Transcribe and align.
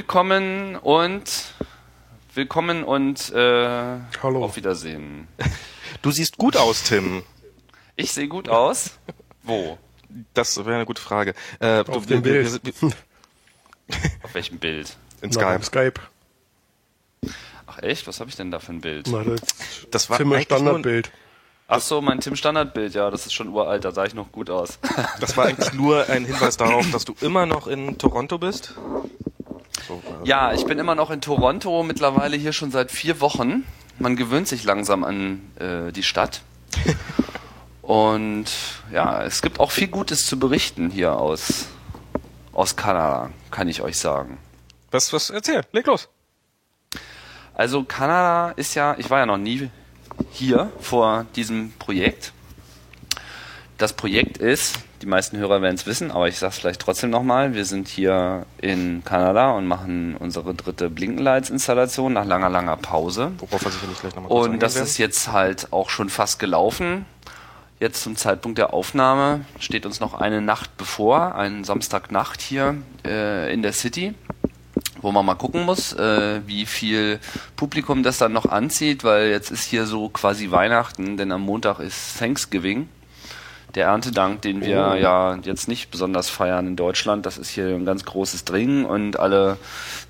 Willkommen 0.00 0.76
und 0.76 1.54
willkommen 2.34 2.84
und 2.84 3.32
äh, 3.32 3.96
Hallo. 4.22 4.44
auf 4.44 4.56
Wiedersehen. 4.56 5.26
Du 6.02 6.10
siehst 6.10 6.36
gut 6.36 6.54
aus, 6.58 6.82
Tim. 6.82 7.22
Ich 7.96 8.12
sehe 8.12 8.28
gut 8.28 8.50
aus. 8.50 8.90
Wo? 9.42 9.78
Das 10.34 10.54
wäre 10.58 10.74
eine 10.74 10.84
gute 10.84 11.00
Frage. 11.00 11.32
Äh, 11.60 11.78
Auf 11.78 12.04
du, 12.04 12.16
dem 12.16 12.24
wir- 12.26 12.32
Bild. 12.42 12.62
wir- 12.62 12.74
wir- 12.82 12.92
Auf 14.22 14.34
welchem 14.34 14.58
Bild? 14.58 14.94
in 15.22 15.30
Na, 15.30 15.40
beim 15.40 15.62
Skype. 15.62 15.94
Skype. 17.22 17.34
Ach 17.66 17.78
echt? 17.78 18.06
Was 18.06 18.20
habe 18.20 18.28
ich 18.28 18.36
denn 18.36 18.50
da 18.50 18.58
für 18.58 18.72
ein 18.72 18.82
Bild? 18.82 19.08
Na, 19.10 19.24
das 19.24 19.40
Das 19.90 20.10
war 20.10 20.20
nur, 20.22 20.38
Standardbild. 20.42 21.10
Ach 21.68 21.80
so, 21.80 22.02
mein 22.02 22.20
Tim 22.20 22.36
Standardbild. 22.36 22.92
Ja, 22.92 23.10
das 23.10 23.24
ist 23.24 23.32
schon 23.32 23.48
uralt. 23.48 23.86
Da 23.86 23.92
sah 23.92 24.04
ich 24.04 24.12
noch 24.12 24.30
gut 24.30 24.50
aus. 24.50 24.78
das 25.20 25.38
war 25.38 25.46
eigentlich 25.46 25.72
nur 25.72 26.06
ein 26.10 26.26
Hinweis 26.26 26.58
darauf, 26.58 26.90
dass 26.90 27.06
du 27.06 27.14
immer 27.22 27.46
noch 27.46 27.66
in 27.66 27.96
Toronto 27.96 28.36
bist. 28.36 28.74
So, 29.86 30.02
äh, 30.24 30.28
Ja, 30.28 30.52
ich 30.52 30.64
bin 30.64 30.78
immer 30.78 30.94
noch 30.94 31.10
in 31.10 31.20
Toronto. 31.20 31.82
Mittlerweile 31.82 32.36
hier 32.36 32.52
schon 32.52 32.70
seit 32.70 32.90
vier 32.90 33.20
Wochen. 33.20 33.64
Man 33.98 34.16
gewöhnt 34.16 34.48
sich 34.48 34.64
langsam 34.64 35.04
an 35.04 35.40
äh, 35.58 35.92
die 35.92 36.02
Stadt. 36.02 36.42
Und 37.82 38.46
ja, 38.92 39.22
es 39.22 39.42
gibt 39.42 39.60
auch 39.60 39.70
viel 39.70 39.88
Gutes 39.88 40.26
zu 40.26 40.38
berichten 40.38 40.90
hier 40.90 41.16
aus, 41.16 41.66
aus 42.52 42.74
Kanada, 42.74 43.30
kann 43.52 43.68
ich 43.68 43.80
euch 43.80 43.96
sagen. 43.98 44.38
Was, 44.90 45.12
was, 45.12 45.30
erzähl, 45.30 45.62
leg 45.72 45.86
los. 45.86 46.08
Also 47.54 47.84
Kanada 47.84 48.50
ist 48.56 48.74
ja, 48.74 48.96
ich 48.98 49.08
war 49.08 49.20
ja 49.20 49.26
noch 49.26 49.36
nie 49.38 49.70
hier 50.32 50.72
vor 50.80 51.26
diesem 51.36 51.72
Projekt. 51.78 52.32
Das 53.78 53.92
Projekt 53.92 54.38
ist, 54.38 54.78
die 55.02 55.06
meisten 55.06 55.36
Hörer 55.36 55.62
werden 55.62 55.74
es 55.74 55.86
wissen, 55.86 56.10
aber 56.10 56.28
ich 56.28 56.38
sage 56.38 56.52
es 56.52 56.58
vielleicht 56.58 56.80
trotzdem 56.80 57.10
nochmal, 57.10 57.54
wir 57.54 57.64
sind 57.64 57.88
hier 57.88 58.46
in 58.58 59.02
Kanada 59.04 59.50
und 59.52 59.66
machen 59.66 60.16
unsere 60.18 60.54
dritte 60.54 60.90
Blinkenlights-Installation 60.90 62.12
nach 62.12 62.24
langer, 62.24 62.48
langer 62.48 62.76
Pause. 62.76 63.32
Worauf 63.38 63.64
wir 63.64 63.70
sicherlich 63.70 64.00
gleich 64.00 64.14
nochmal 64.14 64.30
Und 64.30 64.62
das 64.62 64.76
ist 64.76 64.98
jetzt 64.98 65.32
halt 65.32 65.72
auch 65.72 65.90
schon 65.90 66.08
fast 66.08 66.38
gelaufen. 66.38 67.04
Jetzt 67.78 68.02
zum 68.02 68.16
Zeitpunkt 68.16 68.56
der 68.56 68.72
Aufnahme 68.72 69.44
steht 69.58 69.84
uns 69.84 70.00
noch 70.00 70.14
eine 70.14 70.40
Nacht 70.40 70.78
bevor, 70.78 71.34
ein 71.34 71.62
Samstagnacht 71.62 72.40
hier 72.40 72.76
äh, 73.06 73.52
in 73.52 73.60
der 73.60 73.74
City, 73.74 74.14
wo 75.02 75.12
man 75.12 75.26
mal 75.26 75.34
gucken 75.34 75.66
muss, 75.66 75.92
äh, 75.92 76.40
wie 76.46 76.64
viel 76.64 77.20
Publikum 77.54 78.02
das 78.02 78.16
dann 78.16 78.32
noch 78.32 78.46
anzieht, 78.46 79.04
weil 79.04 79.28
jetzt 79.28 79.50
ist 79.50 79.64
hier 79.64 79.84
so 79.84 80.08
quasi 80.08 80.50
Weihnachten, 80.50 81.18
denn 81.18 81.30
am 81.32 81.42
Montag 81.42 81.80
ist 81.80 82.18
Thanksgiving. 82.18 82.88
Der 83.76 83.88
Erntedank, 83.88 84.40
den 84.40 84.62
wir 84.62 84.92
Oh. 84.92 84.94
ja 84.94 85.36
jetzt 85.42 85.68
nicht 85.68 85.90
besonders 85.90 86.30
feiern 86.30 86.66
in 86.66 86.76
Deutschland, 86.76 87.26
das 87.26 87.36
ist 87.36 87.50
hier 87.50 87.66
ein 87.68 87.84
ganz 87.84 88.06
großes 88.06 88.46
Dringen 88.46 88.86
und 88.86 89.20
alle 89.20 89.58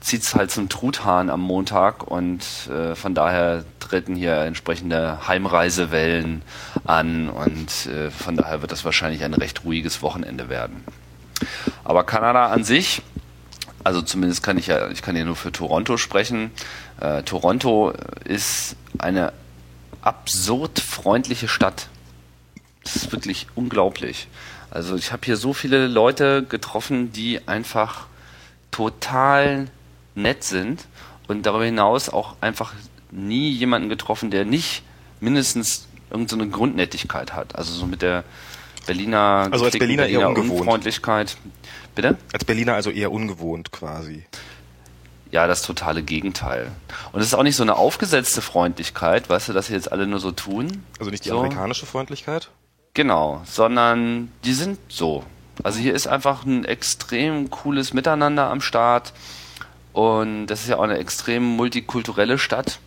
zieht's 0.01 0.37
halt 0.37 0.53
zum 0.53 0.69
Truthahn 0.69 1.31
am 1.31 1.41
Montag 1.41 2.05
und 2.09 2.45
äh, 2.71 2.95
von 2.95 3.15
daher 3.15 3.65
treten 3.81 4.15
hier 4.15 4.37
entsprechende 4.39 5.27
Heimreisewellen 5.27 6.43
an 6.85 7.29
und 7.29 7.87
äh, 7.87 8.13
von 8.13 8.37
daher 8.37 8.63
wird 8.63 8.71
das 8.71 8.85
wahrscheinlich 8.85 9.25
ein 9.25 9.35
recht 9.35 9.65
ruhiges 9.65 10.01
Wochenende 10.01 10.49
werden. 10.49 10.85
Aber 11.83 12.05
Kanada 12.05 12.47
an 12.47 12.63
sich, 12.63 13.03
also 13.83 14.01
zumindest 14.01 14.45
kann 14.45 14.59
ich 14.59 14.69
ja, 14.69 14.89
ich 14.91 15.03
kann 15.03 15.17
ja 15.17 15.25
nur 15.25 15.37
für 15.37 15.51
Toronto 15.51 15.97
sprechen. 15.97 16.53
Äh, 17.01 17.25
Toronto 17.25 17.93
ist 18.25 18.77
eine 18.99 19.33
absurd 20.03 20.79
freundliche 20.79 21.49
Stadt. 21.49 21.89
Das 22.87 22.97
ist 22.97 23.13
wirklich 23.13 23.49
unglaublich. 23.57 24.29
Also 24.71 24.95
ich 24.95 25.11
habe 25.11 25.23
hier 25.25 25.37
so 25.37 25.53
viele 25.53 25.89
Leute 25.89 26.45
getroffen, 26.45 27.13
die 27.13 27.41
einfach 27.49 28.07
total 28.71 29.67
nett 30.15 30.45
sind 30.45 30.87
und 31.27 31.47
darüber 31.47 31.65
hinaus 31.65 32.09
auch 32.09 32.37
einfach 32.41 32.75
nie 33.11 33.51
jemanden 33.51 33.89
getroffen, 33.89 34.31
der 34.31 34.45
nicht 34.45 34.83
mindestens 35.19 35.89
irgendeine 36.11 36.45
so 36.45 36.51
Grundnettigkeit 36.51 37.33
hat. 37.33 37.57
Also 37.57 37.73
so 37.73 37.87
mit 37.87 38.03
der 38.03 38.23
Berliner, 38.87 39.49
Also 39.51 39.65
als 39.65 39.73
gepflegten 39.73 39.97
Berliner 39.97 40.21
eher 40.21 40.29
ungewohnt. 40.29 40.61
Unfreundlichkeit. 40.61 41.37
Bitte? 41.97 42.17
Als 42.33 42.45
Berliner 42.45 42.75
also 42.75 42.91
eher 42.91 43.11
ungewohnt 43.11 43.73
quasi. 43.73 44.25
Ja, 45.33 45.49
das 45.49 45.63
totale 45.63 46.05
Gegenteil. 46.05 46.71
Und 47.11 47.21
es 47.21 47.27
ist 47.27 47.35
auch 47.35 47.43
nicht 47.43 47.57
so 47.57 47.65
eine 47.65 47.75
aufgesetzte 47.75 48.43
Freundlichkeit, 48.43 49.29
weißt 49.29 49.49
du, 49.49 49.53
dass 49.53 49.67
sie 49.67 49.73
jetzt 49.73 49.91
alle 49.91 50.07
nur 50.07 50.21
so 50.21 50.31
tun. 50.31 50.85
Also 51.01 51.11
nicht 51.11 51.25
die 51.25 51.31
So. 51.31 51.39
amerikanische 51.39 51.85
Freundlichkeit. 51.85 52.49
Genau, 52.97 53.43
sondern 53.45 54.33
die 54.47 54.55
sind 54.55 54.79
so. 54.89 55.23
Also 55.63 55.79
hier 55.79 55.93
ist 55.93 56.07
einfach 56.07 56.47
ein 56.47 56.65
extrem 56.65 57.51
cooles 57.51 57.93
Miteinander 57.93 58.49
am 58.49 58.63
Start 58.63 59.13
und 59.93 60.47
das 60.47 60.63
ist 60.63 60.69
ja 60.69 60.79
auch 60.79 60.83
eine 60.83 60.97
extrem 60.97 61.45
multikulturelle 61.45 62.39
Stadt. 62.39 62.79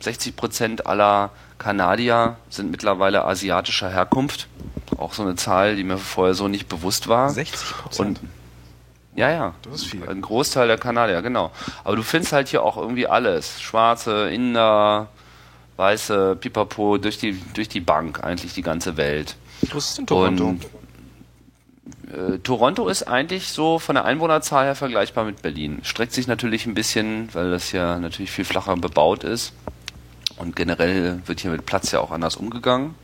60 0.00 0.36
Prozent 0.36 0.86
aller 0.86 1.30
Kanadier 1.56 2.36
sind 2.50 2.70
mittlerweile 2.70 3.24
asiatischer 3.24 3.88
Herkunft. 3.88 4.48
Auch 4.98 5.14
so 5.14 5.22
eine 5.22 5.36
Zahl, 5.36 5.76
die 5.76 5.84
mir 5.84 5.96
vorher 5.96 6.34
so 6.34 6.46
nicht 6.46 6.68
bewusst 6.68 7.08
war. 7.08 7.30
60 7.30 7.70
Und 7.70 7.78
Prozent. 7.78 8.20
ja, 9.16 9.30
ja. 9.30 9.54
Das 9.62 9.76
ist 9.76 9.86
viel. 9.86 10.06
Ein 10.06 10.20
Großteil 10.20 10.68
der 10.68 10.76
Kanadier, 10.76 11.22
genau. 11.22 11.52
Aber 11.84 11.96
du 11.96 12.02
findest 12.02 12.34
halt 12.34 12.48
hier 12.48 12.62
auch 12.62 12.76
irgendwie 12.76 13.06
alles. 13.06 13.62
Schwarze, 13.62 14.28
Inder, 14.28 15.08
Weiße, 15.78 16.36
Pipapo, 16.40 16.98
durch 16.98 17.18
die, 17.18 17.40
durch 17.54 17.68
die 17.68 17.80
Bank, 17.80 18.24
eigentlich 18.24 18.52
die 18.52 18.62
ganze 18.62 18.96
Welt. 18.96 19.36
Was 19.72 19.90
ist 19.90 19.98
denn 19.98 20.06
Toronto? 20.06 20.48
Und 20.48 20.66
äh, 22.12 22.38
Toronto 22.40 22.88
ist 22.88 23.04
eigentlich 23.04 23.48
so 23.48 23.78
von 23.78 23.94
der 23.94 24.04
Einwohnerzahl 24.04 24.64
her 24.64 24.74
vergleichbar 24.74 25.24
mit 25.24 25.40
Berlin. 25.40 25.78
Streckt 25.84 26.12
sich 26.12 26.26
natürlich 26.26 26.66
ein 26.66 26.74
bisschen, 26.74 27.32
weil 27.32 27.52
das 27.52 27.70
ja 27.70 28.00
natürlich 28.00 28.32
viel 28.32 28.44
flacher 28.44 28.76
bebaut 28.76 29.22
ist. 29.22 29.52
Und 30.36 30.56
generell 30.56 31.20
wird 31.26 31.40
hier 31.40 31.52
mit 31.52 31.64
Platz 31.64 31.92
ja 31.92 32.00
auch 32.00 32.10
anders 32.10 32.34
umgegangen. 32.34 32.96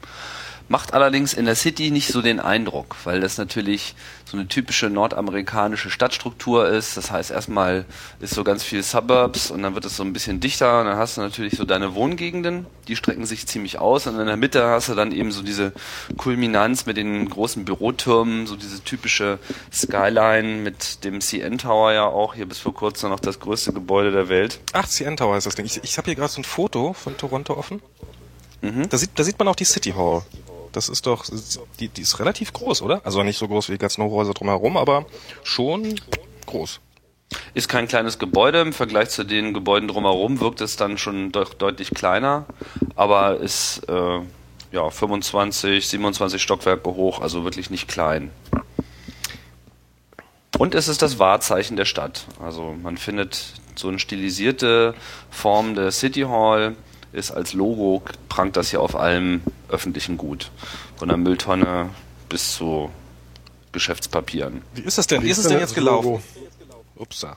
Macht 0.68 0.94
allerdings 0.94 1.34
in 1.34 1.44
der 1.44 1.56
City 1.56 1.90
nicht 1.90 2.08
so 2.08 2.22
den 2.22 2.40
Eindruck, 2.40 2.96
weil 3.04 3.20
das 3.20 3.36
natürlich 3.36 3.94
so 4.24 4.38
eine 4.38 4.48
typische 4.48 4.88
nordamerikanische 4.88 5.90
Stadtstruktur 5.90 6.66
ist. 6.66 6.96
Das 6.96 7.10
heißt, 7.10 7.30
erstmal 7.30 7.84
ist 8.20 8.34
so 8.34 8.44
ganz 8.44 8.64
viel 8.64 8.82
Suburbs 8.82 9.50
und 9.50 9.62
dann 9.62 9.74
wird 9.74 9.84
es 9.84 9.96
so 9.96 10.02
ein 10.02 10.14
bisschen 10.14 10.40
dichter 10.40 10.80
und 10.80 10.86
dann 10.86 10.96
hast 10.96 11.16
du 11.16 11.20
natürlich 11.20 11.54
so 11.56 11.64
deine 11.64 11.94
Wohngegenden, 11.94 12.66
die 12.88 12.96
strecken 12.96 13.26
sich 13.26 13.46
ziemlich 13.46 13.78
aus 13.78 14.06
und 14.06 14.18
in 14.18 14.26
der 14.26 14.38
Mitte 14.38 14.66
hast 14.66 14.88
du 14.88 14.94
dann 14.94 15.12
eben 15.12 15.32
so 15.32 15.42
diese 15.42 15.72
Kulminanz 16.16 16.86
mit 16.86 16.96
den 16.96 17.28
großen 17.28 17.66
Bürotürmen, 17.66 18.46
so 18.46 18.56
diese 18.56 18.82
typische 18.82 19.38
Skyline 19.72 20.62
mit 20.62 21.04
dem 21.04 21.20
CN 21.20 21.58
Tower 21.58 21.92
ja 21.92 22.06
auch, 22.06 22.34
hier 22.34 22.46
bis 22.46 22.58
vor 22.58 22.74
kurzem 22.74 23.10
noch 23.10 23.20
das 23.20 23.38
größte 23.38 23.74
Gebäude 23.74 24.12
der 24.12 24.30
Welt. 24.30 24.60
Ach, 24.72 24.88
CN 24.88 25.18
Tower 25.18 25.36
ist 25.36 25.46
das 25.46 25.56
Ding. 25.56 25.66
Ich, 25.66 25.84
ich 25.84 25.98
habe 25.98 26.06
hier 26.06 26.14
gerade 26.14 26.32
so 26.32 26.40
ein 26.40 26.44
Foto 26.44 26.94
von 26.94 27.16
Toronto 27.18 27.54
offen. 27.54 27.82
Mhm. 28.62 28.88
Da, 28.88 28.96
sieht, 28.96 29.10
da 29.14 29.24
sieht 29.24 29.38
man 29.38 29.48
auch 29.48 29.56
die 29.56 29.64
City 29.64 29.92
Hall. 29.92 30.22
Das 30.74 30.88
ist 30.88 31.06
doch, 31.06 31.24
die, 31.78 31.88
die 31.88 32.02
ist 32.02 32.18
relativ 32.18 32.52
groß, 32.52 32.82
oder? 32.82 33.00
Also 33.04 33.22
nicht 33.22 33.38
so 33.38 33.46
groß 33.46 33.68
wie 33.68 33.72
die 33.72 33.78
ganzen 33.78 34.02
Hochhäuser 34.02 34.34
drumherum, 34.34 34.76
aber 34.76 35.06
schon 35.44 36.00
groß. 36.46 36.80
Ist 37.54 37.68
kein 37.68 37.86
kleines 37.86 38.18
Gebäude, 38.18 38.60
im 38.60 38.72
Vergleich 38.72 39.10
zu 39.10 39.24
den 39.24 39.54
Gebäuden 39.54 39.88
drumherum 39.88 40.40
wirkt 40.40 40.60
es 40.60 40.76
dann 40.76 40.98
schon 40.98 41.30
doch 41.30 41.54
deutlich 41.54 41.90
kleiner, 41.90 42.46
aber 42.96 43.38
ist 43.38 43.82
äh, 43.88 44.20
ja 44.72 44.90
25, 44.90 45.86
27 45.86 46.42
Stockwerke 46.42 46.90
hoch, 46.90 47.20
also 47.20 47.44
wirklich 47.44 47.70
nicht 47.70 47.86
klein. 47.86 48.30
Und 50.58 50.74
es 50.74 50.88
ist 50.88 51.02
das 51.02 51.18
Wahrzeichen 51.18 51.76
der 51.76 51.84
Stadt. 51.84 52.26
Also 52.40 52.76
man 52.82 52.96
findet 52.96 53.54
so 53.76 53.88
eine 53.88 53.98
stilisierte 53.98 54.94
Form 55.30 55.74
der 55.74 55.92
City 55.92 56.22
Hall, 56.22 56.76
ist 57.14 57.30
als 57.30 57.52
Logo, 57.52 58.02
prangt 58.28 58.56
das 58.56 58.70
hier 58.70 58.80
auf 58.80 58.96
allem 58.96 59.42
öffentlichen 59.68 60.16
Gut. 60.16 60.50
Von 60.96 61.08
der 61.08 61.16
Mülltonne 61.16 61.90
bis 62.28 62.54
zu 62.56 62.90
Geschäftspapieren. 63.72 64.62
Wie 64.74 64.82
ist 64.82 64.98
das 64.98 65.06
denn? 65.06 65.22
Wie, 65.22 65.26
Wie 65.26 65.30
ist 65.30 65.38
es 65.38 65.44
denn 65.44 65.52
denn 65.52 65.60
jetzt 65.60 65.70
das 65.70 65.76
gelaufen? 65.76 66.06
Logo? 66.06 66.22
Upsa. 66.96 67.36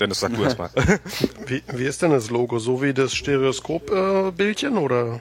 Dennis, 0.00 0.20
sag 0.20 0.34
du 0.34 0.42
erst 0.42 0.58
mal. 0.58 0.70
Wie, 1.46 1.62
wie 1.72 1.84
ist 1.84 2.02
denn 2.02 2.10
das 2.10 2.28
Logo? 2.28 2.58
So 2.58 2.82
wie 2.82 2.92
das 2.92 3.14
Stereoskop-Bildchen 3.14 4.76
oder? 4.76 5.20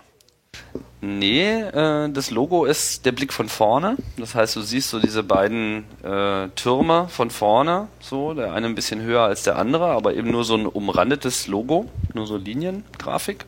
Nee, 1.00 1.62
äh, 1.62 2.10
das 2.10 2.32
Logo 2.32 2.66
ist 2.66 3.06
der 3.06 3.12
Blick 3.12 3.34
von 3.34 3.50
vorne. 3.50 3.98
Das 4.18 4.36
heißt, 4.36 4.56
du 4.56 4.62
siehst 4.62 4.90
so 4.90 5.00
diese 5.00 5.22
beiden 5.22 5.84
äh, 6.02 6.48
Türme 6.56 7.08
von 7.10 7.30
vorne, 7.30 7.88
so 8.00 8.34
der 8.34 8.54
eine 8.54 8.68
ein 8.68 8.76
bisschen 8.76 9.02
höher 9.02 9.22
als 9.22 9.44
der 9.44 9.58
andere, 9.58 9.88
aber 9.88 10.14
eben 10.14 10.32
nur 10.32 10.46
so 10.46 10.56
ein 10.56 10.66
umrandetes 10.66 11.48
Logo, 11.48 11.90
nur 12.14 12.26
so 12.26 12.38
Liniengrafik. 12.38 13.46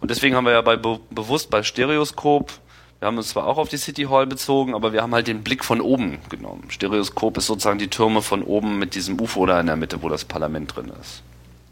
Und 0.00 0.10
deswegen 0.10 0.34
haben 0.34 0.44
wir 0.44 0.52
ja 0.52 0.62
bei 0.62 0.76
be 0.76 0.98
bewusst 1.10 1.50
bei 1.50 1.62
Stereoskop, 1.62 2.52
wir 3.00 3.06
haben 3.06 3.16
uns 3.16 3.30
zwar 3.30 3.46
auch 3.46 3.56
auf 3.58 3.68
die 3.68 3.78
City 3.78 4.04
Hall 4.04 4.26
bezogen, 4.26 4.74
aber 4.74 4.92
wir 4.92 5.02
haben 5.02 5.14
halt 5.14 5.26
den 5.26 5.42
Blick 5.42 5.64
von 5.64 5.80
oben 5.80 6.18
genommen. 6.28 6.64
Stereoskop 6.68 7.36
ist 7.38 7.46
sozusagen 7.46 7.78
die 7.78 7.88
Türme 7.88 8.20
von 8.20 8.42
oben 8.42 8.78
mit 8.78 8.94
diesem 8.94 9.18
UFO 9.20 9.46
da 9.46 9.58
in 9.60 9.66
der 9.66 9.76
Mitte, 9.76 10.02
wo 10.02 10.08
das 10.10 10.24
Parlament 10.26 10.76
drin 10.76 10.92
ist. 11.00 11.22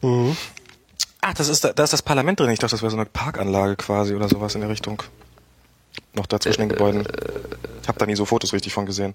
Mhm. 0.03 0.37
Ach, 1.21 1.35
das 1.35 1.49
ist 1.49 1.65
da, 1.65 1.73
da 1.73 1.85
ist 1.85 1.93
das 1.93 2.03
Parlament 2.03 2.41
drin. 2.41 2.51
Ich 2.51 2.59
dachte, 2.61 2.71
das 2.73 2.81
wäre 2.83 2.91
so 2.91 2.97
eine 2.97 3.05
Parkanlage 3.07 3.77
quasi 3.77 4.15
oder 4.15 4.29
sowas 4.29 4.55
in 4.55 4.61
der 4.63 4.71
Richtung. 4.71 5.03
Noch 6.15 6.27
da 6.27 6.39
zwischen 6.41 6.61
den 6.61 6.69
Gebäuden. 6.71 7.07
Ich 7.83 7.89
habe 7.89 7.99
da 7.99 8.07
nie 8.07 8.15
so 8.17 8.25
Fotos 8.25 8.53
richtig 8.53 8.73
von 8.73 8.87
gesehen. 8.87 9.15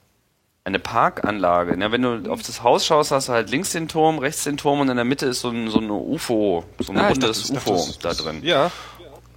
eine 0.65 0.79
Parkanlage. 0.79 1.77
Ja, 1.79 1.91
wenn 1.91 2.01
du 2.03 2.31
auf 2.31 2.41
das 2.43 2.61
Haus 2.61 2.85
schaust, 2.85 3.11
hast 3.11 3.27
du 3.29 3.33
halt 3.33 3.49
links 3.49 3.71
den 3.71 3.87
Turm, 3.87 4.19
rechts 4.19 4.43
den 4.43 4.57
Turm 4.57 4.81
und 4.81 4.89
in 4.89 4.95
der 4.97 5.05
Mitte 5.05 5.25
ist 5.25 5.41
so 5.41 5.49
ein, 5.49 5.69
so 5.69 5.79
ein 5.79 5.89
UFO, 5.89 6.63
so 6.79 6.91
ein 6.93 6.99
Ah, 6.99 7.07
rundes 7.09 7.41
dachte- 7.47 7.53
ich 7.53 7.59
dachte, 7.59 7.71
UFO 7.73 7.85
das- 7.87 7.99
da 7.99 8.13
drin. 8.13 8.41
Ja. 8.43 8.71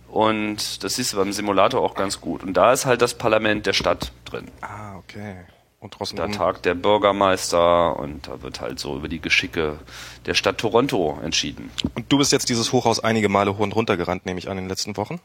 Und 0.08 0.84
das 0.84 0.96
siehst 0.96 1.12
du 1.12 1.16
beim 1.18 1.32
Simulator 1.32 1.82
auch 1.82 1.94
ganz 1.94 2.20
gut. 2.20 2.42
Und 2.42 2.54
da 2.54 2.72
ist 2.72 2.86
halt 2.86 3.02
das 3.02 3.14
Parlament 3.14 3.66
der 3.66 3.72
Stadt 3.72 4.12
drin. 4.24 4.46
Ah, 4.60 4.96
okay. 4.96 5.36
Und 5.80 5.98
draußen 5.98 6.16
Da 6.16 6.28
tagt 6.28 6.64
der 6.64 6.74
Bürgermeister 6.74 7.98
und 7.98 8.28
da 8.28 8.42
wird 8.42 8.60
halt 8.60 8.78
so 8.78 8.96
über 8.96 9.08
die 9.08 9.20
Geschicke 9.20 9.78
der 10.24 10.34
Stadt 10.34 10.58
Toronto 10.58 11.18
entschieden. 11.22 11.70
Und 11.94 12.10
du 12.10 12.18
bist 12.18 12.32
jetzt 12.32 12.48
dieses 12.48 12.72
Hochhaus 12.72 12.98
einige 12.98 13.28
Male 13.28 13.54
hoch 13.54 13.60
und 13.60 13.74
runter 13.76 13.96
gerannt, 13.96 14.26
nehme 14.26 14.38
ich 14.38 14.48
an, 14.48 14.56
in 14.58 14.64
den 14.64 14.70
letzten 14.70 14.96
Wochen. 14.96 15.20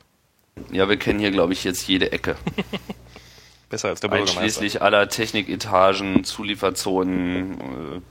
Ja, 0.72 0.89
wir 0.89 0.98
kennen 0.98 1.19
hier, 1.19 1.31
glaube 1.31 1.54
ich, 1.54 1.63
jetzt 1.63 1.88
jede 1.88 2.12
Ecke. 2.12 2.36
Besser 3.69 3.88
als 3.88 4.01
der 4.01 4.10
Bürgermeister. 4.10 4.42
Einschließlich 4.42 4.81
aller 4.81 5.07
Techniketagen, 5.07 6.25
Zulieferzonen, 6.25 7.54
äh, 7.54 8.01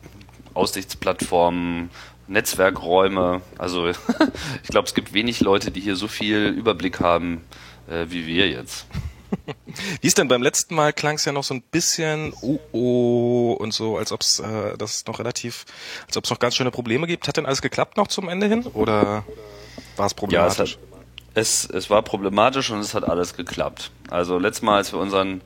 Aussichtsplattformen, 0.55 1.91
Netzwerkräume. 2.31 3.43
Also 3.59 3.89
ich 4.63 4.69
glaube, 4.69 4.87
es 4.87 4.95
gibt 4.95 5.13
wenig 5.13 5.41
Leute, 5.41 5.71
die 5.71 5.81
hier 5.81 5.97
so 5.97 6.09
viel 6.09 6.47
Überblick 6.47 7.01
haben 7.01 7.43
äh, 7.91 8.07
wie 8.09 8.27
wir 8.27 8.49
jetzt. 8.49 8.87
Wie 10.01 10.07
ist 10.09 10.19
denn 10.19 10.27
beim 10.27 10.43
letzten 10.43 10.75
Mal 10.75 10.93
klang 10.93 11.15
es 11.15 11.25
ja 11.25 11.33
noch 11.33 11.45
so 11.45 11.55
ein 11.55 11.63
bisschen 11.63 12.33
oh, 12.43 12.59
oh 12.73 13.53
und 13.53 13.73
so, 13.73 13.97
als 13.97 14.11
ob 14.11 14.23
es 14.23 14.41
äh, 14.41 14.77
das 14.77 15.07
noch 15.07 15.19
relativ, 15.21 15.67
als 16.07 16.17
ob 16.17 16.25
es 16.25 16.31
noch 16.31 16.41
ganz 16.41 16.57
schöne 16.57 16.71
Probleme 16.73 17.07
gibt. 17.07 17.29
Hat 17.29 17.37
denn 17.37 17.47
alles 17.47 17.63
geklappt 17.63 17.97
noch 17.97 18.09
zum 18.09 18.29
Ende 18.29 18.47
hin 18.49 18.65
oder 18.75 19.25
war 19.97 20.07
es 20.07 20.13
Ja, 20.31 20.47
es, 20.47 20.55
problematisch? 20.57 20.73
hat, 20.73 20.79
es, 21.35 21.65
es 21.67 21.91
war 21.91 22.03
problematisch 22.03 22.71
und 22.71 22.81
es 22.81 22.95
hat 22.95 23.05
alles 23.05 23.37
geklappt. 23.37 23.93
Also 24.11 24.39
letztes 24.39 24.63
Mal, 24.63 24.79
als 24.79 24.93
wir 24.93 24.99
unseren 24.99 25.43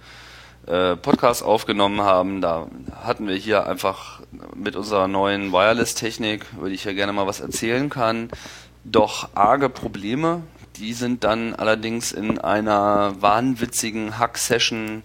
äh, 0.67 0.97
Podcast 0.97 1.43
aufgenommen 1.43 2.01
haben, 2.01 2.41
da 2.41 2.69
hatten 3.03 3.29
wir 3.29 3.37
hier 3.37 3.67
einfach 3.67 4.23
mit 4.55 4.77
unserer 4.77 5.09
neuen 5.09 5.53
Wireless-Technik, 5.53 6.47
über 6.57 6.69
die 6.69 6.75
ich 6.75 6.85
ja 6.85 6.93
gerne 6.93 7.13
mal 7.13 7.27
was 7.27 7.41
erzählen 7.41 7.91
kann, 7.91 8.29
doch 8.85 9.31
arge 9.35 9.69
Probleme. 9.69 10.43
Die 10.77 10.93
sind 10.93 11.25
dann 11.25 11.55
allerdings 11.55 12.13
in 12.13 12.39
einer 12.39 13.15
wahnwitzigen 13.21 14.19
Hack-Session, 14.19 15.03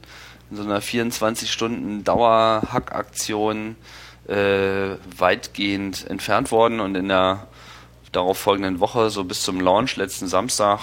in 0.50 0.58
so 0.58 0.64
einer 0.64 0.82
24-Stunden-Dauer-Hack-Aktion 0.82 3.76
äh, 4.28 4.96
weitgehend 5.18 6.10
entfernt 6.10 6.52
worden 6.52 6.80
und 6.80 6.96
in 6.96 7.10
der 7.10 7.48
darauf 8.12 8.38
folgenden 8.38 8.80
Woche, 8.80 9.10
so 9.10 9.24
bis 9.24 9.42
zum 9.44 9.62
Launch 9.62 9.96
letzten 9.98 10.28
Samstag, 10.28 10.80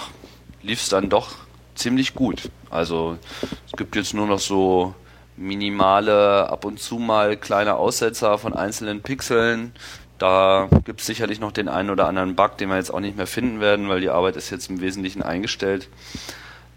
lief 0.61 0.81
es 0.81 0.89
dann 0.89 1.09
doch 1.09 1.35
ziemlich 1.75 2.13
gut. 2.13 2.49
Also 2.69 3.17
es 3.65 3.73
gibt 3.77 3.95
jetzt 3.95 4.13
nur 4.13 4.27
noch 4.27 4.39
so 4.39 4.93
minimale, 5.35 6.49
ab 6.49 6.65
und 6.65 6.79
zu 6.79 6.97
mal 6.97 7.37
kleine 7.37 7.75
Aussetzer 7.75 8.37
von 8.37 8.53
einzelnen 8.53 9.01
Pixeln. 9.01 9.73
Da 10.17 10.67
gibt 10.83 11.01
es 11.01 11.05
sicherlich 11.05 11.39
noch 11.39 11.51
den 11.51 11.69
einen 11.69 11.91
oder 11.91 12.07
anderen 12.07 12.35
Bug, 12.35 12.57
den 12.57 12.69
wir 12.69 12.77
jetzt 12.77 12.91
auch 12.91 12.99
nicht 12.99 13.17
mehr 13.17 13.27
finden 13.27 13.59
werden, 13.59 13.87
weil 13.87 14.01
die 14.01 14.09
Arbeit 14.09 14.35
ist 14.35 14.49
jetzt 14.49 14.69
im 14.69 14.81
Wesentlichen 14.81 15.21
eingestellt. 15.21 15.89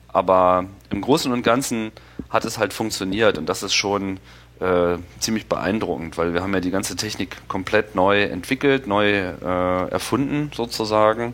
Aber 0.08 0.66
im 0.90 1.00
Großen 1.00 1.32
und 1.32 1.42
Ganzen 1.42 1.92
hat 2.28 2.44
es 2.44 2.58
halt 2.58 2.72
funktioniert 2.72 3.38
und 3.38 3.48
das 3.48 3.62
ist 3.62 3.75
schon 3.75 4.19
äh, 4.60 4.98
ziemlich 5.20 5.46
beeindruckend, 5.46 6.19
weil 6.19 6.34
wir 6.34 6.42
haben 6.42 6.52
ja 6.52 6.60
die 6.60 6.70
ganze 6.70 6.96
Technik 6.96 7.37
komplett 7.48 7.94
neu 7.94 8.25
entwickelt, 8.25 8.87
neu 8.87 9.08
äh, 9.08 9.90
erfunden 9.90 10.50
sozusagen 10.54 11.32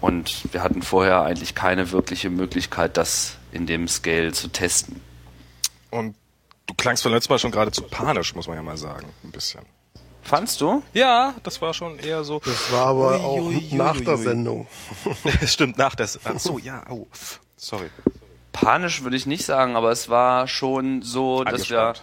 und 0.00 0.52
wir 0.52 0.62
hatten 0.62 0.82
vorher 0.82 1.22
eigentlich 1.22 1.54
keine 1.54 1.92
wirkliche 1.92 2.30
Möglichkeit, 2.30 2.96
das 2.96 3.36
in 3.56 3.66
dem 3.66 3.88
Scale 3.88 4.32
zu 4.32 4.48
testen. 4.48 5.00
Und 5.90 6.14
du 6.66 6.74
klangst 6.74 7.04
beim 7.04 7.14
letzten 7.14 7.32
Mal 7.32 7.38
schon 7.38 7.50
geradezu 7.50 7.82
panisch, 7.82 8.34
muss 8.34 8.46
man 8.46 8.56
ja 8.56 8.62
mal 8.62 8.76
sagen, 8.76 9.08
ein 9.24 9.30
bisschen. 9.30 9.62
Fandst 10.22 10.60
du? 10.60 10.82
Ja, 10.92 11.34
das 11.42 11.62
war 11.62 11.72
schon 11.72 11.98
eher 11.98 12.24
so. 12.24 12.40
Das 12.40 12.72
war 12.72 12.86
aber 12.86 13.10
Ui, 13.12 13.24
auch 13.24 13.38
ui, 13.38 13.56
ui, 13.56 13.74
nach 13.74 13.96
ui, 13.96 14.04
der 14.04 14.18
ui. 14.18 14.24
Sendung. 14.24 14.66
Stimmt, 15.46 15.78
nach 15.78 15.94
der. 15.94 16.08
Ach 16.24 16.38
so, 16.38 16.58
ja, 16.58 16.82
oh. 16.90 17.06
Sorry. 17.56 17.88
Panisch 18.52 19.02
würde 19.02 19.16
ich 19.16 19.26
nicht 19.26 19.44
sagen, 19.44 19.76
aber 19.76 19.90
es 19.90 20.08
war 20.08 20.48
schon 20.48 21.02
so, 21.02 21.44
dass 21.44 21.70
wir 21.70 21.94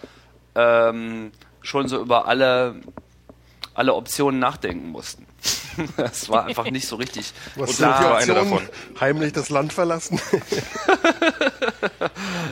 ähm, 0.54 1.32
schon 1.60 1.86
so 1.88 2.00
über 2.00 2.26
alle 2.26 2.80
alle 3.74 3.94
Optionen 3.94 4.40
nachdenken 4.40 4.88
mussten. 4.88 5.26
Es 5.96 6.28
war 6.28 6.46
einfach 6.46 6.70
nicht 6.70 6.86
so 6.86 6.94
richtig 6.96 7.32
Was 7.56 7.76
klar, 7.76 7.96
sind 7.96 8.04
die 8.04 8.10
war 8.10 8.18
eine 8.18 8.34
davon. 8.34 8.68
Heimlich 9.00 9.32
das 9.32 9.50
Land 9.50 9.72
verlassen? 9.72 10.20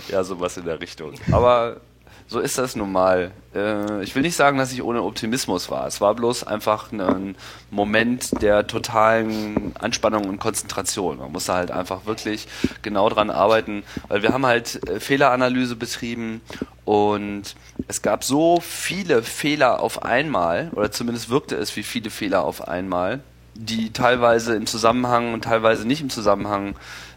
Ja, 0.08 0.24
sowas 0.24 0.56
in 0.56 0.64
der 0.64 0.80
Richtung. 0.80 1.14
Aber 1.30 1.80
so 2.26 2.40
ist 2.40 2.58
das 2.58 2.76
nun 2.76 2.92
mal. 2.92 3.30
Äh, 3.54 4.02
ich 4.02 4.14
will 4.14 4.22
nicht 4.22 4.36
sagen, 4.36 4.58
dass 4.58 4.72
ich 4.72 4.82
ohne 4.82 5.02
Optimismus 5.02 5.70
war. 5.70 5.86
Es 5.86 6.00
war 6.00 6.14
bloß 6.14 6.44
einfach 6.44 6.92
ein 6.92 7.36
Moment 7.70 8.42
der 8.42 8.66
totalen 8.66 9.74
Anspannung 9.78 10.28
und 10.28 10.38
Konzentration. 10.38 11.18
Man 11.18 11.32
musste 11.32 11.52
halt 11.52 11.70
einfach 11.70 12.06
wirklich 12.06 12.48
genau 12.82 13.08
dran 13.08 13.30
arbeiten, 13.30 13.82
weil 14.08 14.22
wir 14.22 14.32
haben 14.32 14.46
halt 14.46 14.88
äh, 14.88 15.00
Fehleranalyse 15.00 15.76
betrieben 15.76 16.40
und 16.84 17.54
es 17.88 18.02
gab 18.02 18.24
so 18.24 18.60
viele 18.60 19.22
Fehler 19.22 19.80
auf 19.80 20.02
einmal, 20.02 20.70
oder 20.74 20.90
zumindest 20.90 21.30
wirkte 21.30 21.56
es 21.56 21.76
wie 21.76 21.82
viele 21.82 22.10
Fehler 22.10 22.44
auf 22.44 22.66
einmal, 22.66 23.20
die 23.54 23.92
teilweise 23.92 24.54
im 24.54 24.66
Zusammenhang 24.66 25.34
und 25.34 25.44
teilweise 25.44 25.86
nicht 25.86 26.00
im 26.00 26.10
Zusammenhang 26.10 26.74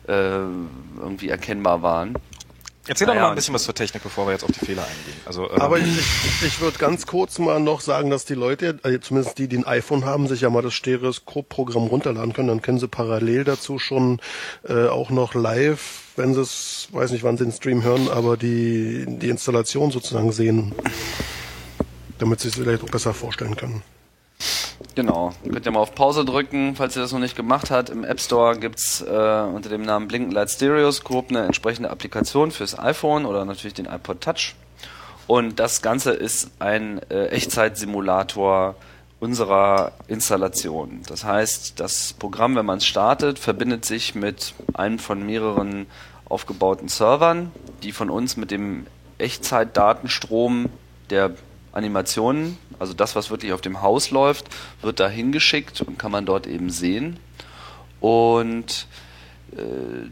äh, 0.07 0.41
irgendwie 0.99 1.29
erkennbar 1.29 1.81
waren. 1.81 2.15
Erzähl 2.87 3.07
doch 3.07 3.13
Naja, 3.13 3.21
noch 3.21 3.27
mal 3.29 3.33
ein 3.33 3.35
bisschen 3.35 3.53
was 3.53 3.63
zur 3.63 3.73
Technik, 3.73 4.03
bevor 4.03 4.27
wir 4.27 4.33
jetzt 4.33 4.43
auf 4.43 4.51
die 4.51 4.63
Fehler 4.63 4.83
eingehen. 4.83 5.19
Also, 5.25 5.49
ähm, 5.49 5.59
Aber 5.59 5.79
ich, 5.79 5.87
ich, 5.87 6.43
ich 6.45 6.61
würde 6.61 6.77
ganz 6.77 7.07
kurz 7.07 7.39
mal 7.39 7.59
noch 7.59 7.81
sagen, 7.81 8.09
dass 8.09 8.25
die 8.25 8.35
Leute, 8.35 8.79
äh, 8.83 8.99
zumindest 8.99 9.37
die, 9.39 9.47
die 9.47 9.57
ein 9.57 9.65
iPhone 9.65 10.05
haben, 10.05 10.27
sich 10.27 10.41
ja 10.41 10.49
mal 10.49 10.61
das 10.61 10.73
Stereoskop-Programm 10.75 11.87
runterladen 11.87 12.33
können. 12.33 12.49
Dann 12.49 12.61
können 12.61 12.79
sie 12.79 12.87
parallel 12.87 13.43
dazu 13.43 13.79
schon 13.79 14.19
äh, 14.67 14.87
auch 14.87 15.09
noch 15.09 15.33
live, 15.33 16.01
wenn 16.15 16.33
sie 16.33 16.41
es, 16.41 16.89
weiß 16.91 17.11
nicht, 17.11 17.23
wann 17.23 17.37
sie 17.37 17.45
den 17.45 17.53
Stream 17.53 17.83
hören, 17.83 18.07
aber 18.09 18.37
die, 18.37 19.05
die 19.07 19.29
Installation 19.29 19.89
sozusagen 19.91 20.31
sehen, 20.31 20.73
damit 22.19 22.39
sie 22.39 22.49
es 22.49 22.55
vielleicht 22.55 22.83
auch 22.83 22.89
besser 22.89 23.13
vorstellen 23.13 23.55
können. 23.55 23.81
Genau. 24.95 25.33
Könnt 25.43 25.65
ihr 25.65 25.71
mal 25.73 25.81
auf 25.81 25.93
Pause 25.93 26.23
drücken, 26.23 26.75
falls 26.75 26.95
ihr 26.95 27.01
das 27.01 27.11
noch 27.11 27.19
nicht 27.19 27.35
gemacht 27.35 27.69
habt. 27.69 27.89
Im 27.89 28.05
App 28.05 28.21
Store 28.21 28.57
gibt's 28.57 29.01
äh, 29.01 29.05
unter 29.05 29.67
dem 29.67 29.81
Namen 29.81 30.07
Blinken 30.07 30.31
Light 30.31 30.49
Stereoscope 30.49 31.29
eine 31.29 31.45
entsprechende 31.45 31.89
Applikation 31.89 32.51
fürs 32.51 32.79
iPhone 32.79 33.25
oder 33.25 33.43
natürlich 33.43 33.73
den 33.73 33.87
iPod 33.87 34.21
Touch. 34.21 34.55
Und 35.27 35.59
das 35.59 35.81
Ganze 35.81 36.11
ist 36.11 36.49
ein 36.59 37.01
äh, 37.09 37.27
Echtzeitsimulator 37.27 38.75
unserer 39.19 39.93
Installation. 40.07 41.01
Das 41.07 41.25
heißt, 41.25 41.79
das 41.79 42.13
Programm, 42.13 42.55
wenn 42.55 42.65
man 42.65 42.77
es 42.77 42.85
startet, 42.85 43.39
verbindet 43.39 43.83
sich 43.83 44.15
mit 44.15 44.53
einem 44.73 44.99
von 44.99 45.25
mehreren 45.25 45.87
aufgebauten 46.25 46.87
Servern, 46.87 47.51
die 47.83 47.91
von 47.91 48.09
uns 48.09 48.37
mit 48.37 48.51
dem 48.51 48.87
Echtzeitdatenstrom 49.17 50.67
der 51.09 51.31
Animationen, 51.75 52.57
also 52.79 52.93
das, 52.93 53.15
was 53.15 53.29
wirklich 53.29 53.53
auf 53.53 53.61
dem 53.61 53.81
Haus 53.81 54.09
läuft, 54.11 54.47
wird 54.81 54.99
da 54.99 55.07
hingeschickt 55.07 55.81
und 55.81 55.99
kann 55.99 56.11
man 56.11 56.25
dort 56.25 56.47
eben 56.47 56.69
sehen. 56.69 57.17
Und 57.99 58.87
äh, 59.55 59.61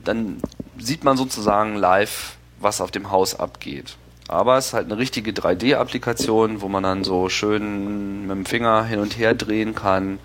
dann 0.03 0.38
sieht 0.77 1.03
man 1.03 1.17
sozusagen 1.17 1.75
live, 1.75 2.38
was 2.60 2.82
auf 2.82 2.91
dem 2.91 3.12
Haus 3.12 3.39
abgeht. 3.39 3.98
Aber 4.27 4.58
es 4.58 4.67
ist 4.67 4.74
halt 4.74 4.86
eine 4.86 4.98
richtige 4.98 5.32
3D-Applikation, 5.32 6.62
wo 6.62 6.70
man 6.70 6.84
dann 6.84 7.03
so 7.03 7.27
schön 7.29 8.22
mit 8.22 8.32
dem 8.32 8.46
Finger 8.46 8.86
hin 8.86 9.00
und 9.00 9.17
her 9.17 9.34
drehen 9.36 9.75
kann. 9.75 10.20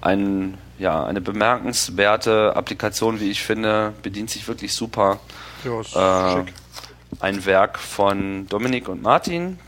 Ein, 0.00 0.58
ja, 0.78 1.04
eine 1.06 1.20
bemerkenswerte 1.20 2.54
Applikation, 2.56 3.20
wie 3.20 3.30
ich 3.30 3.42
finde, 3.42 3.94
bedient 4.02 4.30
sich 4.30 4.46
wirklich 4.48 4.74
super. 4.74 5.18
Ja, 5.64 5.80
ist 5.80 5.94
Äh, 5.96 6.46
schick. 6.46 6.54
ein 7.20 7.44
Werk 7.46 7.78
von 7.78 8.46
Dominik 8.48 8.88
und 8.88 9.02
Martin, 9.02 9.58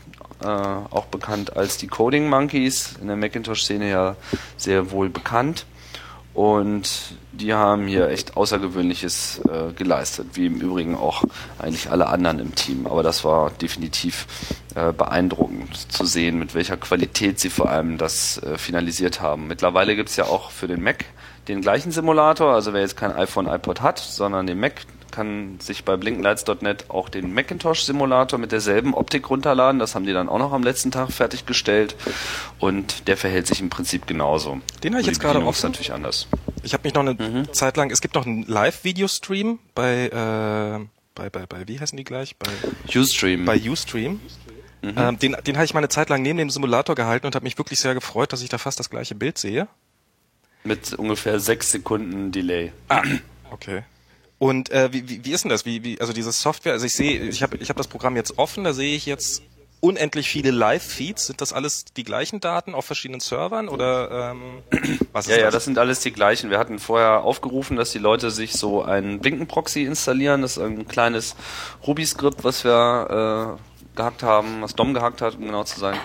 äh, 0.43 0.47
auch 0.47 1.05
bekannt 1.05 1.55
als 1.55 1.77
die 1.77 1.87
Coding 1.87 2.29
Monkeys, 2.29 2.95
in 3.01 3.07
der 3.07 3.15
Macintosh-Szene 3.15 3.89
ja 3.89 4.15
sehr 4.57 4.91
wohl 4.91 5.09
bekannt. 5.09 5.65
Und 6.33 7.15
die 7.33 7.53
haben 7.53 7.87
hier 7.87 8.07
echt 8.07 8.37
Außergewöhnliches 8.37 9.41
äh, 9.49 9.73
geleistet, 9.73 10.27
wie 10.33 10.45
im 10.45 10.61
Übrigen 10.61 10.95
auch 10.95 11.23
eigentlich 11.59 11.91
alle 11.91 12.07
anderen 12.07 12.39
im 12.39 12.55
Team. 12.55 12.87
Aber 12.87 13.03
das 13.03 13.25
war 13.25 13.51
definitiv 13.51 14.27
äh, 14.75 14.93
beeindruckend 14.93 15.91
zu 15.91 16.05
sehen, 16.05 16.39
mit 16.39 16.55
welcher 16.55 16.77
Qualität 16.77 17.39
sie 17.39 17.49
vor 17.49 17.69
allem 17.69 17.97
das 17.97 18.41
äh, 18.43 18.57
finalisiert 18.57 19.19
haben. 19.19 19.47
Mittlerweile 19.47 19.95
gibt's 19.97 20.15
ja 20.15 20.25
auch 20.25 20.51
für 20.51 20.67
den 20.67 20.81
Mac 20.81 21.05
den 21.47 21.61
gleichen 21.61 21.91
Simulator, 21.91 22.53
also 22.53 22.71
wer 22.73 22.81
jetzt 22.81 22.97
kein 22.97 23.11
iPhone, 23.11 23.47
iPod 23.47 23.81
hat, 23.81 23.99
sondern 23.99 24.47
den 24.47 24.59
Mac, 24.59 24.81
kann 25.11 25.59
sich 25.59 25.83
bei 25.85 25.97
blinkenlights.net 25.97 26.85
auch 26.89 27.09
den 27.09 27.33
Macintosh-Simulator 27.33 28.39
mit 28.39 28.51
derselben 28.51 28.93
Optik 28.93 29.29
runterladen. 29.29 29.79
Das 29.79 29.93
haben 29.95 30.05
die 30.05 30.13
dann 30.13 30.29
auch 30.29 30.39
noch 30.39 30.53
am 30.53 30.63
letzten 30.63 30.91
Tag 30.91 31.11
fertiggestellt. 31.11 31.95
Und 32.59 33.07
der 33.07 33.17
verhält 33.17 33.47
sich 33.47 33.59
im 33.61 33.69
Prinzip 33.69 34.07
genauso. 34.07 34.61
Den 34.83 34.93
habe 34.93 35.01
ich 35.01 35.07
jetzt 35.07 35.19
gerade 35.19 35.35
Bedienung 35.35 35.51
ist 35.53 35.59
offen. 35.59 35.71
natürlich 35.71 35.93
anders. 35.93 36.27
Ich 36.63 36.73
habe 36.73 36.83
mich 36.83 36.93
noch 36.93 37.01
eine 37.01 37.13
Mhm. 37.13 37.53
Zeit 37.53 37.77
lang, 37.77 37.91
es 37.91 38.01
gibt 38.01 38.15
noch 38.15 38.25
einen 38.25 38.43
Live-Video-Stream 38.47 39.59
bei, 39.75 40.05
äh, 40.07 40.85
bei, 41.15 41.29
bei, 41.29 41.45
bei, 41.45 41.67
wie 41.67 41.79
heißen 41.79 41.97
die 41.97 42.03
gleich? 42.03 42.35
Bei, 42.37 42.49
Ustream. 42.99 43.45
bei 43.45 43.59
Ustream. 43.59 44.19
Mhm. 44.83 44.93
Ähm, 44.97 45.19
den 45.19 45.35
den 45.45 45.55
habe 45.57 45.65
ich 45.65 45.73
mal 45.73 45.79
eine 45.79 45.89
Zeit 45.89 46.09
lang 46.09 46.21
neben 46.23 46.37
dem 46.39 46.49
Simulator 46.49 46.95
gehalten 46.95 47.27
und 47.27 47.35
habe 47.35 47.43
mich 47.43 47.57
wirklich 47.57 47.79
sehr 47.79 47.93
gefreut, 47.93 48.33
dass 48.33 48.41
ich 48.41 48.49
da 48.49 48.57
fast 48.57 48.79
das 48.79 48.89
gleiche 48.89 49.13
Bild 49.13 49.37
sehe. 49.37 49.67
Mit 50.63 50.93
ungefähr 50.93 51.39
sechs 51.39 51.71
Sekunden 51.71 52.31
Delay. 52.31 52.71
Ah, 52.87 53.03
okay. 53.51 53.83
Und 54.41 54.71
äh, 54.71 54.91
wie, 54.91 55.07
wie, 55.07 55.23
wie 55.23 55.33
ist 55.33 55.43
denn 55.43 55.49
das? 55.49 55.65
Wie, 55.67 55.83
wie, 55.83 56.01
also 56.01 56.13
diese 56.13 56.31
Software, 56.31 56.73
also 56.73 56.87
ich 56.87 56.93
sehe, 56.93 57.19
ich 57.27 57.43
habe 57.43 57.57
ich 57.57 57.69
hab 57.69 57.77
das 57.77 57.87
Programm 57.87 58.15
jetzt 58.15 58.39
offen, 58.39 58.63
da 58.63 58.73
sehe 58.73 58.95
ich 58.95 59.05
jetzt 59.05 59.43
unendlich 59.81 60.29
viele 60.29 60.49
Live-Feeds. 60.49 61.27
Sind 61.27 61.41
das 61.41 61.53
alles 61.53 61.85
die 61.85 62.03
gleichen 62.03 62.39
Daten 62.39 62.73
auf 62.73 62.85
verschiedenen 62.85 63.19
Servern 63.19 63.69
oder 63.69 64.31
ähm, 64.31 64.41
was 65.11 65.27
ist 65.27 65.29
ja, 65.29 65.35
das? 65.35 65.43
Ja, 65.43 65.51
das 65.51 65.65
sind 65.65 65.77
alles 65.77 65.99
die 65.99 66.11
gleichen. 66.11 66.49
Wir 66.49 66.57
hatten 66.57 66.79
vorher 66.79 67.21
aufgerufen, 67.21 67.77
dass 67.77 67.91
die 67.91 67.99
Leute 67.99 68.31
sich 68.31 68.53
so 68.53 68.81
ein 68.81 69.19
Blinken-Proxy 69.19 69.83
installieren. 69.83 70.41
Das 70.41 70.57
ist 70.57 70.63
ein 70.63 70.87
kleines 70.87 71.35
Ruby-Skript, 71.85 72.43
was 72.43 72.63
wir 72.63 73.59
äh, 73.59 73.95
gehackt 73.95 74.23
haben, 74.23 74.63
was 74.63 74.73
Dom 74.73 74.95
gehackt 74.95 75.21
hat, 75.21 75.35
um 75.35 75.45
genau 75.45 75.65
zu 75.65 75.79
sein. 75.79 75.99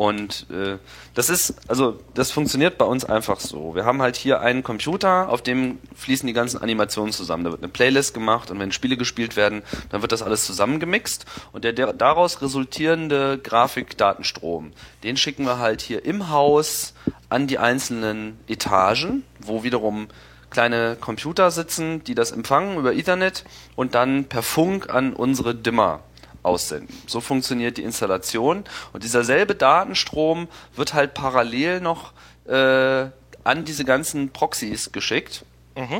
Und 0.00 0.46
äh, 0.48 0.78
das 1.12 1.28
ist, 1.28 1.56
also 1.68 2.00
das 2.14 2.30
funktioniert 2.30 2.78
bei 2.78 2.86
uns 2.86 3.04
einfach 3.04 3.38
so. 3.38 3.74
Wir 3.74 3.84
haben 3.84 4.00
halt 4.00 4.16
hier 4.16 4.40
einen 4.40 4.62
Computer, 4.62 5.28
auf 5.28 5.42
dem 5.42 5.78
fließen 5.94 6.26
die 6.26 6.32
ganzen 6.32 6.56
Animationen 6.62 7.12
zusammen. 7.12 7.44
Da 7.44 7.50
wird 7.50 7.62
eine 7.62 7.70
Playlist 7.70 8.14
gemacht 8.14 8.50
und 8.50 8.58
wenn 8.58 8.72
Spiele 8.72 8.96
gespielt 8.96 9.36
werden, 9.36 9.60
dann 9.90 10.00
wird 10.00 10.12
das 10.12 10.22
alles 10.22 10.46
zusammengemixt 10.46 11.26
und 11.52 11.64
der, 11.64 11.74
der 11.74 11.92
daraus 11.92 12.40
resultierende 12.40 13.36
Grafikdatenstrom, 13.36 14.72
den 15.02 15.18
schicken 15.18 15.44
wir 15.44 15.58
halt 15.58 15.82
hier 15.82 16.02
im 16.02 16.30
Haus 16.30 16.94
an 17.28 17.46
die 17.46 17.58
einzelnen 17.58 18.38
Etagen, 18.48 19.22
wo 19.38 19.64
wiederum 19.64 20.08
kleine 20.48 20.96
Computer 20.98 21.50
sitzen, 21.50 22.02
die 22.04 22.14
das 22.14 22.32
empfangen 22.32 22.78
über 22.78 22.94
Ethernet 22.94 23.44
und 23.76 23.94
dann 23.94 24.24
per 24.24 24.42
Funk 24.42 24.88
an 24.88 25.12
unsere 25.12 25.54
Dimmer 25.54 26.00
aussenden. 26.42 26.88
So 27.06 27.20
funktioniert 27.20 27.76
die 27.76 27.82
Installation 27.82 28.64
und 28.92 29.04
dieser 29.04 29.24
selbe 29.24 29.54
Datenstrom 29.54 30.48
wird 30.74 30.94
halt 30.94 31.14
parallel 31.14 31.80
noch 31.80 32.12
äh, 32.46 33.06
an 33.44 33.64
diese 33.64 33.84
ganzen 33.84 34.30
Proxys 34.30 34.92
geschickt. 34.92 35.44
Mhm. 35.76 35.98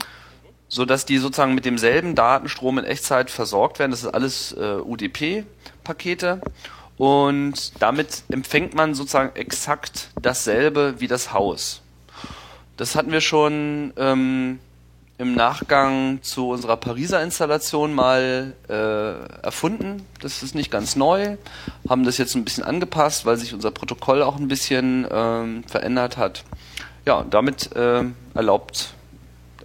So 0.69 0.85
dass 0.85 1.05
die 1.05 1.19
sozusagen 1.19 1.55
mit 1.55 1.65
demselben 1.65 2.15
Datenstrom 2.15 2.79
in 2.79 2.85
Echtzeit 2.85 3.31
versorgt 3.31 3.79
werden. 3.79 3.91
Das 3.91 4.03
ist 4.03 4.15
alles 4.15 4.53
äh, 4.53 4.77
UDP-Pakete. 4.77 6.41
Und 6.97 7.73
damit 7.81 8.25
empfängt 8.29 8.75
man 8.75 8.95
sozusagen 8.95 9.35
exakt 9.35 10.11
dasselbe 10.21 11.01
wie 11.01 11.09
das 11.09 11.33
Haus. 11.33 11.81
Das 12.77 12.95
hatten 12.95 13.11
wir 13.11 13.21
schon 13.21 13.93
ähm, 13.97 14.61
im 15.21 15.35
Nachgang 15.35 16.23
zu 16.23 16.49
unserer 16.49 16.79
Pariser 16.79 17.23
Installation 17.23 17.93
mal 17.93 18.55
äh, 18.71 19.45
erfunden. 19.45 20.07
Das 20.23 20.43
ist 20.43 20.55
nicht 20.55 20.71
ganz 20.71 20.97
neu, 20.97 21.37
haben 21.87 22.05
das 22.05 22.17
jetzt 22.17 22.35
ein 22.35 22.45
bisschen 22.45 22.65
angepasst, 22.65 23.27
weil 23.27 23.37
sich 23.37 23.53
unser 23.53 23.71
Protokoll 23.71 24.23
auch 24.23 24.39
ein 24.39 24.49
bisschen 24.49 25.07
ähm, 25.11 25.63
verändert 25.65 26.17
hat. 26.17 26.45
Ja, 27.05 27.17
und 27.17 27.35
damit 27.35 27.77
äh, 27.77 28.05
erlaubt 28.33 28.95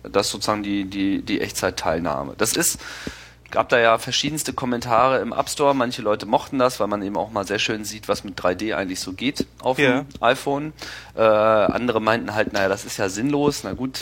das 0.04 0.30
sozusagen 0.30 0.62
die, 0.62 0.90
die, 0.90 1.22
die 1.22 1.40
Echtzeitteilnahme. 1.40 2.34
Das 2.38 2.58
ist 2.58 2.78
gab 3.52 3.70
da 3.70 3.80
ja 3.80 3.98
verschiedenste 3.98 4.54
Kommentare 4.54 5.20
im 5.20 5.32
App 5.32 5.50
Store. 5.50 5.74
Manche 5.74 6.02
Leute 6.02 6.26
mochten 6.26 6.60
das, 6.60 6.80
weil 6.80 6.88
man 6.88 7.02
eben 7.02 7.18
auch 7.18 7.32
mal 7.32 7.46
sehr 7.46 7.60
schön 7.60 7.86
sieht, 7.86 8.08
was 8.08 8.24
mit 8.24 8.40
3D 8.40 8.76
eigentlich 8.76 9.00
so 9.00 9.14
geht 9.14 9.46
auf 9.62 9.80
ja. 9.80 10.02
dem 10.02 10.06
iPhone. 10.22 10.74
Äh, 11.16 11.22
andere 11.22 12.02
meinten 12.02 12.34
halt, 12.34 12.54
naja, 12.54 12.68
das 12.68 12.86
ist 12.86 12.98
ja 12.98 13.10
sinnlos. 13.10 13.64
Na 13.64 13.74
gut, 13.74 14.00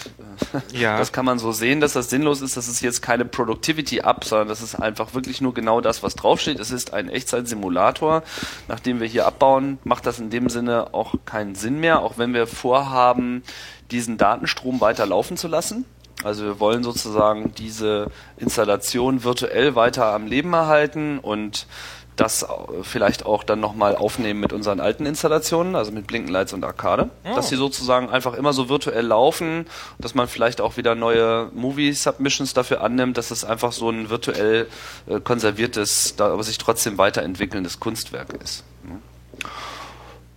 ja. 0.71 0.97
das 0.99 1.11
kann 1.11 1.25
man 1.25 1.39
so 1.39 1.51
sehen, 1.51 1.81
dass 1.81 1.93
das 1.93 2.09
sinnlos 2.09 2.41
ist. 2.41 2.57
Das 2.57 2.67
ist 2.67 2.81
jetzt 2.81 3.01
keine 3.01 3.25
Productivity-App, 3.25 4.23
sondern 4.23 4.47
das 4.47 4.61
ist 4.61 4.75
einfach 4.75 5.13
wirklich 5.13 5.41
nur 5.41 5.53
genau 5.53 5.81
das, 5.81 6.03
was 6.03 6.15
draufsteht. 6.15 6.59
Es 6.59 6.71
ist 6.71 6.93
ein 6.93 7.09
Echtzeit-Simulator. 7.09 8.23
Nachdem 8.67 8.99
wir 8.99 9.07
hier 9.07 9.25
abbauen, 9.25 9.77
macht 9.83 10.05
das 10.05 10.19
in 10.19 10.29
dem 10.29 10.49
Sinne 10.49 10.93
auch 10.93 11.15
keinen 11.25 11.55
Sinn 11.55 11.79
mehr, 11.79 12.01
auch 12.01 12.17
wenn 12.17 12.33
wir 12.33 12.47
vorhaben, 12.47 13.43
diesen 13.91 14.17
Datenstrom 14.17 14.81
weiter 14.81 15.05
laufen 15.05 15.37
zu 15.37 15.47
lassen. 15.47 15.85
Also 16.23 16.43
wir 16.43 16.59
wollen 16.59 16.83
sozusagen 16.83 17.53
diese 17.55 18.11
Installation 18.37 19.23
virtuell 19.23 19.75
weiter 19.75 20.13
am 20.13 20.27
Leben 20.27 20.53
erhalten 20.53 21.19
und 21.19 21.67
das 22.15 22.45
vielleicht 22.83 23.25
auch 23.25 23.43
dann 23.43 23.59
nochmal 23.59 23.95
aufnehmen 23.95 24.39
mit 24.39 24.53
unseren 24.53 24.79
alten 24.79 25.05
Installationen, 25.05 25.75
also 25.75 25.91
mit 25.91 26.07
Blinkenlights 26.07 26.53
und 26.53 26.63
Arcade, 26.63 27.09
oh. 27.23 27.35
dass 27.35 27.49
sie 27.49 27.55
sozusagen 27.55 28.09
einfach 28.09 28.35
immer 28.35 28.53
so 28.53 28.69
virtuell 28.69 29.05
laufen, 29.05 29.65
dass 29.97 30.13
man 30.13 30.27
vielleicht 30.27 30.61
auch 30.61 30.77
wieder 30.77 30.95
neue 30.95 31.49
Movie-Submissions 31.53 32.53
dafür 32.53 32.81
annimmt, 32.81 33.17
dass 33.17 33.31
es 33.31 33.43
einfach 33.43 33.71
so 33.71 33.89
ein 33.89 34.09
virtuell 34.09 34.67
äh, 35.07 35.19
konserviertes, 35.19 36.15
aber 36.19 36.43
sich 36.43 36.57
trotzdem 36.57 36.97
weiterentwickelndes 36.97 37.79
Kunstwerk 37.79 38.33
ist. 38.43 38.63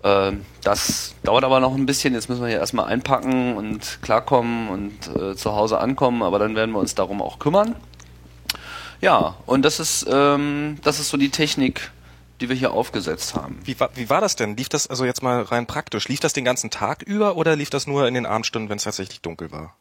Ähm, 0.07 0.47
das 0.63 1.15
dauert 1.25 1.43
aber 1.43 1.59
noch 1.59 1.75
ein 1.75 1.85
bisschen. 1.85 2.15
Jetzt 2.15 2.29
müssen 2.29 2.41
wir 2.41 2.49
hier 2.49 2.59
erstmal 2.59 2.87
einpacken 2.87 3.57
und 3.57 3.99
klarkommen 4.03 4.69
und 4.69 5.17
äh, 5.21 5.35
zu 5.35 5.53
Hause 5.53 5.79
ankommen, 5.79 6.23
aber 6.23 6.39
dann 6.39 6.55
werden 6.55 6.71
wir 6.71 6.79
uns 6.79 6.95
darum 6.95 7.21
auch 7.21 7.41
kümmern. 7.41 7.75
Ja, 9.01 9.35
und 9.47 9.63
das 9.63 9.81
ist, 9.81 10.07
ähm, 10.09 10.79
das 10.85 11.01
ist 11.01 11.09
so 11.09 11.17
die 11.17 11.31
Technik, 11.31 11.91
die 12.41 12.49
wir 12.49 12.55
hier 12.55 12.73
aufgesetzt 12.73 13.35
haben. 13.35 13.59
Wie 13.65 13.79
war, 13.81 13.91
wie 13.95 14.09
war 14.09 14.21
das 14.21 14.37
denn? 14.37 14.57
Lief 14.57 14.69
das 14.69 14.87
also 14.87 15.05
jetzt 15.05 15.25
mal 15.25 15.43
rein 15.43 15.67
praktisch? 15.67 16.07
Lief 16.07 16.21
das 16.21 16.33
den 16.33 16.45
ganzen 16.45 16.71
Tag 16.71 17.03
über 17.03 17.37
oder 17.37 17.57
lief 17.57 17.71
das 17.71 17.89
nur 17.89 18.07
in 18.07 18.15
den 18.15 18.27
Abendstunden, 18.27 18.71
wenn 18.71 18.77
es 18.77 18.85
tatsächlich 18.85 19.23
dunkel 19.23 19.51
war? 19.51 19.75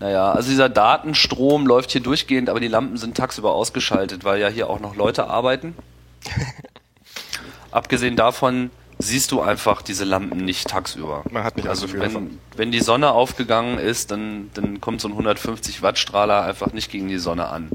Naja, 0.00 0.32
also 0.32 0.50
dieser 0.50 0.68
Datenstrom 0.68 1.66
läuft 1.66 1.92
hier 1.92 2.00
durchgehend, 2.00 2.48
aber 2.48 2.58
die 2.58 2.68
Lampen 2.68 2.96
sind 2.96 3.16
tagsüber 3.16 3.52
ausgeschaltet, 3.52 4.24
weil 4.24 4.40
ja 4.40 4.48
hier 4.48 4.68
auch 4.68 4.80
noch 4.80 4.96
Leute 4.96 5.28
arbeiten. 5.28 5.76
Abgesehen 7.70 8.16
davon 8.16 8.70
siehst 9.00 9.32
du 9.32 9.40
einfach 9.40 9.82
diese 9.82 10.04
Lampen 10.04 10.44
nicht 10.44 10.68
tagsüber. 10.68 11.24
Man 11.30 11.44
hat 11.44 11.56
nicht 11.56 11.68
also 11.68 11.88
viel 11.88 12.00
wenn, 12.00 12.08
davon. 12.08 12.38
wenn 12.56 12.70
die 12.70 12.80
Sonne 12.80 13.12
aufgegangen 13.12 13.78
ist, 13.78 14.10
dann, 14.10 14.50
dann 14.54 14.80
kommt 14.80 15.00
so 15.00 15.08
ein 15.08 15.12
150 15.12 15.82
Watt 15.82 15.98
Strahler 15.98 16.42
einfach 16.42 16.72
nicht 16.72 16.90
gegen 16.90 17.08
die 17.08 17.18
Sonne 17.18 17.48
an. 17.48 17.70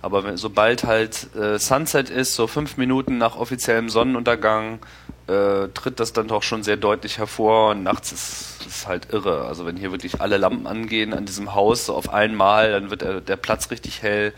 Aber 0.00 0.24
wenn, 0.24 0.36
sobald 0.36 0.84
halt 0.84 1.34
äh, 1.36 1.58
Sunset 1.58 2.08
ist, 2.08 2.34
so 2.34 2.46
fünf 2.46 2.76
Minuten 2.76 3.18
nach 3.18 3.36
offiziellem 3.36 3.88
Sonnenuntergang, 3.88 4.78
äh, 5.26 5.68
tritt 5.74 6.00
das 6.00 6.12
dann 6.12 6.28
doch 6.28 6.42
schon 6.42 6.62
sehr 6.62 6.76
deutlich 6.76 7.18
hervor 7.18 7.70
und 7.70 7.82
nachts 7.82 8.12
ist 8.12 8.66
es 8.66 8.86
halt 8.86 9.12
irre. 9.12 9.44
Also 9.46 9.66
wenn 9.66 9.76
hier 9.76 9.90
wirklich 9.90 10.20
alle 10.20 10.36
Lampen 10.36 10.66
angehen 10.66 11.12
an 11.12 11.26
diesem 11.26 11.54
Haus 11.54 11.86
so 11.86 11.94
auf 11.94 12.10
einmal, 12.12 12.70
dann 12.70 12.90
wird 12.90 13.02
der, 13.02 13.20
der 13.20 13.36
Platz 13.36 13.70
richtig 13.70 14.02
hell 14.02 14.32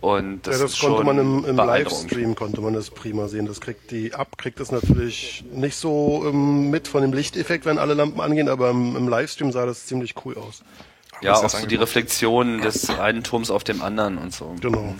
und 0.00 0.46
das, 0.46 0.56
ja, 0.56 0.62
das 0.62 0.78
konnte 0.78 1.04
man 1.04 1.18
im, 1.18 1.44
im 1.44 1.56
Livestream 1.56 2.34
konnte 2.34 2.60
man 2.60 2.72
das 2.72 2.90
prima 2.90 3.28
sehen. 3.28 3.46
Das 3.46 3.60
kriegt 3.60 3.90
die 3.90 4.14
ab, 4.14 4.38
kriegt 4.38 4.58
das 4.58 4.72
natürlich 4.72 5.44
nicht 5.52 5.76
so 5.76 6.24
ähm, 6.26 6.70
mit 6.70 6.88
von 6.88 7.02
dem 7.02 7.12
Lichteffekt, 7.12 7.66
wenn 7.66 7.78
alle 7.78 7.94
Lampen 7.94 8.20
angehen, 8.20 8.48
aber 8.48 8.70
im, 8.70 8.96
im 8.96 9.08
Livestream 9.08 9.52
sah 9.52 9.66
das 9.66 9.86
ziemlich 9.86 10.14
cool 10.24 10.36
aus. 10.38 10.62
Ja, 11.20 11.34
auch 11.34 11.48
so 11.48 11.66
die 11.66 11.76
Reflexion 11.76 12.62
des 12.62 12.88
einen 12.88 13.22
Turms 13.22 13.50
auf 13.50 13.62
dem 13.62 13.82
anderen 13.82 14.16
und 14.16 14.32
so. 14.32 14.54
Genau. 14.60 14.94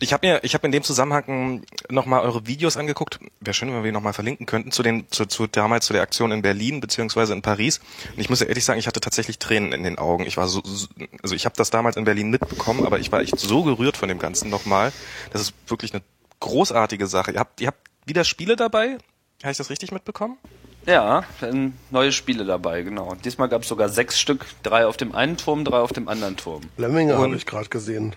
Ich 0.00 0.12
habe 0.12 0.26
mir, 0.26 0.44
ich 0.44 0.54
habe 0.54 0.66
in 0.66 0.72
dem 0.72 0.82
Zusammenhang 0.82 1.62
nochmal 1.88 2.22
eure 2.22 2.46
Videos 2.46 2.76
angeguckt. 2.76 3.20
Wäre 3.40 3.54
schön, 3.54 3.68
wenn 3.68 3.76
wir 3.76 3.84
die 3.84 3.92
nochmal 3.92 4.12
verlinken 4.12 4.46
könnten 4.46 4.70
zu 4.70 4.82
den, 4.82 5.10
zu, 5.10 5.26
zu 5.26 5.46
damals 5.46 5.86
zu 5.86 5.92
der 5.92 6.02
Aktion 6.02 6.32
in 6.32 6.42
Berlin 6.42 6.80
beziehungsweise 6.80 7.32
in 7.32 7.42
Paris. 7.42 7.80
Und 8.14 8.20
ich 8.20 8.30
muss 8.30 8.40
ja 8.40 8.46
ehrlich 8.46 8.64
sagen, 8.64 8.78
ich 8.78 8.86
hatte 8.86 9.00
tatsächlich 9.00 9.38
Tränen 9.38 9.72
in 9.72 9.82
den 9.82 9.98
Augen. 9.98 10.26
Ich 10.26 10.36
war 10.36 10.48
so, 10.48 10.62
also 11.22 11.34
ich 11.34 11.44
habe 11.44 11.56
das 11.56 11.70
damals 11.70 11.96
in 11.96 12.04
Berlin 12.04 12.30
mitbekommen, 12.30 12.86
aber 12.86 12.98
ich 12.98 13.12
war 13.12 13.20
echt 13.20 13.38
so 13.38 13.62
gerührt 13.62 13.96
von 13.96 14.08
dem 14.08 14.18
Ganzen 14.18 14.50
nochmal. 14.50 14.92
Das 15.32 15.40
ist 15.40 15.54
wirklich 15.66 15.92
eine 15.92 16.02
großartige 16.40 17.06
Sache. 17.06 17.32
Ihr 17.32 17.40
habt, 17.40 17.60
ihr 17.60 17.68
habt 17.68 17.88
wieder 18.06 18.24
Spiele 18.24 18.56
dabei? 18.56 18.98
Habe 19.42 19.52
ich 19.52 19.58
das 19.58 19.70
richtig 19.70 19.92
mitbekommen? 19.92 20.38
Ja, 20.86 21.24
neue 21.90 22.12
Spiele 22.12 22.44
dabei, 22.44 22.82
genau. 22.82 23.14
Diesmal 23.24 23.48
gab 23.48 23.62
es 23.62 23.68
sogar 23.68 23.88
sechs 23.88 24.20
Stück, 24.20 24.44
drei 24.62 24.86
auf 24.86 24.96
dem 24.96 25.14
einen 25.14 25.36
Turm, 25.36 25.64
drei 25.64 25.78
auf 25.78 25.92
dem 25.92 26.08
anderen 26.08 26.36
Turm. 26.36 26.62
Lemminge 26.76 27.16
habe 27.16 27.36
ich 27.36 27.46
gerade 27.46 27.68
gesehen. 27.68 28.14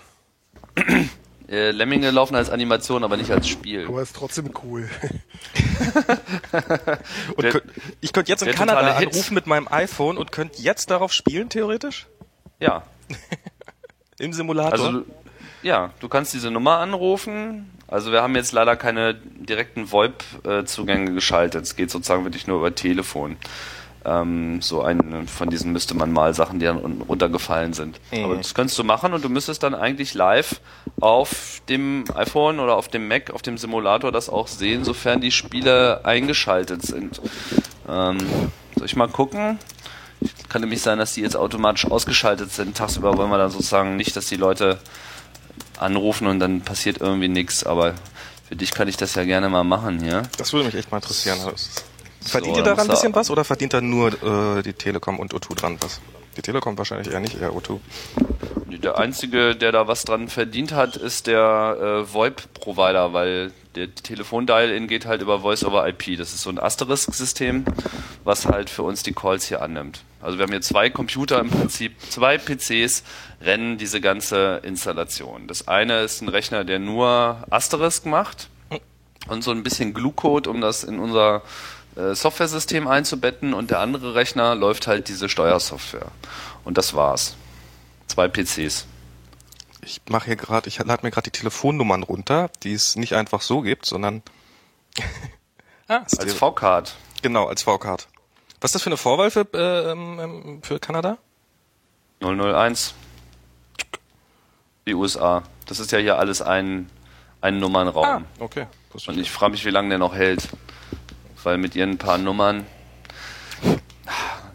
Äh, 1.50 1.72
Lemminge 1.72 2.12
laufen 2.12 2.36
als 2.36 2.50
Animation, 2.50 3.04
aber 3.04 3.16
nicht 3.16 3.32
als 3.32 3.48
Spiel. 3.48 3.86
Aber 3.88 4.02
ist 4.02 4.16
trotzdem 4.16 4.52
cool. 4.64 4.90
und 7.36 7.44
der, 7.44 7.62
ich 8.02 8.12
könnte 8.12 8.32
jetzt 8.32 8.42
in 8.44 8.54
Kanada 8.54 8.98
anrufen 8.98 9.34
mit 9.34 9.48
meinem 9.48 9.68
iPhone 9.70 10.18
und 10.18 10.32
könnte 10.34 10.62
jetzt 10.62 10.90
darauf 10.92 11.14
spielen, 11.14 11.48
theoretisch? 11.50 12.08
Ja. 12.60 12.84
Im 14.20 14.34
Simulator? 14.34 14.74
Also, 14.74 15.04
ja, 15.64 15.94
du 16.02 16.10
kannst 16.10 16.34
diese 16.34 16.52
Nummer 16.52 16.80
anrufen. 16.80 17.72
Also 17.88 18.12
wir 18.12 18.22
haben 18.22 18.36
jetzt 18.36 18.52
leider 18.52 18.76
keine 18.76 19.14
direkten 19.14 19.92
VoIP-Zugänge 19.92 21.14
geschaltet. 21.14 21.64
Es 21.64 21.78
geht 21.78 21.90
sozusagen 21.90 22.26
wirklich 22.26 22.48
nur 22.48 22.58
über 22.58 22.76
Telefon. 22.76 23.38
Ähm, 24.06 24.62
so 24.62 24.82
einen 24.82 25.28
von 25.28 25.50
diesen 25.50 25.74
müsste 25.74 25.94
man 25.94 26.12
mal 26.12 26.34
Sachen, 26.34 26.60
die 26.60 26.66
dann 26.66 26.78
runtergefallen 26.78 27.74
sind. 27.74 28.00
Mhm. 28.12 28.24
Aber 28.24 28.36
das 28.36 28.54
könntest 28.54 28.78
du 28.80 28.84
machen 28.84 29.14
und 29.14 29.24
du 29.24 29.30
müsstest 29.30 29.64
dann 29.64 29.76
eigentlich 29.76 30.14
live 30.14 30.62
auf 31.02 31.62
dem 31.68 32.06
iPhone 32.16 32.60
oder 32.60 32.76
auf 32.76 32.88
dem 32.88 33.08
Mac, 33.08 33.32
auf 33.32 33.42
dem 33.42 33.58
Simulator 33.58 34.12
das 34.12 34.30
auch 34.30 34.48
sehen, 34.48 34.84
sofern 34.84 35.20
die 35.20 35.32
Spiele 35.32 36.06
eingeschaltet 36.06 36.84
sind. 36.84 37.22
Ähm, 37.90 38.18
soll 38.76 38.86
ich 38.86 38.96
mal 38.96 39.08
gucken? 39.08 39.60
Kann 40.50 40.62
nämlich 40.62 40.82
sein, 40.82 40.98
dass 40.98 41.14
die 41.14 41.22
jetzt 41.22 41.36
automatisch 41.36 41.86
ausgeschaltet 41.86 42.52
sind. 42.52 42.78
Tagsüber 42.78 43.18
wollen 43.18 43.30
wir 43.30 43.38
dann 43.38 43.52
sozusagen 43.52 43.98
nicht, 43.98 44.16
dass 44.16 44.28
die 44.28 44.38
Leute 44.38 44.80
anrufen 45.78 46.28
und 46.28 46.40
dann 46.40 46.62
passiert 46.62 47.02
irgendwie 47.02 47.28
nichts. 47.28 47.66
Aber 47.66 47.94
Für 48.48 48.56
dich 48.56 48.72
kann 48.72 48.88
ich 48.88 48.96
das 48.96 49.14
ja 49.16 49.26
gerne 49.26 49.50
mal 49.50 49.64
machen 49.66 50.02
hier. 50.02 50.24
Das 50.38 50.54
würde 50.54 50.66
mich 50.68 50.76
echt 50.76 50.90
mal 50.90 50.98
interessieren. 51.00 51.38
Verdient 52.22 52.56
So, 52.56 52.62
ihr 52.62 52.66
daran 52.66 52.88
ein 52.88 52.90
bisschen 52.90 53.16
was 53.16 53.30
oder 53.30 53.44
verdient 53.44 53.74
da 53.74 53.82
nur 53.82 54.58
äh, 54.58 54.64
die 54.64 54.74
Telekom 54.74 55.20
und 55.20 55.34
O2 55.34 55.56
dran 55.56 55.78
was? 55.82 56.02
Die 56.36 56.42
Telekom 56.42 56.78
wahrscheinlich 56.78 57.12
eher 57.12 57.20
nicht, 57.20 57.40
eher 57.40 57.52
O2. 57.52 57.80
Der 58.84 58.98
einzige, 59.00 59.56
der 59.56 59.72
da 59.72 59.88
was 59.88 60.06
dran 60.06 60.28
verdient 60.28 60.72
hat, 60.72 60.98
ist 60.98 61.28
der 61.28 61.78
äh, 62.08 62.14
VoIP-Provider, 62.14 63.12
weil 63.12 63.52
der 63.76 63.94
Telefondial-In 63.94 64.88
geht 64.88 65.06
halt 65.06 65.22
über 65.22 65.40
Voice 65.40 65.64
over 65.64 65.88
IP. 65.88 66.18
Das 66.18 66.34
ist 66.34 66.42
so 66.42 66.50
ein 66.50 66.60
Asterisk-System, 66.60 67.66
was 68.24 68.46
halt 68.46 68.70
für 68.70 68.84
uns 68.84 69.04
die 69.04 69.14
Calls 69.14 69.48
hier 69.48 69.62
annimmt. 69.62 70.04
Also 70.22 70.38
wir 70.38 70.44
haben 70.44 70.52
hier 70.52 70.62
zwei 70.62 70.90
Computer 70.90 71.40
im 71.40 71.50
Prinzip, 71.50 71.94
zwei 72.10 72.38
PCs 72.38 73.04
rennen 73.42 73.78
diese 73.78 74.02
ganze 74.02 74.62
Installation. 74.64 75.48
Das 75.48 75.68
eine 75.68 76.02
ist 76.02 76.22
ein 76.22 76.30
Rechner, 76.30 76.64
der 76.64 76.80
nur 76.80 77.44
Asterisk 77.50 78.06
macht 78.06 78.50
und 79.28 79.44
so 79.44 79.52
ein 79.52 79.64
bisschen 79.64 79.94
Glue-Code, 79.94 80.50
um 80.50 80.62
das 80.62 80.84
in 80.84 81.00
unser 81.00 81.42
äh, 81.98 82.14
Software-System 82.14 82.88
einzubetten 82.88 83.54
und 83.54 83.72
der 83.72 83.80
andere 83.80 84.14
Rechner 84.16 84.56
läuft 84.56 84.88
halt 84.88 85.08
diese 85.08 85.30
Steuersoftware. 85.30 86.12
Und 86.64 86.78
das 86.78 86.94
war's. 86.94 87.36
Zwei 88.08 88.28
PCs. 88.28 88.86
Ich 89.82 90.02
mache 90.10 90.26
hier 90.26 90.36
gerade, 90.36 90.68
ich 90.68 90.78
lade 90.80 91.04
mir 91.04 91.12
gerade 91.12 91.30
die 91.30 91.38
Telefonnummern 91.38 92.04
runter, 92.04 92.50
die 92.64 92.74
es 92.74 92.96
nicht 92.96 93.14
einfach 93.14 93.42
so 93.42 93.62
gibt, 93.62 93.86
sondern 93.86 94.22
ah, 95.88 95.98
ist 96.06 96.20
Als 96.20 96.34
V-Card. 96.34 96.96
genau 97.22 97.48
als 97.48 97.64
V-Card. 97.64 98.08
Was 98.60 98.70
ist 98.70 98.76
das 98.76 98.84
für 98.84 98.90
eine 98.90 98.98
Vorwahl 98.98 99.32
für, 99.32 99.48
äh, 99.54 99.92
ähm, 99.92 100.60
für 100.64 100.80
Kanada? 100.80 101.18
001. 102.22 102.94
Die 104.88 104.94
USA. 104.94 105.44
Das 105.66 105.80
ist 105.80 105.92
ja 105.92 106.00
hier 106.00 106.18
alles 106.18 106.42
ein, 106.42 106.90
ein 107.42 107.60
Nummernraum. 107.60 108.26
okay. 108.40 108.68
Wusste 108.92 109.12
Und 109.12 109.20
ich 109.20 109.32
frage 109.32 109.52
mich, 109.52 109.66
wie 109.66 109.70
lange 109.70 109.90
der 109.90 110.00
noch 110.00 110.16
hält. 110.16 110.50
Weil 111.44 111.58
mit 111.58 111.76
ihren 111.76 111.98
paar 111.98 112.18
Nummern. 112.18 112.66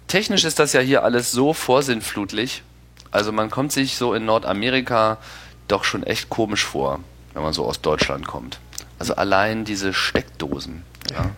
Technisch 0.08 0.44
ist 0.44 0.58
das 0.58 0.72
ja 0.72 0.80
hier 0.80 1.04
alles 1.04 1.30
so 1.30 1.54
vorsinnflutlich. 1.54 2.62
Also 3.10 3.32
man 3.32 3.50
kommt 3.50 3.72
sich 3.72 3.96
so 3.96 4.14
in 4.14 4.24
Nordamerika 4.24 5.18
doch 5.68 5.84
schon 5.84 6.02
echt 6.02 6.28
komisch 6.28 6.64
vor, 6.64 7.00
wenn 7.34 7.42
man 7.42 7.52
so 7.52 7.64
aus 7.64 7.80
Deutschland 7.80 8.26
kommt. 8.26 8.58
Also 8.98 9.14
allein 9.14 9.64
diese 9.64 9.92
Steckdosen, 9.92 10.82
ja. 11.10 11.30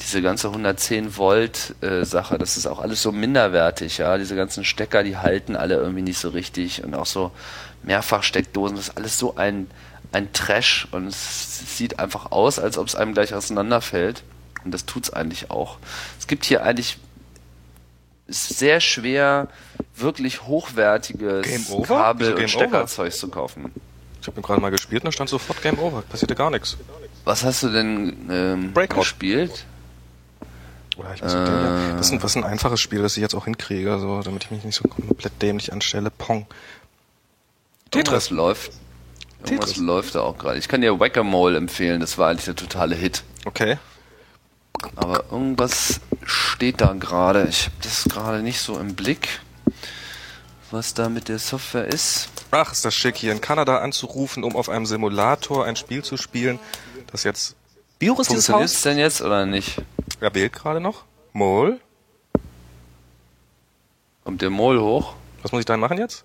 Diese 0.00 0.22
ganze 0.22 0.48
110 0.48 1.18
Volt 1.18 1.74
äh, 1.82 2.04
Sache, 2.04 2.38
das 2.38 2.56
ist 2.56 2.66
auch 2.66 2.78
alles 2.78 3.02
so 3.02 3.12
minderwertig, 3.12 3.98
ja. 3.98 4.16
Diese 4.16 4.34
ganzen 4.34 4.64
Stecker, 4.64 5.02
die 5.02 5.16
halten 5.16 5.56
alle 5.56 5.74
irgendwie 5.74 6.02
nicht 6.02 6.18
so 6.18 6.30
richtig 6.30 6.82
und 6.82 6.94
auch 6.94 7.06
so 7.06 7.32
Mehrfachsteckdosen, 7.82 8.76
das 8.76 8.88
ist 8.88 8.96
alles 8.96 9.18
so 9.18 9.36
ein, 9.36 9.70
ein 10.12 10.32
Trash 10.32 10.88
und 10.92 11.06
es 11.06 11.76
sieht 11.76 11.98
einfach 11.98 12.32
aus, 12.32 12.58
als 12.58 12.78
ob 12.78 12.86
es 12.86 12.94
einem 12.94 13.12
gleich 13.12 13.34
auseinanderfällt. 13.34 14.22
Und 14.64 14.72
das 14.72 14.86
tut's 14.86 15.10
eigentlich 15.10 15.50
auch. 15.50 15.78
Es 16.18 16.26
gibt 16.26 16.44
hier 16.44 16.62
eigentlich 16.62 16.98
sehr 18.26 18.80
schwer, 18.80 19.48
wirklich 19.96 20.42
hochwertiges? 20.42 21.46
Kabel 21.86 22.34
Game 22.34 22.42
und 22.44 22.50
Steckerzeug 22.50 23.12
zu 23.12 23.28
kaufen. 23.28 23.72
Ich 24.20 24.26
habe 24.26 24.40
gerade 24.42 24.60
mal 24.60 24.70
gespielt 24.70 25.02
und 25.02 25.08
da 25.08 25.12
stand 25.12 25.30
sofort 25.30 25.62
Game 25.62 25.78
Over. 25.78 26.02
Passierte 26.02 26.34
gar 26.34 26.50
nichts. 26.50 26.76
Was 27.24 27.44
hast 27.44 27.62
du 27.62 27.70
denn 27.70 28.28
ähm, 28.30 28.72
Breakout. 28.72 29.00
gespielt? 29.00 29.64
Oder 30.96 31.14
ich 31.14 31.22
weiß 31.22 31.34
nicht, 31.34 31.46
ja. 31.48 31.96
das, 31.96 32.06
ist 32.06 32.12
ein, 32.12 32.18
das 32.20 32.30
ist 32.32 32.36
ein 32.36 32.44
einfaches 32.44 32.80
Spiel, 32.80 33.00
das 33.00 33.16
ich 33.16 33.22
jetzt 33.22 33.34
auch 33.34 33.46
hinkriege, 33.46 33.98
so, 33.98 34.20
damit 34.22 34.44
ich 34.44 34.50
mich 34.50 34.64
nicht 34.64 34.74
so 34.74 34.86
komplett 34.86 35.40
dämlich 35.40 35.72
anstelle. 35.72 36.10
Pong. 36.10 36.46
Irgendwas 37.94 38.30
läuft. 38.30 38.72
Irgendwas 39.44 39.70
Tetris. 39.70 39.82
läuft 39.82 40.14
da 40.14 40.20
auch 40.20 40.36
gerade. 40.36 40.58
Ich 40.58 40.68
kann 40.68 40.82
dir 40.82 41.00
Whack-A-Mole 41.00 41.56
empfehlen, 41.56 42.00
das 42.00 42.18
war 42.18 42.28
eigentlich 42.28 42.44
der 42.44 42.56
totale 42.56 42.94
Hit. 42.94 43.22
Okay. 43.46 43.78
Aber 44.96 45.24
irgendwas 45.30 46.00
steht 46.24 46.80
da 46.80 46.92
gerade. 46.92 47.46
Ich 47.48 47.66
habe 47.66 47.76
das 47.82 48.04
gerade 48.04 48.42
nicht 48.42 48.60
so 48.60 48.78
im 48.78 48.94
Blick, 48.94 49.40
was 50.70 50.94
da 50.94 51.08
mit 51.08 51.28
der 51.28 51.38
Software 51.38 51.86
ist. 51.86 52.28
Ach, 52.50 52.72
ist 52.72 52.84
das 52.84 52.94
schick, 52.94 53.16
hier 53.16 53.32
in 53.32 53.40
Kanada 53.40 53.78
anzurufen, 53.78 54.44
um 54.44 54.56
auf 54.56 54.68
einem 54.68 54.86
Simulator 54.86 55.64
ein 55.64 55.76
Spiel 55.76 56.02
zu 56.02 56.16
spielen, 56.16 56.58
das 57.12 57.24
jetzt... 57.24 57.56
Wie 57.98 58.10
hoch 58.10 58.18
ist 58.20 58.30
dieses 58.30 58.48
Haus? 58.48 58.82
denn 58.82 58.98
jetzt 58.98 59.20
oder 59.22 59.46
nicht? 59.46 59.76
Er 60.20 60.34
wählt 60.34 60.52
gerade 60.52 60.80
noch. 60.80 61.04
Mol. 61.32 61.80
Kommt 64.24 64.42
der 64.42 64.50
Mol 64.50 64.80
hoch? 64.80 65.14
Was 65.42 65.52
muss 65.52 65.60
ich 65.60 65.66
dann 65.66 65.80
machen 65.80 65.98
jetzt? 65.98 66.24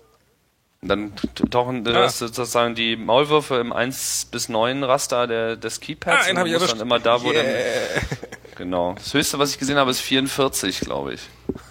Dann 0.82 1.12
tauchen 1.50 1.86
Ah. 1.86 1.92
das 1.92 2.18
sozusagen 2.18 2.74
die 2.74 2.96
Maulwürfe 2.96 3.56
im 3.56 3.72
1 3.72 4.28
bis 4.30 4.48
9 4.48 4.84
Raster 4.84 5.26
der, 5.26 5.56
des 5.56 5.80
Keypads. 5.80 6.24
Ah, 6.24 6.26
den 6.26 6.38
und 6.38 6.70
dann 6.70 6.80
immer 6.80 6.98
da, 6.98 7.22
wo 7.22 7.32
Yeah. 7.32 7.42
dann, 7.42 8.25
Genau. 8.56 8.94
Das 8.94 9.14
höchste, 9.14 9.38
was 9.38 9.50
ich 9.50 9.58
gesehen 9.58 9.76
habe, 9.76 9.90
ist 9.90 10.00
44, 10.00 10.80
glaube 10.80 11.14
ich. 11.14 11.20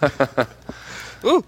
Uh. 1.22 1.42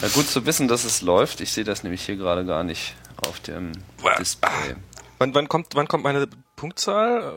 Na 0.00 0.08
gut 0.08 0.26
zu 0.26 0.44
wissen, 0.46 0.66
dass 0.66 0.84
es 0.84 1.02
läuft. 1.02 1.40
Ich 1.40 1.52
sehe 1.52 1.62
das 1.62 1.82
nämlich 1.82 2.02
hier 2.02 2.16
gerade 2.16 2.44
gar 2.44 2.64
nicht 2.64 2.94
auf 3.28 3.38
dem 3.40 3.72
Display. 4.18 4.74
Wann, 5.18 5.34
wann, 5.34 5.48
kommt, 5.48 5.74
wann 5.74 5.86
kommt 5.86 6.04
meine 6.04 6.26
Punktzahl? 6.56 7.34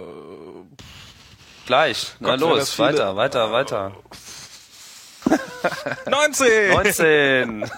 Gleich. 1.65 2.13
Na 2.19 2.35
los, 2.35 2.79
weiter, 2.79 3.15
weiter, 3.15 3.51
weiter. 3.51 3.95
19! 6.09 6.71
19! 6.71 7.65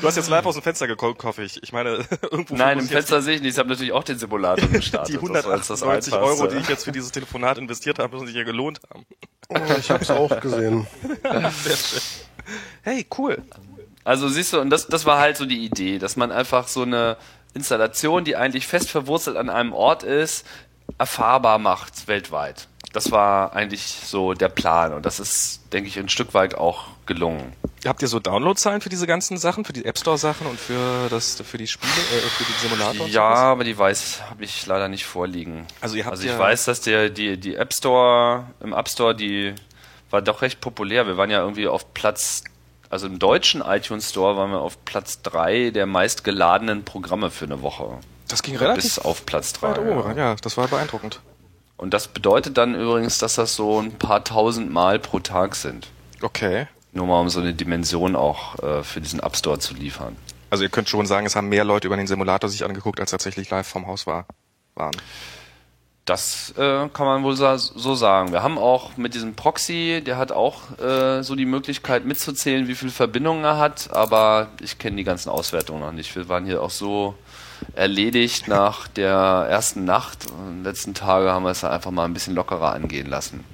Du 0.00 0.06
hast 0.06 0.16
jetzt 0.16 0.28
live 0.28 0.44
aus 0.46 0.54
dem 0.54 0.62
Fenster 0.62 0.86
geguckt, 0.86 1.22
hoffe 1.24 1.42
ich. 1.42 1.62
Ich 1.62 1.72
meine, 1.72 2.04
irgendwo 2.30 2.54
Nein, 2.54 2.78
im 2.78 2.88
Fenster 2.88 3.22
sehe 3.22 3.36
ich 3.36 3.40
nicht. 3.42 3.52
Ich 3.52 3.58
habe 3.58 3.68
natürlich 3.68 3.92
auch 3.92 4.04
den 4.04 4.18
Simulator 4.18 4.68
gestartet. 4.72 5.20
Die 5.20 5.32
Das 5.32 5.46
war 5.46 5.56
jetzt 5.56 5.70
das 5.70 5.82
198 5.82 6.12
Einfachste. 6.14 6.42
Euro, 6.42 6.52
die 6.52 6.58
ich 6.58 6.68
jetzt 6.68 6.84
für 6.84 6.92
dieses 6.92 7.10
Telefonat 7.10 7.58
investiert 7.58 7.98
habe, 7.98 8.14
müssen 8.14 8.26
sich 8.26 8.36
ja 8.36 8.44
gelohnt 8.44 8.80
haben. 8.90 9.06
Oh, 9.48 9.58
ich 9.78 9.90
habe 9.90 10.02
es 10.02 10.10
auch 10.10 10.40
gesehen. 10.40 10.86
Hey, 12.82 13.06
cool. 13.18 13.42
Also 14.04 14.28
siehst 14.28 14.52
du, 14.52 14.60
und 14.60 14.70
das, 14.70 14.86
das 14.86 15.06
war 15.06 15.18
halt 15.18 15.36
so 15.36 15.46
die 15.46 15.64
Idee, 15.64 15.98
dass 15.98 16.16
man 16.16 16.30
einfach 16.30 16.68
so 16.68 16.82
eine 16.82 17.16
Installation, 17.54 18.24
die 18.24 18.36
eigentlich 18.36 18.66
fest 18.66 18.90
verwurzelt 18.90 19.36
an 19.36 19.48
einem 19.48 19.72
Ort 19.72 20.02
ist, 20.02 20.46
erfahrbar 20.98 21.58
macht 21.58 22.06
weltweit. 22.08 22.68
Das 22.94 23.10
war 23.10 23.54
eigentlich 23.54 23.98
so 24.06 24.34
der 24.34 24.48
Plan 24.48 24.94
und 24.94 25.04
das 25.04 25.18
ist, 25.18 25.60
denke 25.72 25.88
ich, 25.88 25.98
ein 25.98 26.08
Stück 26.08 26.32
weit 26.32 26.54
auch 26.54 26.84
gelungen. 27.06 27.52
Habt 27.84 28.00
ihr 28.02 28.08
so 28.08 28.20
Downloadzahlen 28.20 28.80
für 28.80 28.88
diese 28.88 29.06
ganzen 29.06 29.36
Sachen, 29.36 29.64
für 29.64 29.72
die 29.72 29.84
App 29.84 29.98
Store 29.98 30.16
Sachen 30.16 30.46
und 30.46 30.58
für 30.58 31.08
das, 31.10 31.42
für 31.44 31.58
die 31.58 31.66
Spiele, 31.66 31.90
äh, 31.92 32.20
für 32.20 32.44
die 32.44 32.52
Simulator? 32.68 33.06
Ja, 33.08 33.34
aber 33.34 33.64
die 33.64 33.76
weiß 33.76 34.22
habe 34.30 34.44
ich 34.44 34.64
leider 34.66 34.88
nicht 34.88 35.04
vorliegen. 35.04 35.66
Also 35.80 35.96
ihr 35.96 36.04
habt 36.04 36.12
Also 36.12 36.24
ich 36.24 36.30
ja- 36.30 36.38
weiß, 36.38 36.64
dass 36.66 36.80
der 36.82 37.10
die 37.10 37.36
die 37.38 37.56
App 37.56 37.74
Store 37.74 38.44
im 38.60 38.72
App 38.72 38.88
Store 38.88 39.14
die 39.14 39.54
war 40.10 40.22
doch 40.22 40.40
recht 40.42 40.60
populär. 40.60 41.06
Wir 41.08 41.16
waren 41.16 41.30
ja 41.30 41.40
irgendwie 41.40 41.66
auf 41.66 41.92
Platz 41.94 42.44
also 42.90 43.08
im 43.08 43.18
deutschen 43.18 43.60
iTunes 43.60 44.10
Store 44.10 44.36
waren 44.36 44.52
wir 44.52 44.60
auf 44.60 44.84
Platz 44.84 45.20
drei 45.20 45.70
der 45.70 45.86
meistgeladenen 45.86 46.84
Programme 46.84 47.32
für 47.32 47.44
eine 47.46 47.60
Woche. 47.60 47.98
Das 48.28 48.42
ging 48.44 48.54
relativ 48.56 48.84
Bis 48.84 48.98
auf 49.00 49.26
Platz 49.26 49.52
drei. 49.52 49.70
weit 49.70 49.78
ja. 49.78 49.82
oben. 49.96 50.16
Ja, 50.16 50.36
das 50.40 50.56
war 50.56 50.68
beeindruckend. 50.68 51.20
Und 51.76 51.92
das 51.92 52.08
bedeutet 52.08 52.56
dann 52.56 52.74
übrigens, 52.74 53.18
dass 53.18 53.34
das 53.34 53.56
so 53.56 53.80
ein 53.80 53.92
paar 53.92 54.24
tausend 54.24 54.72
Mal 54.72 54.98
pro 54.98 55.18
Tag 55.18 55.56
sind. 55.56 55.88
Okay. 56.22 56.66
Nur 56.92 57.06
mal 57.06 57.20
um 57.20 57.28
so 57.28 57.40
eine 57.40 57.52
Dimension 57.52 58.14
auch 58.14 58.58
äh, 58.62 58.82
für 58.84 59.00
diesen 59.00 59.20
App 59.20 59.36
Store 59.36 59.58
zu 59.58 59.74
liefern. 59.74 60.16
Also 60.50 60.62
ihr 60.62 60.70
könnt 60.70 60.88
schon 60.88 61.06
sagen, 61.06 61.26
es 61.26 61.34
haben 61.34 61.48
mehr 61.48 61.64
Leute 61.64 61.88
über 61.88 61.96
den 61.96 62.06
Simulator 62.06 62.48
sich 62.48 62.64
angeguckt, 62.64 63.00
als 63.00 63.10
tatsächlich 63.10 63.50
live 63.50 63.66
vom 63.66 63.88
Haus 63.88 64.06
war, 64.06 64.26
waren. 64.76 64.94
Das 66.04 66.52
äh, 66.58 66.88
kann 66.90 67.06
man 67.06 67.24
wohl 67.24 67.34
so 67.34 67.94
sagen. 67.94 68.30
Wir 68.30 68.42
haben 68.42 68.58
auch 68.58 68.96
mit 68.98 69.14
diesem 69.14 69.34
Proxy, 69.34 70.02
der 70.04 70.18
hat 70.18 70.32
auch 70.32 70.78
äh, 70.78 71.22
so 71.22 71.34
die 71.34 71.46
Möglichkeit 71.46 72.04
mitzuzählen, 72.04 72.68
wie 72.68 72.74
viele 72.74 72.92
Verbindungen 72.92 73.42
er 73.42 73.56
hat, 73.56 73.88
aber 73.90 74.48
ich 74.60 74.78
kenne 74.78 74.96
die 74.96 75.04
ganzen 75.04 75.30
Auswertungen 75.30 75.80
noch 75.80 75.92
nicht. 75.92 76.14
Wir 76.14 76.28
waren 76.28 76.44
hier 76.44 76.62
auch 76.62 76.70
so 76.70 77.14
erledigt 77.74 78.48
nach 78.48 78.88
der 78.88 79.46
ersten 79.48 79.84
Nacht. 79.84 80.26
Und 80.30 80.64
letzten 80.64 80.94
Tage 80.94 81.32
haben 81.32 81.44
wir 81.44 81.50
es 81.50 81.64
einfach 81.64 81.90
mal 81.90 82.04
ein 82.04 82.14
bisschen 82.14 82.34
lockerer 82.34 82.72
angehen 82.72 83.08
lassen. 83.08 83.44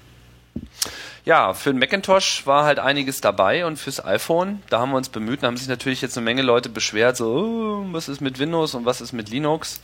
Ja, 1.25 1.53
für 1.53 1.71
den 1.71 1.79
Macintosh 1.79 2.47
war 2.47 2.65
halt 2.65 2.79
einiges 2.79 3.21
dabei 3.21 3.67
und 3.67 3.79
fürs 3.79 4.05
iPhone, 4.05 4.63
da 4.71 4.81
haben 4.81 4.91
wir 4.91 4.97
uns 4.97 5.11
bemüht, 5.11 5.43
da 5.43 5.49
haben 5.49 5.57
sich 5.57 5.69
natürlich 5.69 6.01
jetzt 6.01 6.17
eine 6.17 6.25
Menge 6.25 6.43
Leute 6.43 6.71
beschwert, 6.71 7.17
so, 7.17 7.27
oh, 7.27 7.87
was 7.93 8.09
ist 8.09 8.21
mit 8.21 8.39
Windows 8.39 8.75
und 8.75 8.87
was 8.87 9.01
ist 9.01 9.13
mit 9.13 9.29
Linux? 9.29 9.81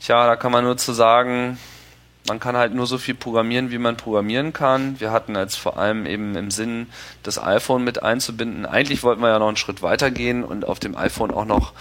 Tja, 0.00 0.26
da 0.26 0.36
kann 0.36 0.50
man 0.50 0.64
nur 0.64 0.76
zu 0.78 0.92
sagen, 0.92 1.58
man 2.28 2.40
kann 2.40 2.56
halt 2.56 2.74
nur 2.74 2.86
so 2.86 2.98
viel 2.98 3.14
programmieren, 3.14 3.70
wie 3.70 3.78
man 3.78 3.96
programmieren 3.96 4.52
kann. 4.52 5.00
Wir 5.00 5.10
hatten 5.10 5.34
jetzt 5.34 5.56
vor 5.56 5.78
allem 5.78 6.06
eben 6.06 6.36
im 6.36 6.50
Sinn, 6.50 6.86
das 7.22 7.42
iPhone 7.42 7.82
mit 7.82 8.02
einzubinden. 8.02 8.66
Eigentlich 8.66 9.02
wollten 9.02 9.20
wir 9.20 9.28
ja 9.28 9.38
noch 9.38 9.48
einen 9.48 9.56
Schritt 9.56 9.82
weiter 9.82 10.10
gehen 10.10 10.44
und 10.44 10.66
auf 10.66 10.78
dem 10.78 10.96
iPhone 10.96 11.30
auch 11.30 11.44
noch 11.44 11.72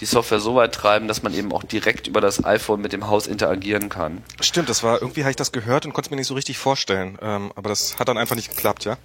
die 0.00 0.06
Software 0.06 0.40
so 0.40 0.54
weit 0.54 0.74
treiben, 0.74 1.08
dass 1.08 1.22
man 1.22 1.34
eben 1.34 1.52
auch 1.52 1.64
direkt 1.64 2.06
über 2.06 2.20
das 2.20 2.44
iPhone 2.44 2.80
mit 2.80 2.92
dem 2.92 3.08
Haus 3.08 3.26
interagieren 3.26 3.88
kann. 3.88 4.22
Stimmt, 4.40 4.68
das 4.68 4.82
war, 4.82 5.00
irgendwie 5.00 5.22
habe 5.22 5.30
ich 5.30 5.36
das 5.36 5.52
gehört 5.52 5.86
und 5.86 5.92
konnte 5.92 6.08
es 6.08 6.10
mir 6.10 6.16
nicht 6.16 6.26
so 6.26 6.34
richtig 6.34 6.58
vorstellen. 6.58 7.18
Ähm, 7.22 7.52
aber 7.56 7.68
das 7.68 7.98
hat 7.98 8.08
dann 8.08 8.18
einfach 8.18 8.36
nicht 8.36 8.50
geklappt, 8.50 8.84
ja? 8.84 8.96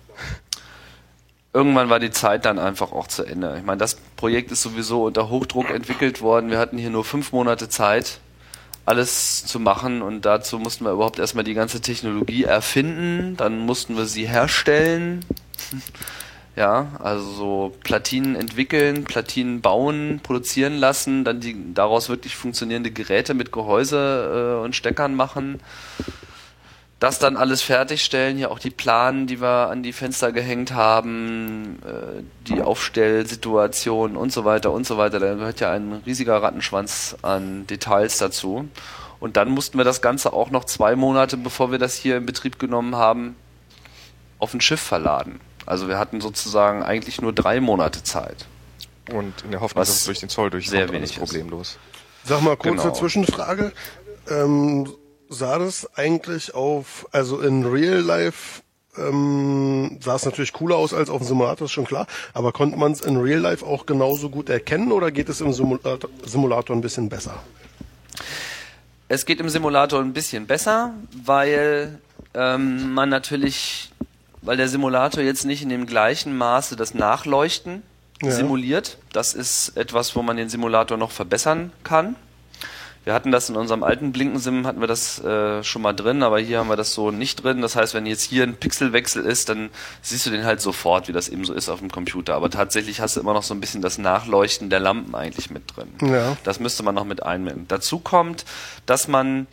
Irgendwann 1.52 1.90
war 1.90 2.00
die 2.00 2.12
Zeit 2.12 2.46
dann 2.46 2.60
einfach 2.60 2.92
auch 2.92 3.08
zu 3.08 3.24
Ende. 3.24 3.56
Ich 3.58 3.66
meine, 3.66 3.80
das 3.80 3.96
Projekt 3.96 4.52
ist 4.52 4.62
sowieso 4.62 5.06
unter 5.06 5.30
Hochdruck 5.30 5.72
entwickelt 5.72 6.22
worden. 6.22 6.52
Wir 6.52 6.60
hatten 6.60 6.78
hier 6.78 6.92
nur 6.92 7.04
fünf 7.04 7.32
Monate 7.32 7.70
Zeit. 7.70 8.20
Alles 8.86 9.46
zu 9.46 9.60
machen 9.60 10.02
und 10.02 10.26
dazu 10.26 10.60
mussten 10.60 10.86
wir 10.86 10.92
überhaupt 10.92 11.20
erstmal 11.20 11.44
die 11.44 11.54
ganze 11.54 11.82
Technologie 11.82 12.44
erfinden, 12.44 13.38
dann 13.38 13.60
mussten 13.60 13.96
wir 13.98 14.06
sie 14.06 14.28
herstellen. 14.28 15.26
Ja, 16.56 16.88
also 17.00 17.32
so 17.32 17.76
Platinen 17.86 18.36
entwickeln, 18.36 19.06
Platinen 19.06 19.62
bauen, 19.62 20.20
produzieren 20.22 20.78
lassen, 20.78 21.24
dann 21.24 21.40
die 21.40 21.74
daraus 21.74 22.10
wirklich 22.10 22.36
funktionierende 22.36 22.92
Geräte 22.92 23.34
mit 23.34 23.54
Gehäuse 23.54 24.58
äh, 24.60 24.66
und 24.66 24.76
Steckern 24.76 25.16
machen 25.16 25.62
das 27.00 27.18
dann 27.18 27.38
alles 27.38 27.62
fertigstellen, 27.62 28.38
hier 28.38 28.52
auch 28.52 28.60
die 28.60 28.70
Planen, 28.70 29.26
die 29.26 29.42
wir 29.42 29.70
an 29.70 29.84
die 29.84 29.94
Fenster 29.94 30.34
gehängt 30.34 30.74
haben, 30.74 31.80
äh, 31.86 32.24
die 32.48 32.62
Aufstellsituation 32.62 34.18
und 34.18 34.34
so 34.34 34.44
weiter 34.44 34.72
und 34.72 34.86
so 34.86 34.98
weiter. 34.98 35.20
Da 35.20 35.34
gehört 35.36 35.62
ja 35.62 35.72
ein 35.72 36.02
riesiger 36.06 36.42
Rattenschwanz 36.44 37.16
an 37.22 37.66
Details 37.68 38.18
dazu. 38.18 38.68
Und 39.22 39.38
dann 39.38 39.50
mussten 39.50 39.78
wir 39.78 39.86
das 39.86 40.02
Ganze 40.02 40.34
auch 40.34 40.50
noch 40.50 40.66
zwei 40.66 40.96
Monate, 40.96 41.38
bevor 41.38 41.72
wir 41.72 41.78
das 41.78 41.96
hier 41.96 42.18
in 42.18 42.26
Betrieb 42.26 42.60
genommen 42.60 42.96
haben, 42.96 43.36
auf 44.38 44.54
ein 44.54 44.62
Schiff 44.62 44.82
verladen. 44.82 45.40
Also 45.66 45.88
wir 45.88 45.98
hatten 45.98 46.20
sozusagen 46.20 46.84
eigentlich 46.84 47.22
nur 47.22 47.32
drei 47.32 47.62
Monate 47.62 48.04
Zeit. 48.04 48.46
Und 49.12 49.44
in 49.44 49.52
der 49.52 49.62
Hoffnung, 49.62 49.82
dass 49.82 49.90
es 49.90 50.04
durch 50.06 50.20
den 50.20 50.30
Zoll 50.30 50.50
durch 50.50 50.70
sehr 50.70 50.92
wenig 50.92 51.18
problemlos. 51.18 51.78
Sag 52.26 52.42
mal, 52.42 52.58
kurze 52.58 52.78
genau. 52.78 52.94
Zwischenfrage. 52.94 53.72
Ähm, 54.30 54.92
sah 55.30 55.60
das 55.60 55.96
eigentlich 55.96 56.54
auf, 56.54 57.08
also 57.12 57.40
in 57.40 57.66
Real 57.66 58.00
Life 58.00 58.62
ähm, 58.98 60.00
sah 60.02 60.16
es 60.16 60.26
natürlich 60.26 60.52
cooler 60.52 60.76
aus 60.76 60.94
als 60.94 61.10
auf 61.10 61.20
dem 61.20 61.28
Simulator, 61.28 61.66
ist 61.66 61.72
schon 61.72 61.86
klar. 61.86 62.08
Aber 62.34 62.52
konnte 62.52 62.78
man 62.78 62.92
es 62.92 63.02
in 63.02 63.18
Real 63.18 63.40
Life 63.40 63.66
auch 63.66 63.86
genauso 63.86 64.30
gut 64.30 64.50
erkennen 64.50 64.92
oder 64.92 65.12
geht 65.12 65.30
es 65.30 65.42
im 65.42 65.54
Simulator, 65.54 66.10
Simulator 66.26 66.76
ein 66.76 66.82
bisschen 66.82 67.08
besser? 67.08 67.42
Es 69.08 69.26
geht 69.26 69.40
im 69.40 69.50
Simulator 69.50 70.02
ein 70.02 70.14
bisschen 70.14 70.48
besser, 70.48 70.94
weil 71.24 72.00
ähm, 72.34 72.94
man 72.94 73.10
natürlich, 73.10 73.92
weil 74.42 74.58
der 74.58 74.68
Simulator 74.68 75.24
jetzt 75.24 75.46
nicht 75.46 75.64
in 75.64 75.70
dem 75.70 75.86
gleichen 75.86 76.38
Maße 76.38 76.76
das 76.76 76.94
Nachleuchten 76.94 77.84
ja. 78.22 78.32
simuliert. 78.32 78.98
Das 79.14 79.34
ist 79.34 79.78
etwas, 79.78 80.16
wo 80.16 80.22
man 80.22 80.38
den 80.38 80.50
Simulator 80.50 80.98
noch 80.98 81.12
verbessern 81.12 81.72
kann. 81.84 82.16
Wir 83.10 83.16
hatten 83.16 83.32
das 83.32 83.50
in 83.50 83.56
unserem 83.56 83.82
alten 83.82 84.12
Blinkensim, 84.12 84.68
hatten 84.68 84.82
wir 84.82 84.88
das 84.88 85.20
äh, 85.24 85.64
schon 85.64 85.82
mal 85.82 85.94
drin, 85.94 86.22
aber 86.22 86.38
hier 86.38 86.60
haben 86.60 86.70
wir 86.70 86.76
das 86.76 86.94
so 86.94 87.10
nicht 87.10 87.44
drin. 87.44 87.60
Das 87.60 87.76
heißt, 87.76 87.96
wenn 87.96 88.06
jetzt 88.06 88.22
hier 88.22 88.44
ein 88.44 88.54
Pixelwechsel 88.54 89.26
ist, 89.26 89.50
dann 89.50 89.72
siehst 90.04 90.28
du 90.28 90.30
den 90.30 90.46
halt 90.46 90.62
sofort, 90.62 91.08
wie 91.08 91.12
das 91.12 91.28
eben 91.28 91.44
so 91.44 91.56
ist 91.56 91.70
auf 91.70 91.80
dem 91.80 91.90
Computer. 91.90 92.36
Aber 92.36 92.52
tatsächlich 92.52 93.02
hast 93.02 93.16
du 93.16 93.22
immer 93.22 93.34
noch 93.34 93.42
so 93.42 93.56
ein 93.56 93.62
bisschen 93.62 93.82
das 93.82 93.98
Nachleuchten 93.98 94.70
der 94.70 94.80
Lampen 94.80 95.16
eigentlich 95.16 95.50
mit 95.50 95.76
drin. 95.76 95.88
Ja. 96.08 96.38
Das 96.44 96.60
müsste 96.60 96.84
man 96.84 96.94
noch 96.94 97.04
mit 97.04 97.24
einbinden. 97.24 97.66
Dazu 97.68 97.98
kommt, 97.98 98.46
dass 98.86 99.08
man 99.08 99.48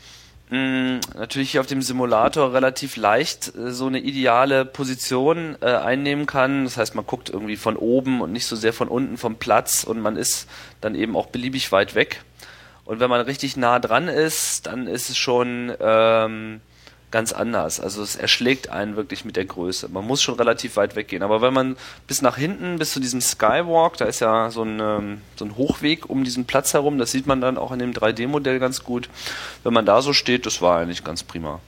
mh, 0.51 1.01
natürlich 1.14 1.53
hier 1.53 1.62
auf 1.62 1.66
dem 1.66 1.81
Simulator 1.81 2.53
relativ 2.53 2.99
leicht 2.99 3.55
äh, 3.57 3.71
so 3.73 3.87
eine 3.87 4.01
ideale 4.01 4.66
Position 4.66 5.57
äh, 5.62 5.77
einnehmen 5.77 6.27
kann. 6.27 6.64
Das 6.64 6.77
heißt, 6.77 6.95
man 6.95 7.07
guckt 7.07 7.31
irgendwie 7.31 7.57
von 7.57 7.77
oben 7.77 8.21
und 8.21 8.33
nicht 8.33 8.45
so 8.45 8.55
sehr 8.55 8.75
von 8.75 8.88
unten 8.88 9.16
vom 9.16 9.37
Platz 9.37 9.83
und 9.83 9.99
man 9.99 10.19
ist 10.19 10.47
dann 10.83 10.95
eben 10.95 11.16
auch 11.16 11.29
beliebig 11.29 11.73
weit 11.73 11.95
weg. 11.95 12.23
Und 12.87 13.01
wenn 13.01 13.11
man 13.11 13.20
richtig 13.20 13.57
nah 13.57 13.79
dran 13.79 14.09
ist, 14.09 14.66
dann 14.66 14.87
ist 14.87 15.11
es 15.11 15.18
schon 15.18 15.75
ähm, 15.81 16.61
ganz 17.11 17.33
anders. 17.33 17.81
Also 17.81 18.03
es 18.03 18.14
erschlägt 18.14 18.68
einen 18.68 18.94
wirklich 18.94 19.25
mit 19.25 19.37
der 19.37 19.44
Größe. 19.44 19.88
Man 19.88 20.07
muss 20.07 20.22
schon 20.22 20.37
relativ 20.37 20.77
weit 20.77 20.94
weggehen. 20.94 21.25
Aber 21.25 21.42
wenn 21.42 21.53
man 21.53 21.77
bis 22.07 22.22
nach 22.22 22.37
hinten, 22.37 22.79
bis 22.79 22.92
zu 22.92 23.01
diesem 23.01 23.20
Skywalk, 23.20 23.96
da 23.96 24.05
ist 24.05 24.20
ja 24.20 24.51
so 24.51 24.62
ein, 24.62 24.79
ähm, 24.81 25.20
so 25.35 25.44
ein 25.44 25.57
Hochweg 25.57 26.09
um 26.09 26.22
diesen 26.22 26.44
Platz 26.44 26.75
herum, 26.75 26.99
das 26.99 27.11
sieht 27.11 27.27
man 27.27 27.40
dann 27.40 27.59
auch 27.59 27.72
in 27.72 27.81
dem 27.81 27.92
3D-Modell 27.92 28.61
ganz 28.61 28.85
gut. 28.85 29.09
Wenn 29.64 29.72
man 29.72 29.85
da 29.85 30.01
so 30.01 30.12
steht, 30.12 30.46
das 30.46 30.62
war 30.62 30.79
eigentlich 30.79 31.03
ganz 31.03 31.25
prima. 31.25 31.61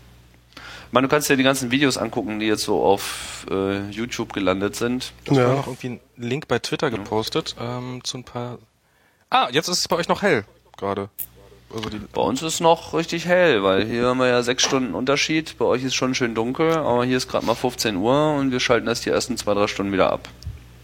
Ich 0.86 0.92
meine, 0.92 1.08
du 1.08 1.10
kannst 1.10 1.28
dir 1.28 1.36
die 1.36 1.42
ganzen 1.42 1.70
Videos 1.72 1.98
angucken, 1.98 2.38
die 2.38 2.46
jetzt 2.46 2.62
so 2.62 2.82
auf 2.82 3.44
äh, 3.50 3.90
YouTube 3.90 4.32
gelandet 4.32 4.76
sind. 4.76 5.12
Ich 5.24 5.32
ja. 5.32 5.42
habe 5.44 5.56
noch 5.56 5.66
irgendwie 5.66 5.86
einen 5.88 6.00
Link 6.16 6.46
bei 6.46 6.60
Twitter 6.60 6.90
gepostet 6.90 7.56
ähm, 7.60 8.02
zu 8.04 8.18
ein 8.18 8.24
paar. 8.24 8.58
Ah, 9.30 9.48
jetzt 9.50 9.68
ist 9.68 9.80
es 9.80 9.88
bei 9.88 9.96
euch 9.96 10.08
noch 10.08 10.22
hell 10.22 10.44
gerade. 10.78 11.10
Also 11.74 11.90
bei 12.14 12.22
uns 12.22 12.42
ist 12.42 12.60
noch 12.60 12.94
richtig 12.94 13.26
hell, 13.26 13.62
weil 13.62 13.84
hier 13.84 14.06
haben 14.06 14.18
wir 14.18 14.28
ja 14.28 14.42
sechs 14.42 14.62
Stunden 14.62 14.94
Unterschied. 14.94 15.58
Bei 15.58 15.66
euch 15.66 15.84
ist 15.84 15.94
schon 15.94 16.14
schön 16.14 16.34
dunkel, 16.34 16.72
aber 16.72 17.04
hier 17.04 17.18
ist 17.18 17.28
gerade 17.28 17.44
mal 17.44 17.54
15 17.54 17.96
Uhr 17.96 18.34
und 18.36 18.52
wir 18.52 18.60
schalten 18.60 18.86
das 18.86 19.02
die 19.02 19.10
ersten 19.10 19.36
zwei, 19.36 19.52
drei 19.52 19.66
Stunden 19.66 19.92
wieder 19.92 20.10
ab. 20.10 20.28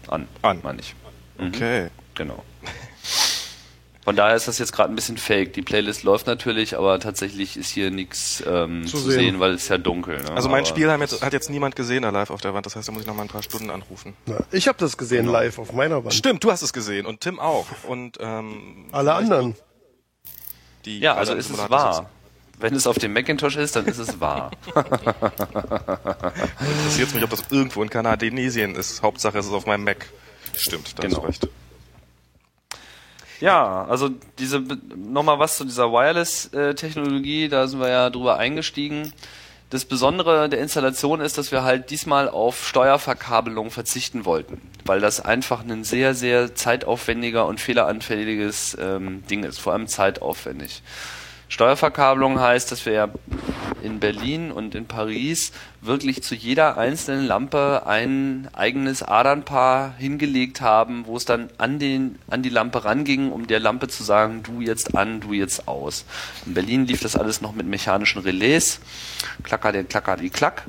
An. 0.09 0.29
An. 0.43 0.61
Meine 0.63 0.81
ich. 0.81 0.95
Mhm. 1.39 1.49
Okay. 1.49 1.89
Genau. 2.15 2.43
Von 4.05 4.17
daher 4.17 4.37
ist 4.37 4.47
das 4.47 4.59
jetzt 4.59 4.73
gerade 4.73 4.93
ein 4.93 4.95
bisschen 4.95 5.17
fake. 5.17 5.55
Die 5.55 5.63
Playlist 5.63 6.03
läuft 6.03 6.27
natürlich, 6.27 6.77
aber 6.77 7.01
tatsächlich 7.01 7.57
ist 7.57 7.71
hier 7.71 7.91
nichts 7.91 8.45
ähm, 8.47 8.87
zu, 8.87 8.99
zu 8.99 9.11
sehen. 9.11 9.21
sehen. 9.21 9.41
weil 9.41 9.53
es 9.53 9.63
ist 9.63 9.69
ja 9.71 9.79
dunkel. 9.79 10.23
Ne? 10.23 10.31
Also 10.33 10.51
mein 10.51 10.59
aber 10.59 10.67
Spiel 10.67 10.89
jetzt, 11.01 11.23
hat 11.23 11.33
jetzt 11.33 11.49
niemand 11.49 11.75
gesehen 11.75 12.03
da 12.03 12.11
live 12.11 12.29
auf 12.29 12.43
der 12.43 12.53
Wand, 12.53 12.67
das 12.67 12.77
heißt, 12.77 12.87
da 12.87 12.93
muss 12.93 13.01
ich 13.01 13.07
noch 13.07 13.17
mal 13.17 13.23
ein 13.23 13.29
paar 13.29 13.43
Stunden 13.43 13.71
anrufen. 13.71 14.13
Na, 14.27 14.41
ich 14.53 14.69
habe 14.69 14.77
das 14.79 14.99
gesehen 14.99 15.25
genau. 15.25 15.33
live 15.33 15.59
auf 15.59 15.73
meiner 15.73 16.05
Wand. 16.05 16.13
Stimmt, 16.13 16.45
du 16.45 16.53
hast 16.53 16.61
es 16.61 16.75
gesehen 16.75 17.07
und 17.07 17.23
Tim 17.23 17.41
auch. 17.41 17.67
Und 17.89 18.19
ähm, 18.21 18.89
alle 18.93 19.15
anderen 19.15 19.55
die 20.85 21.01
ja, 21.01 21.15
also 21.15 21.35
ist 21.35 21.51
es 21.51 21.71
wahr. 21.71 21.95
Sitzen. 21.95 22.07
Wenn 22.61 22.75
es 22.75 22.87
auf 22.87 22.99
dem 22.99 23.13
Macintosh 23.13 23.57
ist, 23.57 23.75
dann 23.77 23.87
ist 23.87 23.99
es 23.99 24.21
wahr. 24.21 24.51
Interessiert 26.61 27.13
mich, 27.15 27.25
ob 27.25 27.31
das 27.31 27.43
irgendwo 27.51 27.83
in 27.83 27.91
Kanadesien 27.91 28.77
ist. 28.77 29.03
Hauptsache, 29.03 29.39
es 29.39 29.47
ist 29.47 29.53
auf 29.53 29.67
meinem 29.67 29.85
Mac. 29.85 30.07
Stimmt, 30.57 30.97
da 30.97 31.03
genau. 31.03 31.17
hast 31.19 31.29
recht. 31.29 31.49
Ja, 33.41 33.85
also 33.87 34.11
diese 34.39 34.61
nochmal 34.97 35.39
was 35.39 35.57
zu 35.57 35.65
dieser 35.65 35.91
Wireless-Technologie, 35.91 37.49
da 37.49 37.67
sind 37.67 37.81
wir 37.81 37.89
ja 37.89 38.09
drüber 38.09 38.39
eingestiegen. 38.39 39.13
Das 39.75 39.85
Besondere 39.85 40.49
der 40.49 40.61
Installation 40.61 41.21
ist, 41.21 41.37
dass 41.37 41.51
wir 41.51 41.65
halt 41.65 41.91
diesmal 41.91 42.29
auf 42.29 42.65
Steuerverkabelung 42.65 43.73
verzichten 43.73 44.25
wollten, 44.25 44.61
weil 44.85 45.01
das 45.01 45.19
einfach 45.19 45.65
ein 45.65 45.83
sehr, 45.83 46.15
sehr 46.15 46.55
zeitaufwendiger 46.55 47.47
und 47.47 47.59
fehleranfälliges 47.59 48.77
ähm, 48.81 49.27
Ding 49.27 49.43
ist, 49.43 49.59
vor 49.59 49.73
allem 49.73 49.89
zeitaufwendig. 49.89 50.81
Steuerverkabelung 51.55 52.41
heißt, 52.41 52.73
dass 52.73 52.85
wir 52.85 52.93
ja 52.95 53.09
in 53.81 54.01
Berlin 54.01 54.51
und 54.51 54.75
in 54.75 54.87
Paris 54.87 55.53
wirklich 55.81 56.21
zu 56.25 56.35
jeder 56.35 56.79
einzelnen 56.79 57.25
Lampe 57.29 57.85
ein 57.87 58.49
eigenes 58.55 59.05
Adernpaar 59.05 59.95
hingelegt 59.97 60.61
haben, 60.61 61.07
wo 61.07 61.17
es 61.17 61.27
dann 61.27 61.51
an, 61.59 61.79
den, 61.79 62.19
an 62.29 62.43
die 62.43 62.49
Lampe 62.49 62.85
ranging, 62.85 63.31
um 63.31 63.47
der 63.47 63.61
Lampe 63.61 63.87
zu 63.87 64.03
sagen, 64.03 64.43
du 64.43 64.63
jetzt 64.63 64.97
an, 64.97 65.21
du 65.21 65.33
jetzt 65.33 65.69
aus. 65.69 66.07
In 66.45 66.55
Berlin 66.55 66.87
lief 66.87 67.01
das 67.03 67.15
alles 67.15 67.41
noch 67.41 67.53
mit 67.55 67.69
mechanischen 67.69 68.23
Relais. 68.23 68.81
Klacker, 69.45 69.71
der 69.71 69.85
Klacker, 69.85 70.17
die 70.17 70.31
Klack. 70.31 70.65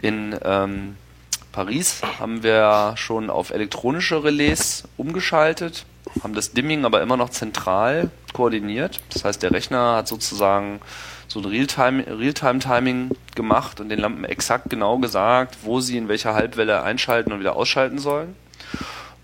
In 0.00 0.34
ähm, 0.42 0.96
Paris 1.52 2.00
haben 2.18 2.42
wir 2.42 2.94
schon 2.96 3.28
auf 3.28 3.50
elektronische 3.50 4.24
Relais 4.24 4.84
umgeschaltet 4.96 5.84
haben 6.22 6.34
das 6.34 6.52
Dimming 6.52 6.84
aber 6.84 7.02
immer 7.02 7.16
noch 7.16 7.30
zentral 7.30 8.10
koordiniert. 8.32 9.00
Das 9.12 9.24
heißt, 9.24 9.42
der 9.42 9.52
Rechner 9.52 9.96
hat 9.96 10.08
sozusagen 10.08 10.80
so 11.28 11.40
ein 11.40 11.46
Realtime-Timing 11.46 13.10
gemacht 13.34 13.80
und 13.80 13.88
den 13.88 14.00
Lampen 14.00 14.24
exakt 14.24 14.68
genau 14.68 14.98
gesagt, 14.98 15.58
wo 15.62 15.80
sie 15.80 15.96
in 15.96 16.08
welcher 16.08 16.34
Halbwelle 16.34 16.82
einschalten 16.82 17.32
und 17.32 17.40
wieder 17.40 17.56
ausschalten 17.56 17.98
sollen. 17.98 18.34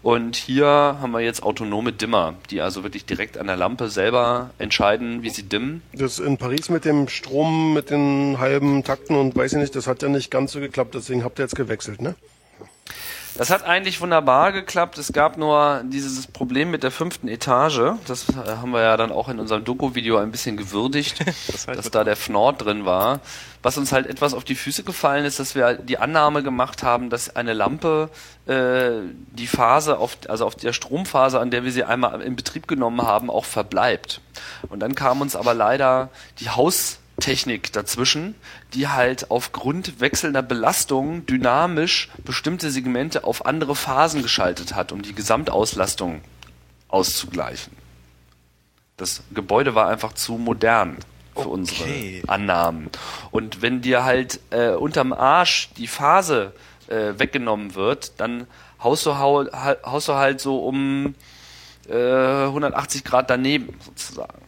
Und 0.02 0.36
hier 0.36 0.66
haben 0.66 1.10
wir 1.10 1.20
jetzt 1.20 1.42
autonome 1.42 1.92
Dimmer, 1.92 2.34
die 2.50 2.60
also 2.60 2.84
wirklich 2.84 3.06
direkt 3.06 3.38
an 3.38 3.48
der 3.48 3.56
Lampe 3.56 3.88
selber 3.88 4.50
entscheiden, 4.58 5.24
wie 5.24 5.30
sie 5.30 5.42
dimmen. 5.42 5.82
Das 5.92 6.20
in 6.20 6.36
Paris 6.36 6.68
mit 6.68 6.84
dem 6.84 7.08
Strom, 7.08 7.74
mit 7.74 7.90
den 7.90 8.38
halben 8.38 8.84
Takten 8.84 9.16
und 9.16 9.34
weiß 9.34 9.54
ich 9.54 9.58
nicht, 9.58 9.74
das 9.74 9.88
hat 9.88 10.02
ja 10.02 10.08
nicht 10.08 10.30
ganz 10.30 10.52
so 10.52 10.60
geklappt, 10.60 10.94
deswegen 10.94 11.24
habt 11.24 11.40
ihr 11.40 11.42
jetzt 11.42 11.56
gewechselt, 11.56 12.00
ne? 12.00 12.14
Das 13.38 13.50
hat 13.50 13.64
eigentlich 13.64 14.00
wunderbar 14.00 14.52
geklappt. 14.52 14.96
Es 14.96 15.12
gab 15.12 15.36
nur 15.36 15.82
dieses 15.84 16.26
Problem 16.26 16.70
mit 16.70 16.82
der 16.82 16.90
fünften 16.90 17.28
Etage. 17.28 17.94
Das 18.06 18.30
äh, 18.30 18.56
haben 18.56 18.70
wir 18.70 18.80
ja 18.80 18.96
dann 18.96 19.12
auch 19.12 19.28
in 19.28 19.38
unserem 19.38 19.62
Doku-Video 19.62 20.16
ein 20.16 20.30
bisschen 20.30 20.56
gewürdigt, 20.56 21.20
das 21.46 21.68
heißt 21.68 21.78
dass 21.78 21.90
da 21.90 22.02
der 22.02 22.16
Fnord 22.16 22.64
drin 22.64 22.86
war. 22.86 23.20
Was 23.62 23.76
uns 23.76 23.92
halt 23.92 24.06
etwas 24.06 24.32
auf 24.32 24.44
die 24.44 24.54
Füße 24.54 24.84
gefallen 24.84 25.24
ist, 25.24 25.38
dass 25.38 25.54
wir 25.54 25.74
die 25.74 25.98
Annahme 25.98 26.42
gemacht 26.42 26.82
haben, 26.82 27.10
dass 27.10 27.34
eine 27.36 27.52
Lampe 27.52 28.08
äh, 28.46 29.02
die 29.32 29.46
Phase, 29.46 29.98
auf, 29.98 30.16
also 30.28 30.46
auf 30.46 30.54
der 30.54 30.72
Stromphase, 30.72 31.38
an 31.38 31.50
der 31.50 31.64
wir 31.64 31.72
sie 31.72 31.84
einmal 31.84 32.22
in 32.22 32.36
Betrieb 32.36 32.66
genommen 32.68 33.02
haben, 33.02 33.28
auch 33.28 33.44
verbleibt. 33.44 34.20
Und 34.68 34.80
dann 34.80 34.94
kam 34.94 35.20
uns 35.20 35.36
aber 35.36 35.52
leider 35.52 36.08
die 36.38 36.48
Haus 36.48 37.00
Technik 37.20 37.72
dazwischen, 37.72 38.34
die 38.74 38.88
halt 38.88 39.30
aufgrund 39.30 40.00
wechselnder 40.00 40.42
Belastung 40.42 41.24
dynamisch 41.26 42.10
bestimmte 42.24 42.70
Segmente 42.70 43.24
auf 43.24 43.46
andere 43.46 43.74
Phasen 43.74 44.22
geschaltet 44.22 44.74
hat, 44.74 44.92
um 44.92 45.02
die 45.02 45.14
Gesamtauslastung 45.14 46.20
auszugleichen. 46.88 47.72
Das 48.96 49.22
Gebäude 49.32 49.74
war 49.74 49.88
einfach 49.88 50.12
zu 50.12 50.34
modern 50.34 50.98
für 51.34 51.40
okay. 51.40 51.48
unsere 51.48 52.28
Annahmen. 52.28 52.90
Und 53.30 53.62
wenn 53.62 53.82
dir 53.82 54.04
halt 54.04 54.40
äh, 54.50 54.70
unterm 54.70 55.12
Arsch 55.12 55.70
die 55.76 55.86
Phase 55.86 56.52
äh, 56.88 57.12
weggenommen 57.18 57.74
wird, 57.74 58.12
dann 58.20 58.46
haust 58.82 59.06
du, 59.06 59.16
haust 59.16 60.08
du 60.08 60.14
halt 60.14 60.40
so 60.40 60.58
um 60.58 61.14
äh, 61.88 62.44
180 62.44 63.04
Grad 63.04 63.30
daneben 63.30 63.74
sozusagen. 63.84 64.45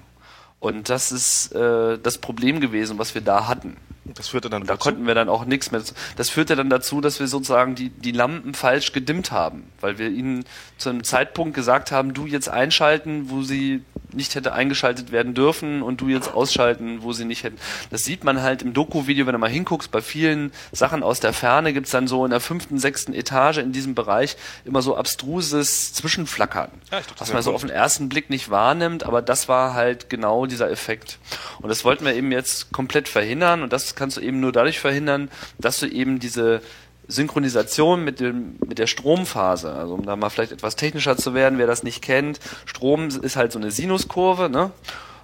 Und 0.60 0.88
das 0.88 1.12
ist 1.12 1.52
äh, 1.52 1.98
das 1.98 2.18
Problem 2.18 2.60
gewesen, 2.60 2.98
was 2.98 3.14
wir 3.14 3.22
da 3.22 3.46
hatten. 3.46 3.76
Das 4.14 4.28
führte 4.28 4.48
dann 4.48 4.62
Da 4.62 4.74
dazu? 4.74 4.84
konnten 4.84 5.06
wir 5.06 5.14
dann 5.14 5.28
auch 5.28 5.44
nichts 5.44 5.70
mehr. 5.70 5.82
Das 6.16 6.30
führte 6.30 6.56
dann 6.56 6.70
dazu, 6.70 7.00
dass 7.00 7.20
wir 7.20 7.28
sozusagen 7.28 7.74
die, 7.74 7.90
die 7.90 8.12
Lampen 8.12 8.54
falsch 8.54 8.92
gedimmt 8.92 9.32
haben, 9.32 9.64
weil 9.80 9.98
wir 9.98 10.08
ihnen 10.08 10.44
zu 10.78 10.88
einem 10.88 11.04
Zeitpunkt 11.04 11.54
gesagt 11.54 11.92
haben, 11.92 12.14
du 12.14 12.26
jetzt 12.26 12.48
einschalten, 12.48 13.30
wo 13.30 13.42
sie 13.42 13.82
nicht 14.12 14.34
hätte 14.34 14.52
eingeschaltet 14.52 15.12
werden 15.12 15.34
dürfen 15.34 15.82
und 15.82 16.00
du 16.00 16.08
jetzt 16.08 16.32
ausschalten, 16.32 17.02
wo 17.02 17.12
sie 17.12 17.24
nicht 17.24 17.44
hätten. 17.44 17.58
Das 17.90 18.04
sieht 18.04 18.24
man 18.24 18.42
halt 18.42 18.62
im 18.62 18.72
Doku-Video, 18.72 19.26
wenn 19.26 19.32
du 19.32 19.38
mal 19.38 19.50
hinguckst, 19.50 19.90
bei 19.90 20.00
vielen 20.00 20.52
Sachen 20.72 21.02
aus 21.02 21.20
der 21.20 21.32
Ferne 21.32 21.72
gibt's 21.72 21.90
dann 21.90 22.08
so 22.08 22.24
in 22.24 22.30
der 22.30 22.40
fünften, 22.40 22.78
sechsten 22.78 23.12
Etage 23.12 23.58
in 23.58 23.72
diesem 23.72 23.94
Bereich 23.94 24.36
immer 24.64 24.82
so 24.82 24.96
abstruses 24.96 25.92
Zwischenflackern, 25.92 26.70
Ja, 26.90 27.00
dachte, 27.00 27.14
was 27.18 27.32
man 27.32 27.42
so 27.42 27.52
auf 27.52 27.60
den 27.62 27.70
ersten 27.70 28.08
Blick 28.08 28.30
nicht 28.30 28.50
wahrnimmt, 28.50 29.04
aber 29.04 29.22
das 29.22 29.48
war 29.48 29.74
halt 29.74 30.10
genau 30.10 30.46
dieser 30.46 30.70
Effekt. 30.70 31.18
Und 31.60 31.68
das 31.68 31.84
wollten 31.84 32.04
wir 32.04 32.14
eben 32.14 32.32
jetzt 32.32 32.72
komplett 32.72 33.08
verhindern 33.08 33.62
und 33.62 33.72
das 33.72 33.94
kannst 33.94 34.16
du 34.16 34.20
eben 34.20 34.40
nur 34.40 34.52
dadurch 34.52 34.80
verhindern, 34.80 35.30
dass 35.58 35.78
du 35.80 35.86
eben 35.86 36.18
diese 36.18 36.60
Synchronisation 37.08 38.04
mit 38.04 38.20
dem 38.20 38.56
mit 38.66 38.78
der 38.78 38.86
Stromphase, 38.86 39.72
also 39.72 39.94
um 39.94 40.04
da 40.04 40.14
mal 40.14 40.30
vielleicht 40.30 40.52
etwas 40.52 40.76
technischer 40.76 41.16
zu 41.16 41.34
werden, 41.34 41.58
wer 41.58 41.66
das 41.66 41.82
nicht 41.82 42.02
kennt, 42.02 42.38
Strom 42.66 43.08
ist 43.08 43.36
halt 43.36 43.50
so 43.52 43.58
eine 43.58 43.70
Sinuskurve, 43.70 44.48
ne? 44.50 44.70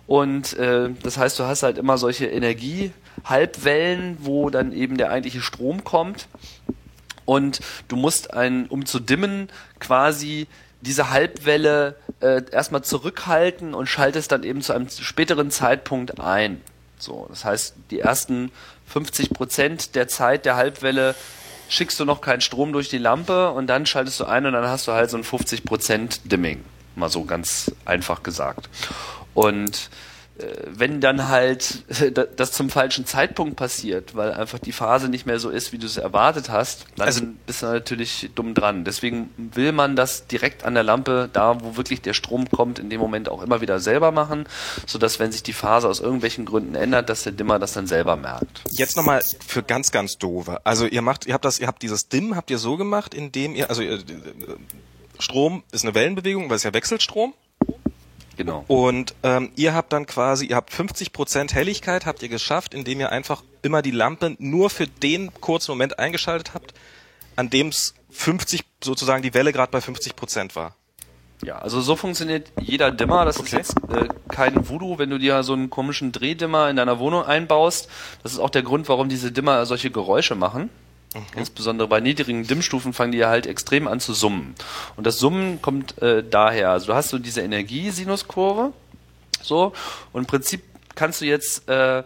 Und 0.07 0.55
äh, 0.59 0.91
das 1.03 1.17
heißt, 1.17 1.39
du 1.39 1.45
hast 1.45 1.63
halt 1.63 1.79
immer 1.79 1.97
solche 1.97 2.27
Energiehalbwellen, 2.27 4.19
wo 4.21 4.51
dann 4.51 4.73
eben 4.73 4.97
der 4.97 5.11
eigentliche 5.11 5.41
Strom 5.41 5.85
kommt 5.85 6.27
und 7.25 7.61
du 7.89 7.97
musst 7.97 8.35
ein, 8.35 8.67
um 8.67 8.87
zu 8.87 9.01
dimmen, 9.01 9.49
quasi 9.79 10.47
diese 10.83 11.11
Halbwelle 11.11 11.97
äh, 12.21 12.43
erstmal 12.51 12.83
zurückhalten 12.83 13.75
und 13.75 13.87
schaltest 13.87 14.33
dann 14.33 14.43
eben 14.43 14.61
zu 14.61 14.75
einem 14.75 14.89
späteren 14.89 15.51
Zeitpunkt 15.51 16.21
ein. 16.21 16.61
So, 16.99 17.27
das 17.31 17.45
heißt, 17.45 17.75
die 17.91 18.01
ersten 18.01 18.51
50 18.87 19.31
Prozent 19.31 19.95
der 19.95 20.09
Zeit 20.09 20.45
der 20.45 20.57
Halbwelle 20.57 21.15
schickst 21.69 21.99
du 22.01 22.05
noch 22.05 22.21
keinen 22.21 22.41
Strom 22.41 22.73
durch 22.73 22.89
die 22.89 22.99
Lampe 22.99 23.51
und 23.51 23.67
dann 23.67 23.87
schaltest 23.87 24.21
du 24.21 24.25
ein 24.25 24.47
und 24.47 24.53
dann 24.53 24.67
hast 24.67 24.87
du 24.89 24.93
halt 24.93 25.11
so 25.11 25.17
ein 25.17 25.25
50 25.25 25.65
Prozent 25.65 26.21
Dimming. 26.31 26.65
Mal 26.97 27.09
so 27.09 27.25
ganz 27.25 27.73
einfach 27.85 28.23
gesagt. 28.23 28.69
Und 29.35 29.91
wenn 30.67 31.01
dann 31.01 31.29
halt 31.29 31.85
da- 32.17 32.25
das 32.25 32.51
zum 32.51 32.69
falschen 32.69 33.07
Zeitpunkt 33.07 33.55
passiert, 33.55 34.17
weil 34.17 34.33
einfach 34.33 34.59
die 34.59 34.73
Phase 34.73 35.09
nicht 35.09 35.27
mehr 35.27 35.39
so 35.39 35.49
ist, 35.49 35.73
wie 35.73 35.79
du 35.79 35.87
es 35.87 35.97
erwartet 35.97 36.49
hast, 36.51 36.87
dann 36.97 37.07
Also- 37.07 37.23
bist 37.47 37.63
du 37.63 37.67
natürlich 37.67 38.31
dumm 38.35 38.53
dran. 38.53 38.85
Deswegen 38.85 39.31
will 39.37 39.71
man 39.71 39.95
das 39.95 40.27
direkt 40.27 40.65
an 40.65 40.75
der 40.75 40.83
Lampe, 40.83 41.31
da 41.33 41.61
wo 41.63 41.77
wirklich 41.77 42.03
der 42.03 42.15
Strom 42.15 42.51
kommt, 42.51 42.81
in 42.81 42.91
dem 42.91 43.01
Moment 43.01 43.29
auch 43.29 43.43
immer 43.43 43.61
wieder 43.61 43.79
selber 43.79 44.11
machen, 44.11 44.47
sodass 44.87 45.21
wenn 45.21 45.31
sich 45.31 45.45
die 45.45 45.53
Phase 45.53 45.89
aus 45.89 46.01
irgendwelchen 46.01 46.45
Gründen 46.47 46.75
ändert, 46.75 47.09
dass 47.11 47.23
der 47.23 47.33
Dimmer 47.33 47.61
das 47.61 47.73
dann 47.73 47.87
selber 47.87 48.17
merkt. 48.17 48.63
Jetzt 48.71 48.97
nochmal 48.97 49.23
für 49.47 49.63
ganz, 49.63 49.93
ganz 49.93 50.19
doofe. 50.19 50.59
Also 50.67 50.87
ihr 50.87 51.03
macht, 51.03 51.27
ihr 51.27 51.35
habt 51.35 51.45
das, 51.45 51.61
ihr 51.61 51.69
habt 51.69 51.83
dieses 51.83 52.09
Dim, 52.09 52.35
habt 52.35 52.51
ihr 52.51 52.59
so 52.59 52.77
gemacht, 52.77 53.15
indem 53.15 53.55
ihr, 53.55 53.71
also 53.71 53.83
ihr, 53.83 54.01
Strom 55.21 55.63
ist 55.71 55.85
eine 55.85 55.95
Wellenbewegung, 55.95 56.51
weil 56.51 56.57
es 56.57 56.65
ja 56.65 56.75
Wechselstrom. 56.75 57.35
Genau. 58.37 58.65
Und 58.69 59.15
ähm, 59.23 59.51
ihr 59.57 59.75
habt 59.75 59.93
dann 59.93 60.07
quasi, 60.07 60.47
ihr 60.47 60.57
habt 60.57 60.73
50% 60.73 61.53
Helligkeit, 61.55 62.07
habt 62.07 62.23
ihr 62.23 62.29
geschafft, 62.29 62.75
indem 62.75 63.01
ihr 63.01 63.13
einfach 63.13 63.43
immer 63.63 63.81
die 63.83 63.91
Lampe 63.93 64.37
nur 64.39 64.71
für 64.71 64.87
den 64.87 65.33
kurzen 65.41 65.73
Moment 65.73 65.99
eingeschaltet 65.99 66.53
habt, 66.55 66.75
an 67.37 67.51
dem 67.51 67.69
es 67.69 67.95
50, 68.11 68.63
sozusagen 68.83 69.23
die 69.23 69.35
Welle 69.35 69.53
gerade 69.53 69.71
bei 69.71 69.79
50% 69.79 70.55
war. 70.57 70.75
Ja, 71.45 71.59
also 71.59 71.81
so 71.81 71.95
funktioniert 71.97 72.51
jeder 72.61 72.91
Dimmer. 72.91 73.25
Das 73.25 73.37
ist 73.37 73.43
Okay. 73.43 73.57
jetzt 73.57 73.77
äh, 73.91 74.09
kein 74.29 74.69
Voodoo, 74.69 74.99
wenn 74.99 75.11
du 75.11 75.19
dir 75.19 75.43
so 75.43 75.53
einen 75.53 75.69
komischen 75.69 76.11
Drehdimmer 76.13 76.71
in 76.71 76.77
deiner 76.77 76.99
Wohnung 76.99 77.25
einbaust. 77.25 77.89
Das 78.23 78.33
ist 78.33 78.39
auch 78.39 78.51
der 78.51 78.63
Grund, 78.63 78.89
warum 78.89 79.09
diese 79.09 79.31
Dimmer 79.31 79.67
solche 79.67 79.91
Geräusche 79.91 80.37
machen. 80.37 80.71
Insbesondere 81.37 81.89
bei 81.89 82.01
niedrigen 82.01 82.47
Dimmstufen 82.47 82.93
fangen 82.93 83.13
die 83.13 83.19
ja 83.19 83.29
halt 83.29 83.47
extrem 83.47 83.87
an 83.87 84.01
zu 84.01 84.15
summen. 84.15 84.55
Und 84.97 85.07
das 85.07 85.19
Summen 85.19 85.63
kommt 85.63 86.01
äh, 86.03 86.25
daher. 86.29 86.71
Also 86.71 86.87
du 86.89 86.95
hast 86.95 87.11
so 87.11 87.19
diese 87.19 87.41
Energiesinuskurve. 87.43 88.73
So. 89.43 89.73
Und 90.13 90.23
im 90.23 90.27
Prinzip 90.27 90.63
kannst 90.95 91.21
du 91.21 91.27
jetzt 91.27 91.69
äh, 91.69 92.03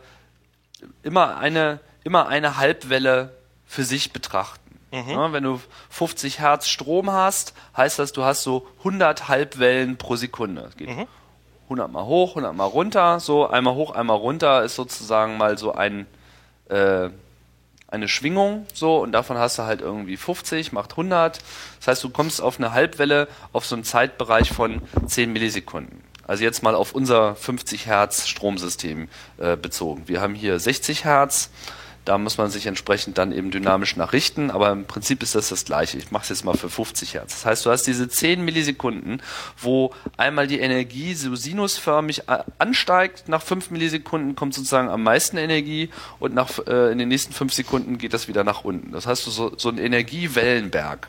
immer 1.02 1.38
eine, 1.38 1.80
immer 2.04 2.28
eine 2.28 2.56
Halbwelle 2.56 3.34
für 3.66 3.84
sich 3.84 4.12
betrachten. 4.12 4.60
Ja, 5.10 5.32
wenn 5.32 5.44
du 5.44 5.60
50 5.90 6.38
Hertz 6.38 6.66
Strom 6.66 7.12
hast, 7.12 7.52
heißt 7.76 7.98
das, 7.98 8.12
du 8.12 8.24
hast 8.24 8.42
so 8.42 8.66
100 8.78 9.28
Halbwellen 9.28 9.98
pro 9.98 10.16
Sekunde. 10.16 10.62
Es 10.62 10.76
geht 10.76 10.88
100 11.64 11.92
mal 11.92 12.06
hoch, 12.06 12.30
100 12.30 12.54
mal 12.54 12.64
runter, 12.64 13.20
so 13.20 13.46
einmal 13.46 13.74
hoch, 13.74 13.90
einmal 13.90 14.16
runter 14.16 14.64
ist 14.64 14.76
sozusagen 14.76 15.36
mal 15.36 15.58
so 15.58 15.72
ein 15.72 16.06
äh, 16.70 17.10
eine 17.88 18.06
Schwingung 18.06 18.66
so 18.72 18.98
und 18.98 19.12
davon 19.12 19.38
hast 19.38 19.58
du 19.58 19.62
halt 19.64 19.80
irgendwie 19.80 20.16
50 20.16 20.72
macht 20.72 20.92
100. 20.92 21.40
Das 21.78 21.88
heißt, 21.88 22.04
du 22.04 22.10
kommst 22.10 22.40
auf 22.40 22.58
eine 22.58 22.72
Halbwelle 22.72 23.28
auf 23.52 23.66
so 23.66 23.74
einen 23.74 23.84
Zeitbereich 23.84 24.52
von 24.52 24.82
10 25.06 25.32
Millisekunden. 25.32 26.02
Also 26.26 26.44
jetzt 26.44 26.62
mal 26.62 26.74
auf 26.74 26.92
unser 26.92 27.34
50 27.34 27.86
Hertz 27.86 28.28
Stromsystem 28.28 29.08
äh, 29.38 29.56
bezogen. 29.56 30.02
Wir 30.06 30.20
haben 30.20 30.34
hier 30.34 30.58
60 30.58 31.04
Hertz. 31.04 31.50
Da 32.08 32.16
muss 32.16 32.38
man 32.38 32.48
sich 32.48 32.64
entsprechend 32.64 33.18
dann 33.18 33.32
eben 33.32 33.50
dynamisch 33.50 33.94
nachrichten, 33.96 34.50
aber 34.50 34.70
im 34.70 34.86
Prinzip 34.86 35.22
ist 35.22 35.34
das 35.34 35.50
das 35.50 35.66
gleiche. 35.66 35.98
Ich 35.98 36.10
mache 36.10 36.22
es 36.22 36.30
jetzt 36.30 36.42
mal 36.42 36.56
für 36.56 36.70
50 36.70 37.12
Hertz. 37.12 37.34
Das 37.34 37.44
heißt, 37.44 37.66
du 37.66 37.70
hast 37.70 37.82
diese 37.82 38.08
10 38.08 38.42
Millisekunden, 38.42 39.20
wo 39.58 39.92
einmal 40.16 40.46
die 40.46 40.58
Energie 40.58 41.12
so 41.12 41.36
sinusförmig 41.36 42.22
ansteigt. 42.56 43.28
Nach 43.28 43.42
5 43.42 43.72
Millisekunden 43.72 44.36
kommt 44.36 44.54
sozusagen 44.54 44.88
am 44.88 45.02
meisten 45.02 45.36
Energie 45.36 45.90
und 46.18 46.32
nach, 46.32 46.48
äh, 46.66 46.92
in 46.92 46.96
den 46.96 47.08
nächsten 47.08 47.34
5 47.34 47.52
Sekunden 47.52 47.98
geht 47.98 48.14
das 48.14 48.26
wieder 48.26 48.42
nach 48.42 48.64
unten. 48.64 48.92
Das 48.92 49.06
heißt, 49.06 49.26
du 49.26 49.30
so, 49.30 49.52
so 49.58 49.68
ein 49.68 49.76
Energiewellenberg. 49.76 51.08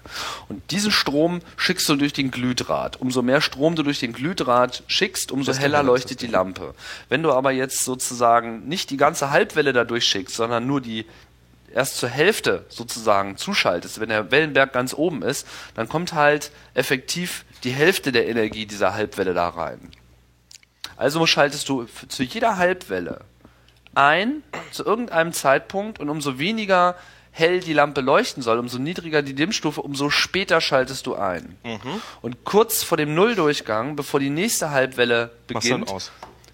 Und 0.50 0.70
diesen 0.70 0.92
Strom 0.92 1.40
schickst 1.56 1.88
du 1.88 1.96
durch 1.96 2.12
den 2.12 2.30
Glühdraht. 2.30 3.00
Umso 3.00 3.22
mehr 3.22 3.40
Strom 3.40 3.78
du 3.78 3.84
durch 3.84 4.02
den 4.02 4.12
Glühdraht 4.12 4.84
schickst, 4.88 5.32
umso 5.32 5.54
heller 5.54 5.82
leuchtet 5.82 6.22
die 6.22 6.28
Lampe. 6.28 6.74
Wenn 7.08 7.24
du 7.24 7.32
aber 7.32 7.52
jetzt 7.52 7.86
sozusagen 7.86 8.68
nicht 8.68 8.90
die 8.90 8.98
ganze 8.98 9.30
Halbwelle 9.32 9.72
da 9.72 9.86
durchschickst, 9.86 10.36
sondern 10.36 10.68
nur 10.68 10.82
die 10.82 10.89
erst 11.74 11.98
zur 11.98 12.10
Hälfte 12.10 12.66
sozusagen 12.70 13.38
zuschaltest, 13.38 14.00
wenn 14.00 14.10
der 14.10 14.32
Wellenberg 14.32 14.74
ganz 14.74 14.94
oben 14.94 15.22
ist, 15.22 15.48
dann 15.76 15.88
kommt 15.88 16.14
halt 16.14 16.52
effektiv 16.74 17.46
die 17.64 17.72
Hälfte 17.72 18.12
der 18.12 18.28
Energie 18.28 18.66
dieser 18.66 18.94
Halbwelle 18.94 19.34
da 19.34 19.50
rein. 19.50 19.92
Also 20.98 21.26
schaltest 21.26 21.70
du 21.70 21.86
zu 22.08 22.24
jeder 22.24 22.58
Halbwelle 22.58 23.22
ein, 23.96 24.44
zu 24.72 24.84
irgendeinem 24.86 25.34
Zeitpunkt 25.34 26.00
und 26.00 26.10
umso 26.10 26.40
weniger 26.40 26.96
hell 27.32 27.60
die 27.60 27.74
Lampe 27.74 28.02
leuchten 28.02 28.44
soll, 28.44 28.60
umso 28.60 28.80
niedriger 28.80 29.22
die 29.22 29.34
Dimmstufe, 29.34 29.82
umso 29.82 30.10
später 30.10 30.62
schaltest 30.62 31.06
du 31.06 31.16
ein. 31.16 31.58
Und 32.22 32.44
kurz 32.44 32.84
vor 32.84 32.98
dem 32.98 33.14
Nulldurchgang, 33.16 33.96
bevor 33.96 34.20
die 34.20 34.30
nächste 34.30 34.72
Halbwelle 34.72 35.32
beginnt, 35.48 35.90
aus. 35.90 36.12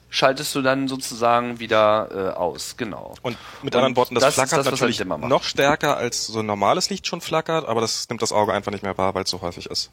Schaltest 0.10 0.56
du 0.56 0.62
dann 0.62 0.88
sozusagen 0.88 1.60
wieder 1.60 2.10
äh, 2.12 2.38
aus. 2.38 2.78
Genau. 2.78 3.16
Und 3.22 3.38
mit 3.62 3.76
anderen 3.76 3.96
Worten, 3.96 4.16
das, 4.16 4.24
das 4.24 4.30
ist 4.30 4.36
flackert 4.36 4.60
das, 4.60 4.72
natürlich 4.72 5.00
halt 5.00 5.28
noch 5.28 5.44
stärker 5.44 5.98
als 5.98 6.28
so 6.28 6.40
ein 6.40 6.46
normales 6.46 6.90
Licht 6.90 7.08
schon 7.08 7.22
flackert, 7.22 7.68
aber 7.68 7.82
das 7.82 8.08
nimmt 8.10 8.22
das 8.22 8.32
Auge 8.32 8.54
einfach 8.54 8.72
nicht 8.72 8.84
mehr 8.84 8.98
wahr, 8.98 9.14
weil 9.16 9.24
es 9.24 9.30
so 9.30 9.42
häufig 9.42 9.66
ist. 9.68 9.92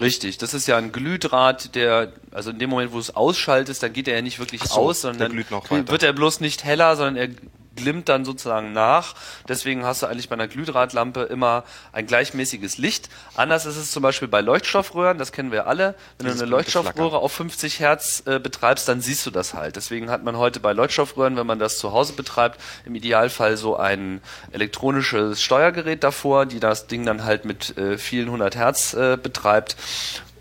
Richtig, 0.00 0.38
das 0.38 0.54
ist 0.54 0.66
ja 0.66 0.78
ein 0.78 0.92
Glühdraht, 0.92 1.74
der, 1.74 2.12
also 2.30 2.50
in 2.50 2.58
dem 2.58 2.70
Moment, 2.70 2.92
wo 2.92 2.94
du 2.94 3.00
es 3.00 3.14
ausschaltest, 3.14 3.82
dann 3.82 3.92
geht 3.92 4.08
er 4.08 4.14
ja 4.14 4.22
nicht 4.22 4.38
wirklich 4.38 4.62
so, 4.62 4.80
aus, 4.80 5.02
der 5.02 5.14
sondern 5.14 5.36
wird 5.36 6.02
er 6.02 6.12
bloß 6.14 6.40
nicht 6.40 6.64
heller, 6.64 6.96
sondern 6.96 7.16
er 7.16 7.28
glimmt 7.76 8.08
dann 8.08 8.24
sozusagen 8.24 8.72
nach. 8.72 9.14
Deswegen 9.48 9.84
hast 9.84 10.02
du 10.02 10.06
eigentlich 10.06 10.28
bei 10.28 10.34
einer 10.34 10.48
Glühdrahtlampe 10.48 11.22
immer 11.22 11.64
ein 11.92 12.06
gleichmäßiges 12.06 12.78
Licht. 12.78 13.08
Anders 13.34 13.66
ist 13.66 13.76
es 13.76 13.90
zum 13.90 14.02
Beispiel 14.02 14.28
bei 14.28 14.40
Leuchtstoffröhren, 14.40 15.18
das 15.18 15.32
kennen 15.32 15.52
wir 15.52 15.66
alle. 15.66 15.94
Wenn 16.18 16.26
Dieses 16.26 16.38
du 16.38 16.44
eine 16.44 16.50
Leuchtstoffröhre 16.50 17.18
auf 17.18 17.32
50 17.32 17.80
Hertz 17.80 18.22
äh, 18.26 18.38
betreibst, 18.38 18.88
dann 18.88 19.00
siehst 19.00 19.24
du 19.26 19.30
das 19.30 19.54
halt. 19.54 19.76
Deswegen 19.76 20.10
hat 20.10 20.24
man 20.24 20.36
heute 20.36 20.60
bei 20.60 20.72
Leuchtstoffröhren, 20.72 21.36
wenn 21.36 21.46
man 21.46 21.58
das 21.58 21.78
zu 21.78 21.92
Hause 21.92 22.12
betreibt, 22.14 22.60
im 22.84 22.94
Idealfall 22.94 23.56
so 23.56 23.76
ein 23.76 24.20
elektronisches 24.52 25.42
Steuergerät 25.42 26.04
davor, 26.04 26.46
die 26.46 26.60
das 26.60 26.86
Ding 26.86 27.06
dann 27.06 27.24
halt 27.24 27.44
mit 27.44 27.76
äh, 27.76 27.98
vielen 27.98 28.30
hundert 28.30 28.56
Hertz 28.56 28.94
äh, 28.94 29.16
betreibt, 29.16 29.76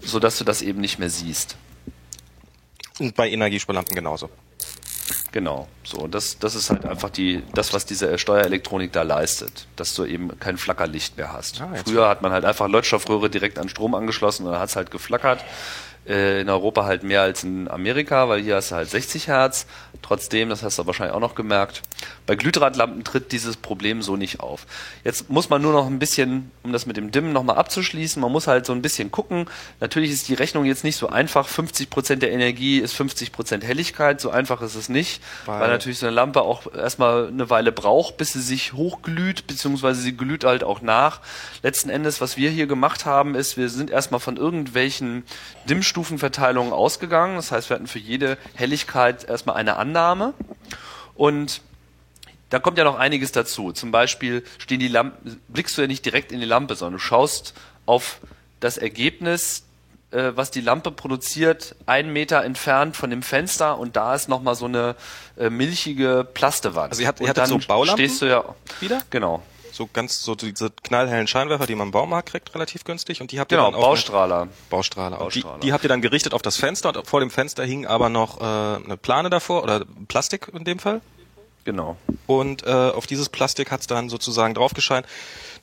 so 0.01 0.19
dass 0.19 0.37
du 0.37 0.43
das 0.43 0.61
eben 0.61 0.81
nicht 0.81 0.99
mehr 0.99 1.09
siehst. 1.09 1.55
Und 2.99 3.15
bei 3.15 3.29
Energiesparlampen 3.29 3.95
genauso. 3.95 4.29
Genau, 5.31 5.67
so 5.83 6.07
das 6.07 6.39
das 6.39 6.55
ist 6.55 6.69
halt 6.71 6.85
einfach 6.85 7.09
die 7.09 7.43
das 7.53 7.73
was 7.73 7.85
diese 7.85 8.17
Steuerelektronik 8.17 8.91
da 8.91 9.03
leistet, 9.03 9.67
dass 9.75 9.93
du 9.93 10.05
eben 10.05 10.39
kein 10.39 10.57
Flackerlicht 10.57 11.17
mehr 11.17 11.31
hast. 11.33 11.61
Ah, 11.61 11.69
Früher 11.85 12.09
hat 12.09 12.21
man 12.21 12.31
halt 12.31 12.45
einfach 12.45 12.67
Leuchtstoffröhre 12.67 13.29
direkt 13.29 13.59
an 13.59 13.69
Strom 13.69 13.93
angeschlossen 13.93 14.45
und 14.45 14.53
dann 14.53 14.61
hat's 14.61 14.75
halt 14.75 14.89
geflackert. 14.89 15.43
Äh, 16.07 16.41
in 16.41 16.49
Europa 16.49 16.85
halt 16.85 17.03
mehr 17.03 17.21
als 17.21 17.43
in 17.43 17.67
Amerika, 17.67 18.29
weil 18.29 18.41
hier 18.41 18.55
hast 18.55 18.71
du 18.71 18.75
halt 18.75 18.89
60 18.89 19.27
Hertz. 19.27 19.67
Trotzdem, 20.01 20.49
das 20.49 20.63
hast 20.63 20.79
du 20.79 20.87
wahrscheinlich 20.87 21.15
auch 21.15 21.19
noch 21.19 21.35
gemerkt, 21.35 21.83
bei 22.29 22.35
Glühdrahtlampen 22.35 23.03
tritt 23.03 23.31
dieses 23.31 23.57
Problem 23.57 24.03
so 24.03 24.15
nicht 24.15 24.39
auf. 24.39 24.67
Jetzt 25.03 25.31
muss 25.31 25.49
man 25.49 25.63
nur 25.63 25.73
noch 25.73 25.87
ein 25.87 25.97
bisschen, 25.97 26.51
um 26.61 26.71
das 26.71 26.85
mit 26.85 26.95
dem 26.95 27.09
Dimmen 27.09 27.33
nochmal 27.33 27.57
abzuschließen, 27.57 28.21
man 28.21 28.31
muss 28.31 28.45
halt 28.45 28.67
so 28.67 28.73
ein 28.73 28.83
bisschen 28.83 29.09
gucken. 29.09 29.47
Natürlich 29.79 30.11
ist 30.11 30.27
die 30.27 30.35
Rechnung 30.35 30.65
jetzt 30.65 30.83
nicht 30.83 30.95
so 30.95 31.09
einfach. 31.09 31.47
50 31.47 31.89
Prozent 31.89 32.21
der 32.21 32.31
Energie 32.31 32.77
ist 32.77 32.93
50 32.93 33.31
Prozent 33.31 33.63
Helligkeit. 33.63 34.21
So 34.21 34.29
einfach 34.29 34.61
ist 34.61 34.75
es 34.75 34.89
nicht, 34.89 35.23
weil, 35.47 35.59
weil 35.59 35.69
natürlich 35.69 35.97
so 35.97 36.05
eine 36.05 36.13
Lampe 36.13 36.43
auch 36.43 36.71
erstmal 36.71 37.29
eine 37.29 37.49
Weile 37.49 37.71
braucht, 37.71 38.17
bis 38.17 38.33
sie 38.33 38.43
sich 38.43 38.73
hochglüht, 38.73 39.47
beziehungsweise 39.47 39.99
sie 39.99 40.15
glüht 40.15 40.43
halt 40.43 40.63
auch 40.63 40.81
nach. 40.83 41.21
Letzten 41.63 41.89
Endes, 41.89 42.21
was 42.21 42.37
wir 42.37 42.51
hier 42.51 42.67
gemacht 42.67 43.07
haben, 43.07 43.33
ist, 43.33 43.57
wir 43.57 43.69
sind 43.69 43.89
erstmal 43.89 44.19
von 44.19 44.37
irgendwelchen 44.37 45.23
Dimmstufenverteilungen 45.67 46.73
ausgegangen. 46.73 47.37
Das 47.37 47.51
heißt, 47.51 47.71
wir 47.71 47.75
hatten 47.75 47.87
für 47.87 47.97
jede 47.97 48.37
Helligkeit 48.53 49.23
erstmal 49.23 49.55
eine 49.55 49.77
Annahme. 49.77 50.35
Und 51.15 51.61
da 52.49 52.59
kommt 52.59 52.77
ja 52.77 52.83
noch 52.83 52.97
einiges 52.97 53.31
dazu. 53.31 53.71
Zum 53.71 53.91
Beispiel 53.91 54.43
stehen 54.57 54.79
die 54.79 54.87
Lampen, 54.87 55.39
blickst 55.47 55.77
du 55.77 55.81
ja 55.81 55.87
nicht 55.87 56.05
direkt 56.05 56.31
in 56.31 56.39
die 56.39 56.45
Lampe, 56.45 56.75
sondern 56.75 56.93
du 56.93 56.99
schaust 56.99 57.53
auf 57.85 58.19
das 58.59 58.77
Ergebnis, 58.77 59.63
äh, 60.11 60.31
was 60.35 60.51
die 60.51 60.61
Lampe 60.61 60.91
produziert, 60.91 61.75
einen 61.85 62.11
Meter 62.11 62.43
entfernt 62.43 62.97
von 62.97 63.09
dem 63.09 63.21
Fenster 63.21 63.77
und 63.77 63.95
da 63.95 64.15
ist 64.15 64.27
nochmal 64.27 64.55
so 64.55 64.65
eine 64.65 64.95
äh, 65.37 65.49
milchige 65.49 66.27
Plastewand. 66.33 66.91
Also 66.91 67.03
ihr 67.03 67.07
habt, 67.07 67.21
ihr 67.21 67.29
hattet 67.29 67.47
so 67.47 67.59
Baulampen 67.59 68.05
stehst 68.05 68.21
du 68.21 68.25
ja 68.25 68.43
wieder? 68.79 69.01
Genau. 69.09 69.43
So 69.71 69.87
ganz 69.91 70.21
so 70.23 70.35
diese 70.35 70.71
knallhellen 70.83 71.27
Scheinwerfer, 71.27 71.67
die 71.67 71.75
man 71.75 71.87
im 71.87 71.91
Baumarkt 71.91 72.29
kriegt, 72.29 72.53
relativ 72.53 72.83
günstig 72.83 73.21
und 73.21 73.31
die 73.31 73.39
habt 73.39 73.51
ihr 73.51 73.57
genau, 73.57 73.71
dann 73.71 73.79
auch 73.79 73.83
Baustrahler. 73.83 74.47
Baustrahler. 74.69 75.17
Baustrahler. 75.17 75.59
Die, 75.59 75.67
die 75.67 75.73
habt 75.73 75.83
ihr 75.83 75.89
dann 75.89 76.01
gerichtet 76.01 76.33
auf 76.33 76.41
das 76.41 76.57
Fenster 76.57 76.89
und 76.89 77.07
vor 77.07 77.19
dem 77.19 77.29
Fenster 77.29 77.63
hing 77.63 77.85
aber 77.85 78.09
noch 78.09 78.41
äh, 78.41 78.43
eine 78.43 78.97
Plane 78.97 79.29
davor 79.29 79.63
oder 79.63 79.85
Plastik 80.07 80.47
in 80.53 80.63
dem 80.63 80.79
Fall. 80.79 81.01
Genau. 81.69 81.97
Und 82.25 82.65
äh, 82.65 82.71
auf 82.71 83.05
dieses 83.05 83.29
Plastik 83.29 83.69
hat's 83.69 83.85
dann 83.85 84.09
sozusagen 84.09 84.55
draufgescheint, 84.55 85.05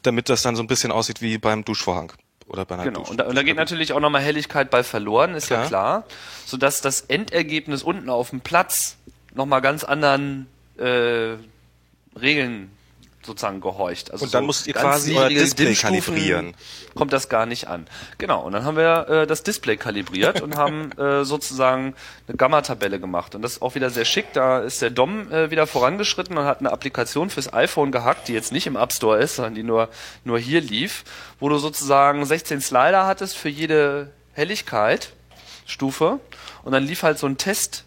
damit 0.02 0.28
das 0.28 0.42
dann 0.42 0.54
so 0.54 0.62
ein 0.62 0.68
bisschen 0.68 0.92
aussieht 0.92 1.20
wie 1.20 1.36
beim 1.36 1.64
Duschvorhang 1.64 2.12
oder 2.46 2.64
bei 2.64 2.76
einer 2.76 2.84
Genau. 2.84 3.00
Dusch 3.00 3.10
Und 3.10 3.16
da, 3.16 3.24
und 3.24 3.34
da 3.34 3.42
geht 3.42 3.56
natürlich 3.56 3.92
auch 3.92 3.98
nochmal 3.98 4.22
Helligkeit 4.22 4.70
bei 4.70 4.84
verloren, 4.84 5.34
ist 5.34 5.48
Klar. 5.48 5.62
ja 5.62 5.66
klar, 5.66 6.04
sodass 6.44 6.80
das 6.80 7.00
Endergebnis 7.00 7.82
unten 7.82 8.08
auf 8.08 8.30
dem 8.30 8.40
Platz 8.40 8.96
nochmal 9.34 9.62
ganz 9.62 9.82
anderen 9.82 10.46
äh, 10.78 11.34
Regeln 12.16 12.70
sozusagen 13.26 13.60
gehorcht. 13.60 14.10
Also 14.10 14.24
Und 14.24 14.34
dann 14.34 14.44
so 14.44 14.46
müsst 14.46 14.66
ihr 14.66 14.74
quasi 14.74 15.16
euer 15.16 15.28
Display 15.28 15.74
kalibrieren. 15.74 16.54
Kommt 16.94 17.12
das 17.12 17.28
gar 17.28 17.46
nicht 17.46 17.68
an. 17.68 17.86
Genau. 18.18 18.42
Und 18.42 18.52
dann 18.52 18.64
haben 18.64 18.76
wir 18.76 19.08
äh, 19.08 19.26
das 19.26 19.42
Display 19.42 19.76
kalibriert 19.76 20.40
und 20.40 20.56
haben 20.56 20.92
äh, 20.98 21.24
sozusagen 21.24 21.94
eine 22.26 22.36
Gamma-Tabelle 22.36 22.98
gemacht. 23.00 23.34
Und 23.34 23.42
das 23.42 23.54
ist 23.54 23.62
auch 23.62 23.74
wieder 23.74 23.90
sehr 23.90 24.04
schick. 24.04 24.32
Da 24.32 24.60
ist 24.60 24.80
der 24.80 24.90
Dom 24.90 25.30
äh, 25.30 25.50
wieder 25.50 25.66
vorangeschritten 25.66 26.38
und 26.38 26.44
hat 26.44 26.60
eine 26.60 26.72
Applikation 26.72 27.28
fürs 27.28 27.52
iPhone 27.52 27.92
gehackt, 27.92 28.28
die 28.28 28.32
jetzt 28.32 28.52
nicht 28.52 28.66
im 28.66 28.76
App 28.76 28.92
Store 28.92 29.18
ist, 29.18 29.36
sondern 29.36 29.54
die 29.54 29.62
nur, 29.62 29.88
nur 30.24 30.38
hier 30.38 30.60
lief, 30.60 31.04
wo 31.40 31.48
du 31.48 31.58
sozusagen 31.58 32.24
16 32.24 32.60
Slider 32.60 33.06
hattest 33.06 33.36
für 33.36 33.48
jede 33.48 34.12
Helligkeit. 34.32 35.12
Stufe 35.66 36.20
und 36.62 36.72
dann 36.72 36.84
lief 36.84 37.02
halt 37.02 37.18
so 37.18 37.26
ein 37.26 37.36
Test 37.36 37.84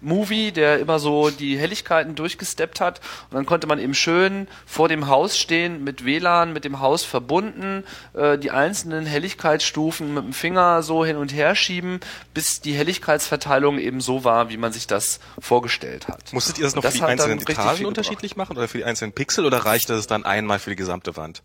Movie, 0.00 0.52
der 0.52 0.78
immer 0.78 0.98
so 0.98 1.30
die 1.30 1.58
Helligkeiten 1.58 2.14
durchgesteppt 2.14 2.80
hat 2.80 3.00
und 3.30 3.36
dann 3.36 3.46
konnte 3.46 3.66
man 3.66 3.78
eben 3.78 3.94
schön 3.94 4.48
vor 4.66 4.88
dem 4.88 5.08
Haus 5.08 5.38
stehen, 5.38 5.84
mit 5.84 6.04
WLAN, 6.04 6.52
mit 6.52 6.64
dem 6.64 6.80
Haus 6.80 7.04
verbunden, 7.04 7.84
äh, 8.14 8.38
die 8.38 8.50
einzelnen 8.50 9.06
Helligkeitsstufen 9.06 10.14
mit 10.14 10.24
dem 10.24 10.32
Finger 10.32 10.82
so 10.82 11.04
hin 11.04 11.16
und 11.16 11.32
her 11.32 11.54
schieben, 11.54 12.00
bis 12.34 12.60
die 12.60 12.72
Helligkeitsverteilung 12.72 13.78
eben 13.78 14.00
so 14.00 14.24
war, 14.24 14.50
wie 14.50 14.56
man 14.56 14.72
sich 14.72 14.86
das 14.86 15.20
vorgestellt 15.38 16.08
hat. 16.08 16.32
Musstet 16.32 16.58
ihr 16.58 16.64
das 16.64 16.74
noch 16.74 16.84
Und 16.84 16.90
für 16.90 16.98
die 16.98 17.04
einzelnen 17.04 17.40
Etagen 17.40 17.86
unterschiedlich 17.86 18.36
machen 18.36 18.56
oder 18.56 18.68
für 18.68 18.78
die 18.78 18.84
einzelnen 18.84 19.12
Pixel 19.12 19.44
oder 19.44 19.58
reichte 19.58 19.94
es 19.94 20.06
dann 20.06 20.24
einmal 20.24 20.58
für 20.58 20.70
die 20.70 20.76
gesamte 20.76 21.16
Wand? 21.16 21.42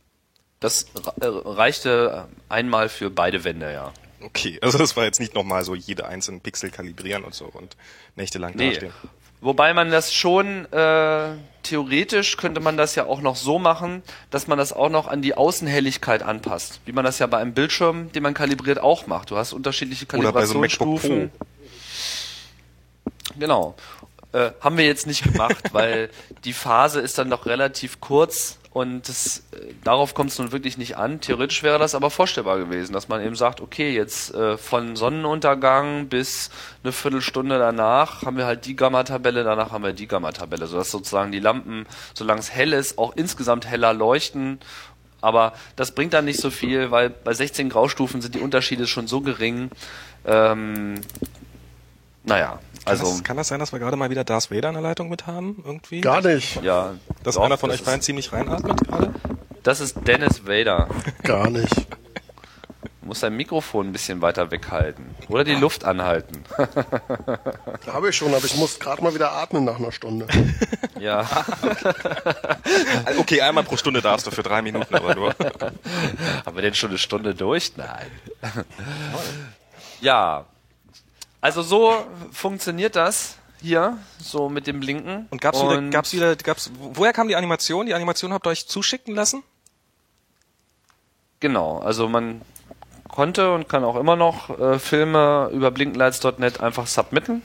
Das 0.60 0.84
äh, 1.20 1.26
reichte 1.26 2.28
einmal 2.50 2.90
für 2.90 3.10
beide 3.10 3.44
Wände, 3.44 3.72
ja. 3.72 3.92
Okay, 4.26 4.60
also 4.62 4.78
das 4.78 4.96
war 4.98 5.06
jetzt 5.06 5.20
nicht 5.20 5.34
nochmal 5.36 5.64
so 5.64 5.76
jede 5.76 6.06
einzelnen 6.08 6.42
Pixel 6.42 6.72
kalibrieren 6.72 7.24
und 7.24 7.34
so 7.34 7.46
und 7.46 7.76
nächtelang 8.16 8.54
Nee. 8.56 8.72
dastehen. 8.72 8.94
Wobei 9.42 9.74
man 9.74 9.92
das 9.92 10.14
schon 10.14 10.66
äh, 10.72 11.36
theoretisch 11.62 12.38
könnte 12.38 12.62
man 12.62 12.78
das 12.78 12.96
ja 12.96 13.06
auch 13.06 13.22
noch 13.22 13.36
so 13.36 13.60
machen, 13.60 14.02
dass 14.32 14.48
man 14.48 14.58
das 14.58 14.74
auch 14.74 14.90
noch 14.90 15.08
an 15.08 15.22
die 15.22 15.36
Außenhelligkeit 15.36 16.24
anpasst, 16.24 16.80
wie 16.86 16.94
man 16.94 17.06
das 17.06 17.20
ja 17.20 17.28
bei 17.28 17.38
einem 17.38 17.54
Bildschirm, 17.54 18.12
den 18.14 18.24
man 18.24 18.34
kalibriert, 18.34 18.80
auch 18.80 19.06
macht. 19.08 19.30
Du 19.30 19.38
hast 19.38 19.54
unterschiedliche 19.54 20.06
bei 20.08 20.18
so 20.18 20.22
Kalibrationsstufen. 20.24 21.32
Genau. 23.38 23.76
Äh, 24.32 24.52
haben 24.62 24.78
wir 24.78 24.86
jetzt 24.86 25.06
nicht 25.06 25.24
gemacht, 25.24 25.64
weil 25.74 26.10
die 26.44 26.54
Phase 26.54 27.02
ist 27.02 27.18
dann 27.18 27.30
doch 27.30 27.46
relativ 27.46 28.00
kurz 28.00 28.58
und 28.76 29.08
das, 29.08 29.38
äh, 29.54 29.74
darauf 29.86 30.14
kommt 30.14 30.32
es 30.32 30.38
nun 30.38 30.52
wirklich 30.52 30.78
nicht 30.78 30.98
an. 30.98 31.22
Theoretisch 31.22 31.64
wäre 31.64 31.80
das 31.80 31.96
aber 31.96 32.10
vorstellbar 32.10 32.58
gewesen, 32.58 32.92
dass 32.92 33.08
man 33.08 33.24
eben 33.24 33.38
sagt, 33.38 33.62
okay, 33.62 33.96
jetzt 33.96 34.36
äh, 34.36 34.58
von 34.58 34.98
Sonnenuntergang 34.98 36.10
bis 36.10 36.50
eine 36.84 36.92
Viertelstunde 36.92 37.58
danach 37.58 38.24
haben 38.24 38.36
wir 38.36 38.46
halt 38.46 38.66
die 38.66 38.76
Gamma-Tabelle, 38.76 39.46
danach 39.46 39.72
haben 39.72 39.86
wir 39.86 39.94
die 39.94 40.10
Gamma-Tabelle, 40.10 40.68
sodass 40.68 40.92
sozusagen 40.92 41.32
die 41.32 41.40
Lampen, 41.40 41.86
solange 42.14 42.42
es 42.42 42.52
hell 42.52 42.74
ist, 42.74 42.98
auch 42.98 43.16
insgesamt 43.16 43.66
heller 43.66 43.94
leuchten. 43.94 44.60
Aber 45.22 45.54
das 45.78 45.96
bringt 45.96 46.14
dann 46.14 46.26
nicht 46.26 46.42
so 46.42 46.50
viel, 46.50 46.92
weil 46.92 47.12
bei 47.12 47.34
16 47.34 47.70
Graustufen 47.70 48.22
sind 48.22 48.36
die 48.36 48.42
Unterschiede 48.42 48.88
schon 48.88 49.08
so 49.08 49.22
gering. 49.22 49.72
Ähm, 50.26 51.00
naja, 52.26 52.60
also 52.86 53.04
kann, 53.04 53.12
das, 53.14 53.24
kann 53.24 53.38
das 53.38 53.48
sein, 53.48 53.60
dass 53.60 53.72
wir 53.72 53.80
gerade 53.80 53.98
mal 53.98 54.10
wieder 54.10 54.24
Darth 54.24 54.52
Vader 54.52 54.70
in 54.70 54.76
der 54.76 54.84
Leitung 54.84 55.10
mit 55.10 55.28
haben? 55.28 55.62
Irgendwie? 55.66 56.02
Gar 56.02 56.22
nicht. 56.22 56.62
ja, 56.64 56.94
Dass 57.24 57.36
doch, 57.36 57.44
einer 57.44 57.58
von 57.58 57.70
das 57.70 57.80
euch 57.80 57.86
beiden 57.86 58.02
ziemlich 58.02 58.32
reinatmet 58.32 58.88
gerade? 58.88 59.14
Das 59.64 59.80
ist 59.80 59.98
Dennis 60.08 60.46
Vader. 60.48 60.88
Gar 61.24 61.50
nicht. 61.50 61.76
Du 61.76 63.10
musst 63.10 63.22
dein 63.24 63.36
Mikrofon 63.36 63.88
ein 63.88 63.92
bisschen 63.92 64.22
weiter 64.22 64.50
weghalten. 64.50 65.16
Oder 65.28 65.44
die 65.44 65.54
Luft 65.54 65.86
anhalten. 65.86 66.44
Habe 67.88 68.10
ich 68.10 68.16
schon, 68.16 68.34
aber 68.34 68.46
ich 68.46 68.56
muss 68.56 68.80
gerade 68.80 69.04
mal 69.04 69.14
wieder 69.14 69.32
atmen 69.32 69.64
nach 69.64 69.78
einer 69.78 69.92
Stunde. 69.92 70.28
ja. 71.00 71.28
Okay, 73.20 73.42
einmal 73.42 73.64
pro 73.64 73.78
Stunde 73.78 74.02
darfst 74.02 74.26
du 74.26 74.32
für 74.32 74.42
drei 74.42 74.62
Minuten, 74.64 74.94
aber 74.96 75.14
nur. 75.14 75.36
Haben 76.46 76.56
wir 76.56 76.62
denn 76.64 76.74
schon 76.74 76.90
eine 76.90 76.98
Stunde 76.98 77.36
durch? 77.36 77.74
Nein. 77.76 78.08
ja. 80.02 80.46
Also 81.46 81.62
so 81.62 81.94
funktioniert 82.32 82.96
das 82.96 83.36
hier, 83.62 84.00
so 84.18 84.50
mit 84.50 84.66
dem 84.66 84.80
Blinken. 84.80 85.28
Und 85.30 85.40
gab's 85.40 85.62
wieder, 85.62 85.80
gab's 85.92 86.12
wieder, 86.12 86.36
gab's, 86.38 86.72
woher 86.80 87.14
kam 87.14 87.28
die 87.28 87.36
Animation? 87.36 87.86
Die 87.86 87.94
Animation 87.94 88.34
habt 88.34 88.48
ihr 88.48 88.50
euch 88.50 88.68
zuschicken 88.68 89.14
lassen? 89.14 89.44
Genau, 91.42 91.78
also 91.78 92.10
man 92.10 92.42
konnte 93.10 93.54
und 93.54 93.70
kann 93.70 93.84
auch 93.84 93.96
immer 93.96 94.16
noch 94.16 94.60
äh, 94.60 94.80
Filme 94.80 95.52
über 95.54 95.70
blinkenlights.net 95.70 96.62
einfach 96.62 96.88
submitten. 96.88 97.44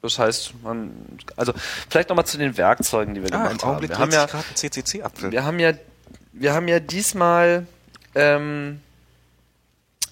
Das 0.00 0.18
heißt, 0.18 0.62
man, 0.62 0.94
also 1.36 1.52
vielleicht 1.90 2.08
nochmal 2.08 2.24
zu 2.24 2.38
den 2.38 2.56
Werkzeugen, 2.56 3.12
die 3.14 3.22
wir 3.22 3.34
Ah, 3.34 3.50
im 3.50 3.58
gemacht 3.58 3.64
haben. 3.66 3.86
Wir 3.86 3.98
haben 3.98 4.12
ja, 4.12 4.26
CCC-Apfel. 4.54 5.30
wir 5.30 5.44
haben 5.44 5.58
ja, 5.58 5.74
wir 6.32 6.54
haben 6.54 6.68
ja 6.68 6.80
diesmal 6.80 7.66
ähm, 8.14 8.80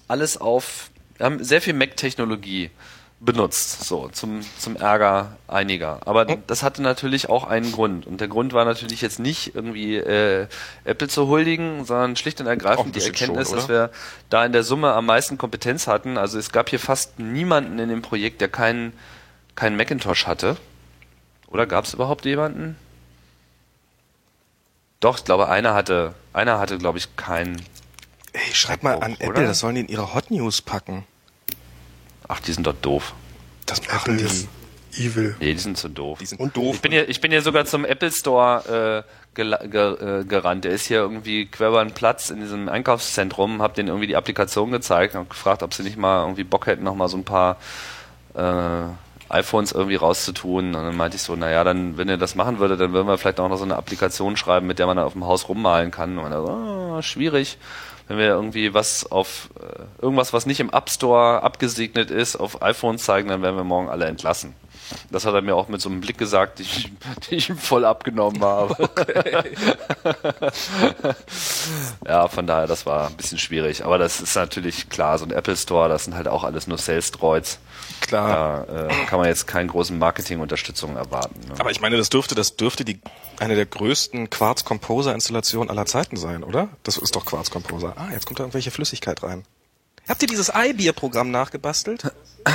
alles 0.07 0.37
auf, 0.39 0.91
wir 1.19 1.25
haben 1.25 1.43
sehr 1.43 1.61
viel 1.61 1.73
Mac-Technologie 1.73 2.71
benutzt, 3.19 3.83
so 3.83 4.07
zum 4.07 4.41
zum 4.57 4.77
Ärger 4.77 5.35
einiger. 5.47 5.99
Aber 6.05 6.25
Hm. 6.25 6.43
das 6.47 6.63
hatte 6.63 6.81
natürlich 6.81 7.29
auch 7.29 7.43
einen 7.43 7.71
Grund 7.73 8.07
und 8.07 8.21
der 8.21 8.29
Grund 8.29 8.53
war 8.53 8.63
natürlich 8.63 9.01
jetzt 9.01 9.19
nicht 9.19 9.53
irgendwie 9.55 9.97
äh, 9.97 10.47
Apple 10.85 11.09
zu 11.09 11.27
huldigen, 11.27 11.83
sondern 11.83 12.15
schlicht 12.15 12.39
und 12.39 12.47
ergreifend 12.47 12.95
die 12.95 13.01
Erkenntnis, 13.01 13.49
schon, 13.49 13.57
dass 13.57 13.67
wir 13.67 13.91
da 14.29 14.45
in 14.45 14.53
der 14.53 14.63
Summe 14.63 14.93
am 14.93 15.05
meisten 15.05 15.37
Kompetenz 15.37 15.85
hatten. 15.85 16.17
Also 16.17 16.39
es 16.39 16.53
gab 16.53 16.69
hier 16.69 16.79
fast 16.79 17.19
niemanden 17.19 17.77
in 17.79 17.89
dem 17.89 18.01
Projekt, 18.01 18.39
der 18.39 18.47
keinen 18.47 18.93
keinen 19.55 19.75
Macintosh 19.75 20.25
hatte. 20.25 20.55
Oder 21.47 21.65
gab 21.67 21.83
es 21.83 21.93
überhaupt 21.93 22.23
jemanden? 22.23 22.77
Doch, 25.01 25.17
ich 25.17 25.25
glaube, 25.25 25.49
einer 25.49 25.73
hatte, 25.73 26.13
einer 26.31 26.59
hatte, 26.59 26.77
glaube 26.77 26.97
ich, 26.97 27.15
keinen. 27.15 27.61
Ey, 28.33 28.53
schreib 28.53 28.83
mal 28.83 28.95
an 29.01 29.15
Oder? 29.15 29.25
Apple, 29.25 29.45
das 29.47 29.59
sollen 29.59 29.75
die 29.75 29.81
in 29.81 29.87
ihre 29.87 30.13
Hot 30.13 30.29
News 30.31 30.61
packen. 30.61 31.05
Ach, 32.29 32.39
die 32.39 32.53
sind 32.53 32.65
doch 32.65 32.75
doof. 32.81 33.13
Das 33.65 33.85
machen 33.85 34.13
Apple 34.13 34.17
die. 34.17 34.23
ist 34.23 34.47
evil. 34.97 35.35
Nee, 35.39 35.53
die 35.53 35.59
sind 35.59 35.77
zu 35.77 35.89
doof. 35.89 36.19
Die 36.19 36.27
sind 36.27 36.39
Und 36.39 36.55
doof. 36.55 36.75
Ich 36.75 36.81
bin 36.81 36.91
hier, 36.91 37.09
ich 37.09 37.19
bin 37.19 37.31
hier 37.31 37.41
sogar 37.41 37.65
zum 37.65 37.85
Apple 37.85 38.11
Store 38.11 39.03
äh, 39.35 39.41
äh, 39.41 40.23
gerannt. 40.25 40.63
Der 40.63 40.71
ist 40.71 40.85
hier 40.85 40.99
irgendwie 40.99 41.47
quer 41.47 41.69
über 41.69 41.83
den 41.83 41.93
Platz 41.93 42.29
in 42.29 42.39
diesem 42.39 42.69
Einkaufszentrum. 42.69 43.61
Hab 43.61 43.73
denen 43.73 43.89
irgendwie 43.89 44.07
die 44.07 44.15
Applikation 44.15 44.71
gezeigt 44.71 45.15
und 45.15 45.29
gefragt, 45.29 45.63
ob 45.63 45.73
sie 45.73 45.83
nicht 45.83 45.97
mal 45.97 46.21
irgendwie 46.23 46.43
Bock 46.43 46.67
hätten, 46.67 46.83
noch 46.83 46.95
mal 46.95 47.07
so 47.07 47.17
ein 47.17 47.25
paar 47.25 47.57
äh, 48.35 48.83
iPhones 49.29 49.71
irgendwie 49.71 49.95
rauszutun. 49.95 50.75
Und 50.75 50.83
dann 50.83 50.95
meinte 50.95 51.17
ich 51.17 51.23
so, 51.23 51.35
naja, 51.35 51.63
dann, 51.63 51.97
wenn 51.97 52.09
ihr 52.09 52.17
das 52.17 52.35
machen 52.35 52.59
würdet, 52.59 52.79
dann 52.79 52.93
würden 52.93 53.07
wir 53.07 53.17
vielleicht 53.17 53.39
auch 53.39 53.49
noch 53.49 53.57
so 53.57 53.63
eine 53.63 53.75
Applikation 53.75 54.37
schreiben, 54.37 54.67
mit 54.67 54.77
der 54.77 54.85
man 54.85 54.97
dann 54.97 55.05
auf 55.05 55.13
dem 55.13 55.25
Haus 55.25 55.49
rummalen 55.49 55.89
kann. 55.89 56.19
Und 56.19 56.31
er 56.31 56.41
so, 56.41 56.95
ja, 56.95 57.01
schwierig. 57.01 57.57
Wenn 58.09 58.17
wir 58.17 58.25
irgendwie 58.25 58.73
was 58.73 59.09
auf 59.11 59.51
äh, 59.61 59.83
irgendwas, 60.01 60.33
was 60.33 60.47
nicht 60.47 60.59
im 60.59 60.71
App 60.71 60.89
Store 60.89 61.43
abgesegnet 61.43 62.09
ist, 62.09 62.35
auf 62.37 62.63
iPhones 62.63 63.03
zeigen, 63.03 63.29
dann 63.29 63.43
werden 63.43 63.55
wir 63.55 63.63
morgen 63.63 63.87
alle 63.87 64.05
entlassen. 64.05 64.55
Das 65.11 65.27
hat 65.27 65.35
er 65.35 65.43
mir 65.43 65.53
auch 65.55 65.67
mit 65.67 65.79
so 65.79 65.89
einem 65.89 66.01
Blick 66.01 66.17
gesagt, 66.17 66.57
den 66.57 66.65
ich, 66.65 66.91
den 67.29 67.37
ich 67.37 67.49
ihm 67.49 67.57
voll 67.57 67.85
abgenommen 67.85 68.41
habe. 68.41 68.75
Okay. 68.99 69.43
ja, 72.05 72.27
von 72.27 72.47
daher, 72.47 72.65
das 72.65 72.85
war 72.85 73.07
ein 73.07 73.15
bisschen 73.15 73.37
schwierig. 73.37 73.85
Aber 73.85 73.97
das 73.97 74.19
ist 74.19 74.35
natürlich 74.35 74.89
klar, 74.89 75.17
so 75.17 75.25
ein 75.25 75.31
Apple 75.31 75.55
Store, 75.55 75.87
das 75.87 76.05
sind 76.05 76.15
halt 76.15 76.27
auch 76.27 76.43
alles 76.43 76.67
nur 76.67 76.77
Sales 76.77 77.11
Droids. 77.11 77.59
Klar. 78.01 78.65
Da 78.65 78.87
äh, 78.87 79.05
kann 79.05 79.19
man 79.19 79.27
jetzt 79.27 79.47
keine 79.47 79.67
großen 79.67 79.97
Marketingunterstützung 79.97 80.95
erwarten. 80.95 81.39
Ne? 81.47 81.55
Aber 81.59 81.71
ich 81.71 81.81
meine, 81.81 81.97
das 81.97 82.09
dürfte, 82.09 82.35
das 82.35 82.55
dürfte 82.55 82.85
die 82.85 82.99
eine 83.39 83.55
der 83.55 83.65
größten 83.65 84.29
Quartz 84.29 84.65
Composer 84.65 85.13
Installationen 85.13 85.69
aller 85.69 85.85
Zeiten 85.85 86.17
sein, 86.17 86.43
oder? 86.43 86.69
Das 86.83 86.97
ist 86.97 87.15
doch 87.15 87.25
Quartz 87.25 87.51
Composer. 87.51 87.93
Ah, 87.97 88.09
jetzt 88.11 88.25
kommt 88.25 88.39
da 88.39 88.43
irgendwelche 88.43 88.71
Flüssigkeit 88.71 89.23
rein. 89.23 89.43
Habt 90.07 90.21
ihr 90.21 90.27
dieses 90.27 90.51
iBeer-Programm 90.53 91.29
nachgebastelt? 91.29 92.11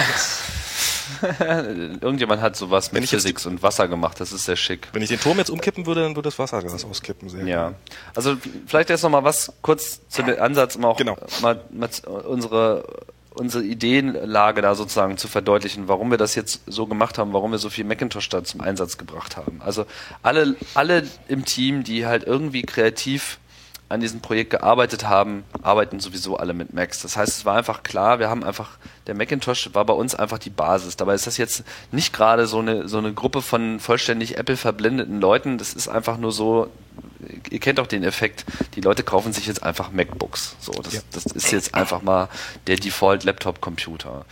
Irgendjemand 2.01 2.41
hat 2.41 2.57
sowas 2.57 2.93
mit 2.93 3.09
Physics 3.09 3.47
und 3.47 3.63
Wasser 3.63 3.89
gemacht, 3.89 4.19
das 4.21 4.33
ist 4.33 4.47
sehr 4.47 4.57
schick. 4.57 4.89
Wenn 4.93 5.03
ich 5.03 5.09
den 5.09 5.21
Turm 5.21 5.39
jetzt 5.39 5.51
umkippen 5.51 5.87
würde, 5.87 6.03
dann 6.03 6.17
würde 6.17 6.29
das 6.29 6.39
Wassergas 6.39 6.85
auskippen. 6.85 7.29
Sehr 7.29 7.47
ja. 7.47 7.75
Also 8.15 8.37
vielleicht 8.67 8.91
jetzt 8.91 9.03
noch 9.03 9.11
mal 9.11 9.23
was 9.23 9.53
kurz 9.63 10.01
zu 10.09 10.23
dem 10.23 10.41
Ansatz, 10.41 10.77
um 10.77 10.85
auch 10.85 10.97
genau. 10.97 11.17
mal, 11.43 11.61
mal 11.71 11.89
unsere 12.27 12.85
unsere 13.35 13.65
Ideenlage 13.65 14.63
da 14.63 14.75
sozusagen 14.75 15.17
zu 15.17 15.29
verdeutlichen, 15.29 15.89
warum 15.89 16.11
wir 16.11 16.19
das 16.19 16.35
jetzt 16.35 16.63
so 16.67 16.87
gemacht 16.87 17.19
haben, 17.19 17.33
warum 17.33 17.51
wir 17.51 17.59
so 17.59 17.69
viel 17.69 17.85
Macintosh 17.85 18.29
da 18.29 18.45
zum 18.45 18.61
Einsatz 18.61 18.97
gebracht 18.97 19.37
haben. 19.37 19.61
Also 19.61 19.87
alle, 20.23 20.57
alle 20.75 21.03
im 21.29 21.45
Team, 21.45 21.85
die 21.85 22.07
halt 22.07 22.25
irgendwie 22.25 22.63
kreativ 22.63 23.39
an 23.89 24.01
diesem 24.01 24.21
Projekt 24.21 24.51
gearbeitet 24.51 25.07
haben, 25.07 25.45
arbeiten 25.63 26.01
sowieso 26.01 26.37
alle 26.37 26.55
mit 26.55 26.73
Macs. 26.73 27.03
Das 27.03 27.17
heißt, 27.17 27.39
es 27.39 27.45
war 27.45 27.57
einfach 27.57 27.83
klar, 27.83 28.19
wir 28.19 28.29
haben 28.29 28.43
einfach, 28.43 28.71
der 29.07 29.15
Macintosh 29.15 29.71
war 29.75 29.85
bei 29.85 29.93
uns 29.93 30.15
einfach 30.15 30.39
die 30.39 30.51
Basis. 30.51 30.97
Dabei 30.97 31.15
ist 31.15 31.27
das 31.27 31.37
jetzt 31.37 31.65
nicht 31.93 32.13
gerade 32.13 32.47
so 32.47 32.61
eine, 32.61 32.89
so 32.89 32.99
eine 32.99 33.13
Gruppe 33.13 33.43
von 33.43 33.81
vollständig 33.81 34.39
Apple 34.39 34.57
verblendeten 34.57 35.21
Leuten. 35.21 35.59
Das 35.59 35.75
ist 35.75 35.89
einfach 35.89 36.17
nur 36.17 36.33
so, 36.33 36.71
ihr 37.51 37.61
kennt 37.61 37.79
auch 37.79 37.87
den 37.87 38.05
Effekt, 38.05 38.45
die 38.75 38.81
Leute 38.81 39.03
kaufen 39.03 39.33
sich 39.33 39.47
jetzt 39.47 39.63
einfach 39.63 39.93
MacBooks. 39.93 40.57
So, 40.61 40.73
das, 40.73 40.95
ja. 40.95 41.01
das 41.13 41.27
ist 41.27 41.53
jetzt 41.53 41.75
einfach 41.75 42.03
mal 42.03 42.29
der 42.67 42.77
Default 42.77 43.25
Laptop 43.25 43.61
Computer. 43.61 44.25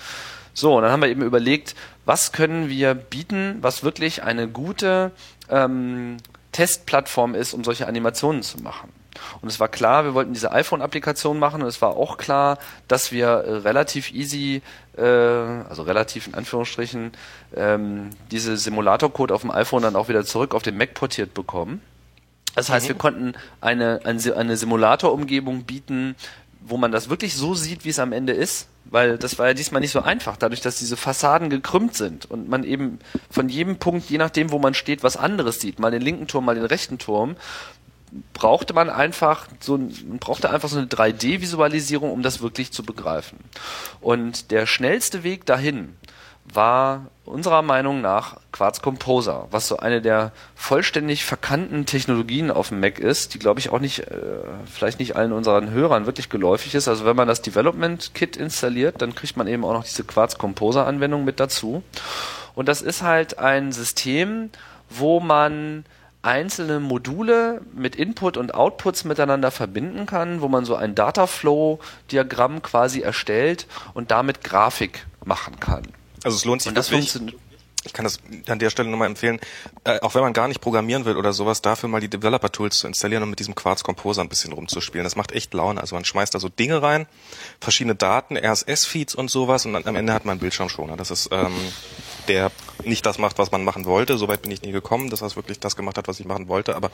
So, 0.55 0.77
und 0.77 0.83
dann 0.83 0.93
haben 0.93 1.03
wir 1.03 1.09
eben 1.09 1.23
überlegt, 1.23 1.75
was 2.05 2.33
können 2.33 2.69
wir 2.69 2.95
bieten, 2.95 3.59
was 3.61 3.85
wirklich 3.85 4.23
eine 4.23 4.49
gute 4.49 5.13
ähm, 5.49 6.17
Testplattform 6.53 7.35
ist, 7.35 7.55
um 7.55 7.65
solche 7.65 7.87
Animationen 7.87 8.43
zu 8.43 8.59
machen. 8.59 8.93
Und 9.41 9.49
es 9.49 9.61
war 9.61 9.69
klar, 9.69 10.05
wir 10.05 10.15
wollten 10.15 10.33
diese 10.33 10.53
iPhone-Applikation 10.53 11.39
machen 11.39 11.63
und 11.63 11.69
es 11.69 11.83
war 11.83 11.97
auch 11.97 12.17
klar, 12.17 12.59
dass 12.89 13.13
wir 13.13 13.27
äh, 13.27 13.57
relativ 13.59 14.13
easy, 14.13 14.63
äh, 14.97 15.03
also 15.03 15.83
relativ 15.83 16.27
in 16.27 16.35
Anführungsstrichen, 16.35 17.13
ähm, 17.57 18.11
diese 18.31 18.57
Simulator-Code 18.57 19.35
auf 19.35 19.43
dem 19.43 19.51
iPhone 19.51 19.83
dann 19.83 19.97
auch 19.97 20.09
wieder 20.09 20.25
zurück 20.25 20.55
auf 20.55 20.63
den 20.63 20.77
Mac 20.77 20.95
portiert 20.95 21.35
bekommen. 21.35 21.83
Das 22.55 22.69
heißt, 22.69 22.89
wir 22.89 22.95
konnten 22.95 23.33
eine, 23.63 24.01
eine, 24.05 24.37
eine 24.37 24.57
Simulator-Umgebung 24.57 25.65
bieten, 25.65 26.17
wo 26.61 26.77
man 26.77 26.93
das 26.93 27.09
wirklich 27.09 27.35
so 27.35 27.55
sieht, 27.55 27.85
wie 27.85 27.89
es 27.91 27.99
am 27.99 28.13
Ende 28.13 28.33
ist, 28.33 28.69
weil 28.85 29.19
das 29.19 29.39
war 29.39 29.49
ja 29.49 29.55
diesmal 29.55 29.81
nicht 29.81 29.91
so 29.91 30.03
einfach, 30.03 30.37
dadurch, 30.37 30.61
dass 30.61 30.79
diese 30.79 30.97
Fassaden 30.97 31.51
gekrümmt 31.51 31.95
sind 31.95 32.31
und 32.31 32.49
man 32.49 32.65
eben 32.65 32.99
von 33.31 33.49
jedem 33.49 33.77
Punkt, 33.77 34.11
je 34.11 34.19
nachdem, 34.19 34.51
wo 34.51 34.59
man 34.59 34.75
steht, 34.75 35.03
was 35.03 35.17
anderes 35.17 35.61
sieht, 35.61 35.79
mal 35.79 35.91
den 35.91 36.03
linken 36.03 36.27
Turm, 36.27 36.45
mal 36.45 36.55
den 36.55 36.65
rechten 36.65 36.99
Turm 36.99 37.37
brauchte 38.33 38.75
man 38.75 38.91
einfach 38.91 39.47
so, 39.61 39.79
brauchte 40.21 40.51
einfach 40.51 40.69
so 40.69 40.79
eine 40.79 40.87
3D-Visualisierung, 40.87 42.11
um 42.11 42.23
das 42.23 42.43
wirklich 42.43 42.73
zu 42.73 42.83
begreifen. 42.83 43.39
Und 44.01 44.51
der 44.51 44.67
schnellste 44.67 45.23
Weg 45.23 45.47
dahin 45.47 45.97
war 46.45 47.07
unserer 47.25 47.63
Meinung 47.63 48.01
nach 48.01 48.37
Quartz 48.51 48.83
Composer, 48.83 49.47
was 49.51 49.69
so 49.69 49.77
eine 49.77 50.03
der 50.03 50.33
vollständig 50.55 51.25
verkannten 51.25 51.87
Technologien 51.87 52.51
auf 52.51 52.69
dem 52.69 52.81
Mac 52.81 52.99
ist, 52.99 53.35
die 53.35 53.39
glaube 53.39 53.61
ich 53.61 53.71
auch 53.71 53.79
nicht, 53.79 54.01
äh, 54.01 54.41
vielleicht 54.67 54.99
nicht 54.99 55.17
allen 55.17 55.33
unseren 55.33 55.71
Hörern 55.71 56.05
wirklich 56.05 56.29
geläufig 56.29 56.75
ist. 56.75 56.89
Also 56.89 57.05
wenn 57.05 57.17
man 57.17 57.29
das 57.29 57.43
Development 57.43 58.13
Kit 58.15 58.37
installiert, 58.37 59.01
dann 59.01 59.15
kriegt 59.15 59.37
man 59.37 59.47
eben 59.47 59.65
auch 59.65 59.73
noch 59.73 59.85
diese 59.85 60.05
Quartz 60.05 60.37
Composer 60.37 60.87
Anwendung 60.87 61.25
mit 61.25 61.39
dazu. 61.39 61.83
Und 62.55 62.69
das 62.69 62.83
ist 62.83 63.03
halt 63.03 63.39
ein 63.39 63.73
System, 63.73 64.51
wo 64.91 65.21
man 65.21 65.85
einzelne 66.23 66.81
Module 66.81 67.61
mit 67.75 67.97
Input 67.97 68.37
und 68.37 68.55
Outputs 68.55 69.05
miteinander 69.05 69.51
verbinden 69.51 70.07
kann, 70.07 70.41
wo 70.41 70.49
man 70.49 70.65
so 70.65 70.77
ein 70.77 70.95
Dataflow-Diagramm 70.95 72.63
quasi 72.63 73.01
erstellt 73.01 73.67
und 73.95 74.11
damit 74.11 74.45
Grafik 74.45 75.07
machen 75.25 75.59
kann. 75.59 75.83
Also 76.25 76.37
es 76.37 76.45
lohnt 76.45 76.63
sich 76.63 76.71
und 76.71 76.77
das 76.77 76.89
funktioniert 76.89 77.37
ich 77.85 77.93
kann 77.93 78.05
das 78.05 78.21
an 78.49 78.59
der 78.59 78.71
Stelle 78.71 78.89
nochmal 78.89 79.09
empfehlen, 79.09 79.41
äh, 79.85 80.01
auch 80.01 80.15
wenn 80.15 80.23
man 80.23 80.33
gar 80.33 80.49
nicht 80.49 80.61
programmieren 80.61 81.05
will 81.05 81.17
oder 81.17 81.33
sowas, 81.33 81.63
dafür 81.63 81.89
mal 81.89 82.01
die 82.01 82.09
Developer-Tools 82.09 82.79
zu 82.79 82.87
installieren 82.87 83.23
und 83.23 83.31
mit 83.31 83.39
diesem 83.39 83.55
Quartz 83.55 83.83
Composer 83.83 84.23
ein 84.23 84.29
bisschen 84.29 84.53
rumzuspielen. 84.53 85.05
Das 85.05 85.17
macht 85.17 85.33
echt 85.33 85.53
Laune. 85.55 85.81
Also 85.81 85.95
man 85.97 86.05
schmeißt 86.05 86.35
da 86.35 86.39
so 86.39 86.49
Dinge 86.49 86.83
rein, 86.83 87.07
verschiedene 87.61 87.95
Daten, 87.95 88.37
RSS-Feeds 88.37 89.15
und 89.15 89.31
sowas 89.31 89.67
und 89.67 89.73
dann 89.73 89.87
am 89.87 89.97
Ende 89.97 90.13
hat 90.13 90.25
man 90.25 90.33
einen 90.33 90.41
Bildschirmschoner. 90.41 90.97
Das 90.97 91.11
ist 91.11 91.29
ähm, 91.33 91.53
der 92.29 92.51
nicht 92.85 93.05
das 93.07 93.19
macht, 93.19 93.39
was 93.39 93.51
man 93.51 93.65
machen 93.65 93.85
wollte. 93.85 94.19
Soweit 94.19 94.43
bin 94.43 94.51
ich 94.51 94.63
nie 94.63 94.73
gekommen, 94.73 95.11
dass 95.11 95.23
er 95.23 95.35
wirklich 95.37 95.61
das 95.61 95.77
gemacht 95.77 95.99
hat, 95.99 96.09
was 96.09 96.21
ich 96.21 96.27
machen 96.27 96.49
wollte, 96.49 96.77
aber 96.77 96.91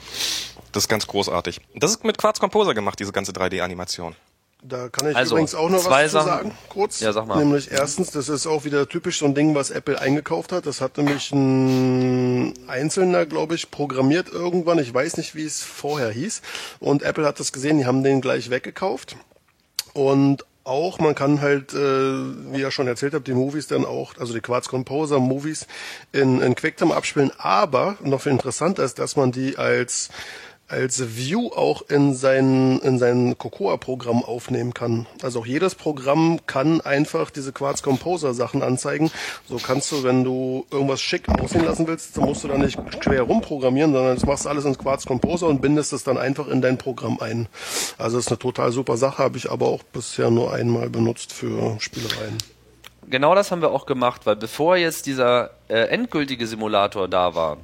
das 0.72 0.84
ist 0.84 0.88
ganz 0.88 1.06
großartig. 1.06 1.60
Das 1.74 1.90
ist 1.90 2.04
mit 2.04 2.18
Quartz 2.18 2.40
Composer 2.40 2.74
gemacht, 2.74 2.98
diese 3.00 3.12
ganze 3.12 3.32
3D-Animation. 3.32 4.14
Da 4.62 4.88
kann 4.88 5.08
ich 5.08 5.16
also, 5.16 5.36
übrigens 5.36 5.54
auch 5.54 5.70
noch 5.70 5.84
was 5.88 6.10
zu 6.10 6.20
sagen, 6.20 6.52
kurz. 6.68 6.98
Ja, 6.98 7.12
sag 7.12 7.26
mal. 7.26 7.38
Nämlich 7.38 7.70
erstens, 7.70 8.10
das 8.10 8.28
ist 8.28 8.46
auch 8.46 8.64
wieder 8.64 8.88
typisch 8.88 9.20
so 9.20 9.26
ein 9.26 9.34
Ding, 9.34 9.54
was 9.54 9.70
Apple 9.70 10.00
eingekauft 10.00 10.50
hat. 10.50 10.66
Das 10.66 10.80
hat 10.80 10.96
nämlich 10.98 11.30
ein 11.30 12.54
Einzelner, 12.66 13.24
glaube 13.24 13.54
ich, 13.54 13.70
programmiert 13.70 14.28
irgendwann. 14.28 14.80
Ich 14.80 14.92
weiß 14.92 15.16
nicht, 15.16 15.36
wie 15.36 15.44
es 15.44 15.62
vorher 15.62 16.10
hieß. 16.10 16.42
Und 16.80 17.02
Apple 17.04 17.24
hat 17.24 17.38
das 17.38 17.52
gesehen, 17.52 17.78
die 17.78 17.86
haben 17.86 18.02
den 18.02 18.20
gleich 18.20 18.50
weggekauft. 18.50 19.16
Und 19.94 20.44
auch, 20.64 20.98
man 20.98 21.14
kann 21.14 21.40
halt, 21.40 21.72
äh, 21.72 21.78
wie 21.78 22.60
ihr 22.60 22.70
schon 22.70 22.88
erzählt 22.88 23.14
habt, 23.14 23.26
die 23.26 23.34
Movies 23.34 23.68
dann 23.68 23.84
auch, 23.84 24.16
also 24.18 24.34
die 24.34 24.40
Quartz 24.40 24.68
Composer 24.68 25.18
Movies 25.18 25.66
in, 26.12 26.40
in 26.40 26.54
QuickTime 26.54 26.94
abspielen. 26.94 27.32
Aber 27.38 27.96
noch 28.02 28.22
viel 28.22 28.32
interessanter 28.32 28.84
ist, 28.84 28.98
dass 28.98 29.16
man 29.16 29.32
die 29.32 29.56
als 29.56 30.10
als 30.68 31.16
View 31.16 31.48
auch 31.48 31.82
in 31.88 32.14
sein, 32.14 32.78
in 32.80 32.98
sein 32.98 33.36
Cocoa-Programm 33.38 34.22
aufnehmen 34.22 34.74
kann. 34.74 35.06
Also 35.22 35.40
auch 35.40 35.46
jedes 35.46 35.74
Programm 35.74 36.40
kann 36.46 36.80
einfach 36.82 37.30
diese 37.30 37.52
Quartz 37.52 37.82
Composer 37.82 38.34
Sachen 38.34 38.62
anzeigen. 38.62 39.10
So 39.48 39.56
kannst 39.56 39.90
du, 39.92 40.04
wenn 40.04 40.24
du 40.24 40.66
irgendwas 40.70 41.00
schick 41.00 41.28
aussehen 41.40 41.64
lassen 41.64 41.86
willst, 41.86 42.16
dann 42.16 42.24
musst 42.24 42.44
du 42.44 42.48
da 42.48 42.58
nicht 42.58 42.78
quer 43.00 43.22
rumprogrammieren, 43.22 43.92
sondern 43.92 44.14
das 44.14 44.26
machst 44.26 44.44
du 44.44 44.50
alles 44.50 44.66
in 44.66 44.76
Quartz 44.76 45.06
Composer 45.06 45.46
und 45.46 45.62
bindest 45.62 45.92
es 45.94 46.04
dann 46.04 46.18
einfach 46.18 46.48
in 46.48 46.60
dein 46.60 46.76
Programm 46.76 47.18
ein. 47.20 47.48
Also 47.96 48.18
das 48.18 48.26
ist 48.26 48.32
eine 48.32 48.38
total 48.38 48.70
super 48.70 48.96
Sache, 48.96 49.22
habe 49.22 49.38
ich 49.38 49.50
aber 49.50 49.66
auch 49.68 49.82
bisher 49.82 50.30
nur 50.30 50.52
einmal 50.52 50.90
benutzt 50.90 51.32
für 51.32 51.80
Spielereien 51.80 52.36
genau 53.10 53.34
das 53.34 53.50
haben 53.50 53.62
wir 53.62 53.70
auch 53.70 53.86
gemacht, 53.86 54.26
weil 54.26 54.36
bevor 54.36 54.76
jetzt 54.76 55.06
dieser 55.06 55.50
äh, 55.68 55.88
endgültige 55.88 56.46
Simulator 56.46 57.08
da 57.08 57.34
war, 57.34 57.58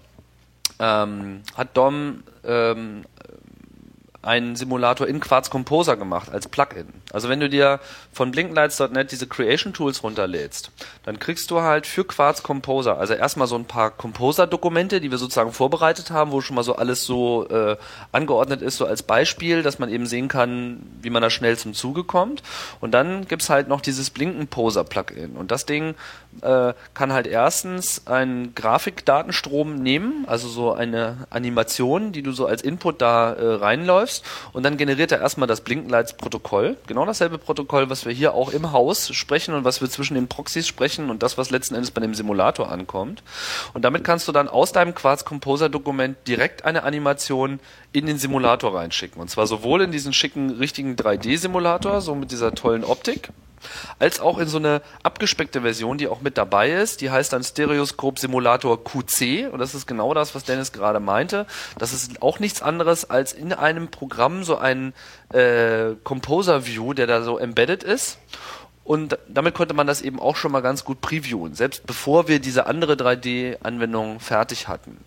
ähm, 0.79 1.43
hat 1.57 1.77
Dom 1.77 2.23
ähm, 2.45 3.05
einen 4.23 4.57
Simulator 4.57 5.07
in 5.07 5.21
Quartz 5.21 5.51
Composer 5.51 5.97
gemacht 5.97 6.31
als 6.31 6.49
Plugin. 6.49 7.04
Also 7.15 7.29
wenn 7.29 7.41
du 7.41 7.49
dir 7.49 7.81
von 8.13 8.31
blinklights.net 8.31 9.13
diese 9.13 9.27
Creation 9.27 9.73
Tools 9.73 10.03
runterlädst, 10.03 10.71
dann 11.05 11.19
kriegst 11.19 11.51
du 11.51 11.61
halt 11.61 11.87
für 11.87 12.05
Quartz 12.05 12.43
Composer, 12.43 12.99
also 12.99 13.15
erstmal 13.15 13.47
so 13.47 13.55
ein 13.57 13.65
paar 13.65 13.91
Composer-Dokumente, 13.91 15.01
die 15.01 15.11
wir 15.11 15.19
sozusagen 15.19 15.53
vorbereitet 15.53 16.11
haben, 16.11 16.33
wo 16.33 16.41
schon 16.41 16.57
mal 16.57 16.65
so 16.65 16.77
alles 16.77 17.05
so 17.05 17.49
äh, 17.49 17.77
angeordnet 18.13 18.63
ist, 18.63 18.77
so 18.77 18.87
als 18.87 19.03
Beispiel, 19.03 19.63
dass 19.63 19.79
man 19.79 19.89
eben 19.89 20.07
sehen 20.07 20.29
kann, 20.29 20.83
wie 21.01 21.11
man 21.11 21.23
da 21.23 21.31
schnell 21.31 21.57
zum 21.57 21.73
Zuge 21.75 22.05
kommt. 22.05 22.43
Und 22.81 22.93
dann 22.93 23.27
gibt's 23.27 23.49
halt 23.49 23.69
noch 23.69 23.81
dieses 23.81 24.11
Blinken-Poser-Plugin. 24.11 25.37
Und 25.37 25.51
das 25.51 25.67
Ding 25.67 25.95
äh, 26.43 26.75
kann 26.95 27.13
halt 27.13 27.27
erstens 27.27 28.07
einen 28.07 28.55
Grafikdatenstrom 28.55 29.77
nehmen, 29.77 30.25
also 30.27 30.49
so 30.49 30.73
eine 30.73 31.27
Animation, 31.31 32.13
die 32.13 32.23
du 32.23 32.33
so 32.33 32.47
als 32.47 32.63
Input 32.63 33.01
da 33.01 33.33
äh, 33.33 33.55
reinläufst 33.55 34.25
und 34.53 34.65
dann 34.65 34.77
generiert 34.77 35.13
er 35.13 35.21
erstmal 35.21 35.47
das 35.47 35.61
Blinkenlights-Protokoll. 35.61 36.77
Genau 36.87 37.04
dasselbe 37.07 37.39
Protokoll, 37.39 37.91
was 37.91 38.05
wir 38.05 38.13
hier 38.13 38.35
auch 38.35 38.51
im 38.51 38.73
Haus 38.73 39.15
sprechen 39.15 39.55
und 39.55 39.65
was 39.65 39.81
wir 39.81 39.91
zwischen 39.91 40.15
den 40.15 40.29
Proxys 40.29 40.67
sprechen 40.67 41.11
und 41.11 41.23
das, 41.23 41.39
was 41.39 41.51
letzten 41.51 41.75
Endes 41.75 41.91
bei 41.91 42.01
dem 42.01 42.15
Simulator 42.15 42.71
ankommt. 42.71 43.23
Und 43.73 43.85
damit 43.85 44.05
kannst 44.05 44.29
du 44.29 44.33
dann 44.33 44.49
aus 44.49 44.73
deinem 44.73 44.95
Quartz 44.95 45.25
Composer 45.25 45.69
Dokument 45.69 46.17
direkt 46.27 46.65
eine 46.65 46.85
Animation 46.85 47.61
in 47.95 48.07
den 48.07 48.19
Simulator 48.19 48.75
reinschicken. 48.75 49.23
Und 49.23 49.31
zwar 49.31 49.47
sowohl 49.47 49.83
in 49.83 49.93
diesen 49.93 50.13
schicken, 50.13 50.51
richtigen 50.51 50.97
3D-Simulator, 50.97 52.01
so 52.01 52.17
mit 52.17 52.33
dieser 52.33 52.53
tollen 52.53 52.83
Optik, 52.83 53.29
als 54.01 54.19
auch 54.19 54.39
in 54.39 54.49
so 54.49 54.59
eine 54.59 54.83
abgespeckte 55.05 55.61
Version, 55.61 55.97
die 55.97 56.09
auch 56.09 56.21
mit 56.21 56.37
dabei 56.37 56.73
ist. 56.73 57.01
Die 57.01 57.13
heißt 57.13 57.33
dann 57.33 57.45
Stereoscope 57.45 58.19
Simulator 58.19 58.83
QC 58.83 59.49
und 59.51 59.61
das 59.61 59.77
ist 59.77 59.87
genau 59.87 60.13
das, 60.13 60.35
was 60.35 60.43
Dennis 60.43 60.73
gerade 60.73 60.99
meinte. 60.99 61.47
Das 61.79 61.93
ist 61.93 62.21
auch 62.21 62.41
nichts 62.41 62.63
anderes 62.63 63.09
als 63.09 63.33
in 63.33 63.53
einem 63.53 63.87
Programm 63.87 64.43
so 64.43 64.59
ein 64.59 64.93
äh, 65.33 65.93
Composer 66.03 66.67
View, 66.67 66.95
der 66.95 67.07
da 67.07 67.23
so 67.23 67.39
embedded 67.39 67.85
ist. 67.85 68.19
Und 68.83 69.17
damit 69.29 69.55
konnte 69.55 69.73
man 69.73 69.87
das 69.87 70.03
eben 70.03 70.19
auch 70.19 70.35
schon 70.35 70.51
mal 70.51 70.63
ganz 70.63 70.85
gut 70.85 71.01
previewen, 71.01 71.55
selbst 71.55 71.87
bevor 71.87 72.27
wir 72.27 72.41
diese 72.41 72.67
andere 72.67 72.95
3D-Anwendung 72.95 74.19
fertig 74.19 74.67
hatten. 74.67 74.99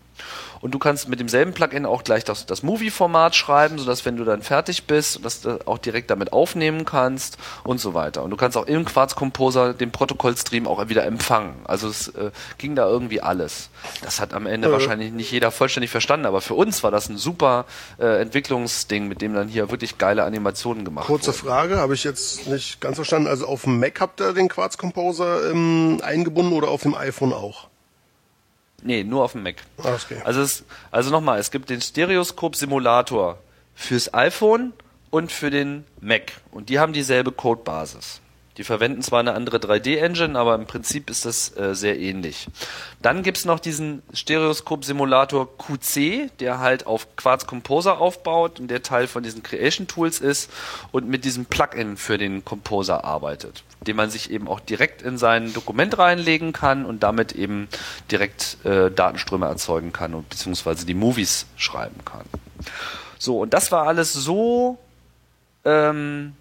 Und 0.60 0.72
du 0.72 0.78
kannst 0.78 1.08
mit 1.08 1.20
demselben 1.20 1.52
Plugin 1.52 1.86
auch 1.86 2.04
gleich 2.04 2.24
das, 2.24 2.46
das 2.46 2.62
Movie-Format 2.62 3.34
schreiben, 3.34 3.78
sodass 3.78 4.04
wenn 4.04 4.16
du 4.16 4.24
dann 4.24 4.42
fertig 4.42 4.84
bist, 4.84 5.24
dass 5.24 5.40
du 5.40 5.58
auch 5.66 5.78
direkt 5.78 6.10
damit 6.10 6.32
aufnehmen 6.32 6.84
kannst 6.84 7.38
und 7.64 7.80
so 7.80 7.94
weiter. 7.94 8.22
Und 8.22 8.30
du 8.30 8.36
kannst 8.36 8.56
auch 8.56 8.66
im 8.66 8.84
Quartz 8.84 9.14
Composer 9.14 9.74
den 9.74 9.90
Protokollstream 9.90 10.66
auch 10.66 10.88
wieder 10.88 11.04
empfangen. 11.04 11.54
Also 11.64 11.88
es 11.88 12.08
äh, 12.08 12.30
ging 12.58 12.74
da 12.74 12.86
irgendwie 12.88 13.20
alles. 13.20 13.70
Das 14.02 14.20
hat 14.20 14.34
am 14.34 14.46
Ende 14.46 14.68
äh. 14.68 14.72
wahrscheinlich 14.72 15.12
nicht 15.12 15.30
jeder 15.30 15.50
vollständig 15.50 15.90
verstanden, 15.90 16.26
aber 16.26 16.40
für 16.40 16.54
uns 16.54 16.82
war 16.82 16.90
das 16.90 17.08
ein 17.08 17.16
super 17.16 17.66
äh, 17.98 18.20
Entwicklungsding, 18.20 19.08
mit 19.08 19.22
dem 19.22 19.34
dann 19.34 19.48
hier 19.48 19.70
wirklich 19.70 19.98
geile 19.98 20.24
Animationen 20.24 20.84
gemacht 20.84 21.06
Kurze 21.06 21.28
wurden. 21.28 21.38
Frage, 21.38 21.76
habe 21.78 21.94
ich 21.94 22.04
jetzt 22.04 22.46
nicht 22.48 22.80
ganz 22.80 22.96
verstanden. 22.96 23.28
Also 23.28 23.46
auf 23.46 23.62
dem 23.62 23.78
Mac 23.78 24.00
habt 24.00 24.20
ihr 24.20 24.32
den 24.32 24.48
Quartz 24.48 24.78
Composer 24.78 25.50
ähm, 25.50 26.00
eingebunden 26.02 26.52
oder 26.52 26.68
auf 26.68 26.82
dem 26.82 26.94
iPhone 26.94 27.32
auch? 27.32 27.68
Nee, 28.82 29.02
nur 29.04 29.24
auf 29.24 29.32
dem 29.32 29.42
Mac. 29.42 29.56
Ah, 29.82 29.94
okay. 29.94 30.20
Also, 30.24 30.40
es, 30.40 30.64
also 30.90 31.10
nochmal, 31.10 31.38
es 31.38 31.50
gibt 31.50 31.68
den 31.70 31.80
Stereoscope-Simulator 31.80 33.38
fürs 33.74 34.14
iPhone 34.14 34.72
und 35.10 35.32
für 35.32 35.50
den 35.50 35.84
Mac. 36.00 36.32
Und 36.52 36.68
die 36.68 36.78
haben 36.78 36.92
dieselbe 36.92 37.32
Codebasis. 37.32 38.20
Die 38.58 38.64
verwenden 38.64 39.02
zwar 39.02 39.20
eine 39.20 39.34
andere 39.34 39.58
3D-Engine, 39.58 40.36
aber 40.36 40.56
im 40.56 40.66
Prinzip 40.66 41.10
ist 41.10 41.24
das 41.24 41.56
äh, 41.56 41.76
sehr 41.76 41.98
ähnlich. 41.98 42.48
Dann 43.00 43.22
gibt's 43.22 43.44
noch 43.44 43.60
diesen 43.60 44.02
Stereoscope-Simulator 44.12 45.56
QC, 45.56 46.28
der 46.40 46.58
halt 46.58 46.84
auf 46.84 47.14
Quartz 47.14 47.46
Composer 47.46 48.00
aufbaut 48.00 48.58
und 48.58 48.68
der 48.68 48.82
Teil 48.82 49.06
von 49.06 49.22
diesen 49.22 49.44
Creation 49.44 49.86
Tools 49.86 50.18
ist 50.18 50.50
und 50.90 51.08
mit 51.08 51.24
diesem 51.24 51.46
Plugin 51.46 51.96
für 51.96 52.18
den 52.18 52.44
Composer 52.44 53.04
arbeitet, 53.04 53.62
den 53.86 53.94
man 53.94 54.10
sich 54.10 54.32
eben 54.32 54.48
auch 54.48 54.58
direkt 54.58 55.02
in 55.02 55.18
sein 55.18 55.52
Dokument 55.52 55.96
reinlegen 55.96 56.52
kann 56.52 56.84
und 56.84 57.04
damit 57.04 57.32
eben 57.32 57.68
direkt 58.10 58.58
äh, 58.64 58.90
Datenströme 58.90 59.46
erzeugen 59.46 59.92
kann 59.92 60.14
und 60.14 60.28
beziehungsweise 60.28 60.84
die 60.84 60.94
Movies 60.94 61.46
schreiben 61.56 62.04
kann. 62.04 62.24
So, 63.20 63.38
und 63.38 63.54
das 63.54 63.70
war 63.70 63.86
alles 63.86 64.12
so 64.12 64.78
ähm, 65.64 66.32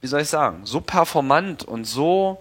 wie 0.00 0.06
soll 0.06 0.20
ich 0.20 0.28
sagen, 0.28 0.60
so 0.64 0.80
performant 0.80 1.64
und 1.64 1.86
so 1.86 2.38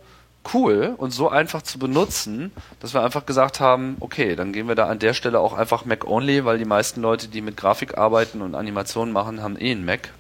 cool 0.54 0.94
und 0.98 1.12
so 1.12 1.30
einfach 1.30 1.62
zu 1.62 1.80
benutzen, 1.80 2.52
dass 2.80 2.94
wir 2.94 3.04
einfach 3.04 3.26
gesagt 3.26 3.60
haben, 3.60 3.98
okay, 4.00 4.36
dann 4.36 4.54
gehen 4.54 4.68
wir 4.68 4.76
da 4.76 4.88
an 4.88 5.00
der 5.00 5.14
Stelle 5.14 5.40
auch 5.40 5.54
einfach 5.54 5.86
Mac-only, 5.86 6.46
weil 6.46 6.58
die 6.58 6.66
meisten 6.66 7.02
Leute, 7.02 7.28
die 7.28 7.42
mit 7.42 7.58
Grafik 7.58 7.98
arbeiten 7.98 8.42
und 8.42 8.56
Animationen 8.56 9.14
machen, 9.14 9.42
haben 9.42 9.60
eh 9.60 9.72
einen 9.72 9.86
Mac. 9.86 10.12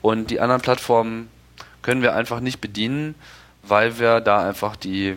Und 0.00 0.30
die 0.30 0.40
anderen 0.40 0.62
Plattformen 0.62 1.28
können 1.82 2.02
wir 2.02 2.14
einfach 2.14 2.40
nicht 2.40 2.60
bedienen, 2.60 3.14
weil 3.62 3.98
wir 3.98 4.20
da 4.20 4.46
einfach 4.46 4.76
die 4.76 5.16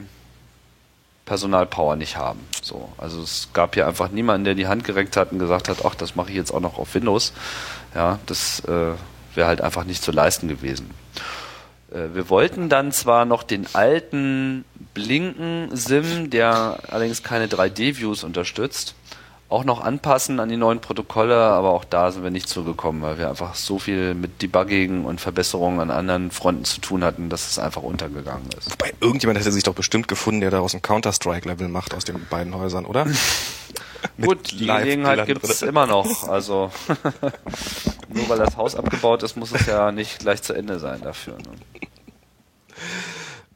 Personalpower 1.25 1.95
nicht 1.95 2.17
haben. 2.17 2.39
So, 2.61 2.89
also 2.97 3.21
es 3.21 3.49
gab 3.53 3.73
hier 3.73 3.87
einfach 3.87 4.09
niemanden, 4.09 4.45
der 4.45 4.55
die 4.55 4.67
Hand 4.67 4.83
gereckt 4.83 5.17
hat 5.17 5.31
und 5.31 5.39
gesagt 5.39 5.69
hat, 5.69 5.83
ach, 5.83 5.95
das 5.95 6.15
mache 6.15 6.29
ich 6.29 6.35
jetzt 6.35 6.51
auch 6.51 6.59
noch 6.59 6.77
auf 6.77 6.93
Windows. 6.93 7.33
Ja, 7.95 8.19
das 8.27 8.59
äh, 8.61 8.91
wäre 9.35 9.47
halt 9.47 9.61
einfach 9.61 9.83
nicht 9.83 10.03
zu 10.03 10.11
leisten 10.11 10.47
gewesen. 10.47 10.91
Äh, 11.91 12.13
wir 12.13 12.29
wollten 12.29 12.69
dann 12.69 12.91
zwar 12.91 13.25
noch 13.25 13.43
den 13.43 13.67
alten 13.73 14.65
Blinken-Sim, 14.93 16.29
der 16.29 16.79
allerdings 16.89 17.23
keine 17.23 17.47
3D-Views 17.47 18.23
unterstützt, 18.23 18.95
auch 19.47 19.63
noch 19.63 19.81
anpassen 19.81 20.39
an 20.39 20.49
die 20.49 20.57
neuen 20.57 20.81
Protokolle, 20.81 21.37
aber 21.37 21.71
auch 21.71 21.85
da 21.85 22.11
sind 22.11 22.23
wir 22.23 22.31
nicht 22.31 22.49
zugekommen, 22.49 23.01
weil 23.03 23.17
wir 23.17 23.29
einfach 23.29 23.53
so 23.53 23.77
viel 23.77 24.15
mit 24.15 24.41
Debugging 24.41 25.05
und 25.05 25.21
Verbesserungen 25.21 25.79
an 25.79 25.91
anderen 25.91 26.31
Fronten 26.31 26.65
zu 26.65 26.81
tun 26.81 27.03
hatten, 27.03 27.29
dass 27.29 27.49
es 27.49 27.59
einfach 27.59 27.83
untergegangen 27.83 28.49
ist. 28.57 28.71
Wobei 28.71 28.93
irgendjemand 28.99 29.39
hätte 29.39 29.51
sich 29.51 29.63
doch 29.63 29.75
bestimmt 29.75 30.07
gefunden, 30.07 30.41
der 30.41 30.49
daraus 30.49 30.73
ein 30.73 30.81
Counter-Strike-Level 30.81 31.67
macht 31.67 31.93
aus 31.93 32.05
den 32.05 32.25
beiden 32.27 32.55
Häusern, 32.55 32.85
oder? 32.85 33.05
Gut, 34.21 34.51
die 34.51 34.65
Gelegenheit 34.65 35.25
gibt 35.25 35.43
es 35.43 35.61
immer 35.61 35.85
noch. 35.85 36.27
Also 36.27 36.71
nur 38.09 38.29
weil 38.29 38.37
das 38.37 38.57
Haus 38.57 38.75
abgebaut 38.75 39.23
ist, 39.23 39.35
muss 39.35 39.51
es 39.51 39.65
ja 39.67 39.91
nicht 39.91 40.19
gleich 40.19 40.41
zu 40.41 40.53
Ende 40.53 40.79
sein 40.79 41.01
dafür. 41.01 41.33
Ne? 41.33 41.53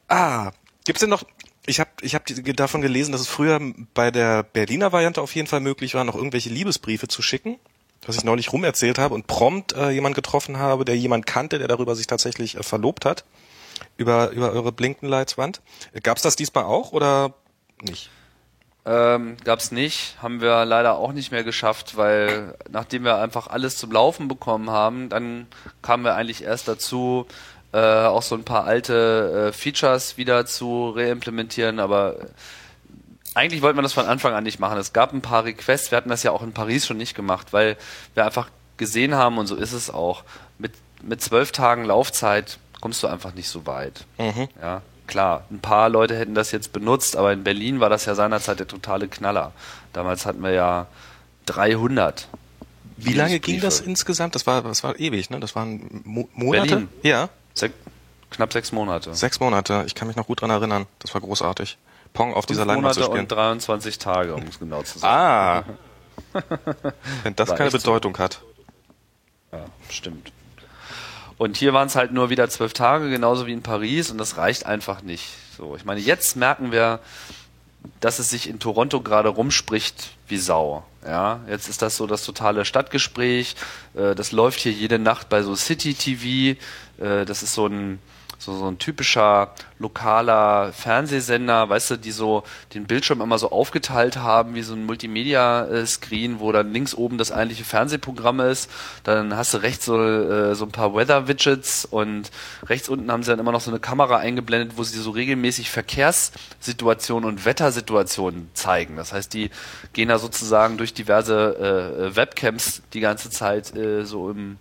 Ah, 0.07 0.51
gibt's 0.85 1.01
denn 1.01 1.09
noch 1.09 1.23
ich 1.69 1.79
habe 1.79 1.89
ich 2.01 2.15
hab 2.15 2.25
davon 2.25 2.81
gelesen, 2.81 3.11
dass 3.11 3.21
es 3.21 3.27
früher 3.27 3.59
bei 3.93 4.11
der 4.11 4.43
Berliner 4.43 4.91
Variante 4.91 5.21
auf 5.21 5.35
jeden 5.35 5.47
Fall 5.47 5.59
möglich 5.59 5.93
war, 5.93 6.03
noch 6.03 6.15
irgendwelche 6.15 6.49
Liebesbriefe 6.49 7.07
zu 7.07 7.21
schicken, 7.21 7.59
was 8.05 8.17
ich 8.17 8.23
neulich 8.23 8.51
rumerzählt 8.51 8.97
habe 8.97 9.13
und 9.13 9.27
prompt 9.27 9.73
äh, 9.73 9.91
jemand 9.91 10.15
getroffen 10.15 10.57
habe, 10.57 10.83
der 10.83 10.97
jemand 10.97 11.27
kannte, 11.27 11.59
der 11.59 11.67
darüber 11.67 11.95
sich 11.95 12.07
tatsächlich 12.07 12.57
äh, 12.57 12.63
verlobt 12.63 13.05
hat 13.05 13.23
über 13.97 14.31
über 14.31 14.51
eure 14.51 14.71
Blinkenlights-Wand. 14.71 15.61
Gab's 16.03 16.21
das 16.21 16.35
diesmal 16.35 16.65
auch 16.65 16.91
oder 16.91 17.33
nicht? 17.81 18.09
Ähm, 18.85 19.37
gab's 19.43 19.71
nicht, 19.71 20.17
haben 20.21 20.41
wir 20.41 20.65
leider 20.65 20.97
auch 20.97 21.11
nicht 21.11 21.31
mehr 21.31 21.43
geschafft, 21.43 21.97
weil 21.97 22.55
nachdem 22.69 23.03
wir 23.03 23.17
einfach 23.17 23.47
alles 23.47 23.77
zum 23.77 23.91
Laufen 23.91 24.27
bekommen 24.27 24.69
haben, 24.71 25.09
dann 25.09 25.47
kamen 25.81 26.03
wir 26.03 26.15
eigentlich 26.15 26.43
erst 26.43 26.67
dazu, 26.67 27.27
äh, 27.71 28.05
auch 28.05 28.23
so 28.23 28.35
ein 28.35 28.43
paar 28.43 28.65
alte 28.65 29.49
äh, 29.49 29.53
Features 29.53 30.17
wieder 30.17 30.45
zu 30.45 30.89
reimplementieren, 30.89 31.79
aber 31.79 32.15
eigentlich 33.35 33.61
wollten 33.61 33.77
wir 33.77 33.83
das 33.83 33.93
von 33.93 34.05
Anfang 34.05 34.33
an 34.33 34.43
nicht 34.43 34.59
machen. 34.59 34.77
Es 34.77 34.93
gab 34.93 35.13
ein 35.13 35.21
paar 35.21 35.45
Requests, 35.45 35.91
wir 35.91 35.97
hatten 35.97 36.09
das 36.09 36.23
ja 36.23 36.31
auch 36.31 36.41
in 36.41 36.51
Paris 36.51 36.87
schon 36.87 36.97
nicht 36.97 37.15
gemacht, 37.15 37.53
weil 37.53 37.77
wir 38.15 38.25
einfach 38.25 38.49
gesehen 38.77 39.13
haben, 39.15 39.37
und 39.37 39.47
so 39.47 39.55
ist 39.55 39.73
es 39.73 39.89
auch, 39.89 40.23
mit, 40.57 40.73
mit 41.01 41.21
zwölf 41.21 41.51
Tagen 41.51 41.85
Laufzeit 41.85 42.59
kommst 42.81 43.03
du 43.03 43.07
einfach 43.07 43.33
nicht 43.33 43.49
so 43.49 43.65
weit. 43.65 44.05
Mhm. 44.17 44.47
Ja, 44.61 44.81
klar, 45.05 45.45
ein 45.51 45.59
paar 45.59 45.89
Leute 45.89 46.17
hätten 46.17 46.33
das 46.33 46.51
jetzt 46.51 46.73
benutzt, 46.73 47.15
aber 47.15 47.33
in 47.33 47.43
Berlin 47.43 47.79
war 47.79 47.89
das 47.89 48.05
ja 48.05 48.15
seinerzeit 48.15 48.59
der 48.59 48.67
totale 48.67 49.07
Knaller. 49.07 49.51
Damals 49.93 50.25
hatten 50.25 50.41
wir 50.41 50.51
ja 50.51 50.87
300. 51.45 52.27
Wie 52.97 53.13
lange 53.13 53.39
ging 53.39 53.61
das 53.61 53.79
insgesamt? 53.79 54.35
Das 54.35 54.45
war, 54.45 54.61
das 54.61 54.83
war 54.83 54.99
ewig, 54.99 55.29
ne? 55.29 55.39
Das 55.39 55.55
waren 55.55 56.01
Mo 56.03 56.27
Monate? 56.33 56.67
Berlin. 56.67 56.89
Ja. 57.03 57.29
Sech, 57.59 57.71
knapp 58.29 58.53
sechs 58.53 58.71
Monate. 58.71 59.13
Sechs 59.13 59.39
Monate, 59.39 59.83
ich 59.85 59.95
kann 59.95 60.07
mich 60.07 60.17
noch 60.17 60.27
gut 60.27 60.41
dran 60.41 60.49
erinnern. 60.49 60.85
Das 60.99 61.13
war 61.13 61.21
großartig. 61.21 61.77
Pong 62.13 62.33
auf 62.33 62.45
Fünf 62.45 62.47
dieser 62.47 62.65
Leinwand 62.65 62.95
zu 62.95 63.03
spielen. 63.03 63.21
und 63.21 63.31
23 63.31 63.97
Tage, 63.97 64.35
um 64.35 64.43
es 64.43 64.59
genau 64.59 64.81
zu 64.83 64.99
sagen. 64.99 65.13
Ah. 65.13 65.63
Wenn 67.23 67.35
das 67.35 67.49
war 67.49 67.55
keine 67.57 67.71
Bedeutung 67.71 68.15
so. 68.15 68.23
hat. 68.23 68.41
Ja, 69.51 69.65
stimmt. 69.89 70.31
Und 71.37 71.55
hier 71.55 71.73
waren 71.73 71.87
es 71.87 71.95
halt 71.95 72.11
nur 72.11 72.29
wieder 72.29 72.49
zwölf 72.49 72.73
Tage, 72.73 73.09
genauso 73.09 73.47
wie 73.47 73.53
in 73.53 73.61
Paris, 73.61 74.11
und 74.11 74.17
das 74.17 74.37
reicht 74.37 74.65
einfach 74.65 75.01
nicht. 75.01 75.29
So, 75.57 75.75
ich 75.75 75.85
meine, 75.85 76.01
jetzt 76.01 76.35
merken 76.35 76.71
wir, 76.71 76.99
dass 78.01 78.19
es 78.19 78.29
sich 78.29 78.49
in 78.49 78.59
Toronto 78.59 79.01
gerade 79.01 79.29
rumspricht 79.29 80.11
wie 80.27 80.37
Sau. 80.37 80.83
Ja, 81.09 81.39
jetzt 81.49 81.67
ist 81.67 81.81
das 81.81 81.97
so 81.97 82.05
das 82.05 82.23
totale 82.23 82.65
Stadtgespräch. 82.65 83.55
Äh, 83.95 84.13
das 84.13 84.31
läuft 84.31 84.59
hier 84.59 84.71
jede 84.71 84.99
Nacht 84.99 85.27
bei 85.27 85.41
so 85.41 85.55
City 85.55 85.95
TV. 85.95 86.59
Äh, 87.03 87.25
das 87.25 87.41
ist 87.41 87.55
so 87.55 87.65
ein 87.65 87.97
so, 88.39 88.57
so 88.57 88.67
ein 88.67 88.79
typischer 88.79 89.53
lokaler 89.79 90.71
Fernsehsender, 90.73 91.69
weißt 91.69 91.91
du, 91.91 91.97
die 91.97 92.11
so 92.11 92.43
den 92.73 92.85
Bildschirm 92.85 93.21
immer 93.21 93.37
so 93.37 93.51
aufgeteilt 93.51 94.17
haben, 94.17 94.55
wie 94.55 94.61
so 94.61 94.73
ein 94.73 94.85
Multimedia-Screen, 94.85 96.39
wo 96.39 96.51
dann 96.51 96.71
links 96.73 96.95
oben 96.95 97.17
das 97.17 97.31
eigentliche 97.31 97.65
Fernsehprogramm 97.65 98.39
ist. 98.39 98.69
Dann 99.03 99.35
hast 99.35 99.53
du 99.53 99.57
rechts 99.57 99.85
so, 99.85 100.01
äh, 100.01 100.55
so 100.55 100.65
ein 100.65 100.71
paar 100.71 100.95
Weather-Widgets 100.95 101.85
und 101.85 102.31
rechts 102.65 102.89
unten 102.89 103.11
haben 103.11 103.23
sie 103.23 103.31
dann 103.31 103.39
immer 103.39 103.51
noch 103.51 103.61
so 103.61 103.71
eine 103.71 103.79
Kamera 103.79 104.17
eingeblendet, 104.17 104.77
wo 104.77 104.83
sie 104.83 104.99
so 104.99 105.11
regelmäßig 105.11 105.69
Verkehrssituationen 105.69 107.27
und 107.27 107.45
Wettersituationen 107.45 108.49
zeigen. 108.53 108.95
Das 108.95 109.11
heißt, 109.11 109.33
die 109.33 109.49
gehen 109.93 110.09
da 110.09 110.17
sozusagen 110.17 110.77
durch 110.77 110.93
diverse 110.93 112.09
äh, 112.09 112.15
Webcams 112.15 112.81
die 112.93 113.01
ganze 113.01 113.29
Zeit 113.29 113.75
äh, 113.75 114.05
so 114.05 114.29
im 114.29 114.57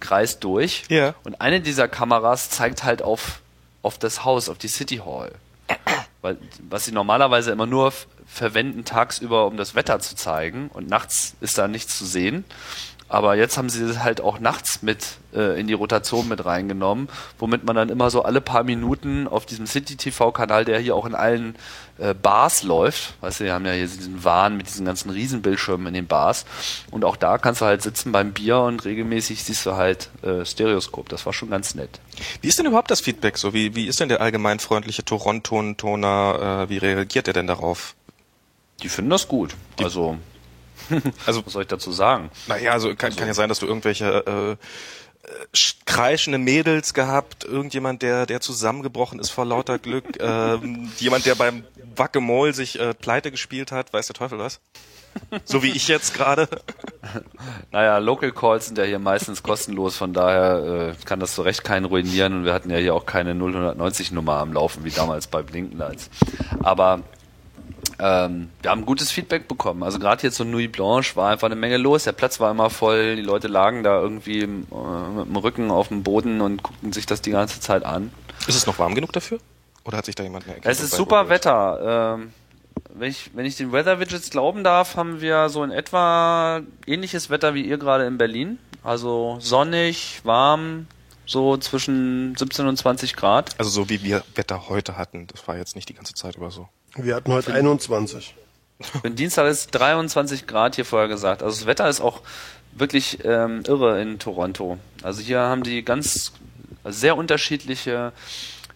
Kreis 0.00 0.40
durch. 0.40 0.84
Ja. 0.88 1.14
Und 1.24 1.40
eine 1.40 1.60
dieser 1.60 1.86
Kameras 1.88 2.50
zeigt 2.50 2.84
halt 2.84 3.02
auf, 3.02 3.19
auf 3.82 3.98
das 3.98 4.24
Haus, 4.24 4.48
auf 4.48 4.58
die 4.58 4.68
City 4.68 4.98
Hall. 4.98 5.32
Weil, 6.22 6.36
was 6.68 6.84
sie 6.84 6.92
normalerweise 6.92 7.50
immer 7.50 7.66
nur 7.66 7.92
verwenden 8.26 8.84
tagsüber, 8.84 9.46
um 9.46 9.56
das 9.56 9.74
Wetter 9.74 10.00
zu 10.00 10.14
zeigen. 10.14 10.68
Und 10.68 10.88
nachts 10.88 11.34
ist 11.40 11.58
da 11.58 11.66
nichts 11.68 11.96
zu 11.96 12.04
sehen. 12.04 12.44
Aber 13.10 13.34
jetzt 13.34 13.58
haben 13.58 13.68
sie 13.68 13.82
es 13.82 13.98
halt 13.98 14.20
auch 14.20 14.38
nachts 14.38 14.82
mit 14.82 15.04
äh, 15.34 15.58
in 15.58 15.66
die 15.66 15.72
Rotation 15.72 16.28
mit 16.28 16.44
reingenommen, 16.44 17.08
womit 17.40 17.64
man 17.64 17.74
dann 17.74 17.88
immer 17.88 18.08
so 18.08 18.22
alle 18.22 18.40
paar 18.40 18.62
Minuten 18.62 19.26
auf 19.26 19.46
diesem 19.46 19.66
City 19.66 19.96
TV-Kanal, 19.96 20.64
der 20.64 20.78
hier 20.78 20.94
auch 20.94 21.04
in 21.04 21.16
allen 21.16 21.56
äh, 21.98 22.14
Bars 22.14 22.62
läuft, 22.62 23.14
weißt 23.20 23.40
du, 23.40 23.44
wir 23.44 23.52
haben 23.52 23.66
ja 23.66 23.72
hier 23.72 23.88
diesen 23.88 24.22
Wahn 24.22 24.56
mit 24.56 24.68
diesen 24.68 24.86
ganzen 24.86 25.10
Riesenbildschirmen 25.10 25.88
in 25.88 25.94
den 25.94 26.06
Bars 26.06 26.46
und 26.92 27.04
auch 27.04 27.16
da 27.16 27.36
kannst 27.36 27.60
du 27.60 27.64
halt 27.64 27.82
sitzen 27.82 28.12
beim 28.12 28.32
Bier 28.32 28.60
und 28.60 28.84
regelmäßig 28.84 29.42
siehst 29.42 29.66
du 29.66 29.72
halt 29.72 30.08
äh, 30.22 30.44
Stereoskop. 30.44 31.08
Das 31.08 31.26
war 31.26 31.32
schon 31.32 31.50
ganz 31.50 31.74
nett. 31.74 31.98
Wie 32.42 32.48
ist 32.48 32.60
denn 32.60 32.66
überhaupt 32.66 32.92
das 32.92 33.00
Feedback 33.00 33.38
so? 33.38 33.52
Wie, 33.52 33.74
wie 33.74 33.88
ist 33.88 33.98
denn 33.98 34.08
der 34.08 34.20
allgemein 34.20 34.60
freundliche 34.60 35.04
Toronto-Toner? 35.04 36.66
Äh, 36.66 36.70
wie 36.70 36.78
reagiert 36.78 37.26
er 37.26 37.34
denn 37.34 37.48
darauf? 37.48 37.96
Die 38.84 38.88
finden 38.88 39.10
das 39.10 39.26
gut. 39.26 39.56
Die 39.80 39.84
also 39.84 40.16
also, 41.26 41.44
was 41.44 41.52
soll 41.52 41.62
ich 41.62 41.68
dazu 41.68 41.92
sagen? 41.92 42.30
Naja, 42.46 42.72
also 42.72 42.88
kann, 42.94 43.06
also, 43.06 43.18
kann 43.18 43.28
ja 43.28 43.34
sein, 43.34 43.48
dass 43.48 43.58
du 43.58 43.66
irgendwelche 43.66 44.24
äh, 44.26 44.52
äh 44.52 44.56
kreischende 45.84 46.38
Mädels 46.38 46.94
gehabt, 46.94 47.44
irgendjemand, 47.44 48.02
der, 48.02 48.26
der 48.26 48.40
zusammengebrochen 48.40 49.18
ist 49.18 49.30
vor 49.30 49.44
lauter 49.44 49.78
Glück, 49.78 50.04
äh, 50.20 50.58
jemand, 50.98 51.26
der 51.26 51.34
beim 51.34 51.64
Wackemoll 51.94 52.54
sich 52.54 52.78
äh, 52.80 52.94
pleite 52.94 53.30
gespielt 53.30 53.72
hat, 53.72 53.92
weiß 53.92 54.06
der 54.06 54.14
Teufel 54.14 54.38
was? 54.38 54.60
So 55.44 55.62
wie 55.62 55.70
ich 55.70 55.88
jetzt 55.88 56.14
gerade. 56.14 56.48
Naja, 57.72 57.98
Local 57.98 58.30
Calls 58.30 58.66
sind 58.66 58.78
ja 58.78 58.84
hier 58.84 58.98
meistens 58.98 59.42
kostenlos, 59.42 59.96
von 59.96 60.12
daher 60.12 60.92
äh, 60.92 61.04
kann 61.04 61.18
das 61.18 61.34
zu 61.34 61.42
Recht 61.42 61.64
keinen 61.64 61.86
ruinieren 61.86 62.34
und 62.34 62.44
wir 62.44 62.52
hatten 62.52 62.70
ja 62.70 62.76
hier 62.76 62.94
auch 62.94 63.06
keine 63.06 63.34
090 63.34 64.12
Nummer 64.12 64.34
am 64.34 64.52
Laufen, 64.52 64.84
wie 64.84 64.90
damals 64.90 65.26
bei 65.26 65.42
Blinkenlights. 65.42 66.10
Aber 66.62 67.00
ähm, 68.00 68.48
wir 68.62 68.70
haben 68.70 68.86
gutes 68.86 69.10
Feedback 69.10 69.46
bekommen. 69.46 69.82
Also 69.82 69.98
gerade 69.98 70.22
jetzt 70.22 70.36
so 70.36 70.44
Nuit 70.44 70.72
Blanche 70.72 71.16
war 71.16 71.30
einfach 71.30 71.46
eine 71.46 71.56
Menge 71.56 71.76
los. 71.76 72.04
Der 72.04 72.12
Platz 72.12 72.40
war 72.40 72.50
immer 72.50 72.70
voll. 72.70 73.16
Die 73.16 73.22
Leute 73.22 73.48
lagen 73.48 73.82
da 73.82 74.00
irgendwie 74.00 74.40
äh, 74.40 74.46
mit 74.46 75.26
dem 75.26 75.36
Rücken 75.36 75.70
auf 75.70 75.88
dem 75.88 76.02
Boden 76.02 76.40
und 76.40 76.62
guckten 76.62 76.92
sich 76.92 77.04
das 77.06 77.20
die 77.20 77.30
ganze 77.30 77.60
Zeit 77.60 77.84
an. 77.84 78.10
Ist 78.46 78.56
es 78.56 78.66
noch 78.66 78.78
warm 78.78 78.94
genug 78.94 79.12
dafür? 79.12 79.38
Oder 79.84 79.98
hat 79.98 80.06
sich 80.06 80.14
da 80.14 80.22
jemand 80.22 80.46
eine 80.46 80.56
Es 80.62 80.80
ist 80.80 80.92
super 80.92 81.28
Wetter. 81.28 82.16
Ähm, 82.16 82.32
wenn 82.94 83.10
ich, 83.10 83.30
wenn 83.34 83.44
ich 83.44 83.56
den 83.56 83.72
Weather 83.72 84.00
Widgets 84.00 84.30
glauben 84.30 84.64
darf, 84.64 84.96
haben 84.96 85.20
wir 85.20 85.48
so 85.50 85.62
in 85.62 85.70
etwa 85.70 86.62
ähnliches 86.86 87.28
Wetter 87.28 87.54
wie 87.54 87.62
ihr 87.62 87.78
gerade 87.78 88.06
in 88.06 88.16
Berlin. 88.18 88.58
Also 88.82 89.36
sonnig, 89.40 90.20
warm, 90.24 90.86
so 91.26 91.58
zwischen 91.58 92.34
17 92.36 92.66
und 92.66 92.76
20 92.76 93.14
Grad. 93.14 93.54
Also 93.58 93.70
so 93.70 93.90
wie 93.90 94.02
wir 94.02 94.24
Wetter 94.34 94.68
heute 94.68 94.96
hatten. 94.96 95.26
Das 95.26 95.46
war 95.46 95.56
jetzt 95.56 95.76
nicht 95.76 95.88
die 95.88 95.94
ganze 95.94 96.14
Zeit 96.14 96.36
über 96.36 96.50
so. 96.50 96.68
Wir 96.96 97.14
hatten 97.14 97.32
heute 97.32 97.52
21. 97.54 98.34
Für 98.80 99.10
Dienstag 99.10 99.46
ist 99.46 99.70
23 99.70 100.46
Grad 100.46 100.74
hier 100.74 100.84
vorher 100.84 101.08
gesagt. 101.08 101.42
Also 101.42 101.58
das 101.58 101.66
Wetter 101.66 101.88
ist 101.88 102.00
auch 102.00 102.22
wirklich 102.72 103.24
ähm, 103.24 103.62
irre 103.66 104.00
in 104.00 104.18
Toronto. 104.18 104.78
Also 105.02 105.20
hier 105.22 105.40
haben 105.40 105.62
die 105.62 105.84
ganz 105.84 106.32
sehr 106.84 107.16
unterschiedliche 107.16 108.12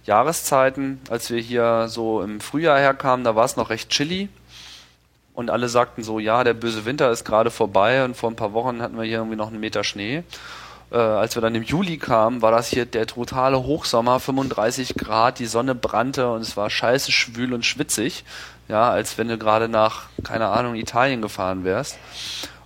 Jahreszeiten. 0.05 1.01
Als 1.09 1.31
wir 1.31 1.41
hier 1.41 1.89
so 1.89 2.23
im 2.23 2.41
Frühjahr 2.41 2.79
herkamen, 2.79 3.25
da 3.25 3.35
war 3.35 3.47
es 3.47 3.57
noch 3.57 3.71
recht 3.71 3.91
chilly. 3.91 4.29
Und 5.33 5.51
alle 5.51 5.69
sagten 5.69 6.05
so, 6.05 6.21
ja, 6.21 6.45
der 6.45 6.55
böse 6.55 6.85
Winter 6.85 7.11
ist 7.11 7.25
gerade 7.25 7.51
vorbei 7.51 8.05
und 8.05 8.17
vor 8.17 8.31
ein 8.31 8.37
paar 8.37 8.53
Wochen 8.53 8.81
hatten 8.81 8.97
wir 8.97 9.05
hier 9.05 9.19
irgendwie 9.19 9.37
noch 9.37 9.49
einen 9.49 9.59
Meter 9.59 9.83
Schnee 9.83 10.23
äh, 10.91 10.97
als 10.97 11.35
wir 11.37 11.43
dann 11.43 11.55
im 11.55 11.62
Juli 11.62 11.99
kamen, 11.99 12.43
war 12.43 12.51
das 12.51 12.68
hier 12.68 12.87
der 12.87 13.07
totale 13.07 13.62
Hochsommer, 13.62 14.20
35 14.20 14.95
Grad, 14.95 15.39
die 15.39 15.47
Sonne 15.47 15.74
brannte 15.74 16.30
und 16.30 16.41
es 16.41 16.57
war 16.57 16.70
scheiße 16.70 17.12
schwül 17.12 17.53
und 17.53 17.64
schwitzig. 17.64 18.24
Ja, 18.68 18.91
als 18.91 19.18
wenn 19.18 19.28
du 19.28 19.37
gerade 19.37 19.68
nach, 19.68 20.05
keine 20.22 20.49
Ahnung, 20.49 20.74
Italien 20.74 21.20
gefahren 21.20 21.64
wärst. 21.64 21.99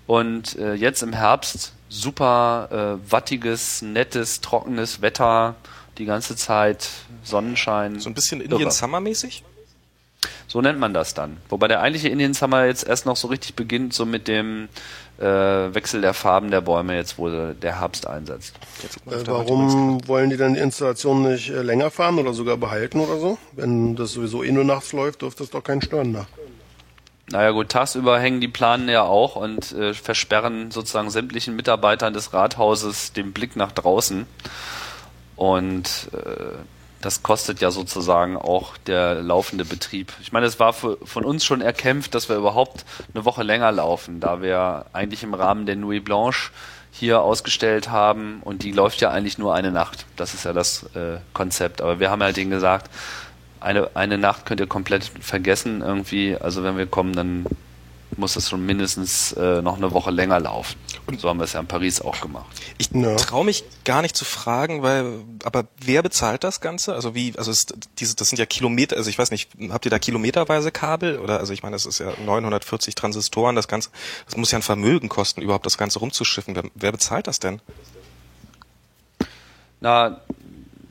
Und 0.06 0.56
äh, 0.56 0.74
jetzt 0.74 1.02
im 1.02 1.12
Herbst 1.12 1.72
super 1.88 2.68
äh, 3.00 3.10
wattiges, 3.10 3.82
nettes, 3.82 4.40
trockenes 4.40 5.02
Wetter, 5.02 5.56
die 5.98 6.04
ganze 6.04 6.36
Zeit 6.36 6.88
Sonnenschein. 7.24 7.98
So 7.98 8.08
ein 8.08 8.14
bisschen 8.14 8.40
Indian 8.40 8.70
Summer 8.70 9.00
mäßig? 9.00 9.44
So 10.46 10.60
nennt 10.60 10.78
man 10.78 10.94
das 10.94 11.14
dann. 11.14 11.36
Wobei 11.48 11.68
der 11.68 11.80
eigentliche 11.80 12.08
Indian 12.08 12.34
Summer 12.34 12.64
jetzt 12.64 12.86
erst 12.86 13.06
noch 13.06 13.16
so 13.16 13.28
richtig 13.28 13.54
beginnt, 13.54 13.94
so 13.94 14.04
mit 14.04 14.26
dem 14.28 14.68
äh, 15.18 15.24
Wechsel 15.24 16.00
der 16.00 16.14
Farben 16.14 16.50
der 16.50 16.60
Bäume 16.60 16.96
jetzt, 16.96 17.18
wo 17.18 17.28
der 17.28 17.80
Herbst 17.80 18.06
einsetzt. 18.06 18.54
Äh, 19.06 19.26
warum 19.26 20.06
wollen 20.08 20.30
die 20.30 20.36
denn 20.36 20.54
die 20.54 20.60
Installation 20.60 21.22
nicht 21.22 21.50
äh, 21.50 21.62
länger 21.62 21.90
fahren 21.90 22.18
oder 22.18 22.32
sogar 22.32 22.56
behalten 22.56 23.00
oder 23.00 23.18
so? 23.18 23.38
Wenn 23.52 23.96
das 23.96 24.12
sowieso 24.12 24.42
eh 24.42 24.52
nur 24.52 24.64
nachts 24.64 24.92
läuft, 24.92 25.22
dürfte 25.22 25.44
es 25.44 25.50
doch 25.50 25.62
keinen 25.62 25.82
stören 25.82 26.12
da. 26.12 26.26
Naja 27.30 27.50
gut, 27.50 27.68
tagsüber 27.68 28.18
hängen 28.18 28.40
die 28.40 28.48
Planen 28.48 28.88
ja 28.88 29.02
auch 29.02 29.36
und 29.36 29.72
äh, 29.72 29.92
versperren 29.92 30.70
sozusagen 30.70 31.10
sämtlichen 31.10 31.56
Mitarbeitern 31.56 32.14
des 32.14 32.32
Rathauses 32.32 33.12
den 33.12 33.32
Blick 33.32 33.54
nach 33.54 33.72
draußen. 33.72 34.26
Und 35.36 36.08
äh, 36.14 36.56
das 37.00 37.22
kostet 37.22 37.60
ja 37.60 37.70
sozusagen 37.70 38.36
auch 38.36 38.76
der 38.76 39.16
laufende 39.16 39.64
Betrieb. 39.64 40.12
Ich 40.20 40.32
meine, 40.32 40.46
es 40.46 40.58
war 40.58 40.72
für, 40.72 40.98
von 41.04 41.24
uns 41.24 41.44
schon 41.44 41.60
erkämpft, 41.60 42.14
dass 42.14 42.28
wir 42.28 42.36
überhaupt 42.36 42.84
eine 43.14 43.24
Woche 43.24 43.42
länger 43.42 43.70
laufen, 43.70 44.20
da 44.20 44.42
wir 44.42 44.86
eigentlich 44.92 45.22
im 45.22 45.34
Rahmen 45.34 45.66
der 45.66 45.76
Nuit 45.76 46.04
Blanche 46.04 46.50
hier 46.90 47.20
ausgestellt 47.20 47.90
haben 47.90 48.40
und 48.42 48.64
die 48.64 48.72
läuft 48.72 49.00
ja 49.00 49.10
eigentlich 49.10 49.38
nur 49.38 49.54
eine 49.54 49.70
Nacht. 49.70 50.06
Das 50.16 50.34
ist 50.34 50.44
ja 50.44 50.52
das 50.52 50.84
äh, 50.94 51.18
Konzept. 51.32 51.80
Aber 51.80 52.00
wir 52.00 52.10
haben 52.10 52.22
halt 52.22 52.36
denen 52.36 52.50
gesagt, 52.50 52.90
eine, 53.60 53.90
eine 53.94 54.18
Nacht 54.18 54.46
könnt 54.46 54.60
ihr 54.60 54.66
komplett 54.66 55.04
vergessen 55.20 55.82
irgendwie. 55.82 56.36
Also 56.36 56.64
wenn 56.64 56.76
wir 56.76 56.86
kommen, 56.86 57.12
dann 57.14 57.46
muss 58.16 58.34
das 58.34 58.48
schon 58.48 58.64
mindestens 58.64 59.32
äh, 59.32 59.62
noch 59.62 59.76
eine 59.76 59.92
Woche 59.92 60.10
länger 60.10 60.40
laufen. 60.40 60.76
Und 61.06 61.20
so 61.20 61.28
haben 61.28 61.38
wir 61.38 61.44
es 61.44 61.52
ja 61.52 61.60
in 61.60 61.66
Paris 61.66 62.00
auch 62.00 62.20
gemacht. 62.20 62.46
Ich 62.78 62.90
ja. 62.92 63.16
traue 63.16 63.44
mich 63.44 63.64
gar 63.84 64.02
nicht 64.02 64.16
zu 64.16 64.24
fragen, 64.24 64.82
weil, 64.82 65.20
aber 65.44 65.66
wer 65.80 66.02
bezahlt 66.02 66.44
das 66.44 66.60
Ganze? 66.60 66.94
Also 66.94 67.14
wie, 67.14 67.34
also 67.36 67.50
ist 67.50 67.74
diese, 67.98 68.16
das 68.16 68.28
sind 68.28 68.38
ja 68.38 68.46
Kilometer, 68.46 68.96
also 68.96 69.10
ich 69.10 69.18
weiß 69.18 69.30
nicht, 69.30 69.50
habt 69.70 69.84
ihr 69.84 69.90
da 69.90 69.98
kilometerweise 69.98 70.70
Kabel 70.70 71.18
oder, 71.18 71.38
also 71.38 71.52
ich 71.52 71.62
meine, 71.62 71.74
das 71.74 71.86
ist 71.86 71.98
ja 71.98 72.12
940 72.24 72.94
Transistoren, 72.94 73.56
das 73.56 73.68
Ganze, 73.68 73.90
das 74.26 74.36
muss 74.36 74.50
ja 74.50 74.58
ein 74.58 74.62
Vermögen 74.62 75.08
kosten, 75.08 75.42
überhaupt 75.42 75.66
das 75.66 75.78
Ganze 75.78 75.98
rumzuschiffen. 75.98 76.56
Wer, 76.56 76.64
wer 76.74 76.92
bezahlt 76.92 77.26
das 77.26 77.38
denn? 77.38 77.60
Na, 79.80 80.20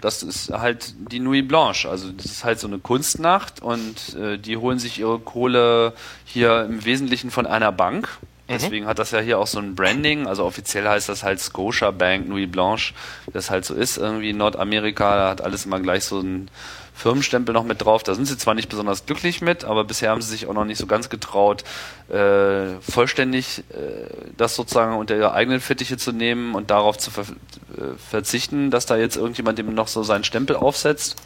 das 0.01 0.23
ist 0.23 0.49
halt 0.49 0.93
die 1.11 1.19
Nuit 1.19 1.47
Blanche. 1.47 1.89
Also 1.89 2.11
das 2.11 2.25
ist 2.25 2.43
halt 2.43 2.59
so 2.59 2.67
eine 2.67 2.79
Kunstnacht 2.79 3.61
und 3.61 4.15
äh, 4.15 4.37
die 4.37 4.57
holen 4.57 4.79
sich 4.79 4.99
ihre 4.99 5.19
Kohle 5.19 5.93
hier 6.25 6.65
im 6.65 6.85
Wesentlichen 6.85 7.31
von 7.31 7.45
einer 7.45 7.71
Bank. 7.71 8.09
Mhm. 8.47 8.53
Deswegen 8.53 8.85
hat 8.87 8.99
das 8.99 9.11
ja 9.11 9.19
hier 9.19 9.39
auch 9.39 9.47
so 9.47 9.59
ein 9.59 9.75
Branding. 9.75 10.27
Also 10.27 10.45
offiziell 10.45 10.87
heißt 10.87 11.09
das 11.09 11.23
halt 11.23 11.39
Scotia 11.39 11.91
Bank 11.91 12.27
Nuit 12.27 12.51
Blanche. 12.51 12.93
Das 13.33 13.49
halt 13.49 13.65
so 13.65 13.73
ist 13.73 13.97
irgendwie 13.97 14.29
in 14.29 14.37
Nordamerika. 14.37 15.15
Da 15.15 15.29
hat 15.29 15.41
alles 15.41 15.65
immer 15.65 15.79
gleich 15.79 16.05
so 16.05 16.19
ein 16.19 16.49
Firmenstempel 16.97 17.53
noch 17.53 17.63
mit 17.63 17.83
drauf. 17.83 18.01
Da 18.01 18.15
sind 18.15 18.25
sie 18.25 18.37
zwar 18.37 18.55
nicht 18.55 18.69
besonders 18.69 19.05
glücklich 19.05 19.41
mit, 19.41 19.63
aber 19.63 19.83
bisher 19.83 20.09
haben 20.09 20.21
sie 20.21 20.29
sich 20.29 20.47
auch 20.47 20.53
noch 20.53 20.65
nicht 20.65 20.79
so 20.79 20.87
ganz 20.87 21.09
getraut, 21.09 21.63
äh, 22.09 22.79
vollständig 22.81 23.59
äh, 23.69 24.07
das 24.35 24.55
sozusagen 24.55 24.95
unter 24.95 25.15
ihre 25.15 25.33
eigenen 25.33 25.61
Fittiche 25.61 25.97
zu 25.97 26.11
nehmen 26.11 26.55
und 26.55 26.71
darauf 26.71 26.97
zu 26.97 27.11
ver 27.11 27.23
äh, 27.23 27.97
verzichten, 28.09 28.71
dass 28.71 28.87
da 28.87 28.97
jetzt 28.97 29.15
irgendjemand 29.15 29.59
dem 29.59 29.73
noch 29.75 29.87
so 29.87 30.01
seinen 30.01 30.23
Stempel 30.23 30.55
aufsetzt. 30.55 31.17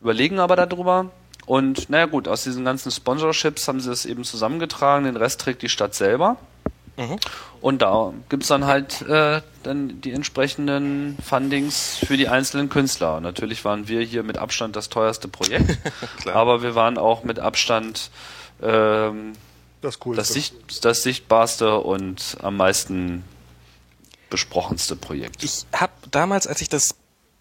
Überlegen 0.00 0.38
aber 0.38 0.54
darüber. 0.54 1.10
Und 1.46 1.90
naja 1.90 2.06
gut, 2.06 2.28
aus 2.28 2.44
diesen 2.44 2.64
ganzen 2.64 2.90
Sponsorships 2.90 3.68
haben 3.68 3.80
sie 3.80 3.90
es 3.90 4.06
eben 4.06 4.24
zusammengetragen, 4.24 5.04
den 5.04 5.16
Rest 5.16 5.40
trägt 5.40 5.62
die 5.62 5.68
Stadt 5.68 5.94
selber. 5.94 6.36
Mhm. 6.96 7.18
Und 7.60 7.82
da 7.82 8.12
gibt's 8.28 8.48
dann 8.48 8.66
halt 8.66 9.02
äh, 9.02 9.42
dann 9.62 10.00
die 10.00 10.12
entsprechenden 10.12 11.18
Fundings 11.22 11.96
für 11.96 12.16
die 12.16 12.28
einzelnen 12.28 12.68
Künstler. 12.68 13.20
Natürlich 13.20 13.64
waren 13.64 13.88
wir 13.88 14.02
hier 14.02 14.22
mit 14.22 14.38
Abstand 14.38 14.76
das 14.76 14.88
teuerste 14.90 15.28
Projekt, 15.28 15.78
aber 16.32 16.62
wir 16.62 16.74
waren 16.74 16.98
auch 16.98 17.24
mit 17.24 17.38
Abstand 17.38 18.10
ähm, 18.62 19.32
das, 19.80 19.98
das, 19.98 20.28
Sicht, 20.28 20.84
das 20.84 21.02
sichtbarste 21.02 21.78
und 21.78 22.36
am 22.42 22.56
meisten 22.56 23.24
besprochenste 24.30 24.96
Projekt. 24.96 25.42
Ich 25.42 25.66
habe 25.72 25.92
damals, 26.10 26.46
als 26.46 26.60
ich 26.60 26.68
das 26.68 26.94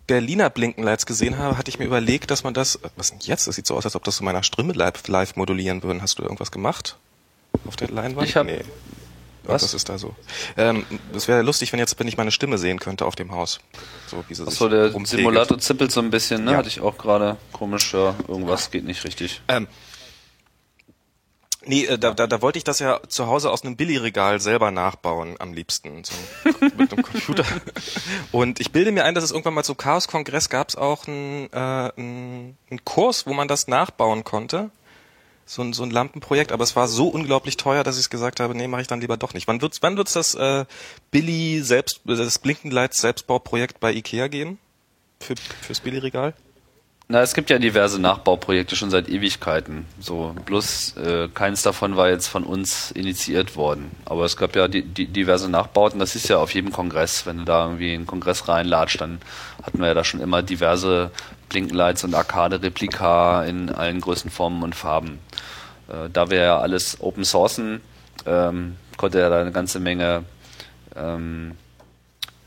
Berliner 0.07 0.49
Blinkenlights 0.49 1.05
gesehen 1.05 1.37
habe, 1.37 1.57
hatte 1.57 1.69
ich 1.69 1.79
mir 1.79 1.85
überlegt, 1.85 2.31
dass 2.31 2.43
man 2.43 2.53
das, 2.53 2.79
was 2.95 3.11
denn 3.11 3.19
jetzt? 3.21 3.47
Das 3.47 3.55
sieht 3.55 3.65
so 3.65 3.75
aus, 3.75 3.85
als 3.85 3.95
ob 3.95 4.03
das 4.03 4.17
zu 4.17 4.23
meiner 4.23 4.43
Stimme 4.43 4.73
live, 4.73 5.07
live 5.07 5.35
modulieren 5.35 5.81
würden. 5.83 6.01
Hast 6.01 6.19
du 6.19 6.23
irgendwas 6.23 6.51
gemacht 6.51 6.97
auf 7.65 7.75
der 7.75 7.89
Leinwand? 7.89 8.27
Ich 8.27 8.35
habe 8.35 8.51
nee. 8.51 8.61
Was? 9.45 9.63
Was 9.63 9.73
ist 9.73 9.89
da 9.89 9.97
so? 9.97 10.15
Ähm, 10.55 10.85
es 11.13 11.27
wäre 11.27 11.41
lustig, 11.41 11.73
wenn 11.73 11.79
jetzt 11.79 11.99
wenn 11.99 12.07
ich 12.07 12.15
meine 12.15 12.31
Stimme 12.31 12.57
sehen 12.57 12.79
könnte 12.79 13.05
auf 13.05 13.15
dem 13.15 13.31
Haus. 13.31 13.59
So 14.07 14.23
wie 14.27 14.33
sie 14.33 14.47
Achso, 14.47 14.69
der. 14.69 14.91
Simulator 15.05 15.59
zippelt 15.59 15.91
so 15.91 15.99
ein 15.99 16.09
bisschen, 16.09 16.45
ne? 16.45 16.51
Ja. 16.51 16.57
Hatte 16.57 16.69
ich 16.69 16.79
auch 16.79 16.97
gerade. 16.97 17.35
Komisch, 17.51 17.93
ja, 17.93 18.15
irgendwas 18.27 18.71
geht 18.71 18.85
nicht 18.85 19.03
richtig. 19.03 19.41
Ähm, 19.49 19.67
Nee, 21.65 21.85
äh, 21.85 21.97
da, 21.97 22.13
da, 22.13 22.27
da 22.27 22.41
wollte 22.41 22.57
ich 22.57 22.63
das 22.63 22.79
ja 22.79 22.99
zu 23.07 23.27
Hause 23.27 23.51
aus 23.51 23.63
einem 23.63 23.75
Billigregal 23.75 24.39
selber 24.39 24.71
nachbauen, 24.71 25.35
am 25.39 25.53
liebsten, 25.53 26.03
so, 26.03 26.13
mit 26.77 26.91
einem 26.91 27.03
Computer. 27.03 27.45
Und 28.31 28.59
ich 28.59 28.71
bilde 28.71 28.91
mir 28.91 29.05
ein, 29.05 29.15
dass 29.15 29.23
es 29.23 29.31
irgendwann 29.31 29.53
mal 29.53 29.63
zum 29.63 29.77
Chaos-Kongress 29.77 30.49
gab 30.49 30.69
es 30.69 30.75
auch 30.75 31.07
einen, 31.07 31.51
äh, 31.53 31.91
einen 31.95 32.81
Kurs, 32.83 33.25
wo 33.25 33.33
man 33.33 33.47
das 33.47 33.67
nachbauen 33.67 34.23
konnte. 34.23 34.71
so 35.45 35.61
ein, 35.61 35.73
so 35.73 35.83
ein 35.83 35.91
Lampenprojekt, 35.91 36.51
aber 36.51 36.63
es 36.63 36.75
war 36.75 36.87
so 36.87 37.07
unglaublich 37.07 37.57
teuer, 37.57 37.83
dass 37.83 37.99
ich 37.99 38.09
gesagt 38.09 38.39
habe, 38.39 38.55
nee, 38.55 38.67
mache 38.67 38.81
ich 38.81 38.87
dann 38.87 39.01
lieber 39.01 39.17
doch 39.17 39.33
nicht. 39.33 39.47
Wann 39.47 39.61
wird's, 39.61 39.81
wann 39.81 39.97
wird's 39.97 40.13
das 40.13 40.35
äh, 40.35 40.65
Billy 41.11 41.61
selbst, 41.61 42.01
das 42.05 42.39
Blinkenlights 42.39 43.01
Selbstbauprojekt 43.01 43.79
bei 43.79 43.93
Ikea 43.93 44.27
geben? 44.27 44.59
Für, 45.19 45.35
fürs 45.61 45.79
Billy-Regal? 45.79 46.33
Na, 47.13 47.21
es 47.21 47.35
gibt 47.35 47.51
ja 47.51 47.59
diverse 47.59 48.01
Nachbauprojekte 48.01 48.75
schon 48.75 48.89
seit 48.89 49.07
Ewigkeiten. 49.07 49.85
So, 49.99 50.33
bloß 50.45 50.97
äh, 50.97 51.27
keins 51.31 51.61
davon 51.61 51.95
war 51.95 52.09
jetzt 52.09 52.25
von 52.25 52.43
uns 52.43 52.89
initiiert 52.89 53.55
worden. 53.55 53.91
Aber 54.05 54.25
es 54.25 54.35
gab 54.35 54.55
ja 54.55 54.67
die, 54.67 54.81
die, 54.81 55.05
diverse 55.05 55.47
Nachbauten. 55.47 55.99
Das 55.99 56.15
ist 56.15 56.27
ja 56.27 56.39
auf 56.39 56.55
jedem 56.55 56.71
Kongress. 56.71 57.27
Wenn 57.27 57.37
du 57.37 57.45
da 57.45 57.65
irgendwie 57.65 57.93
in 57.93 58.01
den 58.01 58.07
Kongress 58.07 58.47
reinlatscht, 58.47 58.99
dann 58.99 59.21
hatten 59.61 59.77
wir 59.77 59.89
ja 59.89 59.93
da 59.93 60.03
schon 60.03 60.21
immer 60.21 60.41
diverse 60.41 61.11
Blinkenlights 61.49 62.03
und 62.03 62.15
Arcade-Replika 62.15 63.43
in 63.43 63.69
allen 63.69 64.01
Größen, 64.01 64.31
Formen 64.31 64.63
und 64.63 64.73
Farben. 64.73 65.19
Äh, 65.89 66.09
da 66.11 66.31
wir 66.31 66.39
ja 66.39 66.57
alles 66.57 66.97
Open 66.99 67.25
Sourcen, 67.25 67.81
ähm, 68.25 68.77
konnte 68.97 69.19
ja 69.19 69.29
da 69.29 69.39
eine 69.39 69.51
ganze 69.51 69.79
Menge 69.79 70.23
ähm, 70.95 71.57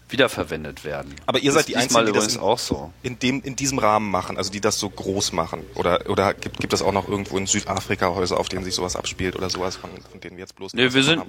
wiederverwendet 0.08 0.84
werden. 0.84 1.14
Aber 1.26 1.40
ihr 1.40 1.52
seid 1.52 1.68
die 1.68 1.76
Einzigen, 1.76 2.06
die 2.06 2.12
das 2.12 2.36
in, 2.36 2.40
auch 2.40 2.58
so. 2.58 2.92
in 3.02 3.18
dem 3.18 3.42
in 3.42 3.56
diesem 3.56 3.78
Rahmen 3.78 4.10
machen, 4.10 4.36
also 4.36 4.52
die 4.52 4.60
das 4.60 4.78
so 4.78 4.88
groß 4.88 5.32
machen. 5.32 5.62
Oder 5.74 6.08
oder 6.08 6.32
gibt 6.34 6.58
gibt 6.58 6.72
es 6.72 6.82
auch 6.82 6.92
noch 6.92 7.08
irgendwo 7.08 7.38
in 7.38 7.46
Südafrika 7.46 8.14
Häuser, 8.14 8.38
auf 8.38 8.48
denen 8.48 8.64
sich 8.64 8.74
sowas 8.74 8.96
abspielt 8.96 9.36
oder 9.36 9.50
sowas, 9.50 9.76
von, 9.76 9.90
von 10.10 10.20
denen 10.20 10.36
wir 10.36 10.42
jetzt 10.42 10.54
bloß 10.54 10.74
Nee, 10.74 10.92
wir 10.92 11.02
sind 11.02 11.22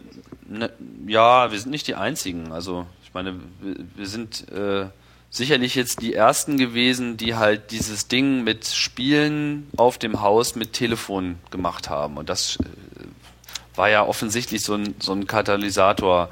ne, 0.48 0.72
ja, 1.08 1.52
wir 1.52 1.60
sind 1.60 1.72
nicht 1.72 1.88
die 1.88 1.96
einzigen. 1.96 2.52
Also, 2.52 2.86
ich 3.04 3.14
meine, 3.14 3.40
wir, 3.62 3.76
wir 3.96 4.06
sind 4.06 4.50
äh, 4.52 4.88
sicherlich 5.30 5.76
jetzt 5.76 6.02
die 6.02 6.14
ersten 6.14 6.58
gewesen, 6.58 7.18
die 7.18 7.36
halt 7.36 7.72
dieses 7.72 8.08
Ding 8.08 8.44
mit 8.44 8.66
Spielen 8.66 9.70
auf 9.78 9.98
dem 9.98 10.22
Haus 10.22 10.56
mit 10.56 10.74
Telefon 10.74 11.38
gemacht 11.52 11.90
haben. 11.90 12.18
Und 12.18 12.30
das 12.30 12.58
äh, 12.58 13.78
war 13.78 13.90
ja 13.90 14.06
offensichtlich 14.06 14.64
so 14.64 14.74
ein, 14.74 14.96
so 15.00 15.12
ein 15.14 15.28
Katalysator, 15.28 16.30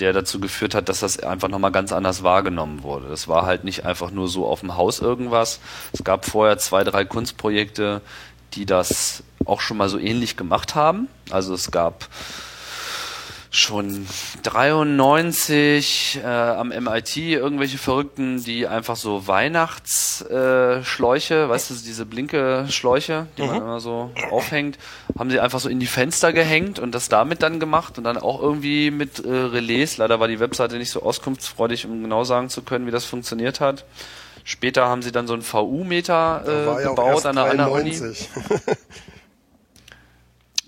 der 0.00 0.12
dazu 0.12 0.40
geführt 0.40 0.74
hat, 0.74 0.88
dass 0.88 1.00
das 1.00 1.18
einfach 1.20 1.48
nochmal 1.48 1.72
ganz 1.72 1.92
anders 1.92 2.22
wahrgenommen 2.22 2.82
wurde. 2.82 3.08
Das 3.08 3.28
war 3.28 3.46
halt 3.46 3.64
nicht 3.64 3.84
einfach 3.84 4.10
nur 4.10 4.28
so 4.28 4.46
auf 4.46 4.60
dem 4.60 4.76
Haus 4.76 5.00
irgendwas. 5.00 5.60
Es 5.92 6.04
gab 6.04 6.24
vorher 6.24 6.58
zwei, 6.58 6.84
drei 6.84 7.04
Kunstprojekte, 7.04 8.00
die 8.54 8.66
das 8.66 9.22
auch 9.44 9.60
schon 9.60 9.76
mal 9.76 9.88
so 9.88 9.98
ähnlich 9.98 10.36
gemacht 10.36 10.74
haben. 10.74 11.08
Also 11.30 11.54
es 11.54 11.70
gab 11.70 12.08
schon 13.50 14.06
93 14.42 16.20
äh, 16.22 16.26
am 16.26 16.68
MIT 16.68 17.16
irgendwelche 17.16 17.78
Verrückten, 17.78 18.44
die 18.44 18.66
einfach 18.66 18.96
so 18.96 19.26
Weihnachtsschläuche, 19.26 21.34
äh, 21.34 21.48
weißt 21.48 21.70
du, 21.70 21.74
diese 21.74 22.04
blinke 22.04 22.66
Schläuche, 22.68 23.26
die 23.36 23.42
mhm. 23.42 23.48
man 23.48 23.56
immer 23.56 23.80
so 23.80 24.10
aufhängt, 24.30 24.78
haben 25.18 25.30
sie 25.30 25.40
einfach 25.40 25.58
so 25.60 25.68
in 25.68 25.80
die 25.80 25.86
Fenster 25.86 26.32
gehängt 26.32 26.78
und 26.78 26.94
das 26.94 27.08
damit 27.08 27.42
dann 27.42 27.58
gemacht 27.58 27.98
und 27.98 28.04
dann 28.04 28.18
auch 28.18 28.42
irgendwie 28.42 28.90
mit 28.90 29.24
äh, 29.24 29.30
Relais. 29.30 29.96
Leider 29.96 30.20
war 30.20 30.28
die 30.28 30.40
Webseite 30.40 30.76
nicht 30.76 30.90
so 30.90 31.02
auskunftsfreudig, 31.02 31.86
um 31.86 32.02
genau 32.02 32.24
sagen 32.24 32.50
zu 32.50 32.60
können, 32.62 32.86
wie 32.86 32.92
das 32.92 33.06
funktioniert 33.06 33.60
hat. 33.60 33.86
Später 34.44 34.86
haben 34.86 35.02
sie 35.02 35.10
dann 35.12 35.26
so 35.26 35.34
einen 35.34 35.42
VU-Meter 35.42 36.44
äh, 36.46 36.84
gebaut 36.84 37.26
an 37.26 37.36
der 37.36 37.44
anderen 37.46 37.72
Uni. 37.72 38.00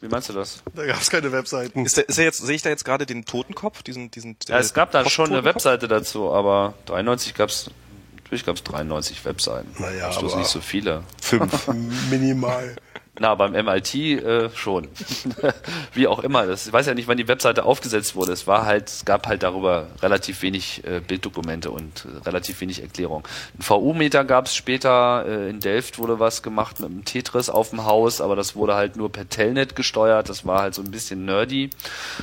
Wie 0.00 0.08
meinst 0.08 0.30
du 0.30 0.32
das? 0.32 0.62
Da 0.74 0.86
gab 0.86 1.00
es 1.00 1.10
keine 1.10 1.30
Webseiten. 1.30 1.84
Ist, 1.84 1.98
der, 1.98 2.08
ist 2.08 2.16
der 2.16 2.24
jetzt, 2.24 2.38
sehe 2.38 2.56
ich 2.56 2.62
da 2.62 2.70
jetzt 2.70 2.84
gerade 2.84 3.04
den 3.04 3.26
Totenkopf? 3.26 3.82
Diesen, 3.82 4.10
diesen, 4.10 4.36
ja, 4.48 4.58
es 4.58 4.72
gab 4.72 4.92
da 4.92 5.08
schon 5.08 5.30
eine 5.30 5.44
Webseite 5.44 5.88
dazu, 5.88 6.32
aber 6.32 6.74
93 6.86 7.34
gab 7.34 7.50
es, 7.50 7.70
natürlich 8.16 8.46
gab 8.46 8.56
es 8.56 8.64
93 8.64 9.24
Webseiten. 9.26 9.70
Naja, 9.78 10.10
aber 10.10 10.36
nicht 10.38 10.48
so 10.48 10.60
viele. 10.60 11.02
Fünf. 11.20 11.68
Minimal. 12.10 12.76
Na, 13.22 13.34
beim 13.34 13.52
MIT 13.52 13.94
äh, 13.94 14.48
schon. 14.54 14.88
Wie 15.92 16.06
auch 16.06 16.20
immer. 16.20 16.46
Das, 16.46 16.66
ich 16.66 16.72
weiß 16.72 16.86
ja 16.86 16.94
nicht, 16.94 17.06
wann 17.06 17.18
die 17.18 17.28
Webseite 17.28 17.66
aufgesetzt 17.66 18.16
wurde. 18.16 18.32
Es 18.32 18.46
war 18.46 18.64
halt, 18.64 18.88
es 18.88 19.04
gab 19.04 19.26
halt 19.26 19.42
darüber 19.42 19.88
relativ 20.00 20.40
wenig 20.40 20.82
äh, 20.86 21.00
Bilddokumente 21.00 21.70
und 21.70 22.06
äh, 22.06 22.24
relativ 22.24 22.62
wenig 22.62 22.80
Erklärung. 22.80 23.28
Ein 23.58 23.62
VU-Meter 23.62 24.24
gab 24.24 24.46
es 24.46 24.56
später, 24.56 25.26
äh, 25.28 25.50
in 25.50 25.60
Delft 25.60 25.98
wurde 25.98 26.18
was 26.18 26.42
gemacht 26.42 26.80
mit 26.80 26.88
einem 26.88 27.04
Tetris 27.04 27.50
auf 27.50 27.68
dem 27.68 27.84
Haus, 27.84 28.22
aber 28.22 28.36
das 28.36 28.56
wurde 28.56 28.74
halt 28.74 28.96
nur 28.96 29.12
per 29.12 29.28
Telnet 29.28 29.76
gesteuert. 29.76 30.30
Das 30.30 30.46
war 30.46 30.62
halt 30.62 30.74
so 30.74 30.80
ein 30.80 30.90
bisschen 30.90 31.26
nerdy. 31.26 31.68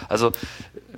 Also 0.10 0.32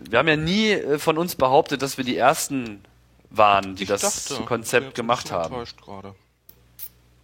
wir 0.10 0.18
haben 0.18 0.30
ja 0.30 0.38
nie 0.38 0.72
äh, 0.72 0.98
von 0.98 1.18
uns 1.18 1.36
behauptet, 1.36 1.82
dass 1.82 1.98
wir 1.98 2.06
die 2.06 2.16
ersten 2.16 2.86
waren, 3.32 3.76
die 3.76 3.84
ich 3.84 3.90
das 3.90 4.30
dachte, 4.30 4.46
Konzept 4.46 4.96
gemacht 4.96 5.34
haben. 5.34 5.56
Gerade 5.84 6.16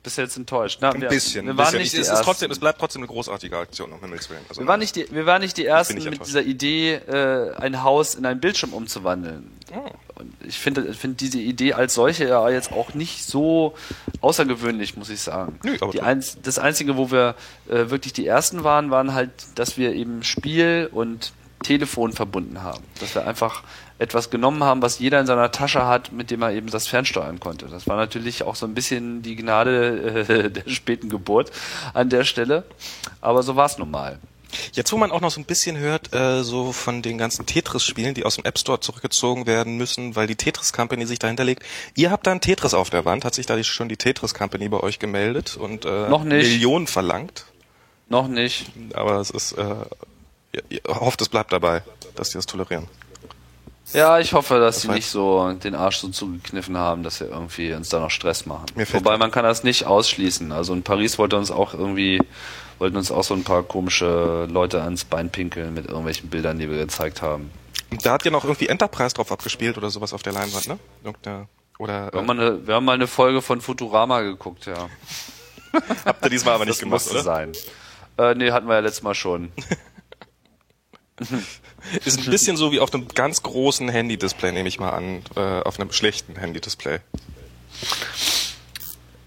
bist 0.06 0.18
jetzt 0.18 0.38
enttäuscht. 0.38 0.80
Na, 0.82 0.92
ein 0.92 1.02
wir, 1.02 1.10
bisschen. 1.10 1.46
Wir 1.46 1.58
waren 1.58 1.66
bisschen. 1.66 1.80
nicht 1.80 1.94
die 1.94 1.98
es, 1.98 2.10
ist 2.10 2.22
trotzdem, 2.22 2.50
es 2.50 2.60
bleibt 2.60 2.80
trotzdem 2.80 3.02
eine 3.02 3.08
großartige 3.08 3.58
Aktion, 3.58 3.92
um 3.92 4.00
Himmels 4.00 4.30
Willen. 4.30 4.42
Also 4.48 4.62
wir, 4.62 4.68
waren 4.68 4.80
nicht 4.80 4.96
die, 4.96 5.08
wir 5.12 5.26
waren 5.26 5.42
nicht 5.42 5.58
die 5.58 5.66
Ersten 5.66 6.02
mit 6.04 6.26
dieser 6.26 6.44
Idee, 6.44 6.94
äh, 6.94 7.54
ein 7.56 7.84
Haus 7.84 8.16
in 8.16 8.26
einen 8.26 8.40
Bildschirm 8.40 8.74
umzuwandeln. 8.74 9.52
Oh. 9.74 9.90
Und 10.16 10.34
ich 10.48 10.58
finde 10.58 10.94
find 10.94 11.20
diese 11.20 11.40
Idee 11.40 11.74
als 11.74 11.96
solche 11.96 12.30
ja 12.30 12.48
jetzt 12.50 12.72
auch 12.72 12.94
nicht 12.94 13.26
so 13.26 13.76
außergewöhnlich, 14.22 14.96
muss 14.96 15.10
ich 15.10 15.20
sagen. 15.20 15.60
Nö, 15.64 15.76
aber 15.82 16.02
Einz 16.04 16.38
das 16.42 16.58
Einzige, 16.60 16.96
wo 16.96 17.12
wir 17.12 17.36
äh, 17.68 17.90
wirklich 17.90 18.14
die 18.14 18.26
Ersten 18.26 18.64
waren, 18.64 18.92
waren 18.92 19.14
halt, 19.14 19.32
dass 19.56 19.78
wir 19.78 19.94
eben 19.94 20.24
Spiel 20.24 20.90
und 20.92 21.34
Telefon 21.64 22.14
verbunden 22.14 22.62
haben. 22.62 22.84
Dass 23.00 23.16
wir 23.16 23.28
einfach 23.28 23.64
etwas 23.98 24.30
genommen 24.30 24.64
haben, 24.64 24.82
was 24.82 25.00
jeder 25.00 25.20
in 25.20 25.26
seiner 25.26 25.52
Tasche 25.52 25.86
hat, 25.86 26.12
mit 26.12 26.32
dem 26.32 26.42
er 26.42 26.52
eben 26.52 26.70
das 26.70 26.88
fernsteuern 26.88 27.40
konnte. 27.40 27.68
Das 27.68 27.88
war 27.88 27.96
natürlich 27.96 28.44
auch 28.44 28.56
so 28.56 28.66
ein 28.66 28.74
bisschen 28.74 29.22
die 29.22 29.36
Gnade 29.36 30.26
äh, 30.28 30.50
der 30.52 30.70
späten 30.70 31.10
Geburt 31.10 31.52
an 31.94 32.10
der 32.10 32.24
Stelle. 32.26 32.64
Aber 33.22 33.44
so 33.44 33.56
war 33.56 33.66
es 33.66 33.78
nun 33.78 33.92
mal. 33.92 34.20
Jetzt, 34.74 34.92
wo 34.92 34.98
man 34.98 35.12
auch 35.12 35.22
noch 35.22 35.32
so 35.32 35.40
ein 35.40 35.46
bisschen 35.46 35.78
hört, 35.78 36.14
äh, 36.14 36.44
so 36.44 36.72
von 36.72 37.02
den 37.02 37.18
ganzen 37.18 37.46
Tetris-Spielen, 37.46 38.14
die 38.14 38.26
aus 38.26 38.36
dem 38.36 38.46
App 38.46 38.58
Store 38.58 38.80
zurückgezogen 38.80 39.48
werden 39.48 39.78
müssen, 39.78 40.16
weil 40.16 40.28
die 40.28 40.36
Tetris 40.36 40.74
Company 40.74 41.06
sich 41.06 41.20
dahinter 41.20 41.44
legt. 41.44 41.64
Ihr 41.96 42.12
habt 42.12 42.28
da 42.28 42.32
ein 42.32 42.42
Tetris 42.42 42.74
auf 42.74 42.90
der 42.90 43.06
Wand. 43.06 43.26
Hat 43.26 43.36
sich 43.36 43.46
da 43.46 43.62
schon 43.64 43.90
die 43.90 43.98
Tetris 43.98 44.34
Company 44.34 44.70
bei 44.70 44.80
euch 44.80 45.00
gemeldet 45.00 45.58
und 45.58 45.86
äh. 45.86 46.10
Millionen 46.10 46.88
verlangt? 46.88 47.46
Noch 48.08 48.28
nicht. 48.28 48.68
Aber 48.94 49.20
es 49.20 49.30
ist, 49.30 49.54
äh, 49.54 49.76
ihr, 50.54 50.64
ihr 50.70 50.82
hofft, 50.88 51.22
es 51.22 51.30
bleibt 51.30 51.52
dabei, 51.52 51.82
dass 52.16 52.30
die 52.30 52.38
das 52.38 52.46
tolerieren. 52.46 52.88
Ja, 53.94 54.20
ich 54.20 54.34
hoffe, 54.34 54.60
dass 54.60 54.76
das 54.76 54.82
sie 54.82 54.90
nicht 54.90 55.08
so 55.10 55.52
den 55.54 55.76
Arsch 55.76 55.98
so 55.98 56.10
zugekniffen 56.10 56.78
haben, 56.78 57.04
dass 57.04 57.20
sie 57.20 57.26
irgendwie 57.26 57.74
uns 57.74 57.90
da 57.90 58.00
noch 58.00 58.10
Stress 58.10 58.46
machen. 58.46 58.66
Wobei 58.92 59.18
man 59.18 59.32
kann 59.32 59.44
das 59.44 59.64
nicht 59.64 59.86
ausschließen. 59.86 60.52
Also 60.52 60.74
in 60.74 60.84
Paris 60.84 61.20
wollte 61.20 61.38
uns 61.38 61.52
auch 61.52 61.74
irgendwie, 61.74 62.20
wollten 62.80 62.98
uns 62.98 63.12
auch 63.12 63.24
so 63.24 63.36
ein 63.36 63.44
paar 63.44 63.64
komische 63.64 64.48
Leute 64.50 64.82
ans 64.82 65.06
Bein 65.06 65.30
pinkeln 65.30 65.74
mit 65.74 65.86
irgendwelchen 65.86 66.30
Bildern, 66.30 66.58
die 66.58 66.70
wir 66.70 66.78
gezeigt 66.78 67.22
haben. 67.22 67.52
Da 68.04 68.14
hat 68.14 68.26
ja 68.26 68.32
noch 68.32 68.44
irgendwie 68.44 68.68
Enterprise 68.68 69.14
drauf 69.16 69.32
abgespielt 69.32 69.78
oder 69.78 69.90
sowas 69.90 70.14
auf 70.14 70.24
der 70.24 70.34
Leinwand, 70.34 70.68
ne? 70.68 70.80
Irgendeine, 71.04 71.48
oder, 71.78 72.12
wir, 72.12 72.20
haben 72.20 72.26
mal 72.26 72.40
eine, 72.40 72.68
wir 72.68 72.76
haben 72.76 72.86
mal 72.86 72.94
eine 72.94 73.08
Folge 73.08 73.42
von 73.42 73.62
Futurama 73.62 74.22
geguckt, 74.22 74.66
ja. 74.66 74.90
Habt 76.06 76.24
ihr 76.24 76.30
diesmal 76.30 76.56
aber 76.56 76.66
nicht 76.66 76.78
das 76.78 76.80
gemacht, 76.80 77.02
musste 77.02 77.12
oder? 77.12 77.24
sein. 77.24 77.52
Äh, 78.18 78.34
nee, 78.36 78.52
hatten 78.52 78.68
wir 78.68 78.76
ja 78.76 78.80
letztes 78.80 79.04
Mal 79.04 79.14
schon. 79.14 79.52
Ist 82.06 82.20
ein 82.20 82.32
bisschen 82.32 82.58
so 82.58 82.72
wie 82.72 82.80
auf 82.80 82.94
einem 82.94 83.08
ganz 83.08 83.44
großen 83.44 83.90
Handy-Display, 83.90 84.52
nehme 84.52 84.68
ich 84.68 84.80
mal 84.80 84.92
an, 84.92 85.22
äh, 85.36 85.62
auf 85.62 85.80
einem 85.80 85.92
schlechten 85.92 86.36
Handy-Display. 86.36 87.00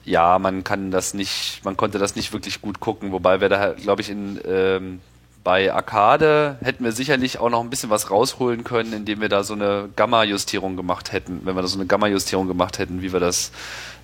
Ja, 0.05 0.39
man 0.39 0.65
kann 0.65 0.91
das 0.91 1.15
nicht, 1.15 1.61
man 1.65 1.77
konnte 1.77 1.99
das 1.99 2.17
nicht 2.17 2.33
wirklich 2.33 2.63
gut 2.63 2.81
gucken, 2.81 3.13
wobei 3.13 3.41
wir 3.41 3.49
da, 3.49 3.73
glaube 3.73 4.01
ich, 4.03 4.11
in 4.11 4.41
ähm, 4.47 5.01
bei 5.45 5.73
Arcade 5.73 6.59
hätten 6.63 6.85
wir 6.85 6.93
sicherlich 6.93 7.39
auch 7.39 7.51
noch 7.51 7.61
ein 7.61 7.71
bisschen 7.71 7.91
was 7.91 8.11
rausholen 8.11 8.65
können, 8.65 8.93
indem 8.93 9.21
wir 9.21 9.29
da 9.29 9.45
so 9.45 9.55
eine 9.55 9.89
Gamma-Justierung 9.97 10.77
gemacht 10.77 11.13
hätten, 11.13 11.43
wenn 11.45 11.55
wir 11.55 11.63
da 11.63 11.69
so 11.69 11.79
eine 11.79 11.87
Gamma-Justierung 11.87 12.49
gemacht 12.49 12.79
hätten, 12.79 13.03
wie 13.03 13.13
wir 13.13 13.21
das 13.21 13.53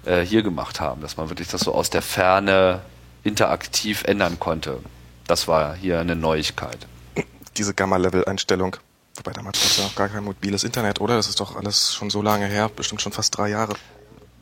äh, 0.04 0.20
hier 0.20 0.42
gemacht 0.42 0.80
haben, 0.80 1.00
dass 1.00 1.16
man 1.16 1.28
wirklich 1.30 1.48
das 1.48 1.62
so 1.62 1.74
aus 1.74 1.90
der 1.90 2.02
Ferne 2.02 2.82
interaktiv 3.24 4.04
ändern 4.04 4.38
konnte. 4.38 4.78
Das 5.26 5.48
war 5.48 5.74
hier 5.74 6.00
eine 6.00 6.16
Neuigkeit 6.16 6.86
diese 7.56 7.74
Gamma-Level-Einstellung. 7.74 8.76
Wobei 9.16 9.32
damals 9.32 9.60
gab 9.60 9.70
es 9.70 9.76
ja 9.76 9.84
noch 9.84 9.94
gar 9.94 10.08
kein 10.08 10.24
mobiles 10.24 10.64
Internet, 10.64 11.00
oder? 11.00 11.16
Das 11.16 11.28
ist 11.28 11.40
doch 11.40 11.56
alles 11.56 11.94
schon 11.94 12.10
so 12.10 12.20
lange 12.20 12.46
her, 12.46 12.70
bestimmt 12.74 13.00
schon 13.00 13.12
fast 13.12 13.36
drei 13.36 13.48
Jahre. 13.48 13.74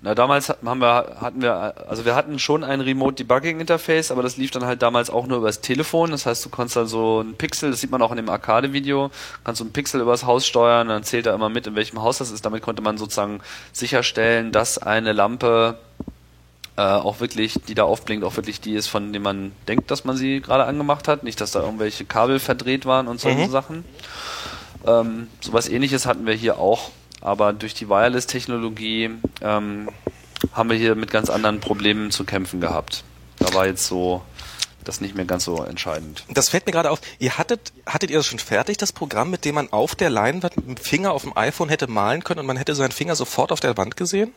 Na, 0.04 0.16
damals 0.16 0.48
haben 0.48 0.80
wir, 0.80 1.16
hatten 1.20 1.42
wir, 1.42 1.88
also 1.88 2.04
wir 2.04 2.16
hatten 2.16 2.40
schon 2.40 2.64
ein 2.64 2.80
Remote 2.80 3.14
Debugging 3.14 3.60
Interface, 3.60 4.10
aber 4.10 4.22
das 4.22 4.36
lief 4.36 4.50
dann 4.50 4.64
halt 4.64 4.82
damals 4.82 5.10
auch 5.10 5.28
nur 5.28 5.38
übers 5.38 5.60
Telefon. 5.60 6.10
Das 6.10 6.26
heißt, 6.26 6.44
du 6.44 6.48
konntest 6.48 6.74
dann 6.74 6.88
so 6.88 7.20
ein 7.20 7.34
Pixel, 7.34 7.70
das 7.70 7.80
sieht 7.80 7.92
man 7.92 8.02
auch 8.02 8.10
in 8.10 8.16
dem 8.16 8.28
Arcade-Video, 8.28 9.12
kannst 9.44 9.60
du 9.60 9.64
ein 9.64 9.72
Pixel 9.72 10.00
übers 10.00 10.24
Haus 10.24 10.44
steuern, 10.44 10.88
dann 10.88 11.04
zählt 11.04 11.26
er 11.26 11.34
immer 11.34 11.50
mit, 11.50 11.68
in 11.68 11.76
welchem 11.76 12.02
Haus 12.02 12.18
das 12.18 12.32
ist. 12.32 12.44
Damit 12.44 12.62
konnte 12.62 12.82
man 12.82 12.98
sozusagen 12.98 13.42
sicherstellen, 13.72 14.50
dass 14.50 14.76
eine 14.78 15.12
Lampe 15.12 15.78
äh, 16.76 16.82
auch 16.82 17.20
wirklich, 17.20 17.54
die 17.68 17.74
da 17.74 17.84
aufblinkt, 17.84 18.24
auch 18.24 18.36
wirklich 18.36 18.60
die 18.60 18.74
ist, 18.74 18.88
von 18.88 19.12
dem 19.12 19.22
man 19.22 19.52
denkt, 19.68 19.90
dass 19.90 20.04
man 20.04 20.16
sie 20.16 20.40
gerade 20.40 20.64
angemacht 20.64 21.08
hat. 21.08 21.22
Nicht, 21.22 21.40
dass 21.40 21.52
da 21.52 21.60
irgendwelche 21.60 22.04
Kabel 22.04 22.38
verdreht 22.38 22.86
waren 22.86 23.08
und 23.08 23.20
solche 23.20 23.46
mhm. 23.46 23.50
Sachen. 23.50 23.84
Ähm, 24.86 25.28
sowas 25.40 25.68
ähnliches 25.68 26.06
hatten 26.06 26.26
wir 26.26 26.34
hier 26.34 26.58
auch, 26.58 26.90
aber 27.20 27.52
durch 27.52 27.74
die 27.74 27.88
Wireless-Technologie 27.88 29.10
ähm, 29.40 29.88
haben 30.52 30.70
wir 30.70 30.76
hier 30.76 30.94
mit 30.94 31.10
ganz 31.10 31.30
anderen 31.30 31.60
Problemen 31.60 32.10
zu 32.10 32.24
kämpfen 32.24 32.60
gehabt. 32.60 33.04
Da 33.38 33.52
war 33.54 33.66
jetzt 33.66 33.86
so 33.86 34.22
das 34.84 35.00
nicht 35.00 35.14
mehr 35.14 35.24
ganz 35.24 35.44
so 35.44 35.62
entscheidend. 35.62 36.24
Das 36.28 36.48
fällt 36.48 36.66
mir 36.66 36.72
gerade 36.72 36.90
auf. 36.90 37.00
Ihr 37.18 37.38
hattet, 37.38 37.72
hattet 37.86 38.10
ihr 38.10 38.16
das 38.16 38.26
schon 38.26 38.40
fertig, 38.40 38.78
das 38.78 38.92
Programm, 38.92 39.30
mit 39.30 39.44
dem 39.44 39.54
man 39.54 39.72
auf 39.72 39.94
der 39.94 40.10
Leinwand 40.10 40.56
mit 40.56 40.66
dem 40.66 40.76
Finger 40.76 41.12
auf 41.12 41.22
dem 41.22 41.36
iPhone 41.36 41.68
hätte 41.68 41.86
malen 41.86 42.24
können 42.24 42.40
und 42.40 42.46
man 42.46 42.56
hätte 42.56 42.74
seinen 42.74 42.90
Finger 42.92 43.14
sofort 43.14 43.52
auf 43.52 43.60
der 43.60 43.76
Wand 43.76 43.96
gesehen? 43.96 44.32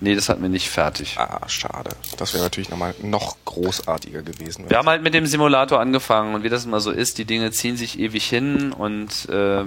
Nee, 0.00 0.14
das 0.14 0.28
hatten 0.28 0.42
wir 0.42 0.48
nicht 0.48 0.70
fertig. 0.70 1.16
Ah, 1.18 1.48
schade. 1.48 1.90
Das 2.16 2.32
wäre 2.32 2.44
natürlich 2.44 2.70
nochmal 2.70 2.94
noch 3.02 3.36
großartiger 3.44 4.22
gewesen. 4.22 4.68
Wir 4.68 4.78
haben 4.78 4.88
halt 4.88 5.02
mit 5.02 5.14
dem 5.14 5.26
Simulator 5.26 5.80
angefangen 5.80 6.34
und 6.34 6.44
wie 6.44 6.48
das 6.48 6.64
immer 6.64 6.80
so 6.80 6.90
ist, 6.90 7.18
die 7.18 7.24
Dinge 7.24 7.50
ziehen 7.50 7.76
sich 7.76 7.98
ewig 7.98 8.24
hin 8.24 8.72
und 8.72 9.28
äh, 9.28 9.64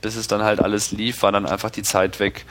bis 0.00 0.16
es 0.16 0.26
dann 0.26 0.42
halt 0.42 0.60
alles 0.60 0.92
lief, 0.92 1.22
war 1.22 1.32
dann 1.32 1.46
einfach 1.46 1.70
die 1.70 1.82
Zeit 1.82 2.20
weg, 2.20 2.44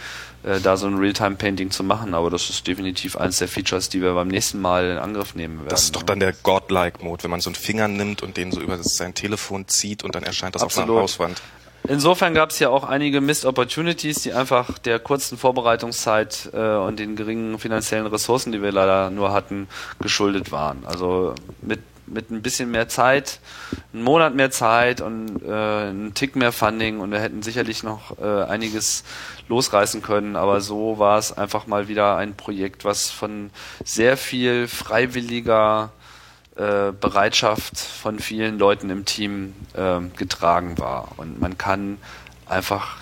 äh, 0.44 0.60
da 0.60 0.76
so 0.76 0.88
ein 0.88 0.98
Realtime-Painting 0.98 1.72
zu 1.72 1.84
machen. 1.84 2.14
Aber 2.14 2.30
das 2.30 2.50
ist 2.50 2.68
definitiv 2.68 3.16
eines 3.16 3.38
der 3.38 3.48
Features, 3.48 3.90
die 3.90 4.02
wir 4.02 4.14
beim 4.14 4.28
nächsten 4.28 4.60
Mal 4.60 4.92
in 4.92 4.98
Angriff 4.98 5.36
nehmen 5.36 5.60
werden. 5.60 5.70
Das 5.70 5.84
ist 5.84 5.96
doch 5.96 6.04
dann 6.04 6.20
der 6.20 6.34
Godlike-Mode, 6.34 7.24
wenn 7.24 7.32
man 7.32 7.42
so 7.42 7.50
einen 7.50 7.56
Finger 7.56 7.88
nimmt 7.88 8.24
und 8.24 8.38
den 8.38 8.52
so 8.52 8.60
über 8.60 8.78
sein 8.82 9.14
Telefon 9.14 9.68
zieht 9.68 10.04
und 10.04 10.16
dann 10.16 10.24
erscheint 10.24 10.56
das 10.56 10.64
Absolut. 10.64 10.90
auf 10.90 10.96
einer 10.96 11.04
Hauswand. 11.04 11.42
Insofern 11.88 12.34
gab 12.34 12.52
es 12.52 12.60
ja 12.60 12.70
auch 12.70 12.86
einige 12.86 13.20
Missed 13.20 13.46
Opportunities, 13.46 14.22
die 14.22 14.34
einfach 14.34 14.78
der 14.80 15.00
kurzen 15.00 15.38
Vorbereitungszeit 15.38 16.50
äh, 16.54 16.76
und 16.78 16.98
den 16.98 17.16
geringen 17.16 17.60
finanziellen 17.60 18.08
Ressourcen, 18.08 18.54
die 18.54 18.62
wir 18.62 18.72
leider 18.72 19.10
nur 19.10 19.34
hatten, 19.34 19.68
geschuldet 20.00 20.52
waren. 20.52 20.86
Also 20.86 21.36
mit 21.62 21.80
mit 22.06 22.32
ein 22.32 22.42
bisschen 22.42 22.72
mehr 22.72 22.88
Zeit, 22.90 23.40
einen 23.94 24.04
Monat 24.04 24.36
mehr 24.36 24.52
Zeit 24.52 25.02
und 25.02 25.42
äh, 25.44 25.52
einen 25.52 26.14
Tick 26.14 26.36
mehr 26.36 26.52
Funding 26.52 27.00
und 27.00 27.12
wir 27.12 27.20
hätten 27.20 27.42
sicherlich 27.42 27.84
noch 27.84 28.18
äh, 28.20 28.44
einiges 28.44 29.04
losreißen 29.48 30.02
können, 30.02 30.36
aber 30.36 30.62
so 30.62 31.00
war 31.00 31.18
es 31.18 31.32
einfach 31.36 31.68
mal 31.68 31.88
wieder 31.88 32.18
ein 32.18 32.36
Projekt, 32.36 32.86
was 32.86 33.10
von 33.10 33.52
sehr 33.84 34.18
viel 34.18 34.68
freiwilliger 34.68 35.92
Bereitschaft 36.56 37.80
von 37.80 38.20
vielen 38.20 38.60
Leuten 38.60 38.90
im 38.90 39.06
Team 39.06 39.54
äh, 39.74 40.00
getragen 40.16 40.78
war. 40.78 41.14
Und 41.18 41.42
man 41.42 41.58
kann 41.58 41.98
einfach 42.48 42.98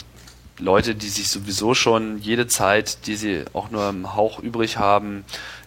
Leute, 0.58 0.96
die 0.96 1.10
sich 1.10 1.30
sowieso 1.30 1.74
schon 1.74 2.18
jede 2.20 2.48
Zeit, 2.48 3.08
die 3.08 3.16
sie 3.16 3.46
auch 3.54 3.72
nur 3.72 3.90
im 3.90 4.16
Hauch 4.16 4.40
übrig 4.40 4.78
haben, 4.78 5.26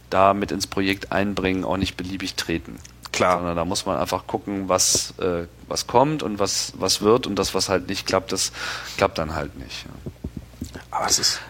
da 0.09 0.33
mit 0.33 0.53
ins 0.53 0.67
Projekt 0.67 1.13
einbringen, 1.13 1.65
auch 1.65 1.77
nicht 1.77 1.97
beliebig 1.97 2.37
treten. 2.37 2.79
Klar. 3.13 3.39
Sondern 3.39 3.57
da 3.57 3.65
muss 3.65 3.87
man 3.87 3.97
einfach 3.99 4.27
gucken, 4.27 4.69
was, 4.69 5.15
äh, 5.19 5.47
was 5.69 5.87
kommt 5.87 6.23
und 6.23 6.39
was, 6.39 6.73
was 6.77 7.01
wird 7.01 7.27
und 7.27 7.37
das, 7.37 7.55
was 7.55 7.69
halt 7.69 7.89
nicht 7.89 8.07
klappt, 8.07 8.33
das 8.33 8.53
klappt 8.97 9.19
dann 9.19 9.35
halt 9.35 9.57
nicht. 9.59 9.85
Ja. 9.85 10.81
Aber 10.91 11.07
es 11.07 11.19
ist 11.19 11.41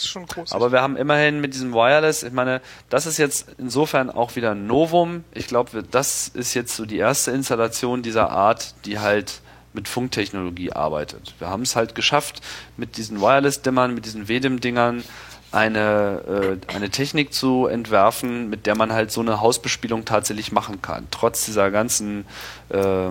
ist 0.00 0.08
schon 0.08 0.26
groß. 0.26 0.52
Aber 0.52 0.72
wir 0.72 0.82
haben 0.82 0.96
immerhin 0.96 1.40
mit 1.40 1.54
diesem 1.54 1.72
Wireless, 1.72 2.22
ich 2.22 2.32
meine, 2.32 2.60
das 2.88 3.06
ist 3.06 3.18
jetzt 3.18 3.46
insofern 3.58 4.10
auch 4.10 4.36
wieder 4.36 4.52
ein 4.52 4.66
Novum. 4.66 5.24
Ich 5.32 5.46
glaube, 5.46 5.82
das 5.82 6.28
ist 6.28 6.54
jetzt 6.54 6.76
so 6.76 6.86
die 6.86 6.98
erste 6.98 7.30
Installation 7.30 8.02
dieser 8.02 8.30
Art, 8.30 8.74
die 8.84 8.98
halt 8.98 9.40
mit 9.72 9.88
Funktechnologie 9.88 10.72
arbeitet. 10.72 11.34
Wir 11.38 11.48
haben 11.48 11.62
es 11.62 11.76
halt 11.76 11.94
geschafft, 11.94 12.40
mit 12.76 12.96
diesen 12.96 13.20
Wireless-Dimmern, 13.20 13.94
mit 13.94 14.04
diesen 14.04 14.28
WDIM-Dingern 14.28 15.04
eine, 15.52 16.58
äh, 16.68 16.74
eine 16.74 16.90
Technik 16.90 17.32
zu 17.32 17.66
entwerfen, 17.66 18.50
mit 18.50 18.66
der 18.66 18.76
man 18.76 18.92
halt 18.92 19.10
so 19.10 19.20
eine 19.20 19.40
Hausbespielung 19.40 20.04
tatsächlich 20.04 20.52
machen 20.52 20.82
kann. 20.82 21.06
Trotz 21.10 21.44
dieser 21.44 21.70
ganzen 21.70 22.24
äh, 22.68 23.10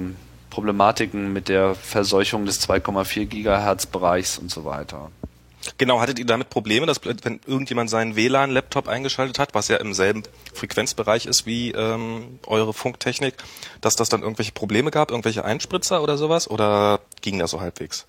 Problematiken 0.49 1.31
mit 1.31 1.49
der 1.49 1.75
Verseuchung 1.75 2.45
des 2.45 2.67
2,4 2.67 3.25
Gigahertz 3.25 3.85
Bereichs 3.85 4.37
und 4.37 4.49
so 4.51 4.65
weiter. 4.65 5.11
Genau, 5.77 5.99
hattet 5.99 6.19
ihr 6.19 6.25
damit 6.25 6.49
Probleme, 6.49 6.85
dass 6.85 7.01
wenn 7.03 7.39
irgendjemand 7.45 7.89
seinen 7.89 8.15
WLAN-Laptop 8.15 8.87
eingeschaltet 8.87 9.39
hat, 9.39 9.53
was 9.53 9.67
ja 9.67 9.77
im 9.77 9.93
selben 9.93 10.23
Frequenzbereich 10.53 11.25
ist 11.25 11.45
wie 11.45 11.71
ähm, 11.71 12.39
eure 12.47 12.73
Funktechnik, 12.73 13.35
dass 13.81 13.95
das 13.95 14.09
dann 14.09 14.21
irgendwelche 14.21 14.51
Probleme 14.51 14.91
gab, 14.91 15.11
irgendwelche 15.11 15.45
Einspritzer 15.45 16.01
oder 16.01 16.17
sowas? 16.17 16.49
Oder 16.49 17.01
ging 17.21 17.39
das 17.39 17.51
so 17.51 17.61
halbwegs? 17.61 18.05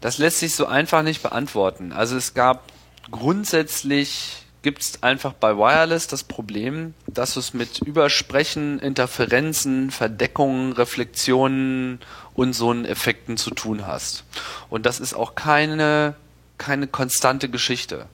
Das 0.00 0.18
lässt 0.18 0.40
sich 0.40 0.54
so 0.54 0.66
einfach 0.66 1.02
nicht 1.02 1.22
beantworten. 1.22 1.92
Also 1.92 2.16
es 2.16 2.34
gab 2.34 2.64
grundsätzlich 3.10 4.44
gibt 4.64 4.80
es 4.80 5.02
einfach 5.02 5.34
bei 5.34 5.56
Wireless 5.56 6.08
das 6.08 6.24
Problem, 6.24 6.94
dass 7.06 7.36
es 7.36 7.52
mit 7.52 7.80
Übersprechen, 7.80 8.80
Interferenzen, 8.80 9.90
Verdeckungen, 9.90 10.72
Reflexionen 10.72 12.00
und 12.34 12.52
so 12.52 12.70
einen 12.70 12.84
Effekten 12.84 13.36
zu 13.36 13.50
tun 13.50 13.86
hast. 13.86 14.24
Und 14.70 14.86
das 14.86 15.00
ist 15.00 15.14
auch 15.14 15.34
keine, 15.34 16.14
keine 16.58 16.86
konstante 16.86 17.48
Geschichte. 17.48 18.06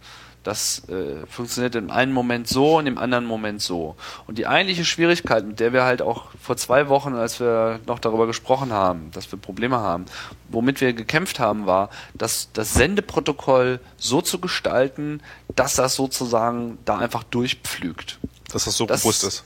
Das 0.43 0.89
äh, 0.89 1.27
funktioniert 1.27 1.75
im 1.75 1.91
einen 1.91 2.13
Moment 2.13 2.49
so 2.49 2.79
und 2.79 2.87
im 2.87 2.97
anderen 2.97 3.27
Moment 3.27 3.61
so. 3.61 3.97
Und 4.27 4.39
die 4.39 4.47
eigentliche 4.47 4.87
Schwierigkeit, 4.87 5.45
mit 5.45 5.61
der 5.61 5.75
wir 5.75 5.85
halt 5.85 6.01
auch 6.01 6.29
vor 6.41 6.57
zwei 6.57 6.89
Wochen, 6.89 7.15
als 7.15 7.41
wir 7.41 7.79
noch 7.87 7.99
darüber 7.99 8.27
gesprochen 8.27 8.73
haben, 8.73 9.11
dass 9.13 9.31
wir 9.31 9.39
Probleme 9.39 9.77
haben, 9.77 10.07
womit 10.49 10.81
wir 10.81 10.95
gekämpft 10.95 11.41
haben, 11.41 11.67
war, 11.67 11.91
dass 12.15 12.49
das 12.55 12.73
Sendeprotokoll 12.73 13.81
so 13.99 14.23
zu 14.23 14.39
gestalten, 14.39 15.21
dass 15.57 15.75
das 15.75 15.95
sozusagen 15.95 16.79
da 16.87 16.97
einfach 16.97 17.23
durchpflügt. 17.25 18.19
Dass 18.51 18.65
das 18.65 18.77
so 18.77 18.87
das, 18.87 19.05
robust 19.05 19.25
ist 19.25 19.45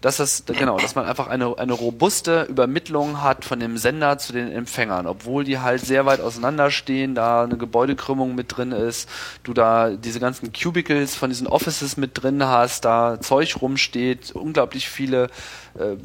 dass 0.00 0.16
das, 0.16 0.44
genau, 0.46 0.78
dass 0.78 0.94
man 0.94 1.04
einfach 1.04 1.26
eine, 1.26 1.58
eine 1.58 1.74
robuste 1.74 2.44
Übermittlung 2.44 3.22
hat 3.22 3.44
von 3.44 3.60
dem 3.60 3.76
Sender 3.76 4.16
zu 4.16 4.32
den 4.32 4.50
Empfängern, 4.50 5.06
obwohl 5.06 5.44
die 5.44 5.58
halt 5.58 5.82
sehr 5.82 6.06
weit 6.06 6.20
auseinanderstehen, 6.20 7.14
da 7.14 7.44
eine 7.44 7.58
Gebäudekrümmung 7.58 8.34
mit 8.34 8.56
drin 8.56 8.72
ist, 8.72 9.08
du 9.42 9.52
da 9.52 9.90
diese 9.90 10.18
ganzen 10.18 10.52
Cubicles 10.52 11.14
von 11.14 11.28
diesen 11.28 11.46
Offices 11.46 11.98
mit 11.98 12.22
drin 12.22 12.42
hast, 12.44 12.86
da 12.86 13.20
Zeug 13.20 13.60
rumsteht, 13.60 14.32
unglaublich 14.32 14.88
viele 14.88 15.28
äh, 15.78 15.96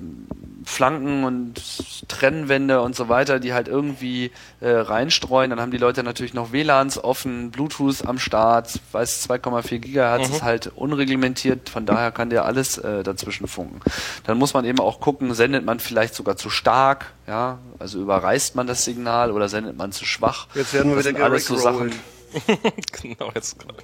Flanken 0.66 1.24
und 1.24 1.62
Trennwände 2.08 2.82
und 2.82 2.96
so 2.96 3.08
weiter, 3.08 3.40
die 3.40 3.54
halt 3.54 3.68
irgendwie 3.68 4.32
äh, 4.62 4.70
reinstreuen. 4.70 5.52
Dann 5.52 5.62
haben 5.62 5.72
die 5.72 5.78
Leute 5.78 6.04
natürlich 6.04 6.34
noch 6.34 6.52
WLANs 6.52 7.04
offen, 7.04 7.52
Bluetooth 7.52 8.06
am 8.06 8.18
Start, 8.20 8.80
weiß 8.92 9.30
2,4 9.30 9.80
Gigahertz 9.80 10.30
mhm. 10.30 10.36
ist 10.36 10.44
halt 10.44 10.72
unreglementiert, 10.76 11.70
von 11.70 11.86
daher 11.86 12.12
kann 12.12 12.30
der 12.30 12.46
alles 12.46 12.78
äh, 12.78 13.04
dazwischen 13.04 13.48
funken. 13.48 13.80
Dann 14.26 14.38
muss 14.38 14.54
man 14.54 14.66
eben 14.66 14.80
auch 14.80 15.00
gucken, 15.00 15.34
sendet 15.34 15.66
man 15.66 15.80
vielleicht 15.80 16.16
sogar 16.16 16.36
zu 16.36 16.50
stark, 16.50 17.14
ja, 17.28 17.60
also 17.80 18.02
überreißt 18.02 18.56
man 18.56 18.68
das 18.68 18.84
Signal 18.86 19.32
oder 19.32 19.50
sendet 19.50 19.78
man 19.78 19.92
zu 19.92 20.06
schwach. 20.06 20.48
Jetzt 20.56 20.74
werden 20.74 20.90
wir 20.92 20.98
das 20.98 21.06
wieder 21.06 21.26
alles 21.26 21.46
so 21.46 21.56
Sachen. 21.56 21.92
genau, 23.02 23.32
jetzt 23.34 23.60
gerade. 23.60 23.84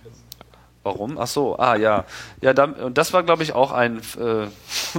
Warum? 0.84 1.18
Ach 1.20 1.28
so, 1.28 1.58
ah 1.60 1.76
ja. 1.76 2.06
Ja, 2.42 2.54
da, 2.54 2.66
und 2.66 2.98
das 2.98 3.14
war, 3.14 3.24
glaube 3.24 3.44
ich, 3.44 3.54
auch 3.54 3.72
ein, 3.72 4.02
äh, 4.20 4.48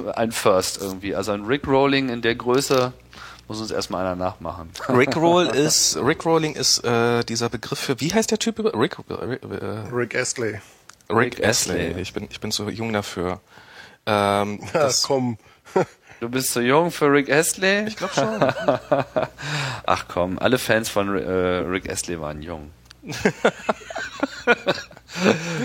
ein 0.15 0.33
First 0.33 0.81
irgendwie. 0.81 1.15
Also 1.15 1.33
ein 1.33 1.45
Rickrolling 1.45 2.09
in 2.09 2.23
der 2.23 2.35
Größe 2.35 2.93
muss 3.49 3.61
uns 3.61 3.71
erstmal 3.71 4.07
einer 4.07 4.17
nachmachen. 4.17 4.71
Rickroll 4.89 5.47
ist, 5.47 5.97
Rickrolling 5.97 6.55
ist 6.55 6.85
äh, 6.85 7.25
dieser 7.25 7.49
Begriff 7.49 7.79
für, 7.79 8.01
wie 8.01 8.13
heißt 8.13 8.31
der 8.31 8.39
Typ? 8.39 8.59
Rick, 8.75 8.97
äh, 9.09 9.39
Rick 9.93 10.15
Astley. 10.15 10.61
Rick, 11.11 11.39
Rick 11.39 11.45
Astley. 11.45 11.89
Astley. 11.89 12.01
Ich 12.01 12.13
bin, 12.13 12.29
ich 12.31 12.41
bin 12.41 12.53
zu 12.53 12.69
jung 12.71 12.93
dafür. 12.93 13.41
Ähm, 14.07 14.61
ja, 14.75 14.91
komm. 15.03 15.37
Du 16.21 16.29
bist 16.29 16.53
zu 16.53 16.63
jung 16.63 16.91
für 16.91 17.13
Rick 17.13 17.31
Astley? 17.31 17.87
Ich 17.89 17.97
glaube 17.97 18.15
schon. 18.15 18.53
Ach 19.85 20.05
komm, 20.09 20.39
alle 20.39 20.59
Fans 20.59 20.89
von 20.89 21.09
äh, 21.19 21.31
Rick 21.31 21.91
Astley 21.91 22.21
waren 22.21 22.43
jung. 22.43 22.71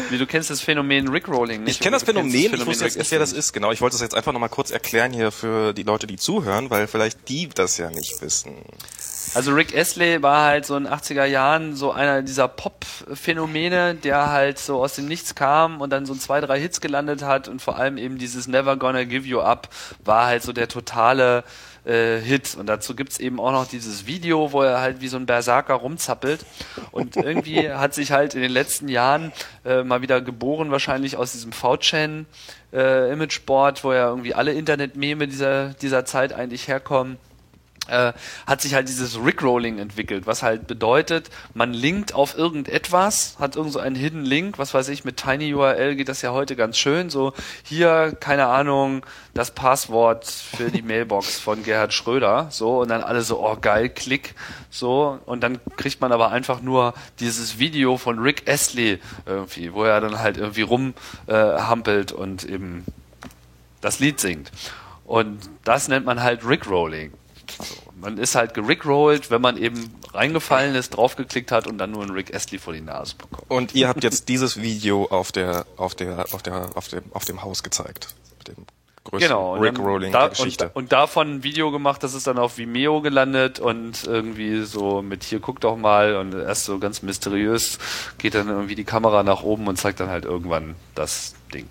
Wie, 0.10 0.18
du 0.18 0.26
kennst 0.26 0.50
das 0.50 0.62
Phänomen 0.62 1.08
Rickrolling 1.08 1.64
nicht? 1.64 1.76
Ich 1.76 1.80
kenne 1.80 1.96
das 1.96 2.04
Phänomen, 2.04 2.32
das 2.32 2.42
Phänomen, 2.42 2.62
ich 2.62 2.68
wusste 2.68 2.86
jetzt 2.86 2.98
nicht, 2.98 3.12
wer 3.12 3.20
das 3.20 3.34
ist. 3.34 3.54
Genau, 3.54 3.72
ich 3.72 3.82
wollte 3.82 3.96
das 3.96 4.02
jetzt 4.02 4.16
einfach 4.16 4.34
nochmal 4.34 4.50
kurz 4.50 4.72
erklären 4.72 5.14
hier 5.14 5.32
für 5.32 5.74
die 5.74 5.84
Leute, 5.84 6.08
die 6.08 6.18
zuhören, 6.18 6.70
weil 6.70 6.88
vielleicht 6.88 7.30
die 7.30 7.50
das 7.50 7.78
ja 7.78 7.90
nicht 7.90 8.22
wissen. 8.22 8.56
Also 9.34 9.54
Rick 9.54 9.76
Astley 9.76 10.22
war 10.24 10.46
halt 10.46 10.66
so 10.66 10.76
in 10.78 10.86
den 10.86 10.94
80er 10.94 11.26
Jahren 11.26 11.76
so 11.76 11.92
einer 11.92 12.22
dieser 12.22 12.48
Pop-Phänomene, 12.48 13.96
der 13.96 14.32
halt 14.32 14.58
so 14.58 14.82
aus 14.82 14.96
dem 14.96 15.08
Nichts 15.08 15.36
kam 15.36 15.82
und 15.82 15.90
dann 15.90 16.06
so 16.06 16.16
zwei, 16.16 16.40
drei 16.40 16.60
Hits 16.60 16.82
gelandet 16.82 17.24
hat 17.24 17.48
und 17.48 17.62
vor 17.62 17.78
allem 17.78 17.98
eben 17.98 18.18
dieses 18.18 18.48
Never 18.48 18.78
Gonna 18.78 19.04
Give 19.04 19.28
You 19.28 19.42
Up 19.42 19.70
war 20.04 20.28
halt 20.28 20.44
so 20.44 20.54
der 20.54 20.68
totale 20.68 21.44
äh, 21.88 22.20
Hit. 22.20 22.56
Und 22.56 22.68
dazu 22.68 22.96
gibt's 22.96 23.20
eben 23.20 23.40
auch 23.40 23.52
noch 23.52 23.68
dieses 23.68 24.06
Video, 24.06 24.52
wo 24.52 24.62
er 24.62 24.82
halt 24.82 25.02
wie 25.02 25.08
so 25.08 25.18
ein 25.18 25.26
Berserker 25.26 25.76
rumzappelt. 25.76 26.46
Und 26.92 27.16
irgendwie 27.16 27.70
hat 27.72 27.94
sich 27.94 28.12
halt 28.12 28.36
in 28.36 28.42
den 28.42 28.52
letzten 28.52 28.90
Jahren 28.90 29.32
äh, 29.66 29.84
mal 29.84 30.02
wieder 30.02 30.22
geboren, 30.22 30.72
wahrscheinlich 30.72 31.16
aus 31.18 31.32
diesem 31.32 31.52
V-Chain 31.52 32.26
äh, 32.74 33.12
Imageboard, 33.12 33.84
wo 33.84 33.94
ja 33.94 34.10
irgendwie 34.10 34.34
alle 34.34 34.54
Internet-Meme 34.54 35.28
dieser, 35.28 35.74
dieser 35.76 36.06
Zeit 36.06 36.34
eigentlich 36.34 36.68
herkommen 36.68 37.18
äh, 37.88 38.14
hat 38.46 38.62
sich 38.62 38.74
halt 38.74 38.88
dieses 38.88 39.18
Rickrolling 39.24 39.80
entwickelt, 39.80 40.28
was 40.28 40.44
halt 40.44 40.68
bedeutet, 40.68 41.30
man 41.54 41.74
linkt 41.74 42.14
auf 42.14 42.38
irgendetwas, 42.38 43.36
hat 43.40 43.56
irgend 43.56 43.74
so 43.74 43.80
einen 43.80 43.96
Hidden 43.96 44.26
Link, 44.26 44.58
was 44.58 44.74
weiß 44.74 44.90
ich, 44.90 45.06
mit 45.06 45.18
Tiny 45.18 45.54
URL 45.54 45.96
geht 45.96 46.10
das 46.10 46.22
ja 46.22 46.32
heute 46.32 46.56
ganz 46.56 46.78
schön, 46.78 47.10
so 47.10 47.34
hier, 47.64 48.16
keine 48.20 48.48
Ahnung, 48.48 49.06
das 49.34 49.52
Passwort 49.52 50.26
für 50.26 50.70
die 50.70 50.82
Mailbox 50.84 51.40
von 51.40 51.64
Gerhard 51.64 51.94
Schröder, 51.94 52.48
so, 52.50 52.82
und 52.82 52.90
dann 52.90 53.04
alle 53.04 53.22
so, 53.22 53.44
oh 53.44 53.58
geil, 53.60 53.90
klick, 53.90 54.36
so, 54.70 55.20
und 55.26 55.42
dann 55.42 55.60
kriegt 55.76 56.02
man 56.02 56.12
aber 56.12 56.32
einfach 56.32 56.62
nur 56.62 56.94
dieses 57.20 57.60
Video 57.60 57.98
von 57.98 58.20
Rick 58.20 58.48
Astley 58.48 59.00
irgendwie, 59.26 59.74
wo 59.74 59.84
er 59.84 60.02
dann 60.02 60.20
halt 60.20 60.38
irgendwie 60.38 60.62
rumhampelt 60.62 62.12
äh, 62.12 62.16
und 62.16 62.44
eben 62.44 62.86
das 63.82 64.00
Lied 64.00 64.20
singt. 64.20 64.52
Und 65.06 65.50
das 65.64 65.88
nennt 65.88 66.06
man 66.06 66.22
halt 66.22 66.46
Rickrolling. 66.46 67.14
So, 67.52 67.76
man 68.00 68.18
ist 68.18 68.36
halt 68.36 68.54
gerickrollt, 68.54 69.32
wenn 69.32 69.42
man 69.42 69.58
eben 69.58 69.94
reingefallen 70.14 70.76
ist, 70.76 70.92
draufgeklickt 70.92 71.52
hat 71.52 71.68
und 71.68 71.78
dann 71.78 71.92
nur 71.92 72.04
einen 72.04 72.12
Rick 72.12 72.34
Astley 72.34 72.60
vor 72.60 72.74
die 72.74 72.82
Nase 72.82 73.16
bekommt. 73.16 73.50
Und 73.50 73.76
ihr 73.76 73.88
habt 73.88 74.04
jetzt 74.04 74.30
dieses 74.30 74.62
Video 74.62 75.06
auf 75.06 75.32
der, 75.32 75.66
auf 75.78 75.96
der, 75.96 76.26
auf 76.34 76.44
der, 76.44 76.70
auf 76.76 76.88
dem, 76.88 77.04
auf 77.12 77.26
dem 77.26 77.44
Haus 77.44 77.64
gezeigt. 77.64 78.16
Mit 78.40 78.48
dem 78.50 78.66
größten 79.04 79.30
Genau, 79.30 79.56
Rickrolling 79.56 80.12
da, 80.12 80.22
der 80.22 80.30
Geschichte. 80.30 80.66
und, 80.66 80.76
und 80.76 80.92
davon 80.92 81.36
ein 81.36 81.44
Video 81.44 81.72
gemacht, 81.72 82.04
das 82.04 82.14
ist 82.14 82.28
dann 82.28 82.38
auf 82.38 82.58
Vimeo 82.58 83.02
gelandet 83.02 83.60
und 83.60 84.04
irgendwie 84.06 84.64
so 84.64 85.02
mit 85.02 85.24
hier 85.24 85.40
guck 85.40 85.60
doch 85.62 85.78
mal 85.78 86.16
und 86.18 86.34
erst 86.34 86.66
so 86.66 86.80
ganz 86.80 87.02
mysteriös 87.02 87.80
geht 88.18 88.36
dann 88.36 88.48
irgendwie 88.50 88.76
die 88.76 88.84
Kamera 88.84 89.24
nach 89.24 89.44
oben 89.44 89.68
und 89.68 89.78
zeigt 89.78 90.00
dann 90.00 90.10
halt 90.10 90.26
irgendwann 90.26 90.76
das 90.96 91.36
Ding. 91.54 91.68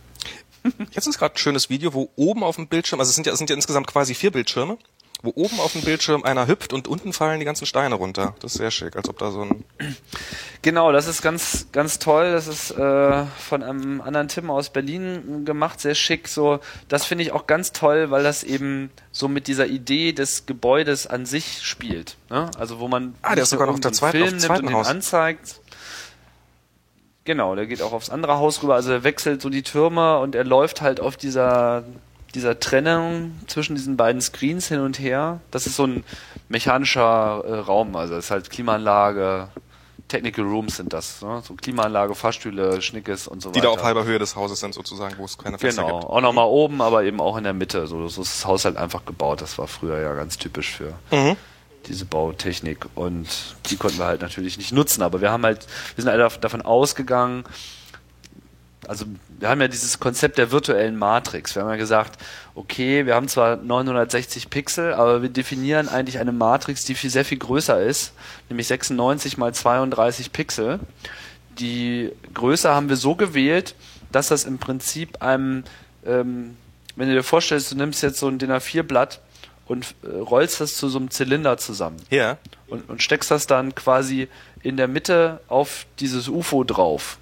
Jetzt 0.90 1.06
ist 1.06 1.18
gerade 1.18 1.34
ein 1.34 1.38
schönes 1.38 1.70
Video, 1.70 1.94
wo 1.94 2.10
oben 2.16 2.42
auf 2.42 2.56
dem 2.56 2.66
Bildschirm, 2.66 2.98
also 2.98 3.10
es 3.10 3.14
sind 3.14 3.26
ja, 3.26 3.32
es 3.32 3.38
sind 3.38 3.50
ja 3.50 3.54
insgesamt 3.54 3.86
quasi 3.86 4.14
vier 4.14 4.32
Bildschirme, 4.32 4.78
wo 5.26 5.32
oben 5.34 5.58
auf 5.60 5.72
dem 5.72 5.82
Bildschirm 5.82 6.22
einer 6.22 6.46
hüpft 6.46 6.72
und 6.72 6.86
unten 6.88 7.12
fallen 7.12 7.40
die 7.40 7.44
ganzen 7.44 7.66
Steine 7.66 7.96
runter. 7.96 8.34
Das 8.40 8.52
ist 8.52 8.58
sehr 8.58 8.70
schick, 8.70 8.96
als 8.96 9.08
ob 9.08 9.18
da 9.18 9.30
so 9.30 9.42
ein. 9.42 9.64
Genau, 10.62 10.92
das 10.92 11.08
ist 11.08 11.20
ganz, 11.20 11.66
ganz 11.72 11.98
toll. 11.98 12.32
Das 12.32 12.46
ist 12.46 12.70
äh, 12.70 13.24
von 13.38 13.62
einem 13.62 14.00
anderen 14.00 14.28
Tim 14.28 14.50
aus 14.50 14.70
Berlin 14.70 15.44
gemacht, 15.44 15.80
sehr 15.80 15.94
schick. 15.94 16.28
So, 16.28 16.60
das 16.88 17.04
finde 17.04 17.24
ich 17.24 17.32
auch 17.32 17.46
ganz 17.46 17.72
toll, 17.72 18.10
weil 18.10 18.22
das 18.22 18.44
eben 18.44 18.90
so 19.10 19.28
mit 19.28 19.48
dieser 19.48 19.66
Idee 19.66 20.12
des 20.12 20.46
Gebäudes 20.46 21.06
an 21.06 21.26
sich 21.26 21.62
spielt. 21.62 22.16
Ne? 22.30 22.50
Also 22.58 22.78
wo 22.78 22.88
man 22.88 23.14
Ah, 23.22 23.34
der 23.34 23.42
ist 23.42 23.50
sogar 23.50 23.66
noch 23.66 23.78
der 23.80 23.90
auf 23.90 24.10
Film 24.10 24.36
nimmt 24.36 24.48
und 24.48 24.72
Haus. 24.72 24.86
den 24.86 24.96
anzeigt. 24.96 25.60
Genau, 27.24 27.56
der 27.56 27.66
geht 27.66 27.82
auch 27.82 27.92
aufs 27.92 28.08
andere 28.08 28.38
Haus 28.38 28.62
rüber. 28.62 28.76
Also 28.76 28.92
er 28.92 29.02
wechselt 29.02 29.42
so 29.42 29.50
die 29.50 29.62
Türme 29.62 30.18
und 30.20 30.36
er 30.36 30.44
läuft 30.44 30.80
halt 30.80 31.00
auf 31.00 31.16
dieser 31.16 31.82
dieser 32.36 32.60
Trennung 32.60 33.32
zwischen 33.48 33.74
diesen 33.74 33.96
beiden 33.96 34.20
Screens 34.20 34.68
hin 34.68 34.80
und 34.80 34.98
her. 35.00 35.40
Das 35.50 35.66
ist 35.66 35.74
so 35.76 35.84
ein 35.86 36.04
mechanischer 36.48 37.42
äh, 37.44 37.54
Raum. 37.60 37.96
Also 37.96 38.14
es 38.14 38.26
ist 38.26 38.30
halt 38.30 38.50
Klimaanlage, 38.50 39.48
Technical 40.08 40.44
Rooms 40.44 40.76
sind 40.76 40.92
das. 40.92 41.20
Ne? 41.22 41.42
So 41.44 41.54
Klimaanlage, 41.54 42.14
Fahrstühle, 42.14 42.80
Schnickes 42.80 43.26
und 43.26 43.42
so 43.42 43.50
Die 43.50 43.56
weiter. 43.58 43.68
da 43.68 43.72
auf 43.74 43.82
halber 43.82 44.04
Höhe 44.04 44.18
des 44.20 44.36
Hauses 44.36 44.60
sind 44.60 44.72
sozusagen, 44.74 45.16
wo 45.18 45.24
es 45.24 45.36
keine 45.36 45.58
Fenster 45.58 45.82
Genau, 45.82 45.98
gibt. 46.00 46.10
auch 46.10 46.20
nochmal 46.20 46.46
oben, 46.46 46.80
aber 46.80 47.02
eben 47.04 47.20
auch 47.20 47.36
in 47.36 47.44
der 47.44 47.52
Mitte. 47.54 47.86
So, 47.88 48.06
so 48.08 48.22
ist 48.22 48.32
das 48.34 48.46
Haus 48.46 48.64
halt 48.64 48.76
einfach 48.76 49.04
gebaut. 49.04 49.40
Das 49.40 49.58
war 49.58 49.66
früher 49.66 50.00
ja 50.00 50.14
ganz 50.14 50.38
typisch 50.38 50.70
für 50.70 50.92
Mhm. 51.10 51.36
diese 51.86 52.04
Bautechnik. 52.04 52.86
Und 52.94 53.26
die 53.70 53.76
konnten 53.76 53.98
wir 53.98 54.06
halt 54.06 54.22
natürlich 54.22 54.56
nicht 54.58 54.72
nutzen. 54.72 55.02
Aber 55.02 55.20
wir 55.20 55.30
haben 55.32 55.44
halt, 55.44 55.66
wir 55.96 56.04
sind 56.04 56.10
halt 56.12 56.20
dav- 56.20 56.38
davon 56.38 56.62
ausgegangen, 56.62 57.44
also 58.88 59.04
wir 59.38 59.48
haben 59.48 59.60
ja 59.60 59.68
dieses 59.68 59.98
Konzept 60.00 60.38
der 60.38 60.50
virtuellen 60.52 60.96
Matrix. 60.96 61.54
Wir 61.54 61.62
haben 61.62 61.70
ja 61.70 61.76
gesagt, 61.76 62.22
okay, 62.54 63.06
wir 63.06 63.14
haben 63.14 63.28
zwar 63.28 63.56
960 63.56 64.50
Pixel, 64.50 64.94
aber 64.94 65.22
wir 65.22 65.28
definieren 65.28 65.88
eigentlich 65.88 66.18
eine 66.18 66.32
Matrix, 66.32 66.84
die 66.84 66.94
viel, 66.94 67.10
sehr 67.10 67.24
viel 67.24 67.38
größer 67.38 67.82
ist, 67.82 68.12
nämlich 68.48 68.66
96 68.68 69.36
mal 69.38 69.52
32 69.54 70.32
Pixel. 70.32 70.80
Die 71.58 72.12
Größe 72.34 72.68
haben 72.74 72.88
wir 72.88 72.96
so 72.96 73.14
gewählt, 73.14 73.74
dass 74.12 74.28
das 74.28 74.44
im 74.44 74.58
Prinzip 74.58 75.22
einem, 75.22 75.64
ähm, 76.04 76.56
wenn 76.96 77.08
du 77.08 77.14
dir 77.14 77.22
vorstellst, 77.22 77.72
du 77.72 77.76
nimmst 77.76 78.02
jetzt 78.02 78.18
so 78.18 78.28
ein 78.28 78.38
DIN 78.38 78.50
A4-Blatt 78.52 79.20
und 79.66 79.94
äh, 80.04 80.08
rollst 80.16 80.60
das 80.60 80.76
zu 80.76 80.88
so 80.88 80.98
einem 80.98 81.10
Zylinder 81.10 81.58
zusammen 81.58 81.96
Ja. 82.10 82.38
und, 82.68 82.88
und 82.88 83.02
steckst 83.02 83.30
das 83.30 83.46
dann 83.46 83.74
quasi 83.74 84.28
in 84.62 84.76
der 84.76 84.88
Mitte 84.88 85.40
auf 85.48 85.86
dieses 85.98 86.28
UFO 86.28 86.62
drauf. 86.64 87.18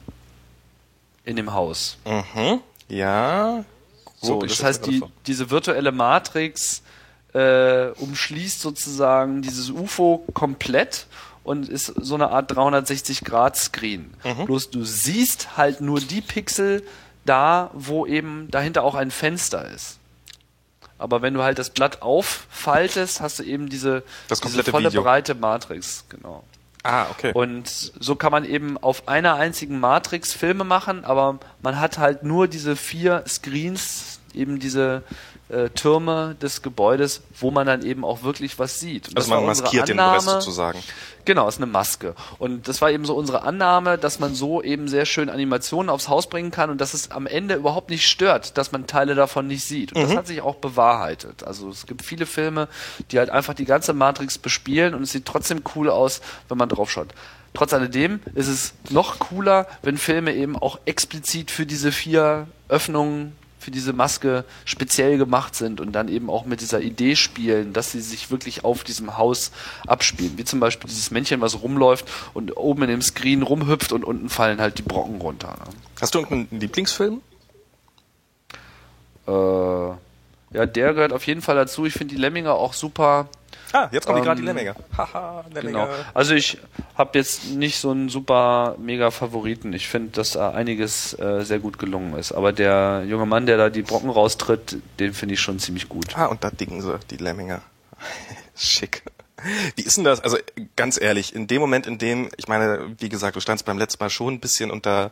In 1.24 1.36
dem 1.36 1.52
Haus. 1.52 1.96
Mhm. 2.04 2.60
Ja. 2.88 3.64
So, 4.20 4.40
das 4.40 4.62
heißt, 4.62 4.86
die, 4.86 5.00
gerade 5.00 5.12
diese 5.26 5.50
virtuelle 5.50 5.92
Matrix 5.92 6.82
äh, 7.32 7.88
umschließt 7.88 8.60
sozusagen 8.60 9.42
dieses 9.42 9.70
UFO 9.70 10.24
komplett 10.34 11.06
und 11.42 11.68
ist 11.68 11.86
so 11.86 12.14
eine 12.14 12.30
Art 12.30 12.50
360-Grad-Screen. 12.52 14.14
Mhm. 14.24 14.46
Bloß 14.46 14.70
du 14.70 14.84
siehst 14.84 15.56
halt 15.56 15.80
nur 15.80 16.00
die 16.00 16.20
Pixel 16.20 16.82
da, 17.24 17.70
wo 17.74 18.06
eben 18.06 18.50
dahinter 18.50 18.82
auch 18.82 18.94
ein 18.94 19.10
Fenster 19.10 19.70
ist. 19.70 19.98
Aber 20.96 21.22
wenn 21.22 21.34
du 21.34 21.42
halt 21.42 21.58
das 21.58 21.70
Blatt 21.70 22.02
auffaltest, 22.02 23.20
hast 23.20 23.40
du 23.40 23.42
eben 23.42 23.68
diese, 23.68 24.04
diese 24.30 24.62
volle 24.64 24.90
Video. 24.90 25.02
breite 25.02 25.34
Matrix. 25.34 26.04
Genau. 26.08 26.44
Ah, 26.86 27.06
okay. 27.10 27.32
Und 27.32 27.66
so 27.98 28.14
kann 28.14 28.30
man 28.30 28.44
eben 28.44 28.76
auf 28.76 29.08
einer 29.08 29.36
einzigen 29.36 29.80
Matrix 29.80 30.34
Filme 30.34 30.64
machen, 30.64 31.06
aber 31.06 31.38
man 31.62 31.80
hat 31.80 31.96
halt 31.96 32.24
nur 32.24 32.46
diese 32.46 32.76
vier 32.76 33.24
Screens, 33.26 34.13
eben 34.34 34.58
diese 34.58 35.02
äh, 35.48 35.68
Türme 35.70 36.36
des 36.40 36.62
Gebäudes, 36.62 37.22
wo 37.38 37.50
man 37.50 37.66
dann 37.66 37.82
eben 37.82 38.04
auch 38.04 38.22
wirklich 38.22 38.58
was 38.58 38.80
sieht. 38.80 39.08
Und 39.08 39.16
also 39.16 39.30
man 39.30 39.46
maskiert 39.46 39.88
den. 39.88 40.00
Rest 40.00 40.28
sozusagen. 40.28 40.78
Genau, 41.24 41.48
ist 41.48 41.56
eine 41.56 41.66
Maske. 41.66 42.14
Und 42.38 42.68
das 42.68 42.82
war 42.82 42.90
eben 42.90 43.04
so 43.04 43.14
unsere 43.14 43.42
Annahme, 43.42 43.96
dass 43.96 44.18
man 44.20 44.34
so 44.34 44.62
eben 44.62 44.88
sehr 44.88 45.06
schön 45.06 45.30
Animationen 45.30 45.88
aufs 45.88 46.08
Haus 46.08 46.28
bringen 46.28 46.50
kann 46.50 46.70
und 46.70 46.80
dass 46.80 46.92
es 46.92 47.10
am 47.10 47.26
Ende 47.26 47.54
überhaupt 47.54 47.90
nicht 47.90 48.06
stört, 48.06 48.58
dass 48.58 48.72
man 48.72 48.86
Teile 48.86 49.14
davon 49.14 49.46
nicht 49.46 49.64
sieht. 49.64 49.94
Und 49.94 50.02
das 50.02 50.16
hat 50.16 50.26
sich 50.26 50.42
auch 50.42 50.56
bewahrheitet. 50.56 51.44
Also 51.44 51.70
es 51.70 51.86
gibt 51.86 52.02
viele 52.02 52.26
Filme, 52.26 52.68
die 53.10 53.18
halt 53.18 53.30
einfach 53.30 53.54
die 53.54 53.64
ganze 53.64 53.94
Matrix 53.94 54.36
bespielen 54.36 54.94
und 54.94 55.02
es 55.02 55.12
sieht 55.12 55.24
trotzdem 55.24 55.62
cool 55.74 55.88
aus, 55.88 56.20
wenn 56.48 56.58
man 56.58 56.68
drauf 56.68 56.90
schaut. 56.90 57.08
Trotz 57.54 57.72
alledem 57.72 58.20
ist 58.34 58.48
es 58.48 58.74
noch 58.90 59.20
cooler, 59.20 59.68
wenn 59.82 59.96
Filme 59.96 60.34
eben 60.34 60.56
auch 60.56 60.80
explizit 60.86 61.52
für 61.52 61.66
diese 61.66 61.92
vier 61.92 62.48
Öffnungen 62.68 63.36
für 63.64 63.70
diese 63.70 63.94
Maske 63.94 64.44
speziell 64.66 65.16
gemacht 65.16 65.54
sind 65.54 65.80
und 65.80 65.92
dann 65.92 66.08
eben 66.08 66.28
auch 66.28 66.44
mit 66.44 66.60
dieser 66.60 66.80
Idee 66.80 67.16
spielen, 67.16 67.72
dass 67.72 67.92
sie 67.92 68.02
sich 68.02 68.30
wirklich 68.30 68.62
auf 68.62 68.84
diesem 68.84 69.16
Haus 69.16 69.52
abspielen. 69.86 70.36
Wie 70.36 70.44
zum 70.44 70.60
Beispiel 70.60 70.88
dieses 70.90 71.10
Männchen, 71.10 71.40
was 71.40 71.62
rumläuft 71.62 72.06
und 72.34 72.56
oben 72.58 72.82
in 72.82 72.90
dem 72.90 73.02
Screen 73.02 73.42
rumhüpft 73.42 73.92
und 73.92 74.04
unten 74.04 74.28
fallen 74.28 74.60
halt 74.60 74.76
die 74.76 74.82
Brocken 74.82 75.20
runter. 75.20 75.56
Ne? 75.58 75.72
Hast 75.98 76.14
du 76.14 76.18
irgendeinen 76.18 76.60
Lieblingsfilm? 76.60 77.22
Äh, 79.26 79.32
ja, 79.32 80.66
der 80.66 80.92
gehört 80.92 81.14
auf 81.14 81.26
jeden 81.26 81.40
Fall 81.40 81.56
dazu. 81.56 81.86
Ich 81.86 81.94
finde 81.94 82.14
die 82.14 82.20
Lemminger 82.20 82.54
auch 82.54 82.74
super. 82.74 83.28
Ah, 83.74 83.88
jetzt 83.90 84.06
kommen 84.06 84.18
Ähm, 84.18 84.24
gerade 84.24 84.40
die 84.40 84.46
Lemminger. 84.46 84.76
Haha, 84.96 85.44
Lemminger. 85.52 85.86
Genau. 85.86 85.98
Also 86.14 86.34
ich 86.34 86.58
habe 86.94 87.18
jetzt 87.18 87.50
nicht 87.50 87.76
so 87.78 87.90
einen 87.90 88.08
super 88.08 88.76
mega 88.78 89.10
Favoriten. 89.10 89.72
Ich 89.72 89.88
finde, 89.88 90.12
dass 90.12 90.30
da 90.30 90.52
einiges 90.52 91.18
äh, 91.18 91.40
sehr 91.44 91.58
gut 91.58 91.78
gelungen 91.80 92.16
ist. 92.16 92.30
Aber 92.30 92.52
der 92.52 93.04
junge 93.08 93.26
Mann, 93.26 93.46
der 93.46 93.56
da 93.56 93.70
die 93.70 93.82
Brocken 93.82 94.10
raustritt, 94.10 94.76
den 95.00 95.12
finde 95.12 95.34
ich 95.34 95.40
schon 95.40 95.58
ziemlich 95.58 95.88
gut. 95.88 96.16
Ah, 96.16 96.26
und 96.26 96.44
da 96.44 96.50
dicken 96.50 96.80
sie, 96.82 96.96
die 97.10 97.16
Lemminger. 97.16 97.62
Schick. 98.56 99.02
Wie 99.74 99.82
ist 99.82 99.96
denn 99.96 100.04
das? 100.04 100.20
Also 100.20 100.38
ganz 100.76 101.00
ehrlich, 101.00 101.34
in 101.34 101.48
dem 101.48 101.60
Moment, 101.60 101.88
in 101.88 101.98
dem, 101.98 102.30
ich 102.36 102.46
meine, 102.46 102.94
wie 102.98 103.08
gesagt, 103.08 103.34
du 103.34 103.40
standst 103.40 103.66
beim 103.66 103.76
letzten 103.76 104.02
Mal 104.02 104.08
schon 104.08 104.34
ein 104.34 104.40
bisschen 104.40 104.70
unter 104.70 105.10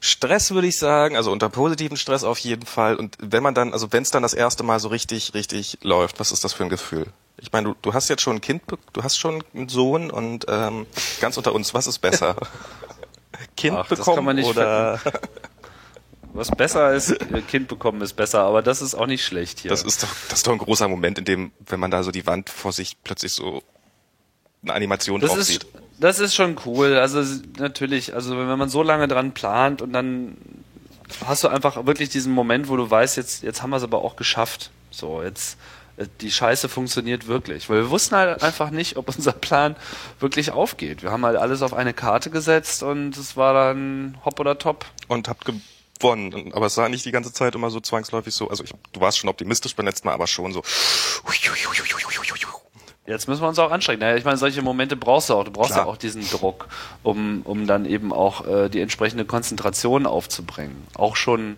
Stress, 0.00 0.50
würde 0.52 0.66
ich 0.66 0.78
sagen, 0.78 1.16
also 1.16 1.30
unter 1.30 1.50
positiven 1.50 1.98
Stress 1.98 2.24
auf 2.24 2.38
jeden 2.38 2.64
Fall. 2.64 2.96
Und 2.96 3.18
wenn 3.20 3.42
man 3.42 3.54
dann, 3.54 3.74
also 3.74 3.92
wenn 3.92 4.02
es 4.02 4.10
dann 4.10 4.22
das 4.22 4.32
erste 4.32 4.62
Mal 4.62 4.80
so 4.80 4.88
richtig, 4.88 5.34
richtig 5.34 5.78
läuft, 5.82 6.18
was 6.18 6.32
ist 6.32 6.42
das 6.42 6.54
für 6.54 6.64
ein 6.64 6.70
Gefühl? 6.70 7.06
Ich 7.40 7.52
meine, 7.52 7.70
du, 7.70 7.74
du 7.80 7.94
hast 7.94 8.08
jetzt 8.08 8.22
schon 8.22 8.36
ein 8.36 8.40
Kind, 8.40 8.62
du 8.92 9.02
hast 9.02 9.18
schon 9.18 9.42
einen 9.54 9.68
Sohn 9.68 10.10
und 10.10 10.46
ähm, 10.48 10.86
ganz 11.20 11.36
unter 11.36 11.54
uns, 11.54 11.74
was 11.74 11.86
ist 11.86 11.98
besser? 11.98 12.36
kind 13.56 13.76
Ach, 13.76 13.88
das 13.88 13.98
bekommen 13.98 14.16
kann 14.16 14.24
man 14.24 14.36
nicht 14.36 14.48
oder 14.48 15.00
Was 16.32 16.50
besser 16.50 16.92
ist, 16.92 17.10
äh, 17.10 17.42
Kind 17.42 17.68
bekommen 17.68 18.00
ist 18.02 18.14
besser, 18.14 18.40
aber 18.42 18.62
das 18.62 18.82
ist 18.82 18.94
auch 18.94 19.06
nicht 19.06 19.24
schlecht 19.24 19.60
hier. 19.60 19.70
Das 19.70 19.82
ist 19.82 20.02
doch, 20.02 20.08
das 20.28 20.40
ist 20.40 20.46
doch 20.46 20.52
ein 20.52 20.58
großer 20.58 20.88
Moment, 20.88 21.18
in 21.18 21.24
dem, 21.24 21.52
wenn 21.66 21.80
man 21.80 21.90
da 21.90 22.02
so 22.02 22.10
die 22.10 22.26
Wand 22.26 22.50
vor 22.50 22.72
sich 22.72 22.96
plötzlich 23.02 23.32
so 23.32 23.62
eine 24.62 24.74
Animation 24.74 25.20
das 25.20 25.30
drauf 25.30 25.40
ist, 25.40 25.46
sieht. 25.48 25.66
das 25.98 26.20
ist 26.20 26.34
schon 26.34 26.56
cool. 26.66 26.96
Also 26.96 27.22
natürlich, 27.58 28.14
also 28.14 28.36
wenn 28.36 28.58
man 28.58 28.68
so 28.68 28.82
lange 28.82 29.08
dran 29.08 29.32
plant 29.32 29.82
und 29.82 29.92
dann 29.92 30.36
hast 31.26 31.42
du 31.42 31.48
einfach 31.48 31.86
wirklich 31.86 32.10
diesen 32.10 32.32
Moment, 32.32 32.68
wo 32.68 32.76
du 32.76 32.88
weißt, 32.88 33.16
jetzt, 33.16 33.42
jetzt 33.42 33.62
haben 33.62 33.70
wir 33.70 33.78
es 33.78 33.82
aber 33.82 34.04
auch 34.04 34.16
geschafft. 34.16 34.70
So, 34.90 35.22
jetzt 35.22 35.56
die 36.20 36.30
Scheiße 36.30 36.68
funktioniert 36.68 37.26
wirklich. 37.26 37.68
Weil 37.68 37.78
wir 37.78 37.90
wussten 37.90 38.16
halt 38.16 38.42
einfach 38.42 38.70
nicht, 38.70 38.96
ob 38.96 39.08
unser 39.14 39.32
Plan 39.32 39.76
wirklich 40.18 40.50
aufgeht. 40.50 41.02
Wir 41.02 41.10
haben 41.10 41.24
halt 41.24 41.36
alles 41.36 41.62
auf 41.62 41.74
eine 41.74 41.92
Karte 41.92 42.30
gesetzt 42.30 42.82
und 42.82 43.16
es 43.16 43.36
war 43.36 43.54
dann 43.54 44.18
hopp 44.24 44.40
oder 44.40 44.58
top. 44.58 44.86
Und 45.08 45.28
habt 45.28 45.44
gewonnen. 45.44 46.52
Aber 46.54 46.66
es 46.66 46.74
sah 46.74 46.88
nicht 46.88 47.04
die 47.04 47.12
ganze 47.12 47.32
Zeit 47.32 47.54
immer 47.54 47.70
so 47.70 47.80
zwangsläufig 47.80 48.34
so, 48.34 48.48
also 48.48 48.64
ich, 48.64 48.72
du 48.92 49.00
warst 49.00 49.18
schon 49.18 49.28
optimistisch 49.28 49.76
beim 49.76 49.86
letzten 49.86 50.08
Mal, 50.08 50.14
aber 50.14 50.26
schon 50.26 50.52
so. 50.52 50.62
Jetzt 53.06 53.26
müssen 53.26 53.42
wir 53.42 53.48
uns 53.48 53.58
auch 53.58 53.72
anstrengen. 53.72 54.00
Naja, 54.00 54.16
ich 54.16 54.24
meine, 54.24 54.36
solche 54.36 54.62
Momente 54.62 54.96
brauchst 54.96 55.30
du 55.30 55.34
auch. 55.34 55.44
Du 55.44 55.50
brauchst 55.50 55.72
Klar. 55.72 55.86
ja 55.86 55.90
auch 55.90 55.96
diesen 55.96 56.28
Druck, 56.30 56.68
um, 57.02 57.42
um 57.42 57.66
dann 57.66 57.84
eben 57.84 58.12
auch 58.12 58.46
äh, 58.46 58.68
die 58.68 58.80
entsprechende 58.80 59.24
Konzentration 59.24 60.06
aufzubringen. 60.06 60.86
Auch 60.94 61.16
schon 61.16 61.56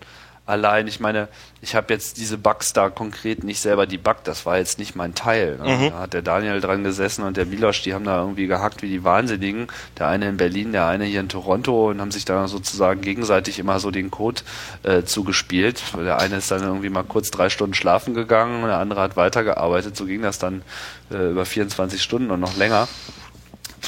allein, 0.52 0.86
ich 0.86 1.00
meine, 1.00 1.28
ich 1.62 1.74
habe 1.74 1.92
jetzt 1.94 2.18
diese 2.18 2.36
Bugs 2.36 2.74
da 2.74 2.90
konkret 2.90 3.42
nicht 3.42 3.60
selber 3.60 3.86
debuggt, 3.86 4.28
das 4.28 4.44
war 4.44 4.58
jetzt 4.58 4.78
nicht 4.78 4.94
mein 4.94 5.14
Teil. 5.14 5.56
Ne? 5.56 5.76
Mhm. 5.76 5.90
Da 5.90 5.98
hat 6.00 6.12
der 6.12 6.20
Daniel 6.20 6.60
dran 6.60 6.84
gesessen 6.84 7.24
und 7.24 7.38
der 7.38 7.46
Milosch, 7.46 7.82
die 7.82 7.94
haben 7.94 8.04
da 8.04 8.20
irgendwie 8.20 8.46
gehackt 8.46 8.82
wie 8.82 8.88
die 8.88 9.02
Wahnsinnigen. 9.02 9.68
Der 9.98 10.08
eine 10.08 10.28
in 10.28 10.36
Berlin, 10.36 10.72
der 10.72 10.86
eine 10.86 11.06
hier 11.06 11.20
in 11.20 11.30
Toronto 11.30 11.88
und 11.88 12.00
haben 12.02 12.10
sich 12.10 12.26
da 12.26 12.46
sozusagen 12.48 13.00
gegenseitig 13.00 13.58
immer 13.58 13.80
so 13.80 13.90
den 13.90 14.10
Code 14.10 14.42
äh, 14.82 15.04
zugespielt. 15.04 15.82
Der 15.96 16.18
eine 16.18 16.36
ist 16.36 16.50
dann 16.50 16.62
irgendwie 16.62 16.90
mal 16.90 17.04
kurz 17.04 17.30
drei 17.30 17.48
Stunden 17.48 17.74
schlafen 17.74 18.12
gegangen 18.12 18.62
und 18.62 18.68
der 18.68 18.78
andere 18.78 19.00
hat 19.00 19.16
weitergearbeitet. 19.16 19.96
So 19.96 20.04
ging 20.04 20.20
das 20.20 20.38
dann 20.38 20.62
äh, 21.10 21.30
über 21.30 21.46
24 21.46 22.02
Stunden 22.02 22.30
und 22.30 22.40
noch 22.40 22.56
länger. 22.58 22.88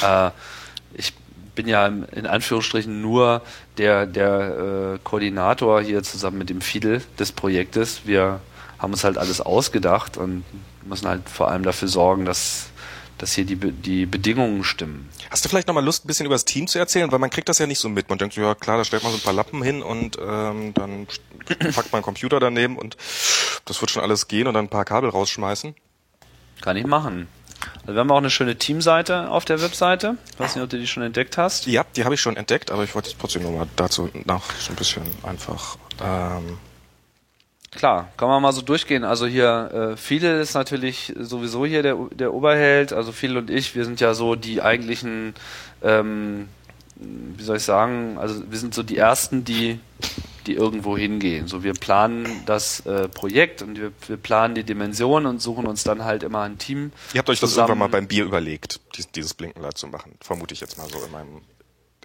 Äh, 0.01 0.31
ich 0.95 1.13
bin 1.55 1.67
ja 1.67 1.87
in 1.87 2.25
Anführungsstrichen 2.27 3.01
nur 3.01 3.41
der, 3.77 4.05
der 4.05 4.95
äh, 4.95 4.99
Koordinator 5.03 5.81
hier 5.81 6.03
zusammen 6.03 6.37
mit 6.37 6.49
dem 6.49 6.61
Fidel 6.61 7.01
des 7.17 7.31
Projektes. 7.31 8.01
Wir 8.05 8.41
haben 8.77 8.91
uns 8.91 9.03
halt 9.03 9.17
alles 9.17 9.41
ausgedacht 9.41 10.17
und 10.17 10.43
müssen 10.85 11.07
halt 11.07 11.27
vor 11.29 11.49
allem 11.49 11.63
dafür 11.63 11.87
sorgen, 11.87 12.25
dass, 12.25 12.67
dass 13.17 13.33
hier 13.33 13.45
die, 13.45 13.55
die 13.55 14.05
Bedingungen 14.05 14.63
stimmen. 14.63 15.09
Hast 15.29 15.43
du 15.43 15.49
vielleicht 15.49 15.67
nochmal 15.67 15.83
Lust, 15.83 16.05
ein 16.05 16.07
bisschen 16.07 16.25
über 16.25 16.35
das 16.35 16.45
Team 16.45 16.67
zu 16.67 16.77
erzählen? 16.77 17.11
Weil 17.11 17.19
man 17.19 17.29
kriegt 17.29 17.49
das 17.49 17.57
ja 17.57 17.67
nicht 17.67 17.79
so 17.79 17.89
mit. 17.89 18.09
Man 18.09 18.17
denkt 18.17 18.35
so, 18.35 18.41
ja 18.41 18.53
klar, 18.53 18.77
da 18.77 18.85
stellt 18.85 19.03
man 19.03 19.11
so 19.11 19.17
ein 19.17 19.23
paar 19.23 19.33
Lappen 19.33 19.63
hin 19.63 19.81
und 19.81 20.17
ähm, 20.21 20.73
dann 20.73 21.07
packt 21.47 21.91
man 21.91 21.99
einen 21.99 22.03
Computer 22.03 22.39
daneben 22.39 22.77
und 22.77 22.97
das 23.65 23.81
wird 23.81 23.91
schon 23.91 24.03
alles 24.03 24.27
gehen 24.27 24.47
und 24.47 24.53
dann 24.53 24.65
ein 24.65 24.69
paar 24.69 24.85
Kabel 24.85 25.09
rausschmeißen. 25.09 25.75
Kann 26.61 26.77
ich 26.77 26.85
machen. 26.85 27.27
Also 27.85 27.93
wir 27.93 27.99
haben 27.99 28.11
auch 28.11 28.17
eine 28.17 28.31
schöne 28.31 28.55
Teamseite 28.55 29.29
auf 29.29 29.45
der 29.45 29.61
Webseite. 29.61 30.17
Ich 30.33 30.39
weiß 30.39 30.55
nicht, 30.55 30.63
ob 30.63 30.69
du 30.69 30.79
die 30.79 30.87
schon 30.87 31.03
entdeckt 31.03 31.37
hast. 31.37 31.67
Ja, 31.67 31.85
die 31.95 32.03
habe 32.03 32.15
ich 32.15 32.21
schon 32.21 32.35
entdeckt, 32.35 32.71
aber 32.71 32.83
ich 32.83 32.95
wollte 32.95 33.09
jetzt 33.09 33.19
trotzdem 33.19 33.43
nochmal 33.43 33.67
dazu 33.75 34.09
nach 34.25 34.43
so 34.59 34.73
ein 34.73 34.75
bisschen 34.75 35.03
einfach. 35.23 35.77
Ähm 36.03 36.57
Klar, 37.75 38.09
kann 38.15 38.29
man 38.29 38.41
mal 38.41 38.53
so 38.53 38.61
durchgehen. 38.61 39.03
Also 39.03 39.27
hier, 39.27 39.91
äh, 39.93 39.97
Fidel 39.97 40.39
ist 40.39 40.53
natürlich 40.53 41.13
sowieso 41.19 41.65
hier 41.65 41.83
der, 41.83 41.97
der 42.11 42.33
Oberheld. 42.33 42.93
Also 42.93 43.11
Fidel 43.11 43.37
und 43.37 43.49
ich, 43.49 43.75
wir 43.75 43.85
sind 43.85 43.99
ja 43.99 44.13
so 44.13 44.35
die 44.35 44.61
eigentlichen, 44.61 45.35
ähm, 45.83 46.47
wie 46.95 47.43
soll 47.43 47.57
ich 47.57 47.63
sagen, 47.63 48.17
also 48.17 48.49
wir 48.49 48.57
sind 48.57 48.73
so 48.73 48.81
die 48.81 48.97
Ersten, 48.97 49.43
die 49.43 49.79
die 50.47 50.53
irgendwo 50.53 50.97
hingehen. 50.97 51.47
So, 51.47 51.63
wir 51.63 51.73
planen 51.73 52.27
das 52.45 52.85
äh, 52.85 53.07
Projekt 53.09 53.61
und 53.61 53.79
wir, 53.79 53.91
wir 54.07 54.17
planen 54.17 54.55
die 54.55 54.63
Dimension 54.63 55.25
und 55.25 55.41
suchen 55.41 55.65
uns 55.65 55.83
dann 55.83 56.03
halt 56.03 56.23
immer 56.23 56.41
ein 56.41 56.57
Team. 56.57 56.91
Ihr 57.13 57.19
habt 57.19 57.29
euch 57.29 57.39
zusammen. 57.39 57.51
das 57.51 57.57
irgendwann 57.57 57.77
mal 57.79 57.87
beim 57.89 58.07
Bier 58.07 58.25
überlegt, 58.25 58.79
dieses, 59.15 59.33
Blinkenlight 59.33 59.77
zu 59.77 59.87
machen. 59.87 60.13
Vermute 60.21 60.53
ich 60.53 60.61
jetzt 60.61 60.77
mal 60.77 60.87
so 60.89 61.03
in 61.03 61.11
meinem 61.11 61.41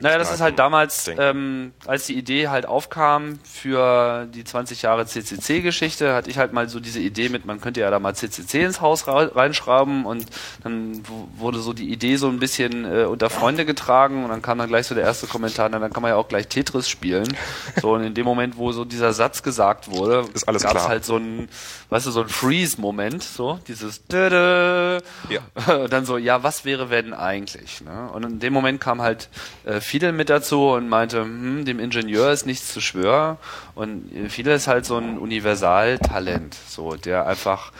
naja, 0.00 0.18
das 0.18 0.32
ist 0.32 0.40
halt 0.40 0.58
damals, 0.58 1.10
ähm, 1.18 1.72
als 1.86 2.06
die 2.06 2.16
Idee 2.16 2.48
halt 2.48 2.66
aufkam 2.66 3.38
für 3.44 4.26
die 4.26 4.44
20 4.44 4.82
Jahre 4.82 5.06
CCC-Geschichte, 5.06 6.14
hatte 6.14 6.30
ich 6.30 6.38
halt 6.38 6.52
mal 6.52 6.68
so 6.68 6.80
diese 6.80 7.00
Idee 7.00 7.28
mit, 7.28 7.44
man 7.44 7.60
könnte 7.60 7.80
ja 7.80 7.90
da 7.90 7.98
mal 7.98 8.14
CCC 8.14 8.64
ins 8.64 8.80
Haus 8.80 9.04
reinschrauben 9.06 10.06
und 10.06 10.26
dann 10.62 11.02
wurde 11.36 11.60
so 11.60 11.72
die 11.72 11.90
Idee 11.90 12.16
so 12.16 12.28
ein 12.28 12.38
bisschen 12.38 12.84
äh, 12.84 13.04
unter 13.04 13.30
Freunde 13.30 13.66
getragen 13.66 14.24
und 14.24 14.30
dann 14.30 14.42
kam 14.42 14.58
dann 14.58 14.68
gleich 14.68 14.86
so 14.86 14.94
der 14.94 15.04
erste 15.04 15.26
Kommentar, 15.26 15.68
na, 15.68 15.78
dann 15.78 15.92
kann 15.92 16.02
man 16.02 16.10
ja 16.10 16.16
auch 16.16 16.28
gleich 16.28 16.48
Tetris 16.48 16.88
spielen. 16.88 17.36
So 17.80 17.92
und 17.92 18.02
in 18.02 18.14
dem 18.14 18.24
Moment, 18.24 18.56
wo 18.56 18.72
so 18.72 18.84
dieser 18.84 19.12
Satz 19.12 19.42
gesagt 19.42 19.90
wurde, 19.90 20.24
gab 20.46 20.54
es 20.54 20.88
halt 20.88 21.04
so 21.04 21.16
ein, 21.16 21.48
weißt 21.90 22.06
du, 22.06 22.10
so 22.10 22.22
ein 22.22 22.28
Freeze-Moment, 22.28 23.22
so 23.22 23.60
dieses 23.68 24.02
ja. 25.28 25.86
dann 25.88 26.04
so, 26.04 26.16
ja, 26.16 26.42
was 26.42 26.64
wäre 26.64 26.90
wenn 26.90 27.12
eigentlich? 27.12 27.82
Ne? 27.82 28.10
Und 28.12 28.24
in 28.24 28.38
dem 28.40 28.52
Moment 28.52 28.80
kam 28.80 29.02
halt 29.02 29.28
äh, 29.64 29.80
Fidel 29.90 30.12
mit 30.12 30.30
dazu 30.30 30.68
und 30.70 30.88
meinte, 30.88 31.22
hm, 31.22 31.64
dem 31.64 31.80
Ingenieur 31.80 32.30
ist 32.30 32.46
nichts 32.46 32.72
zu 32.72 32.80
schwören. 32.80 33.38
Und 33.74 34.08
Fidel 34.28 34.54
ist 34.54 34.68
halt 34.68 34.86
so 34.86 34.96
ein 34.96 35.18
Universaltalent, 35.18 36.54
so 36.68 36.94
der 36.94 37.26
einfach 37.26 37.72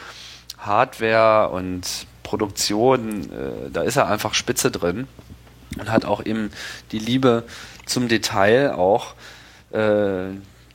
Hardware 0.57 1.49
und 1.51 1.87
Produktion, 2.23 3.31
äh, 3.31 3.69
da 3.71 3.83
ist 3.83 3.95
er 3.95 4.07
einfach 4.07 4.33
spitze 4.33 4.71
drin 4.71 5.07
und 5.79 5.89
hat 5.89 6.03
auch 6.03 6.25
eben 6.25 6.51
die 6.91 6.99
Liebe 6.99 7.43
zum 7.85 8.09
Detail 8.09 8.73
auch, 8.73 9.13
äh, 9.71 10.31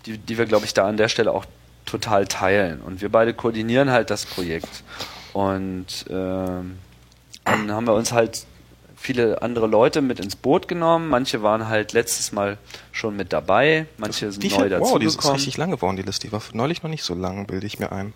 die, 0.06 0.16
die 0.16 0.38
wir, 0.38 0.46
glaube 0.46 0.64
ich, 0.64 0.72
da 0.72 0.88
an 0.88 0.96
der 0.96 1.08
Stelle 1.08 1.32
auch 1.32 1.44
total 1.84 2.26
teilen. 2.26 2.80
Und 2.80 3.02
wir 3.02 3.10
beide 3.10 3.34
koordinieren 3.34 3.90
halt 3.90 4.08
das 4.08 4.24
Projekt. 4.24 4.84
Und 5.34 6.06
äh, 6.08 6.12
dann 7.44 7.72
haben 7.72 7.86
wir 7.86 7.92
uns 7.92 8.12
halt 8.12 8.46
viele 9.06 9.40
andere 9.40 9.68
Leute 9.68 10.02
mit 10.02 10.18
ins 10.18 10.34
Boot 10.34 10.66
genommen. 10.66 11.08
Manche 11.08 11.42
waren 11.42 11.68
halt 11.68 11.92
letztes 11.92 12.32
Mal 12.32 12.58
schon 12.90 13.16
mit 13.16 13.32
dabei, 13.32 13.86
manche 13.98 14.32
sind 14.32 14.42
neu 14.42 14.68
dazugekommen. 14.68 14.80
Wow, 14.80 14.98
die 14.98 15.06
ist 15.06 15.32
richtig 15.32 15.56
lang 15.56 15.70
geworden, 15.70 15.96
die 15.96 16.02
Liste. 16.02 16.26
Die 16.26 16.32
war 16.32 16.42
neulich 16.52 16.82
noch 16.82 16.90
nicht 16.90 17.04
so 17.04 17.14
lang, 17.14 17.46
bilde 17.46 17.66
ich 17.66 17.78
mir 17.78 17.92
ein. 17.92 18.12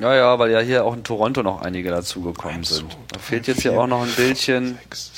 Ja, 0.00 0.14
ja, 0.14 0.38
weil 0.38 0.50
ja 0.50 0.60
hier 0.60 0.86
auch 0.86 0.94
in 0.94 1.04
Toronto 1.04 1.42
noch 1.42 1.60
einige 1.60 1.90
dazugekommen 1.90 2.64
sind. 2.64 2.96
Da 3.12 3.18
fehlt 3.18 3.46
jetzt 3.46 3.60
hier 3.60 3.78
auch 3.78 3.86
noch 3.86 4.02
ein 4.02 4.12
Bildchen. 4.16 4.78
6, 4.84 5.12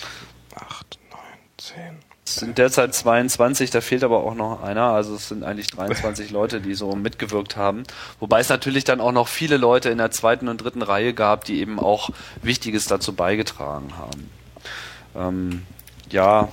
8, 0.56 0.98
9, 1.12 1.20
10. 1.58 1.80
Es 2.26 2.34
sind 2.36 2.58
derzeit 2.58 2.92
22, 2.92 3.70
da 3.70 3.80
fehlt 3.80 4.02
aber 4.02 4.24
auch 4.24 4.34
noch 4.34 4.64
einer. 4.64 4.86
Also 4.86 5.14
es 5.14 5.28
sind 5.28 5.44
eigentlich 5.44 5.68
23 5.68 6.30
Leute, 6.32 6.60
die 6.60 6.74
so 6.74 6.96
mitgewirkt 6.96 7.56
haben. 7.56 7.84
Wobei 8.18 8.40
es 8.40 8.48
natürlich 8.48 8.82
dann 8.82 9.00
auch 9.00 9.12
noch 9.12 9.28
viele 9.28 9.58
Leute 9.58 9.90
in 9.90 9.98
der 9.98 10.10
zweiten 10.10 10.48
und 10.48 10.58
dritten 10.58 10.82
Reihe 10.82 11.14
gab, 11.14 11.44
die 11.44 11.60
eben 11.60 11.78
auch 11.78 12.10
Wichtiges 12.42 12.86
dazu 12.86 13.12
beigetragen 13.12 13.96
haben. 13.96 14.28
Ähm, 15.16 15.62
ja, 16.10 16.48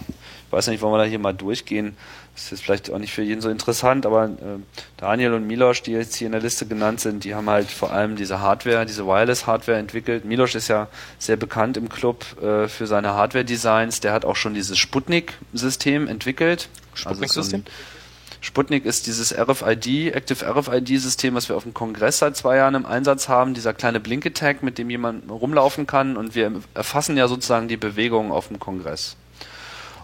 ich 0.48 0.52
weiß 0.52 0.68
nicht, 0.68 0.82
wollen 0.82 0.94
wir 0.94 0.98
da 0.98 1.04
hier 1.06 1.20
mal 1.20 1.34
durchgehen. 1.34 1.96
Das 2.36 2.52
ist 2.52 2.64
vielleicht 2.64 2.92
auch 2.92 2.98
nicht 2.98 3.14
für 3.14 3.22
jeden 3.22 3.42
so 3.42 3.50
interessant, 3.50 4.06
aber 4.06 4.26
äh, 4.26 4.60
Daniel 4.98 5.34
und 5.34 5.48
Milosch, 5.48 5.84
die 5.84 5.92
jetzt 5.92 6.16
hier 6.16 6.28
in 6.28 6.32
der 6.32 6.42
Liste 6.42 6.66
genannt 6.66 7.02
sind, 7.02 7.24
die 7.24 7.36
haben 7.36 7.50
halt 7.50 7.70
vor 7.70 7.92
allem 7.92 8.16
diese 8.16 8.40
Hardware, 8.40 8.86
diese 8.86 9.06
Wireless-Hardware 9.06 9.78
entwickelt. 9.78 10.24
Milosch 10.24 10.56
ist 10.56 10.70
ja 10.70 10.88
sehr 11.20 11.36
bekannt 11.36 11.78
im 11.78 11.90
Club 11.90 12.26
äh, 12.42 12.68
für 12.68 12.88
seine 12.88 13.14
Hardware-Designs. 13.14 14.00
Der 14.00 14.14
hat 14.14 14.24
auch 14.24 14.38
schon 14.38 14.54
dieses 14.54 14.78
Sputnik-System 14.78 16.08
entwickelt. 16.08 16.70
Sputnik-System? 16.94 17.64
Also 17.66 18.01
Sputnik 18.44 18.86
ist 18.86 19.06
dieses 19.06 19.38
RFID, 19.38 20.16
Active 20.16 20.44
RFID-System, 20.44 21.36
was 21.36 21.48
wir 21.48 21.56
auf 21.56 21.64
dem 21.64 21.76
Kongress 21.76 22.18
seit 22.18 22.36
zwei 22.36 22.58
Jahren 22.58 22.74
im 22.74 22.88
Einsatz 22.88 23.30
haben. 23.30 23.54
Dieser 23.54 23.74
kleine 23.74 24.00
Blink-Attack, 24.00 24.64
mit 24.64 24.80
dem 24.80 24.90
jemand 24.90 25.30
rumlaufen 25.30 25.86
kann. 25.86 26.18
Und 26.18 26.34
wir 26.34 26.52
erfassen 26.74 27.16
ja 27.18 27.28
sozusagen 27.28 27.68
die 27.68 27.78
Bewegung 27.78 28.32
auf 28.32 28.48
dem 28.48 28.60
Kongress 28.60 29.16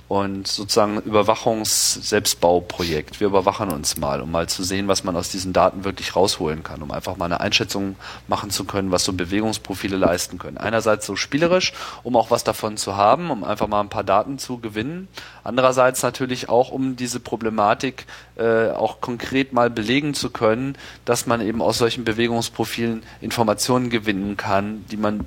und 0.07 0.47
sozusagen 0.47 1.01
Überwachungs-Selbstbauprojekt. 1.01 3.19
Wir 3.19 3.27
überwachen 3.27 3.69
uns 3.69 3.97
mal, 3.97 4.21
um 4.21 4.31
mal 4.31 4.47
zu 4.47 4.63
sehen, 4.63 4.87
was 4.87 5.03
man 5.03 5.17
aus 5.17 5.27
diesen 5.29 5.51
Daten 5.51 5.83
wirklich 5.83 6.15
rausholen 6.15 6.63
kann, 6.63 6.81
um 6.81 6.91
einfach 6.91 7.17
mal 7.17 7.25
eine 7.25 7.41
Einschätzung 7.41 7.97
machen 8.27 8.49
zu 8.49 8.63
können, 8.63 8.91
was 8.91 9.03
so 9.03 9.11
Bewegungsprofile 9.11 9.97
leisten 9.97 10.37
können. 10.37 10.57
Einerseits 10.57 11.05
so 11.05 11.17
spielerisch, 11.17 11.73
um 12.03 12.15
auch 12.15 12.31
was 12.31 12.45
davon 12.45 12.77
zu 12.77 12.95
haben, 12.95 13.31
um 13.31 13.43
einfach 13.43 13.67
mal 13.67 13.81
ein 13.81 13.89
paar 13.89 14.05
Daten 14.05 14.39
zu 14.39 14.59
gewinnen. 14.59 15.09
Andererseits 15.43 16.01
natürlich 16.03 16.47
auch, 16.47 16.71
um 16.71 16.95
diese 16.95 17.19
Problematik 17.19 18.05
äh, 18.37 18.69
auch 18.69 19.01
konkret 19.01 19.51
mal 19.51 19.69
belegen 19.69 20.13
zu 20.13 20.29
können, 20.29 20.77
dass 21.03 21.25
man 21.25 21.41
eben 21.41 21.61
aus 21.61 21.79
solchen 21.79 22.05
Bewegungsprofilen 22.05 23.03
Informationen 23.19 23.89
gewinnen 23.89 24.37
kann, 24.37 24.85
die 24.89 24.97
man 24.97 25.25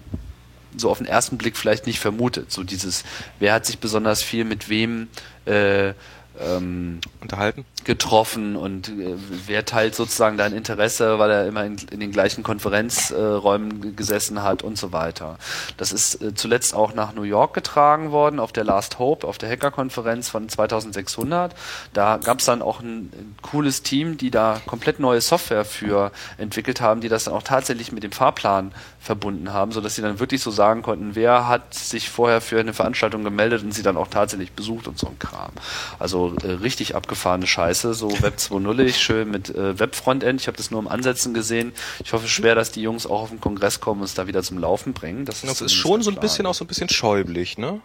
so 0.77 0.91
auf 0.91 0.99
den 0.99 1.07
ersten 1.07 1.39
Blick 1.39 1.57
vielleicht 1.57 1.87
nicht 1.87 2.01
vermutet. 2.01 2.51
So 2.53 2.63
dieses, 2.63 3.05
wer 3.39 3.53
hat 3.53 3.67
sich 3.67 3.79
besonders 3.79 4.23
viel 4.23 4.45
mit 4.45 4.69
wem 4.69 5.09
äh, 5.47 5.93
ähm, 6.41 7.01
unterhalten? 7.21 7.65
Getroffen 7.85 8.57
und 8.57 8.89
äh, 8.89 9.17
wer 9.47 9.65
teilt 9.65 9.95
sozusagen 9.95 10.37
dein 10.37 10.53
Interesse, 10.53 11.19
weil 11.19 11.31
er 11.31 11.47
immer 11.47 11.65
in, 11.65 11.77
in 11.91 12.01
den 12.01 12.13
gleichen 12.13 12.43
Konferenzräumen 12.43 13.91
äh, 13.91 13.93
gesessen 13.93 14.43
hat 14.43 14.63
und 14.63 14.79
so 14.79 14.93
weiter. 14.93 15.39
Das 15.77 15.93
ist 15.93 16.23
äh, 16.23 16.35
zuletzt 16.35 16.75
auch 16.75 16.95
nach 16.95 17.15
New 17.15 17.23
York 17.23 17.55
getragen 17.55 18.13
worden 18.13 18.39
auf 18.39 18.53
der 18.53 18.65
Last 18.65 18.99
Hope, 18.99 19.27
auf 19.27 19.39
der 19.39 19.51
Hackerkonferenz 19.51 20.29
von 20.29 20.49
2600. 20.49 21.55
Da 21.93 22.19
gab 22.19 22.41
es 22.41 22.45
dann 22.45 22.63
auch 22.63 22.81
ein, 22.81 23.11
ein, 23.13 23.37
cooles 23.43 23.83
Team, 23.83 24.19
die 24.19 24.31
da 24.31 24.61
komplett 24.67 25.01
neue 25.01 25.21
Software 25.21 25.65
für 25.65 26.13
entwickelt 26.37 26.81
haben, 26.81 27.01
die 27.01 27.09
das 27.09 27.25
dann 27.25 27.35
auch 27.35 27.43
tatsächlich 27.43 27.93
mit 27.93 28.03
dem 28.03 28.13
Fahrplan 28.13 28.73
verbunden 29.01 29.53
haben, 29.53 29.73
so 29.73 29.81
dass 29.81 29.95
sie 29.95 30.03
dann 30.03 30.21
wirklich 30.21 30.43
so 30.43 30.51
sagen 30.51 30.83
konnten, 30.83 31.15
wer 31.15 31.49
hat 31.49 31.73
sich 31.75 32.11
vorher 32.11 32.41
für 32.43 32.61
eine 32.61 32.75
Veranstaltung 32.75 33.25
gemeldet 33.25 33.63
und 33.63 33.73
sie 33.73 33.83
dann 33.83 33.97
auch 33.97 34.09
tatsächlich 34.09 34.53
besucht 34.53 34.87
und 34.87 34.99
so 34.99 35.07
ein 35.07 35.19
Kram. 35.19 35.53
Also 35.99 36.35
äh, 36.45 36.53
richtig 36.53 36.95
abgefahrene 36.95 37.47
Scheiße 37.47 37.70
scheiße, 37.71 37.95
so 37.95 38.11
Web 38.23 38.37
2.0, 38.37 38.93
schön 38.95 39.31
mit 39.31 39.51
äh, 39.51 39.79
Web-Frontend. 39.79 40.41
Ich 40.41 40.47
habe 40.49 40.57
das 40.57 40.71
nur 40.71 40.81
im 40.81 40.89
Ansätzen 40.89 41.35
gesehen. 41.35 41.73
Ich 42.05 42.13
hoffe 42.13 42.27
schwer, 42.29 42.55
dass 42.55 42.73
die 42.73 42.83
Jungs 42.83 43.07
auch 43.07 43.23
auf 43.23 43.31
den 43.31 43.41
Kongress 43.41 43.81
kommen 43.81 44.01
und 44.01 44.07
es 44.07 44.15
da 44.15 44.27
wieder 44.27 44.43
zum 44.43 44.59
Laufen 44.59 44.93
bringen. 44.93 45.25
Das, 45.25 45.43
das 45.43 45.61
ist, 45.61 45.73
schon 45.73 46.03
so 46.03 46.11
ein 46.11 46.17
bisschen 46.17 46.47
auch 46.47 46.55
so 46.55 46.65
ein 46.65 46.69
bisschen 46.69 46.89
schäublich, 46.89 47.59
ne? 47.59 47.81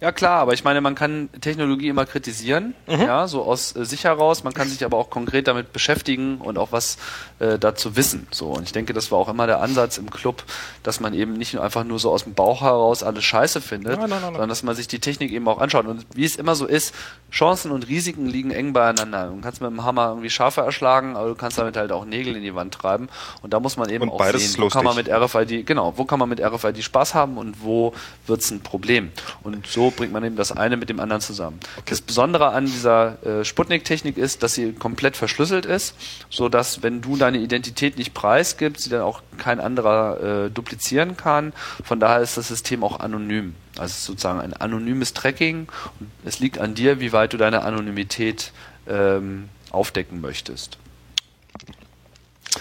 Ja 0.00 0.12
klar, 0.12 0.40
aber 0.40 0.52
ich 0.52 0.62
meine, 0.62 0.80
man 0.82 0.94
kann 0.94 1.30
Technologie 1.40 1.88
immer 1.88 2.04
kritisieren, 2.04 2.74
Mhm. 2.86 3.00
ja, 3.00 3.26
so 3.28 3.42
aus 3.44 3.74
äh, 3.74 3.84
sich 3.86 4.04
heraus. 4.04 4.44
Man 4.44 4.52
kann 4.52 4.68
sich 4.68 4.84
aber 4.84 4.98
auch 4.98 5.08
konkret 5.08 5.48
damit 5.48 5.72
beschäftigen 5.72 6.38
und 6.38 6.58
auch 6.58 6.70
was 6.70 6.98
äh, 7.38 7.58
dazu 7.58 7.96
wissen. 7.96 8.26
So 8.30 8.48
und 8.50 8.64
ich 8.64 8.72
denke, 8.72 8.92
das 8.92 9.10
war 9.10 9.18
auch 9.18 9.28
immer 9.28 9.46
der 9.46 9.62
Ansatz 9.62 9.96
im 9.96 10.10
Club, 10.10 10.44
dass 10.82 11.00
man 11.00 11.14
eben 11.14 11.32
nicht 11.32 11.54
nur 11.54 11.62
einfach 11.62 11.84
nur 11.84 11.98
so 11.98 12.10
aus 12.12 12.24
dem 12.24 12.34
Bauch 12.34 12.60
heraus 12.60 13.02
alles 13.02 13.24
Scheiße 13.24 13.60
findet, 13.62 13.98
Nein, 13.98 14.10
nein, 14.10 14.18
nein, 14.20 14.32
sondern 14.32 14.48
dass 14.50 14.62
man 14.62 14.74
sich 14.76 14.86
die 14.86 14.98
Technik 14.98 15.32
eben 15.32 15.48
auch 15.48 15.58
anschaut. 15.58 15.86
Und 15.86 16.04
wie 16.14 16.24
es 16.24 16.36
immer 16.36 16.54
so 16.54 16.66
ist, 16.66 16.94
Chancen 17.32 17.70
und 17.70 17.88
Risiken 17.88 18.26
liegen 18.26 18.50
eng 18.50 18.72
beieinander. 18.74 19.28
Du 19.34 19.40
kannst 19.40 19.60
mit 19.62 19.70
dem 19.70 19.82
Hammer 19.82 20.08
irgendwie 20.10 20.30
Schafe 20.30 20.60
erschlagen, 20.60 21.16
aber 21.16 21.28
du 21.28 21.34
kannst 21.34 21.58
damit 21.58 21.76
halt 21.76 21.90
auch 21.90 22.04
Nägel 22.04 22.36
in 22.36 22.42
die 22.42 22.54
Wand 22.54 22.74
treiben. 22.74 23.08
Und 23.42 23.54
da 23.54 23.60
muss 23.60 23.76
man 23.78 23.88
eben 23.88 24.08
Und 24.10 24.20
auch 24.20 24.24
sehen, 24.36 24.54
wo 24.58 24.68
kann 24.68 24.84
man 24.84 24.94
mit 24.96 25.08
RFID, 25.08 25.66
genau, 25.66 25.94
wo 25.96 26.04
kann 26.04 26.18
man 26.18 26.28
mit 26.28 26.40
RFID 26.40 26.82
Spaß 26.84 27.14
haben 27.14 27.38
und 27.38 27.62
wo 27.64 27.94
wird's 28.26 28.50
ein 28.50 28.60
Problem. 28.60 29.10
Und 29.42 29.66
so 29.66 29.85
bringt 29.90 30.12
man 30.12 30.24
eben 30.24 30.36
das 30.36 30.52
eine 30.52 30.76
mit 30.76 30.88
dem 30.88 31.00
anderen 31.00 31.20
zusammen. 31.20 31.60
Das 31.84 32.00
Besondere 32.00 32.48
an 32.48 32.66
dieser 32.66 33.24
äh, 33.24 33.44
Sputnik-Technik 33.44 34.16
ist, 34.16 34.42
dass 34.42 34.54
sie 34.54 34.72
komplett 34.72 35.16
verschlüsselt 35.16 35.66
ist, 35.66 35.94
so 36.30 36.48
dass 36.48 36.82
wenn 36.82 37.00
du 37.00 37.16
deine 37.16 37.38
Identität 37.38 37.98
nicht 37.98 38.14
preisgibst, 38.14 38.84
sie 38.84 38.90
dann 38.90 39.02
auch 39.02 39.22
kein 39.38 39.60
anderer 39.60 40.46
äh, 40.46 40.50
duplizieren 40.50 41.16
kann. 41.16 41.52
Von 41.84 42.00
daher 42.00 42.20
ist 42.20 42.36
das 42.36 42.48
System 42.48 42.82
auch 42.84 43.00
anonym. 43.00 43.54
Also 43.76 43.86
es 43.92 43.98
ist 43.98 44.04
sozusagen 44.06 44.40
ein 44.40 44.54
anonymes 44.54 45.12
Tracking. 45.12 45.68
Und 46.00 46.10
es 46.24 46.38
liegt 46.38 46.58
an 46.58 46.74
dir, 46.74 47.00
wie 47.00 47.12
weit 47.12 47.32
du 47.32 47.36
deine 47.36 47.62
Anonymität 47.62 48.52
ähm, 48.88 49.48
aufdecken 49.70 50.20
möchtest. 50.20 50.78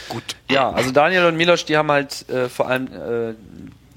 Gut. 0.10 0.35
Ja, 0.49 0.72
also 0.72 0.91
Daniel 0.91 1.26
und 1.26 1.38
Milos, 1.38 1.65
die 1.65 1.77
haben 1.77 1.89
halt 1.89 2.27
äh, 2.30 2.49
vor 2.49 2.68
allem 2.68 2.88
äh, 2.88 3.34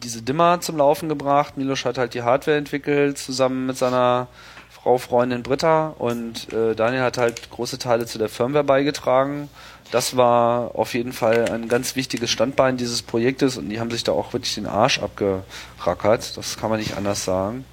diese 0.02 0.22
Dimmer 0.22 0.60
zum 0.60 0.76
Laufen 0.76 1.08
gebracht. 1.08 1.56
Milos 1.56 1.84
hat 1.84 1.98
halt 1.98 2.14
die 2.14 2.22
Hardware 2.22 2.56
entwickelt, 2.56 3.18
zusammen 3.18 3.66
mit 3.66 3.76
seiner 3.76 4.28
Frau, 4.70 4.98
Freundin 4.98 5.42
Britta 5.42 5.88
und 5.98 6.52
äh, 6.52 6.74
Daniel 6.74 7.02
hat 7.02 7.18
halt 7.18 7.50
große 7.50 7.78
Teile 7.78 8.06
zu 8.06 8.18
der 8.18 8.28
Firmware 8.28 8.64
beigetragen. 8.64 9.48
Das 9.90 10.18
war 10.18 10.74
auf 10.74 10.92
jeden 10.92 11.12
Fall 11.12 11.50
ein 11.50 11.66
ganz 11.66 11.96
wichtiges 11.96 12.30
Standbein 12.30 12.76
dieses 12.76 13.00
Projektes 13.00 13.56
und 13.56 13.70
die 13.70 13.80
haben 13.80 13.90
sich 13.90 14.04
da 14.04 14.12
auch 14.12 14.34
wirklich 14.34 14.54
den 14.54 14.66
Arsch 14.66 15.00
abgerackert. 15.00 16.36
Das 16.36 16.58
kann 16.58 16.68
man 16.68 16.78
nicht 16.78 16.96
anders 16.96 17.24
sagen. 17.24 17.64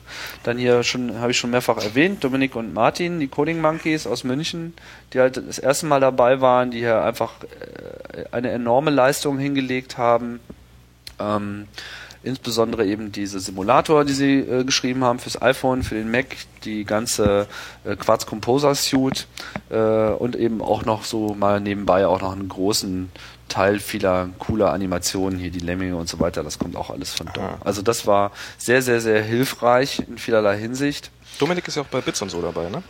Dann 0.43 0.57
hier 0.57 0.83
schon, 0.83 1.19
habe 1.19 1.31
ich 1.31 1.37
schon 1.37 1.51
mehrfach 1.51 1.77
erwähnt, 1.77 2.23
Dominik 2.23 2.55
und 2.55 2.73
Martin, 2.73 3.19
die 3.19 3.27
Coding 3.27 3.59
Monkeys 3.59 4.07
aus 4.07 4.23
München, 4.23 4.73
die 5.11 5.19
halt 5.19 5.35
das 5.35 5.59
erste 5.59 5.87
Mal 5.87 5.99
dabei 5.99 6.39
waren, 6.39 6.71
die 6.71 6.79
hier 6.79 7.03
einfach 7.03 7.33
äh, 7.43 8.23
eine 8.31 8.49
enorme 8.51 8.91
Leistung 8.91 9.37
hingelegt 9.37 9.97
haben. 9.97 10.39
Ähm, 11.19 11.67
insbesondere 12.25 12.85
eben 12.85 13.11
diese 13.11 13.39
Simulator, 13.39 14.03
die 14.03 14.13
sie 14.13 14.39
äh, 14.39 14.63
geschrieben 14.63 15.03
haben 15.03 15.19
fürs 15.19 15.41
iPhone, 15.41 15.83
für 15.83 15.95
den 15.95 16.11
Mac, 16.11 16.25
die 16.63 16.83
ganze 16.83 17.47
äh, 17.83 17.95
Quartz 17.95 18.25
Composer 18.25 18.75
Suite 18.75 19.27
äh, 19.69 19.77
und 19.77 20.35
eben 20.35 20.61
auch 20.61 20.85
noch 20.85 21.05
so 21.05 21.35
mal 21.35 21.59
nebenbei 21.61 22.07
auch 22.07 22.21
noch 22.21 22.33
einen 22.33 22.49
großen 22.49 23.11
Teil 23.47 23.79
vieler 23.79 24.29
cooler 24.39 24.73
Animationen 24.73 25.39
hier, 25.39 25.51
die 25.51 25.59
Lemminge 25.59 25.95
und 25.95 26.09
so 26.09 26.19
weiter, 26.19 26.43
das 26.43 26.57
kommt 26.57 26.75
auch 26.75 26.89
alles 26.89 27.13
von 27.13 27.29
dort. 27.33 27.57
Also 27.63 27.81
das 27.81 28.07
war 28.07 28.31
sehr, 28.57 28.81
sehr, 28.81 29.01
sehr 29.01 29.21
hilfreich 29.21 30.03
in 30.07 30.17
vielerlei 30.17 30.57
Hinsicht. 30.57 31.11
Dominik 31.39 31.67
ist 31.67 31.75
ja 31.75 31.83
auch 31.83 31.87
bei 31.87 32.01
Bits 32.01 32.21
und 32.21 32.29
so 32.29 32.41
dabei, 32.41 32.69
ne? 32.69 32.81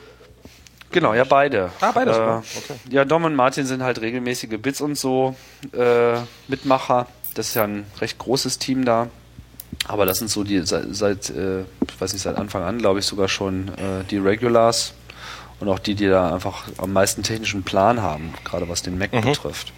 Genau, 0.92 1.14
ja, 1.14 1.26
beide. 1.26 1.72
Ah, 1.82 1.92
beide 1.92 2.12
Äh. 2.12 2.38
Okay. 2.38 2.80
Ja, 2.90 3.04
Dom 3.04 3.26
und 3.26 3.36
Martin 3.36 3.66
sind 3.66 3.84
halt 3.84 4.00
regelmäßige 4.00 4.58
Bits 4.62 4.80
und 4.80 4.98
so 4.98 5.36
äh, 5.74 6.20
Mitmacher. 6.48 7.08
Das 7.34 7.50
ist 7.50 7.56
ja 7.56 7.64
ein 7.64 7.86
recht 8.00 8.18
großes 8.18 8.60
Team 8.60 8.86
da. 8.86 9.10
Aber 9.88 10.06
das 10.06 10.20
sind 10.20 10.30
so 10.30 10.44
die 10.44 10.62
seit, 10.66 10.86
seit 10.96 11.30
äh, 11.30 11.62
ich 11.62 12.00
weiß 12.02 12.14
nicht, 12.14 12.22
seit 12.24 12.38
Anfang 12.38 12.64
an, 12.64 12.78
glaube 12.80 13.00
ich, 13.00 13.06
sogar 13.06 13.28
schon 13.28 13.68
äh, 13.70 14.04
die 14.10 14.18
Regulars 14.18 14.94
und 15.60 15.70
auch 15.70 15.80
die, 15.80 15.96
die 15.96 16.08
da 16.08 16.34
einfach 16.34 16.64
am 16.78 16.92
meisten 16.94 17.24
technischen 17.24 17.64
Plan 17.64 18.02
haben, 18.02 18.34
gerade 18.44 18.68
was 18.68 18.82
den 18.82 18.98
Mac 18.98 19.14
Mhm. 19.14 19.22
betrifft. 19.22 19.72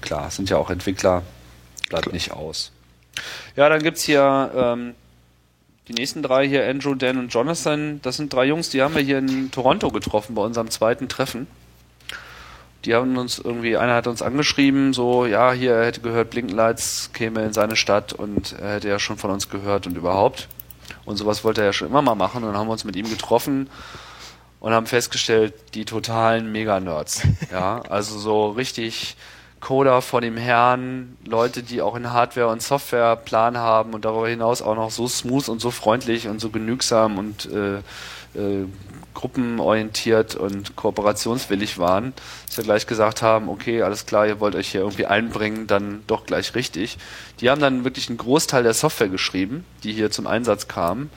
Klar, 0.00 0.30
sind 0.30 0.48
ja 0.48 0.56
auch 0.56 0.70
Entwickler, 0.70 1.22
bleibt 1.88 2.12
nicht 2.12 2.32
aus. 2.32 2.72
Ja, 3.56 3.68
dann 3.68 3.82
gibt's 3.82 4.02
hier 4.02 4.50
ähm, 4.54 4.94
die 5.88 5.92
nächsten 5.92 6.22
drei 6.22 6.48
hier, 6.48 6.66
Andrew, 6.68 6.94
Dan 6.94 7.18
und 7.18 7.28
Jonathan. 7.34 8.00
Das 8.02 8.16
sind 8.16 8.32
drei 8.32 8.46
Jungs, 8.46 8.70
die 8.70 8.80
haben 8.80 8.94
wir 8.94 9.02
hier 9.02 9.18
in 9.18 9.50
Toronto 9.50 9.90
getroffen 9.90 10.34
bei 10.34 10.42
unserem 10.42 10.70
zweiten 10.70 11.08
Treffen. 11.08 11.46
Die 12.84 12.94
haben 12.94 13.16
uns 13.18 13.38
irgendwie, 13.38 13.76
einer 13.76 13.94
hat 13.94 14.06
uns 14.06 14.22
angeschrieben, 14.22 14.94
so, 14.94 15.26
ja, 15.26 15.52
hier, 15.52 15.74
er 15.74 15.86
hätte 15.86 16.00
gehört, 16.00 16.30
Blinkenlights 16.30 17.10
käme 17.12 17.44
in 17.44 17.52
seine 17.52 17.76
Stadt 17.76 18.12
und 18.12 18.52
er 18.58 18.74
hätte 18.74 18.88
ja 18.88 18.98
schon 18.98 19.18
von 19.18 19.30
uns 19.30 19.50
gehört 19.50 19.86
und 19.86 19.96
überhaupt. 19.96 20.48
Und 21.04 21.16
sowas 21.16 21.44
wollte 21.44 21.60
er 21.60 21.68
ja 21.68 21.72
schon 21.72 21.88
immer 21.88 22.02
mal 22.02 22.14
machen. 22.14 22.42
Und 22.42 22.50
dann 22.50 22.58
haben 22.58 22.68
wir 22.68 22.72
uns 22.72 22.84
mit 22.84 22.96
ihm 22.96 23.08
getroffen 23.08 23.68
und 24.60 24.72
haben 24.72 24.86
festgestellt, 24.86 25.54
die 25.74 25.84
totalen 25.84 26.50
Mega-Nerds. 26.52 27.22
Ja, 27.50 27.80
also 27.88 28.18
so 28.18 28.50
richtig 28.50 29.16
Coder 29.60 30.00
vor 30.02 30.20
dem 30.20 30.36
Herrn, 30.36 31.16
Leute, 31.24 31.62
die 31.62 31.82
auch 31.82 31.94
in 31.96 32.12
Hardware 32.12 32.48
und 32.48 32.62
Software 32.62 33.16
Plan 33.16 33.58
haben 33.58 33.92
und 33.92 34.04
darüber 34.04 34.28
hinaus 34.28 34.62
auch 34.62 34.74
noch 34.74 34.90
so 34.90 35.06
smooth 35.06 35.48
und 35.48 35.60
so 35.60 35.70
freundlich 35.70 36.28
und 36.28 36.40
so 36.40 36.50
genügsam 36.50 37.18
und 37.18 37.46
äh, 37.46 37.78
äh, 38.38 38.66
gruppenorientiert 39.14 40.34
und 40.34 40.76
kooperationswillig 40.76 41.78
waren, 41.78 42.12
dass 42.46 42.56
wir 42.56 42.64
gleich 42.64 42.86
gesagt 42.86 43.22
haben, 43.22 43.48
okay, 43.48 43.82
alles 43.82 44.06
klar, 44.06 44.26
ihr 44.26 44.40
wollt 44.40 44.54
euch 44.54 44.70
hier 44.70 44.80
irgendwie 44.80 45.06
einbringen, 45.06 45.66
dann 45.66 46.02
doch 46.06 46.26
gleich 46.26 46.54
richtig. 46.54 46.98
Die 47.40 47.50
haben 47.50 47.60
dann 47.60 47.84
wirklich 47.84 48.08
einen 48.08 48.18
Großteil 48.18 48.62
der 48.62 48.74
Software 48.74 49.08
geschrieben, 49.08 49.64
die 49.82 49.92
hier 49.92 50.10
zum 50.10 50.26
Einsatz 50.26 50.68
kam. 50.68 51.10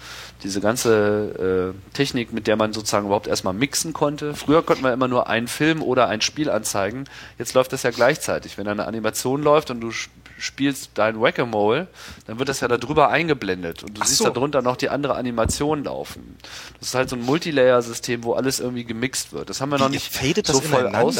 Diese 0.43 0.59
ganze 0.59 1.73
äh, 1.73 1.93
Technik, 1.93 2.33
mit 2.33 2.47
der 2.47 2.57
man 2.57 2.73
sozusagen 2.73 3.05
überhaupt 3.05 3.27
erstmal 3.27 3.53
mixen 3.53 3.93
konnte. 3.93 4.33
Früher 4.33 4.61
konnte 4.63 4.83
man 4.83 4.93
immer 4.93 5.07
nur 5.07 5.27
einen 5.27 5.47
Film 5.47 5.81
oder 5.81 6.09
ein 6.09 6.21
Spiel 6.21 6.49
anzeigen. 6.49 7.05
Jetzt 7.37 7.53
läuft 7.53 7.71
das 7.71 7.83
ja 7.83 7.91
gleichzeitig. 7.91 8.57
Wenn 8.57 8.67
eine 8.67 8.85
Animation 8.85 9.41
läuft 9.41 9.71
und 9.71 9.79
du 9.79 9.91
spielst 10.37 10.91
dein 10.95 11.19
Whack-A-Mole, 11.19 11.87
dann 12.27 12.39
wird 12.39 12.49
das 12.49 12.59
ja 12.61 12.67
da 12.67 12.77
drüber 12.77 13.09
eingeblendet 13.09 13.83
und 13.83 13.97
du 13.97 14.01
Ach 14.01 14.05
siehst 14.05 14.19
so. 14.19 14.25
da 14.25 14.31
drunter 14.31 14.61
noch 14.61 14.75
die 14.75 14.89
andere 14.89 15.15
Animation 15.15 15.83
laufen. 15.83 16.37
Das 16.79 16.89
ist 16.89 16.95
halt 16.95 17.09
so 17.09 17.15
ein 17.15 17.21
Multilayer-System, 17.23 18.23
wo 18.23 18.33
alles 18.33 18.59
irgendwie 18.59 18.83
gemixt 18.83 19.33
wird. 19.33 19.49
Das 19.49 19.61
haben 19.61 19.69
wir 19.69 19.77
noch 19.77 19.89
Wie 19.89 19.93
nicht 19.93 20.13
fadet 20.13 20.49
das 20.49 20.57
so 20.57 20.61
voll 20.61 20.87
aus. 20.87 21.19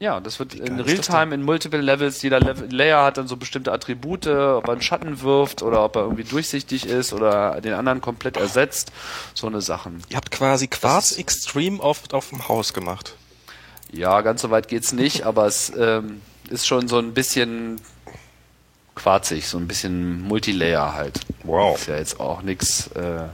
Ja, 0.00 0.18
das 0.18 0.38
wird 0.38 0.54
in 0.54 0.78
das 0.78 0.86
Realtime 0.86 1.34
in 1.34 1.42
Multiple 1.42 1.82
Levels, 1.82 2.22
jeder 2.22 2.40
Level, 2.40 2.72
Layer 2.74 3.04
hat 3.04 3.18
dann 3.18 3.28
so 3.28 3.36
bestimmte 3.36 3.70
Attribute, 3.70 4.26
ob 4.26 4.66
er 4.66 4.72
einen 4.72 4.80
Schatten 4.80 5.20
wirft 5.20 5.62
oder 5.62 5.84
ob 5.84 5.94
er 5.96 6.02
irgendwie 6.04 6.24
durchsichtig 6.24 6.86
ist 6.86 7.12
oder 7.12 7.60
den 7.60 7.74
anderen 7.74 8.00
komplett 8.00 8.38
ersetzt. 8.38 8.92
So 9.34 9.46
eine 9.46 9.60
Sachen. 9.60 10.02
Ihr 10.08 10.16
habt 10.16 10.30
quasi 10.30 10.68
Quarz 10.68 11.12
Extreme 11.18 11.82
auf, 11.82 12.04
auf 12.12 12.30
dem 12.30 12.48
Haus 12.48 12.72
gemacht. 12.72 13.14
Ja, 13.92 14.22
ganz 14.22 14.40
so 14.40 14.50
weit 14.50 14.68
geht's 14.68 14.92
nicht, 14.94 15.24
aber 15.26 15.46
es 15.46 15.70
ähm, 15.76 16.22
ist 16.50 16.66
schon 16.66 16.88
so 16.88 16.98
ein 16.98 17.14
bisschen 17.14 17.80
quarzig, 18.94 19.46
so 19.46 19.58
ein 19.58 19.66
bisschen 19.66 20.22
Multilayer 20.22 20.94
halt. 20.94 21.20
Wow. 21.44 21.78
Ist 21.78 21.88
ja 21.88 21.96
jetzt 21.96 22.20
auch 22.20 22.42
nix. 22.42 22.88
Äh, 22.88 23.28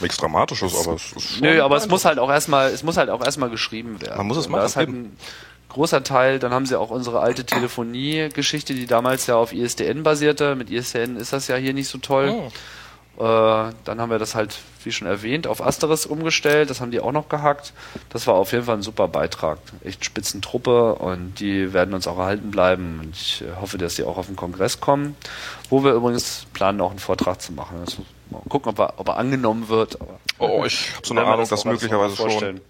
Nichts 0.00 0.16
Dramatisches, 0.16 0.74
aber 0.74 0.96
es 0.96 1.12
ist 1.12 1.22
schon 1.22 1.42
Nö, 1.42 1.62
aber 1.62 1.76
es 1.76 1.86
muss 1.88 2.04
halt 2.04 2.18
auch 2.18 2.28
erstmal, 2.28 2.70
es 2.70 2.82
muss 2.82 2.96
halt 2.96 3.10
auch 3.10 3.24
erstmal 3.24 3.48
geschrieben 3.48 4.00
werden. 4.00 4.18
Man 4.18 4.26
muss 4.26 4.36
es 4.36 4.48
machen, 4.48 4.60
Da 4.60 4.66
ist 4.66 4.76
halt 4.76 4.88
ein 4.88 5.16
großer 5.68 6.02
Teil. 6.02 6.38
Dann 6.40 6.52
haben 6.52 6.66
sie 6.66 6.78
auch 6.78 6.90
unsere 6.90 7.20
alte 7.20 7.44
Telefonie-Geschichte, 7.44 8.74
die 8.74 8.86
damals 8.86 9.26
ja 9.26 9.36
auf 9.36 9.52
ISDN 9.52 10.02
basierte. 10.02 10.56
Mit 10.56 10.70
ISDN 10.70 11.16
ist 11.16 11.32
das 11.32 11.46
ja 11.48 11.56
hier 11.56 11.74
nicht 11.74 11.88
so 11.88 11.98
toll. 11.98 12.30
Oh. 12.30 12.50
Äh, 13.16 13.20
dann 13.84 14.00
haben 14.00 14.10
wir 14.10 14.18
das 14.18 14.34
halt, 14.34 14.58
wie 14.82 14.90
schon 14.90 15.06
erwähnt, 15.06 15.46
auf 15.46 15.64
Asterisk 15.64 16.10
umgestellt. 16.10 16.68
Das 16.70 16.80
haben 16.80 16.90
die 16.90 17.00
auch 17.00 17.12
noch 17.12 17.28
gehackt. 17.28 17.72
Das 18.10 18.26
war 18.26 18.34
auf 18.34 18.50
jeden 18.52 18.64
Fall 18.64 18.76
ein 18.76 18.82
super 18.82 19.06
Beitrag. 19.08 19.58
Echt 19.84 20.04
Spitzentruppe 20.04 20.94
und 20.96 21.38
die 21.38 21.72
werden 21.72 21.94
uns 21.94 22.06
auch 22.08 22.18
erhalten 22.18 22.50
bleiben. 22.50 23.00
Und 23.02 23.14
ich 23.14 23.42
äh, 23.42 23.60
hoffe, 23.60 23.78
dass 23.78 23.94
die 23.94 24.02
auch 24.04 24.16
auf 24.16 24.26
den 24.26 24.36
Kongress 24.36 24.80
kommen, 24.80 25.16
wo 25.70 25.84
wir 25.84 25.92
übrigens 25.92 26.46
planen, 26.52 26.80
auch 26.80 26.90
einen 26.90 26.98
Vortrag 26.98 27.40
zu 27.40 27.52
machen. 27.52 27.78
Also, 27.80 28.04
mal 28.30 28.42
gucken, 28.48 28.70
ob 28.70 28.78
er, 28.80 28.94
ob 28.98 29.08
er 29.08 29.16
angenommen 29.16 29.68
wird. 29.68 30.00
Aber 30.00 30.18
Oh, 30.38 30.64
ich 30.64 30.94
habe 30.96 31.06
so 31.06 31.14
eine 31.14 31.24
Ahnung, 31.24 31.40
das 31.40 31.50
dass 31.50 31.64
möglicherweise 31.64 32.16
schon. 32.16 32.28
vorstellen. 32.30 32.60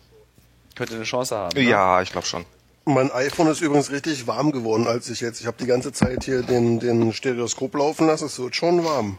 Könnte 0.77 0.95
eine 0.97 1.05
Chance 1.05 1.37
haben. 1.37 1.57
ne? 1.57 1.63
Ja, 1.69 2.03
ich 2.03 2.13
glaube 2.13 2.27
schon. 2.27 2.45
Mein 2.85 3.11
iPhone 3.13 3.47
ist 3.47 3.63
übrigens 3.63 3.91
richtig 3.91 4.27
warm 4.27 4.53
geworden, 4.53 4.87
als 4.87 5.09
ich 5.09 5.21
jetzt. 5.23 5.41
Ich 5.41 5.47
habe 5.47 5.57
die 5.59 5.65
ganze 5.67 5.93
Zeit 5.93 6.25
hier 6.25 6.43
den, 6.43 6.81
den 6.81 7.15
Stereoskop 7.15 7.75
laufen 7.75 8.07
lassen. 8.09 8.27
Es 8.27 8.39
wird 8.39 8.55
schon 8.57 8.85
warm. 8.85 9.17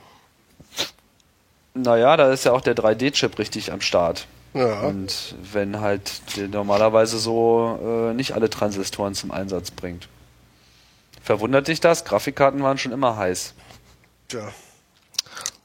Naja, 1.76 2.15
da 2.18 2.31
ist 2.31 2.45
ja 2.45 2.53
auch 2.53 2.61
der 2.61 2.76
3D-Chip 2.76 3.38
richtig 3.38 3.72
am 3.72 3.81
Start. 3.81 4.27
Ja. 4.53 4.80
Und 4.81 5.35
wenn 5.52 5.81
halt 5.81 6.38
der 6.38 6.47
normalerweise 6.47 7.19
so 7.19 8.10
äh, 8.10 8.14
nicht 8.14 8.34
alle 8.34 8.49
Transistoren 8.49 9.14
zum 9.14 9.31
Einsatz 9.31 9.72
bringt. 9.72 10.07
Verwundert 11.22 11.68
dich 11.68 11.81
das? 11.81 12.06
Grafikkarten 12.06 12.64
waren 12.64 12.77
schon 12.77 12.93
immer 12.93 13.18
heiß. 13.18 13.53
Tja. 14.30 14.47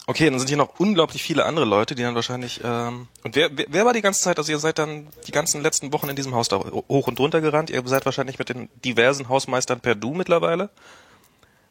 Okay, 0.06 0.28
dann 0.28 0.40
sind 0.40 0.48
hier 0.48 0.56
noch 0.56 0.80
unglaublich 0.80 1.22
viele 1.22 1.44
andere 1.44 1.66
Leute, 1.66 1.94
die 1.94 2.02
dann 2.02 2.16
wahrscheinlich. 2.16 2.60
Ähm, 2.64 3.06
und 3.22 3.36
wer, 3.36 3.56
wer, 3.56 3.66
wer 3.68 3.84
war 3.84 3.92
die 3.92 4.02
ganze 4.02 4.22
Zeit? 4.22 4.38
Also 4.38 4.50
ihr 4.50 4.58
seid 4.58 4.78
dann 4.78 5.06
die 5.28 5.32
ganzen 5.32 5.62
letzten 5.62 5.92
Wochen 5.92 6.08
in 6.08 6.16
diesem 6.16 6.34
Haus 6.34 6.48
da 6.48 6.56
hoch 6.58 7.06
und 7.06 7.20
runter 7.20 7.40
gerannt. 7.40 7.70
Ihr 7.70 7.80
seid 7.86 8.04
wahrscheinlich 8.06 8.40
mit 8.40 8.48
den 8.48 8.68
diversen 8.84 9.28
Hausmeistern 9.28 9.78
per 9.78 9.94
Du 9.94 10.12
mittlerweile. 10.12 10.70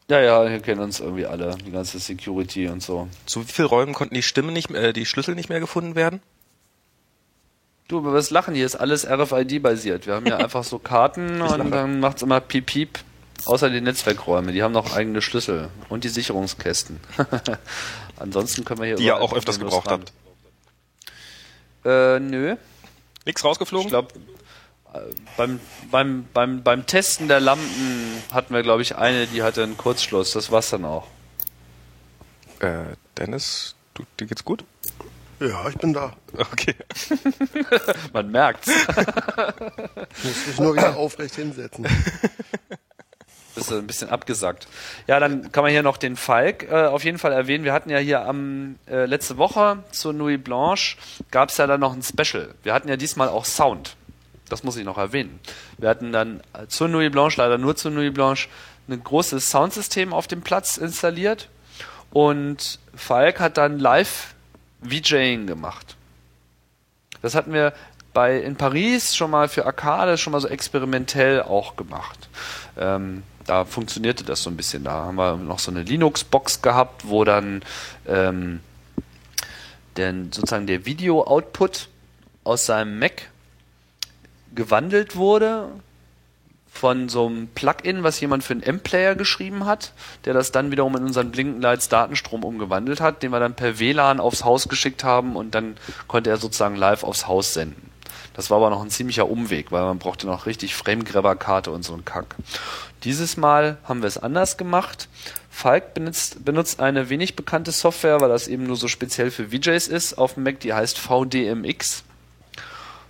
Ja, 0.10 0.20
ja, 0.22 0.50
wir 0.50 0.60
kennen 0.60 0.82
uns 0.82 1.00
irgendwie 1.00 1.28
alle, 1.28 1.56
die 1.56 1.72
ganze 1.72 2.00
Security 2.00 2.68
und 2.68 2.82
so. 2.82 3.08
Zu 3.28 3.48
wie 3.48 3.52
vielen 3.52 3.68
Räumen 3.68 3.94
konnten 3.94 4.16
die 4.16 4.24
Stimmen 4.24 4.54
nicht, 4.54 4.72
äh, 4.72 4.92
die 4.92 5.06
Schlüssel 5.06 5.36
nicht 5.36 5.50
mehr 5.50 5.60
gefunden 5.60 5.96
werden? 5.96 6.22
Du, 7.88 8.00
aber 8.00 8.14
was 8.14 8.32
lachen 8.32 8.56
hier 8.56 8.66
ist 8.66 8.76
alles 8.76 9.06
RFID-basiert. 9.08 10.08
Wir 10.08 10.16
haben 10.16 10.26
ja 10.26 10.38
einfach 10.40 10.64
so 10.64 10.80
Karten 10.80 11.42
und 11.42 11.72
dann 11.72 12.00
macht's 12.00 12.24
immer 12.24 12.40
piep 12.40 12.66
piep. 12.66 13.00
Außer 13.46 13.70
die 13.70 13.82
Netzwerkräume, 13.82 14.52
die 14.52 14.64
haben 14.64 14.74
noch 14.74 14.94
eigene 14.96 15.22
Schlüssel 15.22 15.70
und 15.88 16.04
die 16.04 16.10
Sicherungskästen. 16.10 17.00
Ansonsten 18.18 18.66
können 18.66 18.82
wir 18.82 18.88
hier 18.88 18.96
Die 18.98 19.06
ihr 19.06 19.22
auch 19.22 19.34
öfters 19.34 19.60
gebraucht 19.60 19.88
ran. 19.88 20.02
habt. 20.02 20.14
Äh, 21.86 22.20
nö. 22.20 22.58
Nix 23.26 23.44
rausgeflogen? 23.44 23.86
Ich 23.88 23.92
glaube, 23.92 24.10
beim, 25.38 25.60
beim, 25.92 26.28
beim, 26.34 26.64
beim 26.64 26.86
Testen 26.86 27.28
der 27.28 27.40
Lampen 27.40 28.24
hatten 28.32 28.54
wir, 28.54 28.64
glaube 28.64 28.82
ich, 28.82 28.96
eine, 28.96 29.28
die 29.28 29.44
hatte 29.44 29.64
einen 29.64 29.78
Kurzschluss. 29.78 30.32
Das 30.32 30.52
war's 30.52 30.70
dann 30.70 30.86
auch. 30.86 31.08
äh, 32.60 32.96
Dennis, 33.18 33.76
du, 33.94 34.04
dir 34.20 34.28
geht's 34.28 34.44
gut? 34.46 34.64
Ja, 35.40 35.70
ich 35.70 35.78
bin 35.78 35.94
da. 35.94 36.14
Okay. 36.38 36.76
Man 38.14 38.30
merkt's. 38.32 38.68
Muss 40.24 40.48
mich 40.48 40.60
nur 40.60 40.74
wieder 40.76 40.98
aufrecht 40.98 41.36
hinsetzen. 41.36 41.88
Bist 43.56 43.72
du 43.72 43.78
ein 43.78 43.88
bisschen 43.88 44.10
abgesackt. 44.10 44.68
Ja, 45.08 45.20
dann 45.20 45.52
kann 45.52 45.64
man 45.64 45.72
hier 45.72 45.84
noch 45.84 45.98
den 45.98 46.16
Falk 46.16 46.64
äh, 46.70 46.86
auf 46.86 47.04
jeden 47.04 47.18
Fall 47.18 47.32
erwähnen. 47.34 47.64
Wir 47.64 47.74
hatten 47.74 47.90
ja 47.90 47.98
hier 47.98 48.22
am 48.22 48.78
äh, 48.88 49.06
letzte 49.06 49.38
Woche 49.38 49.84
zur 49.92 50.14
Nuit 50.14 50.44
Blanche 50.44 50.98
gab's 51.32 51.58
ja 51.58 51.68
dann 51.68 51.80
noch 51.80 51.94
ein 51.94 52.04
Special. 52.04 52.54
Wir 52.64 52.74
hatten 52.74 52.88
ja 52.88 52.96
diesmal 52.96 53.28
auch 53.28 53.46
Sound. 53.46 53.98
Das 54.50 54.64
muss 54.64 54.78
ich 54.78 54.86
noch 54.86 54.98
erwähnen. 54.98 55.40
Wir 55.78 55.90
hatten 55.90 56.12
dann 56.12 56.42
äh, 56.54 56.68
zur 56.68 56.88
Nuit 56.88 57.12
Blanche, 57.12 57.42
leider 57.42 57.58
nur 57.58 57.76
zur 57.76 57.92
Nuit 57.92 58.14
Blanche, 58.14 58.50
ein 58.88 59.04
großes 59.04 59.50
Soundsystem 59.50 60.14
auf 60.14 60.28
dem 60.28 60.42
Platz 60.42 60.78
installiert 60.78 61.50
und 62.12 62.80
Falk 62.96 63.40
hat 63.40 63.58
dann 63.58 63.80
live 63.80 64.34
VJing 64.82 65.48
gemacht. 65.48 65.96
Das 67.22 67.36
hatten 67.36 67.54
wir 67.54 67.74
bei 68.14 68.40
in 68.40 68.56
Paris 68.56 69.16
schon 69.16 69.32
mal 69.32 69.48
für 69.48 69.66
Arcade 69.66 70.18
schon 70.18 70.32
mal 70.32 70.40
so 70.40 70.48
experimentell 70.48 71.44
auch 71.44 71.76
gemacht. 71.76 72.30
Ähm, 72.78 73.24
da 73.46 73.66
funktionierte 73.66 74.24
das 74.24 74.44
so 74.44 74.50
ein 74.50 74.58
bisschen. 74.58 74.84
Da 74.84 74.92
haben 74.92 75.16
wir 75.16 75.36
noch 75.38 75.60
so 75.60 75.72
eine 75.72 75.84
Linux-Box 75.84 76.62
gehabt, 76.62 77.08
wo 77.08 77.24
dann 77.24 77.62
ähm, 78.08 78.62
denn 79.98 80.32
sozusagen 80.32 80.68
der 80.68 80.86
Video-Output 80.86 81.90
aus 82.44 82.66
seinem 82.66 83.00
Mac 83.00 83.30
gewandelt 84.56 85.16
wurde 85.16 85.70
von 86.72 87.10
so 87.10 87.26
einem 87.26 87.48
Plugin, 87.48 88.04
was 88.04 88.20
jemand 88.20 88.44
für 88.44 88.54
einen 88.54 88.64
M-Player 88.64 89.16
geschrieben 89.16 89.66
hat, 89.66 89.94
der 90.26 90.34
das 90.34 90.52
dann 90.52 90.72
wiederum 90.72 90.96
in 90.96 91.04
unseren 91.04 91.32
Blinkenlights 91.32 91.90
Datenstrom 91.90 92.44
umgewandelt 92.44 93.02
hat, 93.02 93.24
den 93.24 93.32
wir 93.32 93.40
dann 93.40 93.56
per 93.56 93.80
WLAN 93.80 94.20
aufs 94.20 94.46
Haus 94.46 94.70
geschickt 94.70 95.04
haben 95.04 95.36
und 95.36 95.56
dann 95.56 95.78
konnte 96.08 96.30
er 96.30 96.38
sozusagen 96.38 96.76
live 96.76 97.04
aufs 97.04 97.28
Haus 97.28 97.54
senden. 97.54 97.90
Das 98.34 98.50
war 98.50 98.58
aber 98.58 98.70
noch 98.70 98.82
ein 98.82 98.90
ziemlicher 98.90 99.30
Umweg, 99.30 99.72
weil 99.72 99.84
man 99.84 100.00
brauchte 100.00 100.26
noch 100.26 100.46
richtig 100.46 100.76
Frame-Grabber-Karte 100.76 101.72
und 101.72 101.84
so 101.84 101.94
ein 101.94 102.06
Kack. 102.06 102.36
Dieses 103.04 103.36
Mal 103.36 103.78
haben 103.84 104.02
wir 104.02 104.08
es 104.08 104.18
anders 104.18 104.56
gemacht. 104.56 105.10
Falk 105.50 105.94
benutzt, 105.94 106.46
benutzt 106.46 106.80
eine 106.80 107.10
wenig 107.10 107.36
bekannte 107.36 107.72
Software, 107.74 108.22
weil 108.22 108.30
das 108.30 108.48
eben 108.48 108.66
nur 108.66 108.78
so 108.78 108.88
speziell 108.88 109.32
für 109.32 109.50
VJs 109.50 109.88
ist, 109.90 110.14
auf 110.14 110.36
dem 110.36 110.44
Mac, 110.44 110.62
die 110.62 110.74
heißt 110.74 111.00
VDMX. 111.00 112.04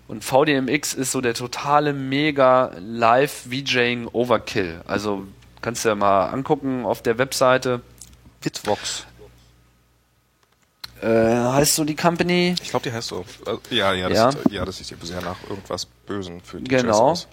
Und 0.10 0.24
VDMX 0.24 0.96
ist 0.96 1.12
so 1.12 1.22
der 1.22 1.36
totale 1.36 1.94
mega 1.94 2.72
live 2.80 3.46
VJing 3.48 4.08
Overkill. 4.12 4.82
Also 4.88 5.28
kannst 5.62 5.86
du 5.86 5.90
ja 5.90 5.96
mal 5.96 6.30
angucken 6.30 6.84
auf 6.84 7.04
der 7.04 7.20
Webseite. 7.20 7.82
Bitvox. 8.42 9.06
Äh, 11.04 11.08
heißt 11.08 11.76
so 11.76 11.84
die 11.84 11.96
Company? 11.96 12.56
Ich 12.60 12.72
glaube, 12.72 12.90
die 12.90 12.92
heißt 12.92 13.08
so. 13.10 13.24
Also, 13.46 13.62
ja, 13.70 13.94
ja, 13.94 14.10
das, 14.10 14.18
Ja. 14.18 14.32
Sieht, 14.32 14.52
ja, 14.52 14.66
das 14.66 14.78
sieht 14.80 14.90
ja 14.90 14.98
bisher 15.00 15.22
nach 15.22 15.38
irgendwas 15.48 15.86
Bösen 15.86 16.42
für 16.42 16.60
die 16.60 16.68
Genau. 16.68 17.12
aus. 17.12 17.28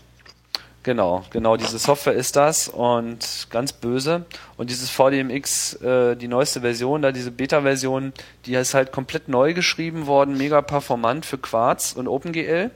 Genau, 0.86 1.24
genau, 1.30 1.56
diese 1.56 1.80
Software 1.80 2.12
ist 2.12 2.36
das 2.36 2.68
und 2.68 3.48
ganz 3.50 3.72
böse. 3.72 4.24
Und 4.56 4.70
dieses 4.70 4.88
VDMX, 4.88 5.74
äh, 5.82 6.14
die 6.14 6.28
neueste 6.28 6.60
Version, 6.60 7.02
da 7.02 7.10
diese 7.10 7.32
Beta-Version, 7.32 8.12
die 8.44 8.54
ist 8.54 8.72
halt 8.72 8.92
komplett 8.92 9.26
neu 9.28 9.52
geschrieben 9.52 10.06
worden, 10.06 10.38
mega 10.38 10.62
performant 10.62 11.26
für 11.26 11.38
Quartz 11.38 11.92
und 11.92 12.06
OpenGL. 12.06 12.70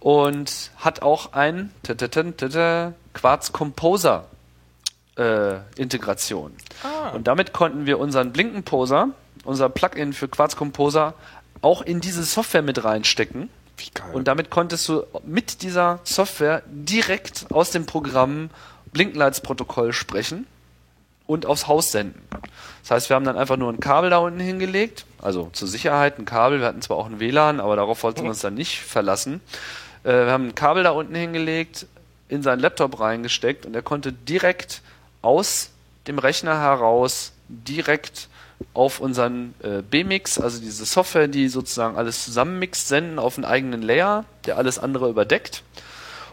Und 0.00 0.72
hat 0.78 1.02
auch 1.02 1.32
ein 1.32 1.70
Quartz 3.12 3.52
Composer 3.52 4.24
äh, 5.16 5.58
Integration. 5.76 6.54
Ah. 6.82 7.10
Und 7.10 7.28
damit 7.28 7.52
konnten 7.52 7.86
wir 7.86 8.00
unseren 8.00 8.32
Blinkenposer, 8.32 9.10
unser 9.44 9.68
Plugin 9.68 10.12
für 10.12 10.26
Quartz 10.26 10.56
Composer, 10.56 11.14
auch 11.62 11.82
in 11.82 12.00
diese 12.00 12.24
Software 12.24 12.62
mit 12.62 12.82
reinstecken. 12.82 13.48
Und 14.12 14.28
damit 14.28 14.50
konntest 14.50 14.88
du 14.88 15.04
mit 15.24 15.62
dieser 15.62 16.00
Software 16.04 16.62
direkt 16.66 17.46
aus 17.50 17.70
dem 17.70 17.86
Programm 17.86 18.50
Blinklights-Protokoll 18.92 19.92
sprechen 19.92 20.46
und 21.26 21.44
aufs 21.46 21.66
Haus 21.66 21.92
senden. 21.92 22.22
Das 22.82 22.90
heißt, 22.90 23.10
wir 23.10 23.16
haben 23.16 23.24
dann 23.24 23.36
einfach 23.36 23.56
nur 23.56 23.72
ein 23.72 23.80
Kabel 23.80 24.10
da 24.10 24.18
unten 24.18 24.40
hingelegt, 24.40 25.04
also 25.20 25.50
zur 25.52 25.68
Sicherheit 25.68 26.18
ein 26.18 26.24
Kabel. 26.24 26.60
Wir 26.60 26.66
hatten 26.68 26.82
zwar 26.82 26.96
auch 26.96 27.06
ein 27.06 27.20
WLAN, 27.20 27.60
aber 27.60 27.76
darauf 27.76 28.02
wollten 28.02 28.22
wir 28.22 28.30
uns 28.30 28.40
dann 28.40 28.54
nicht 28.54 28.80
verlassen. 28.80 29.40
Äh, 30.04 30.12
wir 30.12 30.30
haben 30.32 30.48
ein 30.48 30.54
Kabel 30.54 30.84
da 30.84 30.90
unten 30.90 31.14
hingelegt, 31.14 31.86
in 32.28 32.42
seinen 32.42 32.60
Laptop 32.60 32.98
reingesteckt 33.00 33.66
und 33.66 33.74
er 33.74 33.82
konnte 33.82 34.12
direkt 34.12 34.82
aus 35.22 35.70
dem 36.06 36.18
Rechner 36.18 36.60
heraus 36.60 37.32
direkt 37.48 38.28
auf 38.74 39.00
unseren 39.00 39.54
äh, 39.62 39.82
B-Mix, 39.82 40.38
also 40.38 40.60
diese 40.60 40.84
Software, 40.84 41.28
die 41.28 41.48
sozusagen 41.48 41.96
alles 41.96 42.24
zusammenmixt, 42.24 42.88
senden 42.88 43.18
auf 43.18 43.36
einen 43.36 43.44
eigenen 43.44 43.82
Layer, 43.82 44.24
der 44.46 44.56
alles 44.56 44.78
andere 44.78 45.08
überdeckt. 45.08 45.62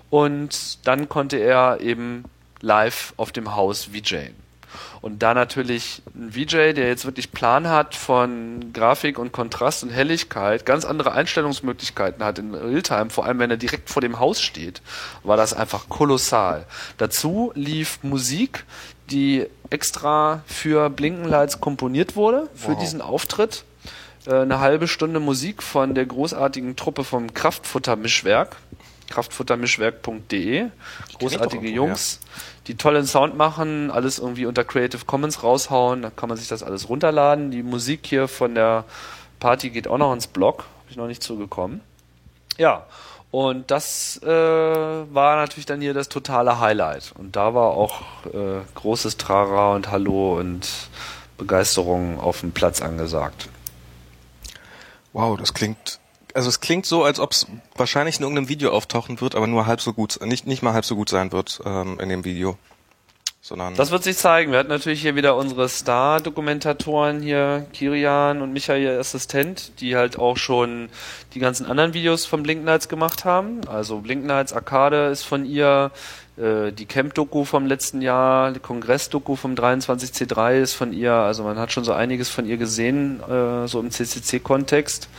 Und 0.10 0.86
dann 0.88 1.10
konnte 1.10 1.38
er 1.38 1.82
eben 1.82 2.26
live 2.62 3.14
auf 3.18 3.32
dem 3.32 3.56
Haus 3.56 3.86
VJen. 3.86 4.36
Und 5.02 5.22
da 5.22 5.34
natürlich 5.34 6.02
ein 6.16 6.32
VJ, 6.32 6.74
der 6.74 6.88
jetzt 6.88 7.06
wirklich 7.06 7.32
Plan 7.32 7.68
hat 7.68 7.96
von 7.96 8.72
Grafik 8.74 9.20
und 9.20 9.32
Kontrast 9.32 9.84
und 9.84 9.90
Helligkeit, 9.90 10.66
ganz 10.66 10.86
andere 10.86 11.12
Einstellungsmöglichkeiten 11.12 12.24
hat 12.24 12.40
in 12.40 12.56
Realtime, 12.56 13.10
vor 13.10 13.26
allem 13.26 13.40
wenn 13.40 13.52
er 13.52 13.58
direkt 13.58 13.90
vor 13.90 14.02
dem 14.02 14.20
Haus 14.20 14.42
steht, 14.42 14.82
war 15.24 15.38
das 15.38 15.54
einfach 15.54 15.90
kolossal. 15.90 16.66
Dazu 16.98 17.52
lief 17.54 18.00
Musik, 18.02 18.66
die 19.12 19.46
extra 19.70 20.44
für 20.46 20.90
Blinkenlights 20.90 21.60
komponiert 21.60 22.16
wurde, 22.16 22.50
für 22.56 22.72
Wow. 22.74 22.80
diesen 22.80 23.02
Auftritt. 23.02 23.64
Äh, 24.26 24.36
Eine 24.36 24.60
halbe 24.60 24.88
Stunde 24.88 25.20
Musik 25.20 25.62
von 25.62 25.94
der 25.96 26.06
großartigen 26.06 26.76
Truppe 26.76 27.04
vom 27.04 27.34
Kraftfuttermischwerk, 27.34 28.56
kraftfuttermischwerk.de. 29.10 30.68
Großartige 31.20 31.70
Jungs, 31.70 32.20
die 32.68 32.76
tollen 32.76 33.06
Sound 33.06 33.36
machen, 33.38 33.92
alles 33.92 34.20
irgendwie 34.20 34.46
unter 34.46 34.64
Creative 34.64 35.06
Commons 35.06 35.44
raushauen, 35.44 36.02
da 36.02 36.10
kann 36.10 36.30
man 36.30 36.38
sich 36.38 36.48
das 36.48 36.64
alles 36.64 36.90
runterladen. 36.90 37.52
Die 37.52 37.64
Musik 37.64 38.02
hier 38.04 38.28
von 38.28 38.56
der 38.56 38.86
Party 39.40 39.70
geht 39.70 39.88
auch 39.88 39.98
noch 39.98 40.14
ins 40.14 40.28
Blog, 40.28 40.60
habe 40.60 40.90
ich 40.92 40.98
noch 40.98 41.08
nicht 41.08 41.24
zugekommen. 41.24 41.82
Ja, 42.58 42.86
und 43.34 43.72
das 43.72 44.22
äh, 44.22 44.28
war 44.28 45.38
natürlich 45.38 45.66
dann 45.66 45.82
hier 45.82 45.96
das 45.96 46.08
totale 46.08 46.60
Highlight. 46.60 47.14
Und 47.18 47.36
da 47.36 47.56
war 47.56 47.72
auch 47.72 48.02
äh, 48.32 48.62
großes 48.76 49.18
Trara 49.18 49.74
und 49.74 49.90
Hallo 49.90 50.38
und 50.38 50.70
Begeisterung 51.40 52.20
auf 52.20 52.42
dem 52.42 52.52
Platz 52.52 52.84
angesagt. 52.84 53.50
Wow, 55.14 55.36
das 55.40 55.56
klingt. 55.56 56.00
Also 56.36 56.48
es 56.48 56.60
klingt 56.60 56.86
so, 56.86 57.04
als 57.04 57.20
ob 57.20 57.32
es 57.32 57.48
wahrscheinlich 57.76 58.18
in 58.18 58.22
irgendeinem 58.22 58.50
Video 58.50 58.70
auftauchen 58.70 59.20
wird, 59.20 59.34
aber 59.34 59.48
nur 59.48 59.66
halb 59.66 59.82
so 59.82 59.94
gut, 59.94 60.20
nicht 60.24 60.46
nicht 60.46 60.62
mal 60.62 60.74
halb 60.74 60.86
so 60.86 60.96
gut 60.96 61.10
sein 61.10 61.32
wird 61.32 61.60
ähm, 61.66 62.00
in 62.00 62.10
dem 62.10 62.26
Video, 62.26 62.56
sondern 63.46 63.76
Das 63.76 63.92
wird 63.92 64.04
sich 64.04 64.16
zeigen. 64.16 64.54
Wir 64.54 64.60
hatten 64.60 64.70
natürlich 64.70 65.02
hier 65.02 65.16
wieder 65.16 65.36
unsere 65.36 65.68
Star-Dokumentatoren 65.68 67.22
hier, 67.22 67.66
Kirian 67.74 68.42
und 68.42 68.54
Michael, 68.54 68.98
Assistent, 68.98 69.82
die 69.82 69.98
halt 69.98 70.18
auch 70.18 70.38
schon 70.38 70.88
die 71.34 71.40
ganzen 71.40 71.66
anderen 71.66 71.94
Videos 71.94 72.26
von 72.26 72.42
Blink 72.42 72.64
Nights 72.64 72.88
gemacht 72.88 73.26
haben. 73.26 73.60
Also 73.68 74.00
Blink 74.00 74.24
Nights 74.24 74.54
Arcade 74.54 75.08
ist 75.08 75.24
von 75.24 75.44
ihr, 75.44 75.92
äh, 76.38 76.72
die 76.72 76.86
Camp-Doku 76.86 77.44
vom 77.44 77.66
letzten 77.66 78.02
Jahr, 78.02 78.54
die 78.54 78.62
Kongress-Doku 78.62 79.36
vom 79.36 79.56
23C3 79.56 80.62
ist 80.62 80.74
von 80.74 80.94
ihr. 80.94 81.12
Also 81.12 81.44
man 81.44 81.60
hat 81.60 81.74
schon 81.74 81.84
so 81.84 81.92
einiges 81.92 82.30
von 82.30 82.46
ihr 82.46 82.56
gesehen, 82.56 83.22
äh, 83.30 83.68
so 83.68 83.82
im 83.82 83.92
CCC-Kontext. 83.92 85.10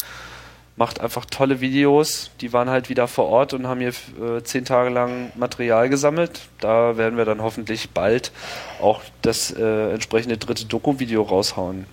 Macht 0.76 1.00
einfach 1.00 1.24
tolle 1.24 1.60
Videos. 1.60 2.30
Die 2.40 2.52
waren 2.52 2.68
halt 2.68 2.88
wieder 2.88 3.06
vor 3.06 3.26
Ort 3.26 3.54
und 3.54 3.66
haben 3.68 3.80
hier 3.80 3.92
äh, 4.20 4.42
zehn 4.42 4.64
Tage 4.64 4.90
lang 4.90 5.30
Material 5.36 5.88
gesammelt. 5.88 6.40
Da 6.60 6.96
werden 6.96 7.16
wir 7.16 7.24
dann 7.24 7.42
hoffentlich 7.42 7.90
bald 7.90 8.32
auch 8.80 9.00
das 9.22 9.52
äh, 9.52 9.92
entsprechende 9.92 10.36
dritte 10.36 10.64
Doku-Video 10.64 11.22
raushauen. 11.22 11.86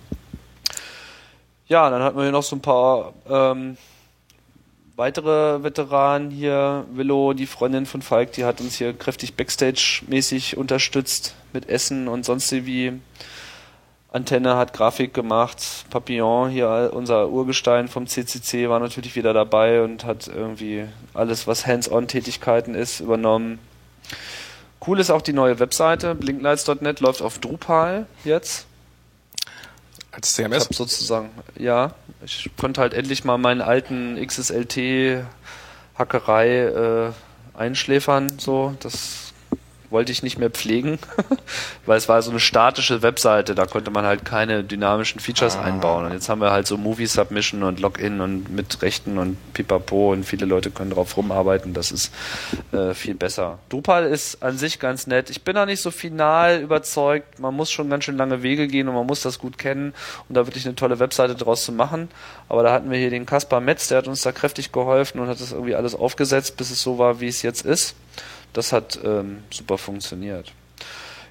Ja, 1.68 1.90
dann 1.90 2.02
hatten 2.02 2.16
wir 2.16 2.24
hier 2.24 2.32
noch 2.32 2.42
so 2.42 2.56
ein 2.56 2.60
paar 2.60 3.12
ähm, 3.30 3.76
weitere 4.96 5.62
Veteranen 5.62 6.30
hier, 6.30 6.84
Willow, 6.92 7.32
die 7.34 7.46
Freundin 7.46 7.86
von 7.86 8.02
Falk, 8.02 8.32
die 8.32 8.44
hat 8.44 8.60
uns 8.60 8.76
hier 8.76 8.92
kräftig 8.92 9.34
Backstage-mäßig 9.34 10.56
unterstützt 10.56 11.34
mit 11.52 11.68
Essen 11.68 12.08
und 12.08 12.24
sonst 12.24 12.52
wie. 12.52 13.00
Antenne 14.12 14.56
hat 14.56 14.72
Grafik 14.74 15.14
gemacht, 15.14 15.86
Papillon, 15.88 16.50
hier 16.50 16.90
unser 16.92 17.30
Urgestein 17.30 17.88
vom 17.88 18.06
CCC, 18.06 18.68
war 18.68 18.78
natürlich 18.78 19.16
wieder 19.16 19.32
dabei 19.32 19.82
und 19.82 20.04
hat 20.04 20.28
irgendwie 20.28 20.84
alles, 21.14 21.46
was 21.46 21.66
Hands-on-Tätigkeiten 21.66 22.74
ist, 22.74 23.00
übernommen. 23.00 23.58
Cool 24.86 25.00
ist 25.00 25.10
auch 25.10 25.22
die 25.22 25.32
neue 25.32 25.58
Webseite, 25.60 26.14
blinklights.net 26.14 27.00
läuft 27.00 27.22
auf 27.22 27.38
Drupal 27.38 28.04
jetzt. 28.24 28.66
Als 30.10 30.34
CMS? 30.34 30.68
Sozusagen, 30.70 31.30
ja. 31.58 31.94
Ich 32.22 32.50
konnte 32.58 32.82
halt 32.82 32.92
endlich 32.92 33.24
mal 33.24 33.38
meinen 33.38 33.62
alten 33.62 34.16
XSLT-Hackerei 34.16 36.48
äh, 36.48 37.12
einschläfern, 37.58 38.38
so. 38.38 38.74
Das 38.80 39.21
wollte 39.92 40.12
ich 40.12 40.22
nicht 40.22 40.38
mehr 40.38 40.50
pflegen, 40.50 40.98
weil 41.86 41.98
es 41.98 42.08
war 42.08 42.20
so 42.22 42.30
eine 42.30 42.40
statische 42.40 43.02
Webseite, 43.02 43.54
da 43.54 43.66
konnte 43.66 43.90
man 43.90 44.04
halt 44.04 44.24
keine 44.24 44.64
dynamischen 44.64 45.20
Features 45.20 45.56
ah. 45.56 45.62
einbauen. 45.62 46.06
Und 46.06 46.12
jetzt 46.12 46.28
haben 46.28 46.40
wir 46.40 46.50
halt 46.50 46.66
so 46.66 46.76
Movie 46.76 47.06
Submission 47.06 47.62
und 47.62 47.80
Login 47.80 48.20
und 48.20 48.50
mit 48.50 48.82
Rechten 48.82 49.18
und 49.18 49.36
Pipapo 49.52 50.12
und 50.12 50.24
viele 50.24 50.46
Leute 50.46 50.70
können 50.70 50.90
drauf 50.90 51.16
rumarbeiten. 51.16 51.74
Das 51.74 51.92
ist 51.92 52.12
äh, 52.72 52.94
viel 52.94 53.14
besser. 53.14 53.58
Drupal 53.68 54.06
ist 54.06 54.42
an 54.42 54.58
sich 54.58 54.78
ganz 54.78 55.06
nett. 55.06 55.30
Ich 55.30 55.42
bin 55.42 55.54
da 55.54 55.66
nicht 55.66 55.80
so 55.80 55.90
final 55.90 56.60
überzeugt. 56.60 57.38
Man 57.38 57.54
muss 57.54 57.70
schon 57.70 57.90
ganz 57.90 58.04
schön 58.04 58.16
lange 58.16 58.42
Wege 58.42 58.66
gehen 58.66 58.88
und 58.88 58.94
man 58.94 59.06
muss 59.06 59.22
das 59.22 59.38
gut 59.38 59.58
kennen, 59.58 59.94
um 60.28 60.34
da 60.34 60.46
wirklich 60.46 60.66
eine 60.66 60.74
tolle 60.74 60.98
Webseite 60.98 61.34
draus 61.34 61.64
zu 61.64 61.72
machen. 61.72 62.08
Aber 62.48 62.62
da 62.62 62.72
hatten 62.72 62.90
wir 62.90 62.98
hier 62.98 63.10
den 63.10 63.26
Kaspar 63.26 63.60
Metz, 63.60 63.88
der 63.88 63.98
hat 63.98 64.08
uns 64.08 64.22
da 64.22 64.32
kräftig 64.32 64.72
geholfen 64.72 65.20
und 65.20 65.28
hat 65.28 65.40
das 65.40 65.52
irgendwie 65.52 65.74
alles 65.74 65.94
aufgesetzt, 65.94 66.56
bis 66.56 66.70
es 66.70 66.82
so 66.82 66.98
war, 66.98 67.20
wie 67.20 67.28
es 67.28 67.42
jetzt 67.42 67.64
ist. 67.64 67.94
Das 68.52 68.72
hat 68.72 68.98
ähm, 69.04 69.44
super 69.50 69.78
funktioniert. 69.78 70.52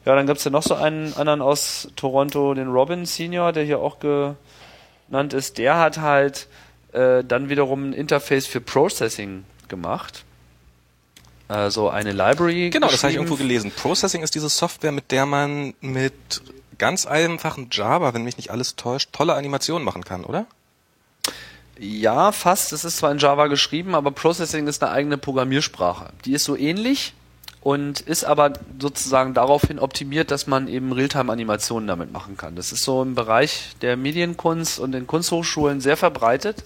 Ja, 0.06 0.16
dann 0.16 0.26
gibt's 0.26 0.44
ja 0.44 0.52
noch 0.52 0.64
so 0.64 0.74
einen 0.74 1.14
anderen 1.14 1.42
aus 1.42 1.90
Toronto, 1.96 2.54
den 2.54 2.70
Robin 2.70 3.06
Senior, 3.06 3.52
der 3.52 3.64
hier 3.64 3.80
auch 3.80 4.00
genannt 4.00 5.34
ist. 5.34 5.60
Der 5.60 5.78
hat 5.78 6.00
halt 6.00 6.48
äh, 6.94 7.24
dann 7.24 7.50
wiederum 7.50 7.90
ein 7.90 7.94
Interface 7.94 8.48
für 8.48 8.62
Processing 8.62 9.46
gemacht. 9.68 10.24
Also 11.48 11.90
eine 11.90 12.14
Library. 12.14 12.70
Genau, 12.70 12.88
das 12.88 13.04
habe 13.04 13.12
ich 13.12 13.18
irgendwo 13.18 13.36
gelesen. 13.36 13.72
Processing 13.72 14.24
ist 14.24 14.34
diese 14.36 14.50
Software, 14.50 14.92
mit 14.92 15.12
der 15.12 15.26
man 15.26 15.74
mit 15.82 16.14
ganz 16.78 17.06
einfachen 17.06 17.68
Java, 17.72 18.14
wenn 18.14 18.24
mich 18.24 18.38
nicht 18.38 18.52
alles 18.52 18.76
täuscht, 18.76 19.10
tolle 19.12 19.36
Animationen 19.36 19.84
machen 19.84 20.04
kann, 20.04 20.24
oder? 20.24 20.48
Ja, 21.84 22.32
fast. 22.32 22.74
Es 22.74 22.86
ist 22.86 22.98
zwar 22.98 23.12
in 23.12 23.18
Java 23.18 23.48
geschrieben, 23.48 23.96
aber 23.96 24.12
Processing 24.12 24.68
ist 24.68 24.84
eine 24.84 24.92
eigene 24.92 25.18
Programmiersprache. 25.18 26.12
Die 26.26 26.34
ist 26.34 26.44
so 26.44 26.56
ähnlich 26.56 27.16
und 27.62 28.02
ist 28.02 28.24
aber 28.24 28.54
sozusagen 28.80 29.34
daraufhin 29.34 29.80
optimiert, 29.80 30.30
dass 30.30 30.46
man 30.46 30.68
eben 30.68 30.92
Realtime-Animationen 30.92 31.88
damit 31.88 32.12
machen 32.12 32.38
kann. 32.38 32.56
Das 32.56 32.72
ist 32.72 32.84
so 32.84 33.02
im 33.02 33.16
Bereich 33.16 33.70
der 33.82 33.98
Medienkunst 33.98 34.80
und 34.80 34.94
in 34.94 35.08
Kunsthochschulen 35.08 35.82
sehr 35.82 35.98
verbreitet. 35.98 36.64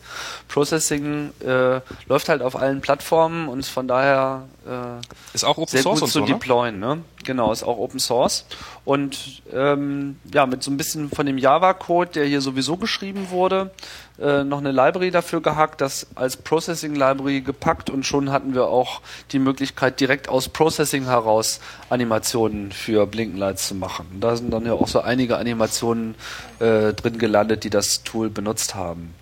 Processing 0.49 1.31
äh, 1.45 1.79
läuft 2.07 2.27
halt 2.27 2.41
auf 2.41 2.57
allen 2.57 2.81
Plattformen 2.81 3.47
und 3.47 3.59
ist 3.59 3.69
von 3.69 3.87
daher 3.87 4.43
äh, 4.65 5.33
ist 5.33 5.45
auch 5.45 5.57
Open 5.57 5.67
sehr 5.67 5.81
Source 5.81 5.99
gut 6.01 6.09
zu 6.09 6.19
so, 6.19 6.25
ne? 6.25 6.33
deployen. 6.33 6.79
Ne? 6.79 7.01
Genau, 7.25 7.51
ist 7.51 7.63
auch 7.63 7.77
Open 7.77 7.99
Source. 7.99 8.45
Und 8.85 9.41
ähm, 9.53 10.17
ja, 10.33 10.45
mit 10.45 10.63
so 10.63 10.71
ein 10.71 10.77
bisschen 10.77 11.09
von 11.09 11.25
dem 11.25 11.37
Java-Code, 11.37 12.11
der 12.11 12.25
hier 12.25 12.39
sowieso 12.39 12.77
geschrieben 12.77 13.29
wurde, 13.31 13.71
äh, 14.19 14.43
noch 14.43 14.59
eine 14.59 14.71
Library 14.71 15.11
dafür 15.11 15.41
gehackt, 15.41 15.81
das 15.81 16.07
als 16.15 16.37
Processing 16.37 16.95
Library 16.95 17.41
gepackt 17.41 17.89
und 17.89 18.05
schon 18.05 18.31
hatten 18.31 18.53
wir 18.53 18.67
auch 18.67 19.01
die 19.31 19.39
Möglichkeit, 19.39 19.99
direkt 19.99 20.29
aus 20.29 20.49
Processing 20.49 21.05
heraus 21.05 21.59
Animationen 21.89 22.71
für 22.71 23.05
Blinkenlights 23.07 23.67
zu 23.67 23.75
machen. 23.75 24.05
Da 24.19 24.35
sind 24.35 24.51
dann 24.51 24.65
ja 24.65 24.73
auch 24.73 24.87
so 24.87 25.01
einige 25.01 25.37
Animationen 25.37 26.15
äh, 26.59 26.93
drin 26.93 27.17
gelandet, 27.17 27.63
die 27.63 27.69
das 27.69 28.03
Tool 28.03 28.29
benutzt 28.29 28.75
haben. 28.75 29.13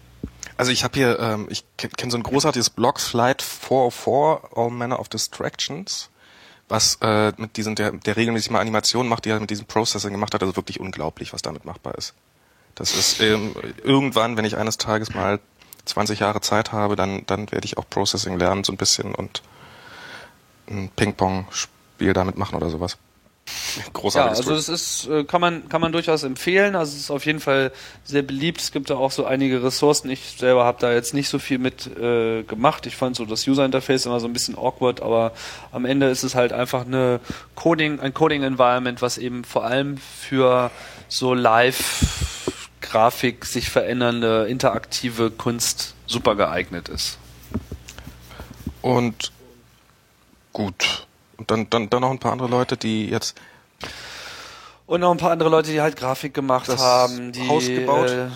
Also 0.58 0.72
ich 0.72 0.84
habe 0.84 0.96
hier, 0.96 1.20
ähm, 1.20 1.48
ich 1.50 1.64
kenne 1.78 1.94
kenn 1.98 2.12
so 2.12 2.18
ein 2.18 2.24
großartiges 2.24 2.70
Blog, 2.70 3.00
Flight 3.00 3.42
404, 3.42 4.50
All 4.56 4.70
Manner 4.70 5.00
of 5.00 5.10
Distractions 5.10 6.10
was 6.70 6.98
äh, 7.02 7.32
mit 7.38 7.58
diesen, 7.58 7.76
der, 7.76 7.92
der 7.92 8.16
regelmäßig 8.16 8.50
mal 8.50 8.60
Animationen 8.60 9.10
macht, 9.10 9.26
die 9.26 9.30
er 9.30 9.40
mit 9.40 9.50
diesem 9.50 9.66
Processing 9.66 10.12
gemacht 10.12 10.34
hat, 10.34 10.42
also 10.42 10.56
wirklich 10.56 10.80
unglaublich, 10.80 11.34
was 11.34 11.42
damit 11.42 11.66
machbar 11.66 11.96
ist. 11.96 12.14
Das 12.76 12.96
ist 12.96 13.22
ähm, 13.22 13.56
irgendwann, 13.84 14.38
wenn 14.38 14.46
ich 14.46 14.58
eines 14.58 14.78
Tages 14.78 15.14
mal 15.14 15.40
20 15.86 16.20
Jahre 16.20 16.42
Zeit 16.42 16.72
habe, 16.72 16.96
dann, 16.96 17.26
dann 17.26 17.52
werde 17.52 17.66
ich 17.66 17.78
auch 17.78 17.86
Processing 17.90 18.40
lernen, 18.40 18.64
so 18.64 18.74
ein 18.74 18.78
bisschen 18.78 19.14
und 19.14 19.44
ein 20.70 20.90
Ping-Pong-Spiel 20.96 22.14
damit 22.14 22.38
machen 22.38 22.56
oder 22.56 22.70
sowas. 22.70 22.98
Großartiges 23.92 24.46
ja, 24.46 24.54
also 24.54 24.56
das 24.56 24.70
ist, 24.70 25.08
äh, 25.10 25.26
kann 25.26 25.42
man, 25.42 25.68
kann 25.68 25.82
man 25.82 25.92
durchaus 25.92 26.24
empfehlen. 26.24 26.76
Also 26.78 26.94
es 26.94 27.04
ist 27.04 27.12
auf 27.12 27.26
jeden 27.26 27.42
Fall 27.42 27.74
sehr 28.06 28.22
beliebt. 28.22 28.62
Es 28.62 28.72
gibt 28.72 28.90
da 28.90 28.96
auch 28.96 29.12
so 29.12 29.26
einige 29.26 29.62
Ressourcen. 29.62 30.10
Ich 30.10 30.36
selber 30.38 30.64
habe 30.64 30.78
da 30.80 30.94
jetzt 30.94 31.14
nicht 31.14 31.28
so 31.28 31.40
viel 31.40 31.58
mit 31.58 31.88
äh, 31.98 32.44
gemacht. 32.44 32.86
Ich 32.86 32.96
fand 32.96 33.18
so 33.18 33.26
das 33.26 33.46
User 33.46 33.66
Interface 33.66 34.06
immer 34.06 34.22
so 34.22 34.28
ein 34.28 34.34
bisschen 34.34 34.58
awkward, 34.58 35.02
aber 35.02 35.34
am 35.74 35.84
Ende 35.84 36.10
ist 36.10 36.24
es 36.24 36.36
halt 36.36 36.54
einfach 36.54 36.86
eine 36.86 37.20
Coding, 37.56 38.00
ein 38.00 38.14
Coding 38.14 38.44
Environment, 38.44 39.02
was 39.02 39.18
eben 39.18 39.44
vor 39.44 39.66
allem 39.66 39.98
für 39.98 40.72
so 41.10 41.34
Live 41.34 42.33
Grafik 42.84 43.46
sich 43.46 43.70
verändernde 43.70 44.46
interaktive 44.48 45.32
Kunst 45.32 45.96
super 46.06 46.36
geeignet 46.36 46.90
ist. 46.90 47.18
Und 48.82 49.32
gut. 50.52 51.08
Und 51.38 51.50
dann, 51.50 51.70
dann, 51.70 51.90
dann 51.90 52.02
noch 52.02 52.12
ein 52.12 52.20
paar 52.20 52.34
andere 52.34 52.50
Leute, 52.50 52.78
die 52.78 53.10
jetzt. 53.10 53.36
Und 54.86 55.00
noch 55.00 55.12
ein 55.12 55.18
paar 55.18 55.32
andere 55.32 55.50
Leute, 55.50 55.72
die 55.72 55.82
halt 55.82 55.96
Grafik 55.96 56.34
gemacht 56.34 56.70
haben, 56.70 57.32
die 57.32 57.48
Haus 57.48 57.66
gebaut. 57.66 58.10
Äh, 58.10 58.28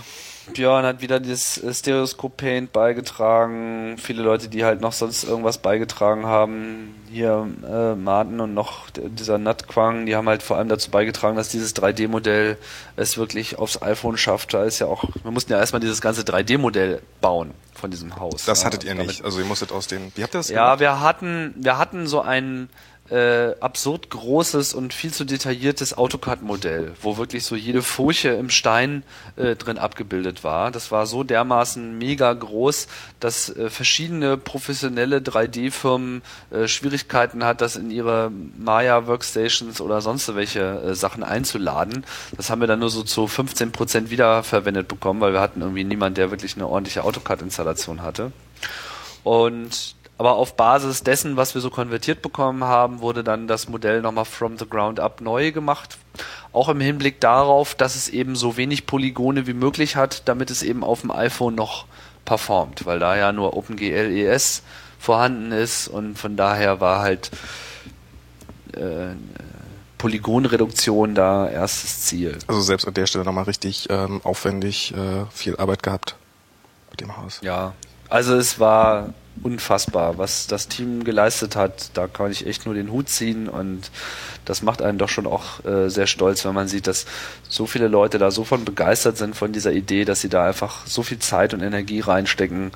Björn 0.54 0.86
hat 0.86 1.02
wieder 1.02 1.20
das 1.20 1.62
äh, 1.62 1.74
Stereoscope 1.74 2.36
Paint 2.38 2.74
beigetragen. 2.74 3.98
Viele 3.98 4.24
Leute, 4.24 4.48
die 4.48 4.64
halt 4.66 4.82
noch 4.82 4.94
sonst 4.94 5.24
irgendwas 5.24 5.58
beigetragen 5.60 6.26
haben. 6.26 6.96
Hier 7.10 7.48
äh, 7.68 7.96
Martin 7.96 8.40
und 8.40 8.54
noch 8.54 8.90
dieser 8.92 9.38
Nut 9.38 9.68
Quang, 9.68 10.06
die 10.06 10.16
haben 10.16 10.28
halt 10.28 10.44
vor 10.44 10.58
allem 10.58 10.70
dazu 10.70 10.92
beigetragen, 10.92 11.38
dass 11.38 11.50
dieses 11.50 11.76
3D-Modell 11.76 12.58
es 12.96 13.18
wirklich 13.18 13.58
aufs 13.58 13.82
iPhone 13.82 14.18
schafft. 14.18 14.54
Da 14.54 14.64
ist 14.64 14.80
ja 14.80 14.88
auch, 14.88 15.06
wir 15.24 15.32
mussten 15.32 15.52
ja 15.52 15.60
erstmal 15.60 15.80
dieses 15.80 16.02
ganze 16.02 16.22
3D-Modell 16.22 17.02
bauen 17.22 17.52
von 17.74 17.92
diesem 17.92 18.16
Haus. 18.18 18.46
Das 18.46 18.66
hattet 18.66 18.84
ihr 18.84 18.96
nicht. 18.96 19.24
Also 19.24 19.40
ihr 19.40 19.46
musstet 19.46 19.72
aus 19.72 19.88
den. 19.88 20.12
Wie 20.16 20.24
habt 20.24 20.34
ihr 20.34 20.40
das? 20.40 20.50
Ja, 20.50 20.66
gemacht? 20.66 20.80
wir 20.80 21.02
hatten, 21.02 21.54
wir 21.58 21.78
hatten 21.78 22.08
so 22.08 22.22
einen 22.22 22.70
äh, 23.10 23.56
absurd 23.60 24.10
großes 24.10 24.74
und 24.74 24.94
viel 24.94 25.14
zu 25.14 25.26
detailliertes 25.26 25.98
AutoCAD-Modell, 25.98 26.94
wo 27.02 27.18
wirklich 27.18 27.46
so 27.46 27.56
jede 27.56 27.82
Furche 27.82 28.30
im 28.30 28.50
Stein 28.50 29.04
äh, 29.36 29.56
drin 29.56 29.78
abgebildet 29.78 30.44
war. 30.44 30.72
Das 30.72 30.92
war 30.92 31.06
so 31.06 31.24
dermaßen 31.24 31.98
mega 31.98 32.32
groß, 32.34 32.88
dass 33.20 33.50
äh, 33.50 33.70
verschiedene 33.70 34.38
professionelle 34.38 35.20
3D-Firmen 35.20 36.22
äh, 36.52 36.68
Schwierigkeiten 36.68 37.44
hat, 37.44 37.62
das 37.62 37.76
in 37.76 37.92
ihre 37.92 38.32
Maya-Workstations 38.58 39.82
oder 39.82 40.02
sonst 40.02 40.36
welche 40.36 40.62
äh, 40.62 40.96
Sachen 40.96 41.24
einzuladen. 41.24 42.06
Das 42.36 42.50
haben 42.50 42.62
wir 42.62 42.68
dann 42.68 42.80
nur 42.80 42.90
so 42.90 43.04
zu 43.04 43.28
15 43.28 43.72
Prozent 43.72 44.10
wiederverwendet 44.10 44.88
bekommen, 44.88 45.22
weil 45.22 45.34
wir 45.34 45.42
hatten 45.42 45.62
irgendwie 45.62 45.84
niemand, 45.84 46.18
der 46.18 46.32
wirklich 46.32 46.56
eine 46.56 46.68
ordentliche 46.68 47.04
AutoCAD-Installation 47.04 48.02
hatte. 48.02 48.32
Und 49.24 49.97
aber 50.18 50.36
auf 50.36 50.56
Basis 50.56 51.04
dessen, 51.04 51.38
was 51.38 51.54
wir 51.54 51.62
so 51.62 51.70
konvertiert 51.70 52.22
bekommen 52.22 52.64
haben, 52.64 53.02
wurde 53.02 53.24
dann 53.24 53.48
das 53.48 53.70
Modell 53.70 54.02
nochmal 54.02 54.26
from 54.26 54.58
the 54.58 54.68
ground 54.68 55.00
up 55.00 55.22
neu 55.22 55.52
gemacht. 55.52 55.98
Auch 56.54 56.70
im 56.70 56.80
Hinblick 56.80 57.22
darauf, 57.22 57.76
dass 57.76 57.96
es 57.96 58.10
eben 58.10 58.36
so 58.36 58.58
wenig 58.58 58.88
Polygone 58.88 59.46
wie 59.46 59.54
möglich 59.54 59.96
hat, 59.96 60.24
damit 60.28 60.50
es 60.50 60.64
eben 60.64 60.84
auf 60.84 61.02
dem 61.02 61.12
iPhone 61.12 61.54
noch 61.54 61.86
performt, 62.26 62.86
weil 62.86 63.00
da 63.00 63.16
ja 63.16 63.32
nur 63.32 63.56
OpenGL 63.56 64.12
ES 64.12 64.64
vorhanden 65.00 65.52
ist 65.52 65.88
und 65.88 66.18
von 66.18 66.36
daher 66.36 66.82
war 66.82 67.00
halt 67.00 67.30
äh, 68.74 69.16
Polygonreduktion 69.98 71.16
da 71.16 71.48
erstes 71.48 72.02
Ziel. 72.02 72.38
Also 72.48 72.62
selbst 72.62 72.88
an 72.88 72.94
der 72.96 73.06
Stelle 73.06 73.24
nochmal 73.24 73.46
richtig 73.46 73.88
ähm, 73.90 74.22
aufwendig 74.24 74.94
äh, 74.94 75.26
viel 75.32 75.56
Arbeit 75.58 75.84
gehabt 75.84 76.16
mit 76.92 77.02
dem 77.02 77.16
Haus. 77.18 77.40
Ja, 77.42 77.74
also 78.10 78.36
es 78.36 78.60
war 78.60 79.14
unfassbar, 79.44 80.18
was 80.18 80.48
das 80.48 80.68
Team 80.68 81.04
geleistet 81.04 81.56
hat. 81.56 81.92
Da 81.94 82.08
kann 82.08 82.32
ich 82.32 82.46
echt 82.48 82.66
nur 82.66 82.76
den 82.76 82.92
Hut 82.92 83.10
ziehen 83.10 83.48
und 83.48 83.92
das 84.46 84.62
macht 84.62 84.82
einen 84.82 84.98
doch 84.98 85.10
schon 85.10 85.28
auch 85.28 85.64
äh, 85.66 85.90
sehr 85.90 86.08
stolz, 86.08 86.46
wenn 86.46 86.54
man 86.54 86.68
sieht, 86.68 86.88
dass 86.88 87.06
so 87.48 87.66
viele 87.66 87.88
Leute 87.88 88.18
da 88.18 88.32
so 88.32 88.44
von 88.44 88.66
begeistert 88.66 89.18
sind 89.18 89.36
von 89.36 89.52
dieser 89.52 89.72
Idee, 89.74 90.06
dass 90.06 90.22
sie 90.22 90.30
da 90.30 90.46
einfach 90.46 90.86
so 90.88 91.04
viel 91.04 91.20
Zeit 91.20 91.54
und 91.54 91.62
Energie 91.62 92.00
reinstecken. 92.00 92.72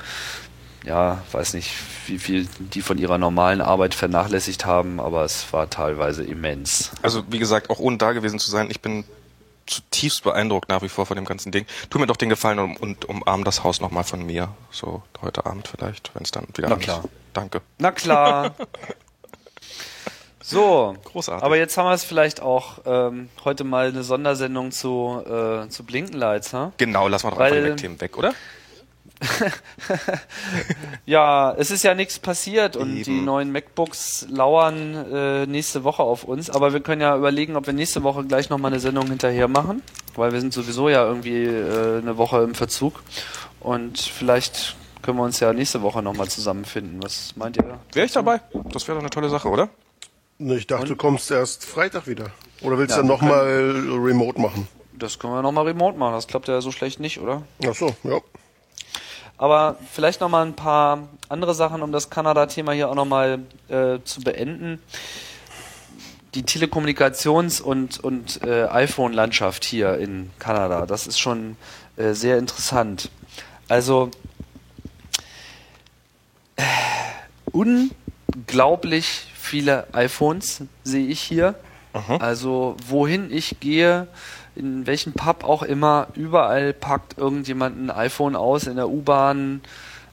Ja, 0.83 1.21
weiß 1.31 1.53
nicht, 1.53 1.71
wie 2.07 2.17
viel 2.17 2.47
die 2.59 2.81
von 2.81 2.97
ihrer 2.97 3.17
normalen 3.17 3.61
Arbeit 3.61 3.93
vernachlässigt 3.93 4.65
haben, 4.65 4.99
aber 4.99 5.23
es 5.23 5.53
war 5.53 5.69
teilweise 5.69 6.23
immens. 6.23 6.91
Also 7.03 7.23
wie 7.29 7.39
gesagt, 7.39 7.69
auch 7.69 7.79
ohne 7.79 7.97
da 7.97 8.13
gewesen 8.13 8.39
zu 8.39 8.49
sein, 8.49 8.71
ich 8.71 8.81
bin 8.81 9.03
zutiefst 9.71 10.23
beeindruckt 10.23 10.69
nach 10.69 10.81
wie 10.81 10.89
vor 10.89 11.05
von 11.05 11.15
dem 11.15 11.25
ganzen 11.25 11.51
Ding. 11.51 11.65
Tu 11.89 11.97
mir 11.97 12.07
doch 12.07 12.17
den 12.17 12.29
Gefallen 12.29 12.59
und, 12.59 12.77
und 12.81 13.05
umarm 13.05 13.43
das 13.43 13.63
Haus 13.63 13.81
nochmal 13.81 14.03
von 14.03 14.23
mir. 14.25 14.49
So 14.69 15.01
heute 15.21 15.45
Abend 15.45 15.67
vielleicht, 15.67 16.13
wenn 16.13 16.23
es 16.23 16.31
dann 16.31 16.47
wieder 16.55 16.67
Na 16.69 16.75
an 16.75 16.79
ist. 16.81 16.85
klar. 16.85 17.03
Danke. 17.33 17.61
Na 17.79 17.91
klar. 17.91 18.55
So, 20.43 20.95
Großartig. 21.05 21.43
aber 21.45 21.55
jetzt 21.57 21.77
haben 21.77 21.85
wir 21.85 21.93
es 21.93 22.03
vielleicht 22.03 22.41
auch 22.41 22.79
ähm, 22.85 23.29
heute 23.45 23.63
mal 23.63 23.89
eine 23.89 24.03
Sondersendung 24.03 24.71
zu, 24.71 25.21
äh, 25.23 25.69
zu 25.69 25.83
Blinkenlights, 25.85 26.53
ha? 26.53 26.71
Genau, 26.77 27.07
lass 27.07 27.23
mal 27.23 27.29
doch 27.29 27.37
Weil- 27.37 27.51
einfach 27.53 27.63
die 27.63 27.69
Mac-Themen 27.69 28.01
weg, 28.01 28.17
oder? 28.17 28.33
Ja, 31.05 31.53
es 31.57 31.71
ist 31.71 31.83
ja 31.83 31.93
nichts 31.95 32.19
passiert 32.19 32.75
und 32.75 32.95
Eben. 32.95 33.03
die 33.03 33.21
neuen 33.21 33.51
MacBooks 33.51 34.27
lauern 34.29 34.93
äh, 35.11 35.45
nächste 35.45 35.83
Woche 35.83 36.03
auf 36.03 36.23
uns. 36.23 36.49
Aber 36.49 36.73
wir 36.73 36.79
können 36.79 37.01
ja 37.01 37.15
überlegen, 37.17 37.55
ob 37.55 37.65
wir 37.67 37.73
nächste 37.73 38.03
Woche 38.03 38.23
gleich 38.23 38.49
nochmal 38.49 38.71
eine 38.71 38.79
Sendung 38.79 39.07
hinterher 39.07 39.47
machen, 39.47 39.81
weil 40.15 40.31
wir 40.31 40.39
sind 40.41 40.53
sowieso 40.53 40.89
ja 40.89 41.05
irgendwie 41.05 41.43
äh, 41.45 41.99
eine 41.99 42.17
Woche 42.17 42.41
im 42.43 42.55
Verzug. 42.55 43.01
Und 43.59 43.99
vielleicht 43.99 44.75
können 45.01 45.17
wir 45.17 45.23
uns 45.23 45.39
ja 45.39 45.53
nächste 45.53 45.81
Woche 45.81 46.01
nochmal 46.01 46.27
zusammenfinden. 46.27 47.01
Was 47.03 47.35
meint 47.35 47.57
ihr? 47.57 47.79
Wäre 47.93 48.05
ich 48.05 48.11
dabei? 48.11 48.41
Das 48.71 48.87
wäre 48.87 48.95
doch 48.97 49.03
eine 49.03 49.09
tolle 49.09 49.29
Sache, 49.29 49.49
oder? 49.49 49.69
Ne, 50.37 50.55
Ich 50.55 50.67
dachte, 50.67 50.85
du 50.87 50.95
kommst 50.95 51.29
erst 51.31 51.65
Freitag 51.65 52.07
wieder. 52.07 52.31
Oder 52.61 52.77
willst 52.77 52.95
Ja, 52.95 53.01
du 53.01 53.07
nochmal 53.07 53.45
remote 54.03 54.39
machen? 54.39 54.67
Das 54.93 55.17
können 55.17 55.33
wir 55.33 55.41
nochmal 55.41 55.65
remote 55.65 55.97
machen. 55.97 56.13
Das 56.13 56.27
klappt 56.27 56.47
ja 56.47 56.61
so 56.61 56.71
schlecht 56.71 56.99
nicht, 56.99 57.19
oder? 57.19 57.41
Ach 57.67 57.73
so, 57.75 57.95
ja. 58.03 58.19
Aber 59.41 59.77
vielleicht 59.91 60.21
nochmal 60.21 60.45
ein 60.45 60.53
paar 60.53 61.09
andere 61.27 61.55
Sachen, 61.55 61.81
um 61.81 61.91
das 61.91 62.11
Kanada-Thema 62.11 62.73
hier 62.73 62.91
auch 62.91 62.93
nochmal 62.93 63.39
äh, 63.69 63.97
zu 64.03 64.21
beenden. 64.21 64.79
Die 66.35 66.43
Telekommunikations- 66.43 67.59
und, 67.59 67.99
und 67.99 68.43
äh, 68.43 68.67
iPhone-Landschaft 68.67 69.65
hier 69.65 69.97
in 69.97 70.29
Kanada, 70.37 70.85
das 70.85 71.07
ist 71.07 71.19
schon 71.19 71.57
äh, 71.97 72.13
sehr 72.13 72.37
interessant. 72.37 73.09
Also 73.67 74.11
äh, 76.57 76.63
unglaublich 77.51 79.25
viele 79.33 79.91
iPhones 79.91 80.61
sehe 80.83 81.07
ich 81.07 81.19
hier. 81.19 81.55
Also 82.19 82.77
wohin 82.87 83.33
ich 83.33 83.59
gehe, 83.59 84.07
in 84.55 84.85
welchem 84.85 85.13
Pub 85.13 85.43
auch 85.43 85.63
immer, 85.63 86.07
überall 86.15 86.73
packt 86.73 87.17
irgendjemand 87.17 87.77
ein 87.81 87.89
iPhone 87.89 88.35
aus. 88.35 88.67
In 88.67 88.75
der 88.75 88.89
U-Bahn 88.89 89.61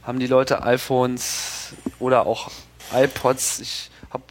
haben 0.04 0.18
die 0.20 0.26
Leute 0.26 0.62
iPhones 0.62 1.74
oder 1.98 2.26
auch 2.26 2.50
iPods. 2.94 3.60
Ich 3.60 3.90
habe 4.10 4.22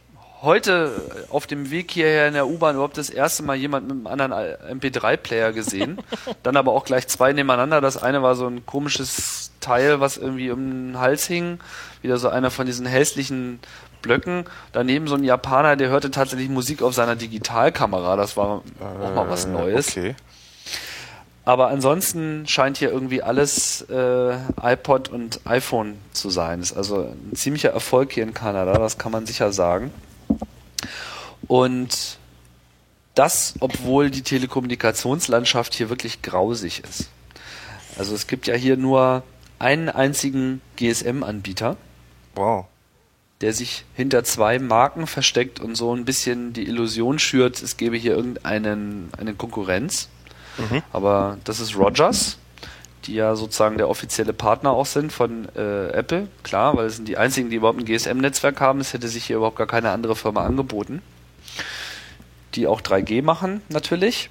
heute 0.42 1.26
auf 1.30 1.46
dem 1.46 1.70
Weg 1.70 1.90
hierher 1.90 2.28
in 2.28 2.34
der 2.34 2.46
U-Bahn 2.46 2.74
überhaupt 2.74 2.98
das 2.98 3.10
erste 3.10 3.42
Mal 3.42 3.56
jemand 3.56 3.86
mit 3.86 3.96
einem 3.96 4.06
anderen 4.06 4.32
MP3-Player 4.80 5.52
gesehen. 5.52 6.00
Dann 6.42 6.56
aber 6.56 6.72
auch 6.72 6.84
gleich 6.84 7.06
zwei 7.08 7.32
nebeneinander. 7.32 7.80
Das 7.80 7.96
eine 7.96 8.22
war 8.22 8.34
so 8.34 8.46
ein 8.46 8.64
komisches 8.64 9.52
Teil, 9.60 10.00
was 10.00 10.16
irgendwie 10.16 10.50
um 10.50 10.92
den 10.92 10.98
Hals 10.98 11.26
hing. 11.26 11.60
Wieder 12.00 12.16
so 12.16 12.28
einer 12.28 12.50
von 12.50 12.66
diesen 12.66 12.86
hässlichen 12.86 13.60
Blöcken. 14.02 14.44
Daneben 14.72 15.06
so 15.08 15.14
ein 15.14 15.24
Japaner, 15.24 15.76
der 15.76 15.88
hörte 15.88 16.10
tatsächlich 16.10 16.48
Musik 16.48 16.82
auf 16.82 16.94
seiner 16.94 17.16
Digitalkamera. 17.16 18.16
Das 18.16 18.36
war 18.36 18.62
auch 18.80 19.14
mal 19.14 19.28
was 19.28 19.44
Äh, 19.44 19.48
Neues. 19.48 19.88
Okay. 19.90 20.14
Aber 21.44 21.68
ansonsten 21.68 22.46
scheint 22.46 22.76
hier 22.76 22.90
irgendwie 22.92 23.22
alles 23.22 23.80
äh, 23.88 24.36
iPod 24.60 25.08
und 25.08 25.40
iPhone 25.46 25.96
zu 26.12 26.28
sein. 26.28 26.60
Ist 26.60 26.76
also 26.76 27.04
ein 27.30 27.34
ziemlicher 27.34 27.70
Erfolg 27.70 28.12
hier 28.12 28.22
in 28.22 28.34
Kanada, 28.34 28.74
das 28.74 28.98
kann 28.98 29.12
man 29.12 29.24
sicher 29.24 29.50
sagen. 29.50 29.90
Und 31.46 32.18
das, 33.14 33.54
obwohl 33.60 34.10
die 34.10 34.22
Telekommunikationslandschaft 34.22 35.74
hier 35.74 35.88
wirklich 35.88 36.20
grausig 36.20 36.84
ist. 36.84 37.08
Also 37.98 38.14
es 38.14 38.26
gibt 38.26 38.46
ja 38.46 38.54
hier 38.54 38.76
nur 38.76 39.22
einen 39.58 39.88
einzigen 39.88 40.60
GSM-Anbieter, 40.76 41.76
Wow. 42.34 42.66
Der 43.40 43.52
sich 43.52 43.84
hinter 43.94 44.24
zwei 44.24 44.58
Marken 44.58 45.06
versteckt 45.06 45.60
und 45.60 45.76
so 45.76 45.94
ein 45.94 46.04
bisschen 46.04 46.52
die 46.52 46.66
Illusion 46.66 47.18
schürt, 47.18 47.62
es 47.62 47.76
gäbe 47.76 47.96
hier 47.96 48.16
irgendeinen 48.16 49.10
eine 49.16 49.34
Konkurrenz. 49.34 50.08
Aber 50.92 51.38
das 51.44 51.60
ist 51.60 51.76
Rogers, 51.76 52.38
die 53.04 53.14
ja 53.14 53.36
sozusagen 53.36 53.78
der 53.78 53.88
offizielle 53.88 54.32
Partner 54.32 54.72
auch 54.72 54.86
sind 54.86 55.12
von 55.12 55.48
äh, 55.54 55.90
Apple. 55.90 56.26
Klar, 56.42 56.76
weil 56.76 56.86
es 56.86 56.96
sind 56.96 57.06
die 57.06 57.16
einzigen, 57.16 57.48
die 57.48 57.56
überhaupt 57.56 57.78
ein 57.78 57.84
GSM-Netzwerk 57.84 58.60
haben. 58.60 58.80
Es 58.80 58.92
hätte 58.92 59.06
sich 59.06 59.24
hier 59.24 59.36
überhaupt 59.36 59.56
gar 59.56 59.68
keine 59.68 59.90
andere 59.90 60.16
Firma 60.16 60.44
angeboten. 60.44 61.00
Die 62.54 62.66
auch 62.66 62.80
3G 62.80 63.22
machen, 63.22 63.62
natürlich. 63.68 64.30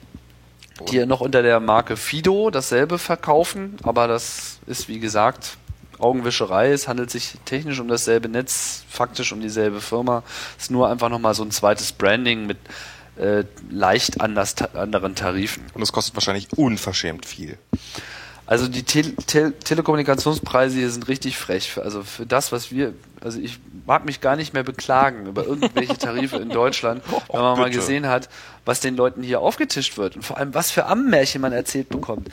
Die 0.92 1.06
noch 1.06 1.22
unter 1.22 1.42
der 1.42 1.60
Marke 1.60 1.96
Fido 1.96 2.52
dasselbe 2.52 3.00
verkaufen, 3.00 3.78
aber 3.84 4.08
das 4.08 4.60
ist 4.68 4.90
wie 4.90 5.00
gesagt 5.00 5.58
Augenwischerei. 6.00 6.72
Es 6.72 6.88
handelt 6.88 7.12
sich 7.12 7.36
technisch 7.46 7.80
um 7.80 7.88
dasselbe 7.88 8.30
Netz, 8.30 8.84
faktisch 8.90 9.32
um 9.32 9.42
dieselbe 9.42 9.82
Firma. 9.82 10.24
Es 10.58 10.66
ist 10.66 10.72
nur 10.72 10.90
einfach 10.90 11.10
nochmal 11.10 11.34
so 11.34 11.44
ein 11.44 11.52
zweites 11.52 11.92
Branding 11.92 12.46
mit 12.46 12.58
äh, 13.18 13.44
leicht 13.70 14.22
anders, 14.22 14.56
ta 14.56 14.70
anderen 14.74 15.16
Tarifen. 15.16 15.64
Und 15.74 15.82
es 15.82 15.92
kostet 15.92 16.16
wahrscheinlich 16.16 16.48
unverschämt 16.56 17.26
viel. 17.26 17.58
Also 18.48 18.70
die 18.70 18.84
Te 18.84 19.14
Te 19.16 19.54
Telekommunikationspreise 19.60 20.78
hier 20.78 20.90
sind 20.90 21.10
richtig 21.10 21.38
frech. 21.38 21.78
Also 21.84 22.04
für 22.04 22.26
das, 22.26 22.54
was 22.54 22.72
wir, 22.72 22.94
also 23.20 23.40
ich 23.42 23.60
mag 23.86 24.06
mich 24.06 24.22
gar 24.22 24.38
nicht 24.38 24.54
mehr 24.54 24.64
beklagen 24.64 25.26
über 25.26 25.46
irgendwelche 25.46 25.98
Tarife 25.98 26.38
in 26.38 26.50
Deutschland, 26.50 27.04
wenn 27.30 27.42
man 27.42 27.58
mal 27.58 27.66
bitte. 27.66 27.80
gesehen 27.80 28.08
hat, 28.08 28.30
was 28.64 28.80
den 28.80 28.96
Leuten 28.96 29.22
hier 29.22 29.42
aufgetischt 29.42 29.98
wird 29.98 30.16
und 30.16 30.22
vor 30.24 30.38
allem 30.38 30.54
was 30.54 30.72
für 30.72 30.86
Ammenmärchen 30.86 31.42
man 31.42 31.52
erzählt 31.52 31.90
bekommt. 31.90 32.30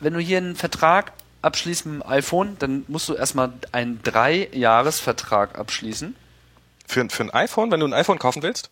Wenn 0.00 0.14
du 0.14 0.20
hier 0.20 0.38
einen 0.38 0.56
Vertrag 0.56 1.12
abschließt 1.42 1.86
mit 1.86 2.02
dem 2.02 2.06
iPhone, 2.08 2.56
dann 2.58 2.84
musst 2.88 3.08
du 3.08 3.14
erstmal 3.14 3.52
einen 3.72 4.02
Drei-Jahres-Vertrag 4.02 5.58
abschließen. 5.58 6.16
Für, 6.86 7.08
für 7.10 7.22
ein 7.24 7.30
iPhone, 7.30 7.70
wenn 7.70 7.80
du 7.80 7.86
ein 7.86 7.94
iPhone 7.94 8.18
kaufen 8.18 8.42
willst? 8.42 8.70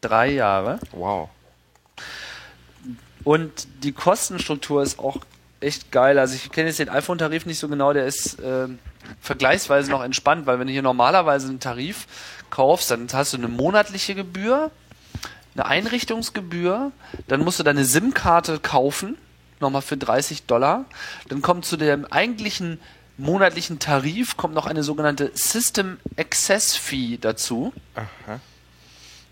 Drei 0.00 0.30
Jahre. 0.30 0.78
Wow. 0.92 1.28
Und 3.24 3.66
die 3.82 3.92
Kostenstruktur 3.92 4.82
ist 4.82 4.98
auch 4.98 5.18
echt 5.60 5.90
geil. 5.90 6.18
Also 6.18 6.34
ich 6.34 6.50
kenne 6.50 6.68
jetzt 6.68 6.78
den 6.78 6.88
iPhone-Tarif 6.88 7.46
nicht 7.46 7.58
so 7.58 7.68
genau, 7.68 7.92
der 7.92 8.06
ist 8.06 8.38
ähm, 8.42 8.78
vergleichsweise 9.20 9.90
noch 9.90 10.02
entspannt, 10.02 10.46
weil 10.46 10.58
wenn 10.58 10.66
du 10.66 10.72
hier 10.72 10.82
normalerweise 10.82 11.48
einen 11.48 11.60
Tarif 11.60 12.06
kaufst, 12.50 12.90
dann 12.90 13.08
hast 13.12 13.32
du 13.32 13.36
eine 13.36 13.48
monatliche 13.48 14.14
Gebühr, 14.14 14.70
eine 15.54 15.66
Einrichtungsgebühr, 15.66 16.92
dann 17.26 17.40
musst 17.40 17.58
du 17.58 17.64
deine 17.64 17.84
SIM-Karte 17.84 18.60
kaufen, 18.60 19.16
nochmal 19.60 19.82
für 19.82 19.96
30 19.96 20.44
Dollar. 20.44 20.84
Dann 21.28 21.42
kommt 21.42 21.64
zu 21.64 21.76
dem 21.76 22.04
eigentlichen 22.06 22.80
monatlichen 23.16 23.78
Tarif 23.80 24.36
kommt 24.36 24.54
noch 24.54 24.66
eine 24.66 24.84
sogenannte 24.84 25.32
System 25.34 25.98
Access 26.16 26.76
Fee 26.76 27.18
dazu 27.20 27.72
Aha. 27.96 28.38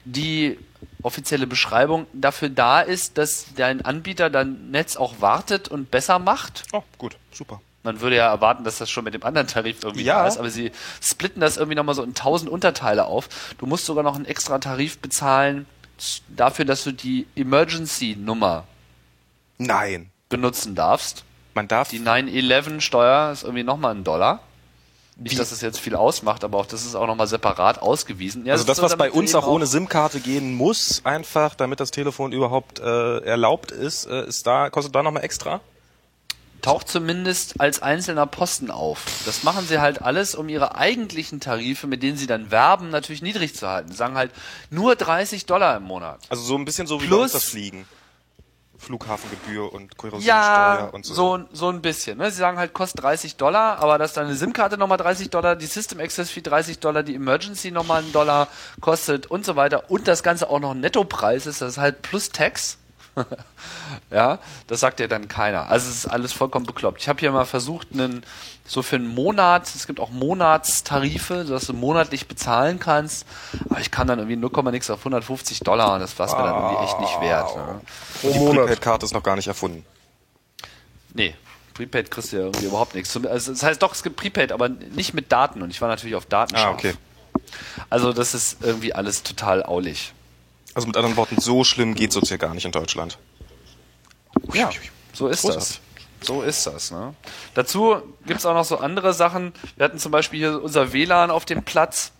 die 0.04 0.58
offizielle 1.02 1.46
Beschreibung 1.46 2.06
dafür 2.12 2.48
da 2.48 2.80
ist, 2.80 3.16
dass 3.16 3.46
dein 3.54 3.84
Anbieter 3.84 4.28
dein 4.28 4.70
Netz 4.72 4.96
auch 4.96 5.20
wartet 5.20 5.68
und 5.68 5.90
besser 5.92 6.18
macht. 6.18 6.64
Oh, 6.72 6.82
gut, 6.98 7.16
super. 7.32 7.60
Man 7.84 8.00
würde 8.00 8.16
ja 8.16 8.26
erwarten, 8.28 8.64
dass 8.64 8.78
das 8.78 8.90
schon 8.90 9.04
mit 9.04 9.14
dem 9.14 9.22
anderen 9.22 9.46
Tarif 9.46 9.84
irgendwie 9.84 10.02
Ja. 10.04 10.22
da 10.22 10.26
ist, 10.26 10.38
aber 10.38 10.50
sie 10.50 10.72
splitten 11.00 11.40
das 11.40 11.56
irgendwie 11.56 11.76
nochmal 11.76 11.94
so 11.94 12.02
in 12.02 12.14
tausend 12.14 12.50
Unterteile 12.50 13.04
auf. 13.04 13.28
Du 13.58 13.66
musst 13.66 13.86
sogar 13.86 14.02
noch 14.02 14.16
einen 14.16 14.24
extra 14.24 14.58
Tarif 14.58 14.98
bezahlen 14.98 15.66
dafür, 16.28 16.64
dass 16.64 16.82
du 16.82 16.90
die 16.92 17.28
Emergency-Nummer 17.36 18.64
Nein. 19.58 20.10
Benutzen 20.28 20.74
darfst. 20.74 21.24
Man 21.54 21.68
darf 21.68 21.88
Die 21.88 22.00
9-11-Steuer 22.00 23.32
ist 23.32 23.42
irgendwie 23.44 23.64
nochmal 23.64 23.94
ein 23.94 24.04
Dollar. 24.04 24.40
Nicht, 25.18 25.32
Wie? 25.32 25.36
dass 25.38 25.50
es 25.50 25.62
jetzt 25.62 25.80
viel 25.80 25.96
ausmacht, 25.96 26.44
aber 26.44 26.58
auch 26.58 26.66
das 26.66 26.84
ist 26.84 26.94
auch 26.94 27.06
nochmal 27.06 27.26
separat 27.26 27.80
ausgewiesen. 27.80 28.44
Ja, 28.44 28.52
also 28.52 28.64
das, 28.64 28.82
was 28.82 28.96
bei 28.96 29.10
uns 29.10 29.34
auch 29.34 29.46
ohne 29.46 29.66
SIM-Karte 29.66 30.20
gehen 30.20 30.54
muss, 30.54 31.00
einfach, 31.04 31.54
damit 31.54 31.80
das 31.80 31.90
Telefon 31.90 32.32
überhaupt 32.32 32.80
äh, 32.80 33.20
erlaubt 33.20 33.70
ist, 33.70 34.04
äh, 34.04 34.26
ist 34.26 34.46
da, 34.46 34.68
kostet 34.68 34.94
da 34.94 35.02
nochmal 35.02 35.24
extra? 35.24 35.60
taucht 36.62 36.88
zumindest 36.88 37.60
als 37.60 37.80
einzelner 37.80 38.26
Posten 38.26 38.72
auf. 38.72 39.04
Das 39.24 39.44
machen 39.44 39.64
sie 39.68 39.78
halt 39.78 40.02
alles, 40.02 40.34
um 40.34 40.48
ihre 40.48 40.74
eigentlichen 40.74 41.38
Tarife, 41.38 41.86
mit 41.86 42.02
denen 42.02 42.16
sie 42.16 42.26
dann 42.26 42.50
werben, 42.50 42.90
natürlich 42.90 43.22
niedrig 43.22 43.54
zu 43.54 43.68
halten. 43.68 43.92
Sie 43.92 43.96
sagen 43.96 44.16
halt 44.16 44.32
nur 44.68 44.96
30 44.96 45.46
Dollar 45.46 45.76
im 45.76 45.84
Monat. 45.84 46.18
Also 46.28 46.42
so 46.42 46.56
ein 46.56 46.64
bisschen 46.64 46.88
so 46.88 47.00
wie 47.00 47.06
Plus- 47.06 47.18
bei 47.18 47.22
uns 47.22 47.32
das 47.32 47.44
Fliegen. 47.44 47.86
Flughafengebühr 48.78 49.72
und 49.72 49.96
Korrosionssteuer 49.96 50.34
Ja, 50.36 50.84
und 50.92 51.04
so. 51.04 51.14
so, 51.14 51.44
so 51.52 51.68
ein 51.68 51.82
bisschen. 51.82 52.18
Ne? 52.18 52.30
Sie 52.30 52.38
sagen 52.38 52.58
halt, 52.58 52.72
kostet 52.72 53.02
30 53.02 53.36
Dollar, 53.36 53.78
aber 53.78 53.98
dass 53.98 54.12
deine 54.12 54.34
SIM-Karte 54.34 54.78
nochmal 54.78 54.98
30 54.98 55.30
Dollar, 55.30 55.56
die 55.56 55.66
System 55.66 56.00
Access 56.00 56.30
Fee 56.30 56.42
30 56.42 56.78
Dollar, 56.78 57.02
die 57.02 57.14
Emergency 57.14 57.70
nochmal 57.70 58.02
einen 58.02 58.12
Dollar 58.12 58.48
kostet 58.80 59.26
und 59.26 59.44
so 59.44 59.56
weiter 59.56 59.90
und 59.90 60.06
das 60.08 60.22
Ganze 60.22 60.50
auch 60.50 60.60
noch 60.60 60.72
ein 60.72 60.80
Nettopreis 60.80 61.46
ist, 61.46 61.60
das 61.60 61.72
ist 61.72 61.78
halt 61.78 62.02
plus 62.02 62.30
Tax. 62.30 62.78
ja, 64.10 64.38
das 64.66 64.80
sagt 64.80 65.00
ja 65.00 65.06
dann 65.06 65.28
keiner. 65.28 65.68
Also 65.68 65.88
es 65.88 65.96
ist 65.96 66.06
alles 66.06 66.32
vollkommen 66.32 66.66
bekloppt. 66.66 67.00
Ich 67.00 67.08
habe 67.08 67.20
hier 67.20 67.30
mal 67.32 67.44
versucht, 67.44 67.88
einen 67.92 68.24
so 68.66 68.82
für 68.82 68.96
einen 68.96 69.06
Monat, 69.06 69.72
es 69.74 69.86
gibt 69.86 70.00
auch 70.00 70.10
Monatstarife, 70.10 71.44
dass 71.44 71.66
du 71.66 71.72
monatlich 71.72 72.26
bezahlen 72.26 72.80
kannst, 72.80 73.26
aber 73.70 73.80
ich 73.80 73.90
kann 73.90 74.08
dann 74.08 74.18
irgendwie 74.18 74.36
0, 74.36 74.50
nix 74.72 74.90
auf 74.90 74.98
150 75.00 75.60
Dollar 75.60 75.94
und 75.94 76.00
das 76.00 76.18
war 76.18 76.26
mir 76.26 76.44
dann 76.44 76.62
irgendwie 76.62 76.84
echt 76.84 77.00
nicht 77.00 77.20
wert. 77.20 77.56
Ne? 77.56 77.80
Pro 78.20 78.32
Die 78.32 78.56
Prepaid-Karte 78.56 79.06
ist 79.06 79.14
noch 79.14 79.22
gar 79.22 79.36
nicht 79.36 79.46
erfunden. 79.46 79.84
Nee, 81.14 81.34
Prepaid 81.74 82.10
kriegst 82.10 82.32
du 82.32 82.36
ja 82.36 82.42
irgendwie 82.42 82.66
überhaupt 82.66 82.94
nichts. 82.94 83.16
Also 83.26 83.52
das 83.52 83.62
heißt 83.62 83.82
doch, 83.82 83.92
es 83.92 84.02
gibt 84.02 84.16
Prepaid, 84.16 84.50
aber 84.50 84.68
nicht 84.68 85.14
mit 85.14 85.30
Daten 85.30 85.62
und 85.62 85.70
ich 85.70 85.80
war 85.80 85.88
natürlich 85.88 86.16
auf 86.16 86.26
Daten 86.26 86.56
Ah, 86.56 86.70
okay. 86.70 86.94
Also 87.90 88.12
das 88.12 88.34
ist 88.34 88.58
irgendwie 88.62 88.94
alles 88.94 89.22
total 89.22 89.62
aulig. 89.62 90.12
Also 90.76 90.88
mit 90.88 90.98
anderen 90.98 91.16
Worten, 91.16 91.40
so 91.40 91.64
schlimm 91.64 91.94
geht's 91.94 92.16
uns 92.16 92.28
hier 92.28 92.36
gar 92.36 92.52
nicht 92.52 92.66
in 92.66 92.70
Deutschland. 92.70 93.16
Ja, 94.52 94.68
so 95.14 95.26
ist 95.28 95.48
das. 95.48 95.80
So 96.20 96.42
ist 96.42 96.66
das. 96.66 96.90
Ne? 96.90 97.14
Dazu 97.54 97.96
gibt's 98.26 98.44
auch 98.44 98.52
noch 98.52 98.66
so 98.66 98.76
andere 98.76 99.14
Sachen. 99.14 99.54
Wir 99.76 99.84
hatten 99.84 99.98
zum 99.98 100.12
Beispiel 100.12 100.38
hier 100.38 100.62
unser 100.62 100.92
WLAN 100.92 101.30
auf 101.30 101.46
dem 101.46 101.62
Platz. 101.62 102.12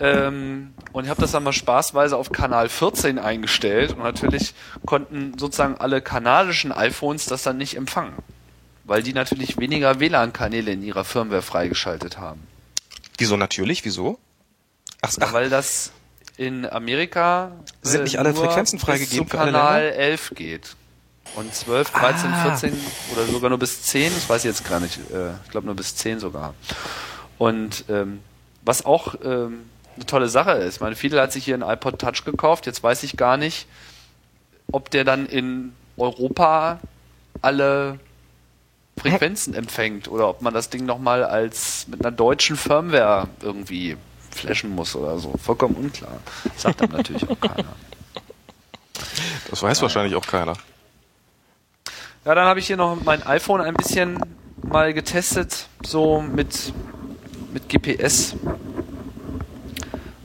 Ähm, 0.00 0.72
und 0.92 1.04
ich 1.04 1.10
habe 1.10 1.20
das 1.20 1.32
dann 1.32 1.42
mal 1.42 1.52
spaßweise 1.52 2.16
auf 2.16 2.32
Kanal 2.32 2.70
14 2.70 3.18
eingestellt. 3.18 3.92
Und 3.92 3.98
natürlich 3.98 4.54
konnten 4.86 5.36
sozusagen 5.36 5.76
alle 5.76 6.00
kanadischen 6.00 6.72
iPhones 6.72 7.26
das 7.26 7.42
dann 7.42 7.58
nicht 7.58 7.76
empfangen. 7.76 8.14
Weil 8.84 9.02
die 9.02 9.12
natürlich 9.12 9.58
weniger 9.58 10.00
WLAN-Kanäle 10.00 10.72
in 10.72 10.82
ihrer 10.82 11.04
Firmware 11.04 11.42
freigeschaltet 11.42 12.16
haben. 12.16 12.42
Wieso 13.18 13.36
natürlich? 13.36 13.84
Wieso? 13.84 14.18
Ach, 15.02 15.12
ach. 15.20 15.32
Weil 15.34 15.50
das 15.50 15.92
in 16.36 16.66
Amerika 16.66 17.52
sind 17.82 18.00
äh, 18.00 18.04
nicht 18.04 18.18
alle 18.18 18.34
Frequenzen 18.34 18.78
freigegeben 18.78 19.24
bis 19.24 19.30
zu 19.30 19.36
Kanal 19.36 19.82
11 19.82 20.32
geht. 20.34 20.76
Und 21.34 21.54
12, 21.54 21.90
13, 21.90 22.30
ah. 22.30 22.56
14 22.56 22.78
oder 23.12 23.26
sogar 23.26 23.50
nur 23.50 23.58
bis 23.58 23.82
10, 23.82 24.12
das 24.14 24.28
weiß 24.28 24.44
ich 24.44 24.48
jetzt 24.48 24.68
gar 24.68 24.80
nicht. 24.80 24.98
Äh, 25.10 25.32
ich 25.44 25.50
glaube 25.50 25.66
nur 25.66 25.76
bis 25.76 25.96
10 25.96 26.20
sogar. 26.20 26.54
Und 27.38 27.84
ähm, 27.88 28.20
was 28.62 28.84
auch 28.84 29.14
ähm, 29.24 29.64
eine 29.96 30.06
tolle 30.06 30.28
Sache 30.28 30.52
ist, 30.52 30.80
meine 30.80 30.94
Fidel 30.94 31.20
hat 31.20 31.32
sich 31.32 31.44
hier 31.44 31.54
einen 31.54 31.68
iPod 31.68 31.98
Touch 31.98 32.24
gekauft, 32.24 32.66
jetzt 32.66 32.82
weiß 32.82 33.02
ich 33.02 33.16
gar 33.16 33.36
nicht, 33.36 33.66
ob 34.70 34.90
der 34.90 35.04
dann 35.04 35.26
in 35.26 35.72
Europa 35.96 36.80
alle 37.40 37.98
Frequenzen 38.98 39.54
empfängt 39.54 40.08
oder 40.08 40.28
ob 40.28 40.42
man 40.42 40.52
das 40.52 40.70
Ding 40.70 40.84
nochmal 40.84 41.24
als 41.24 41.86
mit 41.88 42.00
einer 42.04 42.14
deutschen 42.14 42.56
Firmware 42.56 43.28
irgendwie 43.40 43.96
flashen 44.34 44.70
muss 44.70 44.96
oder 44.96 45.18
so. 45.18 45.34
Vollkommen 45.42 45.74
unklar. 45.76 46.18
sagt 46.56 46.80
dann 46.80 46.90
natürlich 46.90 47.28
auch 47.28 47.40
keiner. 47.40 47.64
Das 49.50 49.62
weiß 49.62 49.78
ja. 49.78 49.82
wahrscheinlich 49.82 50.14
auch 50.14 50.26
keiner. 50.26 50.54
Ja, 52.24 52.34
dann 52.34 52.46
habe 52.46 52.60
ich 52.60 52.66
hier 52.66 52.76
noch 52.76 52.96
mein 53.04 53.22
iPhone 53.24 53.60
ein 53.60 53.74
bisschen 53.74 54.18
mal 54.62 54.94
getestet, 54.94 55.68
so 55.84 56.20
mit, 56.20 56.72
mit 57.52 57.68
GPS. 57.68 58.36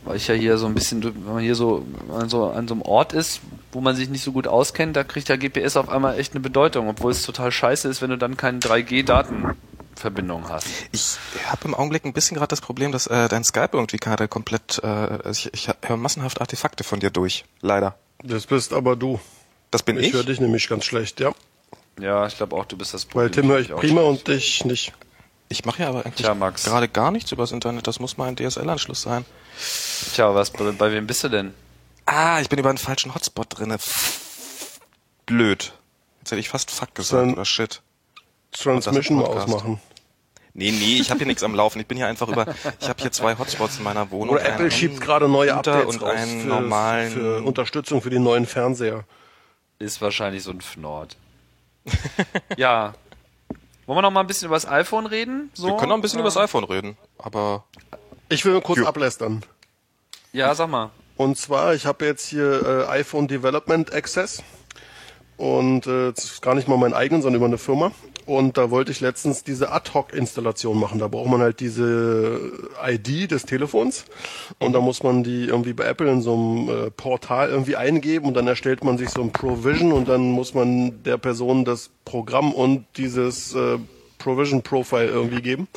Weil 0.06 0.16
ich 0.16 0.28
ja 0.28 0.36
hier 0.36 0.58
so 0.58 0.68
ein 0.68 0.74
bisschen, 0.74 1.04
wenn 1.04 1.34
man 1.34 1.44
hier 1.44 1.56
so 1.56 1.86
an, 2.14 2.30
so 2.30 2.46
an 2.46 2.68
so 2.68 2.76
einem 2.76 2.84
Ort 2.84 3.14
ist, 3.14 3.42
wo 3.72 3.82
man 3.82 3.96
sich 3.96 4.10
nicht 4.10 4.24
so 4.24 4.32
gut 4.32 4.48
auskennt, 4.48 4.96
da 4.96 5.04
kriegt 5.04 5.28
der 5.28 5.38
GPS 5.38 5.76
auf 5.76 5.90
einmal 5.90 6.20
echt 6.20 6.34
eine 6.34 6.40
Bedeutung, 6.40 6.88
obwohl 6.88 7.12
es 7.12 7.24
total 7.24 7.52
scheiße 7.52 7.88
ist, 7.90 8.02
wenn 8.02 8.12
du 8.12 8.18
dann 8.18 8.38
keine 8.38 8.60
3G-Daten 8.60 9.56
Verbindung 9.98 10.50
hast. 10.50 10.68
Ich 10.92 11.18
habe 11.46 11.66
im 11.66 11.76
Augenblick 11.76 12.06
ein 12.06 12.14
bisschen 12.14 12.38
gerade 12.38 12.50
das 12.50 12.62
Problem, 12.62 12.92
dass 12.92 13.08
äh, 13.08 13.28
dein 13.28 13.44
Skype 13.44 13.70
irgendwie 13.74 13.98
gerade 13.98 14.28
komplett, 14.28 14.80
äh, 14.84 14.88
also 14.88 15.50
ich, 15.54 15.54
ich 15.54 15.70
höre 15.86 15.98
massenhaft 15.98 16.40
Artefakte 16.42 16.84
von 16.84 17.00
dir 17.00 17.10
durch, 17.10 17.46
leider. 17.62 17.98
Das 18.24 18.46
bist 18.46 18.74
aber 18.74 18.96
du. 18.96 19.20
Das 19.72 19.84
bin 19.84 19.98
ich? 19.98 20.08
Ich 20.08 20.14
höre 20.14 20.24
dich 20.24 20.40
nämlich 20.40 20.68
ganz 20.70 20.86
schlecht, 20.86 21.20
ja. 21.20 21.34
Ja, 22.00 22.26
ich 22.28 22.38
glaube 22.38 22.56
auch, 22.56 22.66
du 22.66 22.78
bist 22.78 22.94
das 22.94 23.06
Problem. 23.06 23.26
Weil 23.26 23.32
Tim 23.32 23.50
höre 23.50 23.60
ich 23.60 23.70
prima 23.70 24.02
und 24.02 24.28
dich 24.28 24.64
nicht. 24.66 24.94
Ich 25.50 25.66
mache 25.66 25.84
ja 25.84 25.90
aber 25.90 26.06
eigentlich 26.06 26.26
Tja, 26.26 26.34
gerade 26.34 26.88
gar 26.90 27.12
nichts 27.12 27.32
übers 27.32 27.52
Internet. 27.52 27.88
Das 27.88 28.00
muss 28.00 28.18
mal 28.18 28.28
ein 28.28 28.36
DSL-Anschluss 28.36 29.02
sein. 29.02 29.26
Tja, 30.14 30.34
was, 30.36 30.52
bei, 30.52 30.72
bei 30.72 30.92
wem 30.92 31.08
bist 31.08 31.24
du 31.24 31.30
denn? 31.30 31.54
Ah, 32.06 32.40
ich 32.42 32.50
bin 32.50 32.60
über 32.60 32.70
einen 32.70 32.78
falschen 32.78 33.16
Hotspot 33.16 33.48
drinne. 33.58 33.78
Blöd. 35.26 35.74
Jetzt 36.20 36.32
hätte 36.32 36.40
ich 36.40 36.50
fast 36.50 36.72
Fuck 36.72 36.96
gesagt 36.96 37.22
Dann 37.22 37.34
oder 37.34 37.46
Shit. 37.46 37.82
Transmission 38.52 39.18
mal 39.18 39.26
ausmachen. 39.26 39.80
Nee, 40.60 40.72
nee, 40.72 40.98
ich 41.00 41.12
habe 41.12 41.20
hier 41.20 41.28
nichts 41.28 41.44
am 41.44 41.54
Laufen. 41.54 41.80
Ich 41.80 41.86
bin 41.86 41.98
hier 41.98 42.08
einfach 42.08 42.28
über. 42.28 42.48
Ich 42.80 42.90
habe 42.90 43.00
hier 43.00 43.12
zwei 43.12 43.38
Hotspots 43.38 43.78
in 43.78 43.84
meiner 43.84 44.10
Wohnung. 44.10 44.34
Oder 44.36 44.44
Apple 44.44 44.72
schiebt 44.72 45.00
gerade 45.00 45.30
neue 45.30 45.54
Updates 45.54 45.86
und 45.86 46.04
einen 46.04 46.42
für, 46.42 46.48
normalen 46.48 47.12
für 47.12 47.44
Unterstützung 47.44 48.02
für 48.02 48.10
die 48.10 48.18
neuen 48.18 48.48
Fernseher. 48.48 49.04
Ist 49.78 50.02
wahrscheinlich 50.02 50.42
so 50.42 50.50
ein 50.50 50.62
Fnord. 50.62 51.16
ja. 52.58 52.96
Wollen 53.86 53.98
wir 54.00 54.02
noch 54.02 54.10
mal 54.10 54.22
ein 54.22 54.28
bisschen 54.28 54.48
über 54.48 54.56
das 54.56 54.68
iPhone 54.68 55.06
reden? 55.06 55.52
So? 55.54 55.68
Wir 55.68 55.78
können 55.78 55.90
noch 55.90 55.96
ein 55.96 56.02
bisschen 56.02 56.18
ja. 56.18 56.22
über 56.22 56.30
das 56.30 56.38
iPhone 56.38 56.64
reden, 56.64 56.98
aber 57.20 57.64
ich 58.28 58.44
will 58.44 58.60
kurz 58.62 58.80
jo. 58.80 58.88
ablästern. 58.88 59.44
Ja, 60.34 60.56
sag 60.56 60.70
mal. 60.70 60.90
Und 61.18 61.38
zwar, 61.38 61.76
ich 61.76 61.86
habe 61.86 62.04
jetzt 62.04 62.26
hier 62.26 62.88
äh, 62.90 62.92
iPhone 62.94 63.28
Development 63.28 63.94
Access 63.94 64.42
und 65.38 65.86
äh, 65.86 66.14
das 66.14 66.26
ist 66.26 66.42
gar 66.42 66.56
nicht 66.56 66.68
mal 66.68 66.78
mein 66.78 66.96
eigenen, 66.96 67.22
sondern 67.22 67.38
über 67.38 67.46
eine 67.46 67.60
Firma. 67.60 67.92
Und 68.28 68.58
da 68.58 68.70
wollte 68.70 68.92
ich 68.92 69.00
letztens 69.00 69.46
diese 69.46 69.72
Ad-Hoc-Installation 69.72 70.78
machen. 70.78 71.00
Da 71.00 71.08
braucht 71.08 71.30
man 71.30 71.40
halt 71.40 71.62
diese 71.62 72.40
ID 72.86 73.32
des 73.32 73.46
Telefons. 73.46 74.04
Und 74.60 74.74
da 74.74 74.82
muss 74.82 75.02
man 75.02 75.24
die 75.24 75.46
irgendwie 75.46 75.72
bei 75.72 75.86
Apple 75.86 76.12
in 76.12 76.22
so 76.22 76.34
einem 76.34 76.70
äh, 76.70 76.92
Portal 76.92 77.50
irgendwie 77.50 77.78
eingeben. 77.78 78.28
Und 78.28 78.34
dann 78.34 78.46
erstellt 78.46 78.84
man 78.84 78.98
sich 78.98 79.10
so 79.10 79.22
ein 79.22 79.32
Provision. 79.32 79.94
Und 79.94 80.10
dann 80.10 80.30
muss 80.32 80.54
man 80.54 81.02
der 81.04 81.18
Person 81.18 81.64
das 81.64 81.90
Programm 82.04 82.52
und 82.54 82.86
dieses 82.98 83.56
äh, 83.56 83.78
Provision 84.28 84.62
Profile 84.62 85.08
irgendwie 85.08 85.42
geben. 85.42 85.68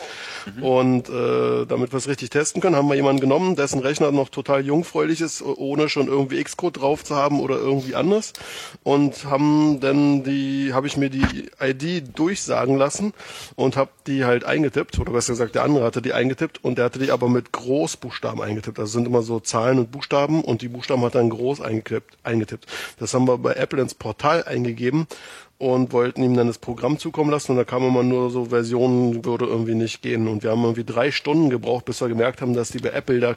Mhm. 0.57 0.63
Und 0.63 1.09
äh, 1.09 1.67
damit 1.67 1.93
wir 1.93 1.99
es 1.99 2.09
richtig 2.09 2.31
testen 2.31 2.61
können, 2.61 2.75
haben 2.75 2.89
wir 2.89 2.97
jemanden 2.97 3.21
genommen, 3.21 3.55
dessen 3.55 3.79
Rechner 3.79 4.11
noch 4.11 4.29
total 4.29 4.67
jungfräulich 4.67 5.21
ist, 5.21 5.41
ohne 5.43 5.89
schon 5.89 6.09
irgendwie 6.09 6.43
Xcode 6.43 6.79
drauf 6.79 7.05
zu 7.05 7.15
haben 7.15 7.39
oder 7.39 7.57
irgendwie 7.57 7.95
anders. 7.95 8.33
Und 8.83 9.25
haben 9.27 9.79
dann 9.81 10.25
die, 10.25 10.73
habe 10.75 10.89
ich 10.89 10.97
mir 10.97 11.11
die 11.11 11.51
ID 11.61 12.19
durchsagen 12.19 12.77
lassen 12.77 13.13
und 13.55 13.77
habe 13.77 13.91
die 14.09 14.25
halt 14.25 14.45
eingetippt, 14.45 14.99
oder 14.99 15.13
besser 15.13 15.35
gesagt, 15.35 15.55
der 15.55 15.63
andere 15.63 15.85
hatte 15.85 16.03
die 16.03 16.13
eingetippt 16.13 16.65
und 16.65 16.77
der 16.77 16.87
hatte 16.87 16.99
die 16.99 17.13
aber 17.13 17.29
mit 17.29 17.53
Großbuchstaben 17.53 18.43
eingetippt. 18.43 18.81
Also 18.81 18.93
sind 18.93 19.07
immer 19.07 19.23
so 19.23 19.39
Zahlen 19.39 19.79
und 19.79 19.93
Buchstaben 19.93 20.43
und 20.43 20.63
die 20.63 20.69
Buchstaben 20.69 21.03
hat 21.03 21.15
dann 21.15 21.31
groß 21.31 21.61
eingetippt. 21.61 22.67
Das 22.99 23.15
haben 23.15 23.29
wir 23.29 23.39
bei 23.39 23.53
Apple 23.53 23.81
ins 23.81 23.95
Portal 23.95 24.43
eingegeben 24.45 25.07
und 25.61 25.93
wollten 25.93 26.23
ihm 26.23 26.35
dann 26.35 26.47
das 26.47 26.57
Programm 26.57 26.99
zukommen 26.99 27.31
lassen 27.31 27.53
und 27.53 27.59
da 27.59 27.65
kam 27.65 27.87
immer 27.87 28.03
nur 28.03 28.31
so 28.31 28.47
Versionen 28.47 29.27
würde 29.27 29.45
irgendwie 29.45 29.75
nicht 29.75 30.01
gehen 30.01 30.27
und 30.27 30.43
wir 30.43 30.53
haben 30.53 30.63
irgendwie 30.63 30.85
drei 30.85 31.11
Stunden 31.11 31.51
gebraucht, 31.51 31.85
bis 31.85 32.01
wir 32.01 32.09
gemerkt 32.09 32.41
haben, 32.41 32.55
dass 32.55 32.71
die 32.71 32.79
bei 32.79 32.89
Apple 32.89 33.21
da 33.21 33.37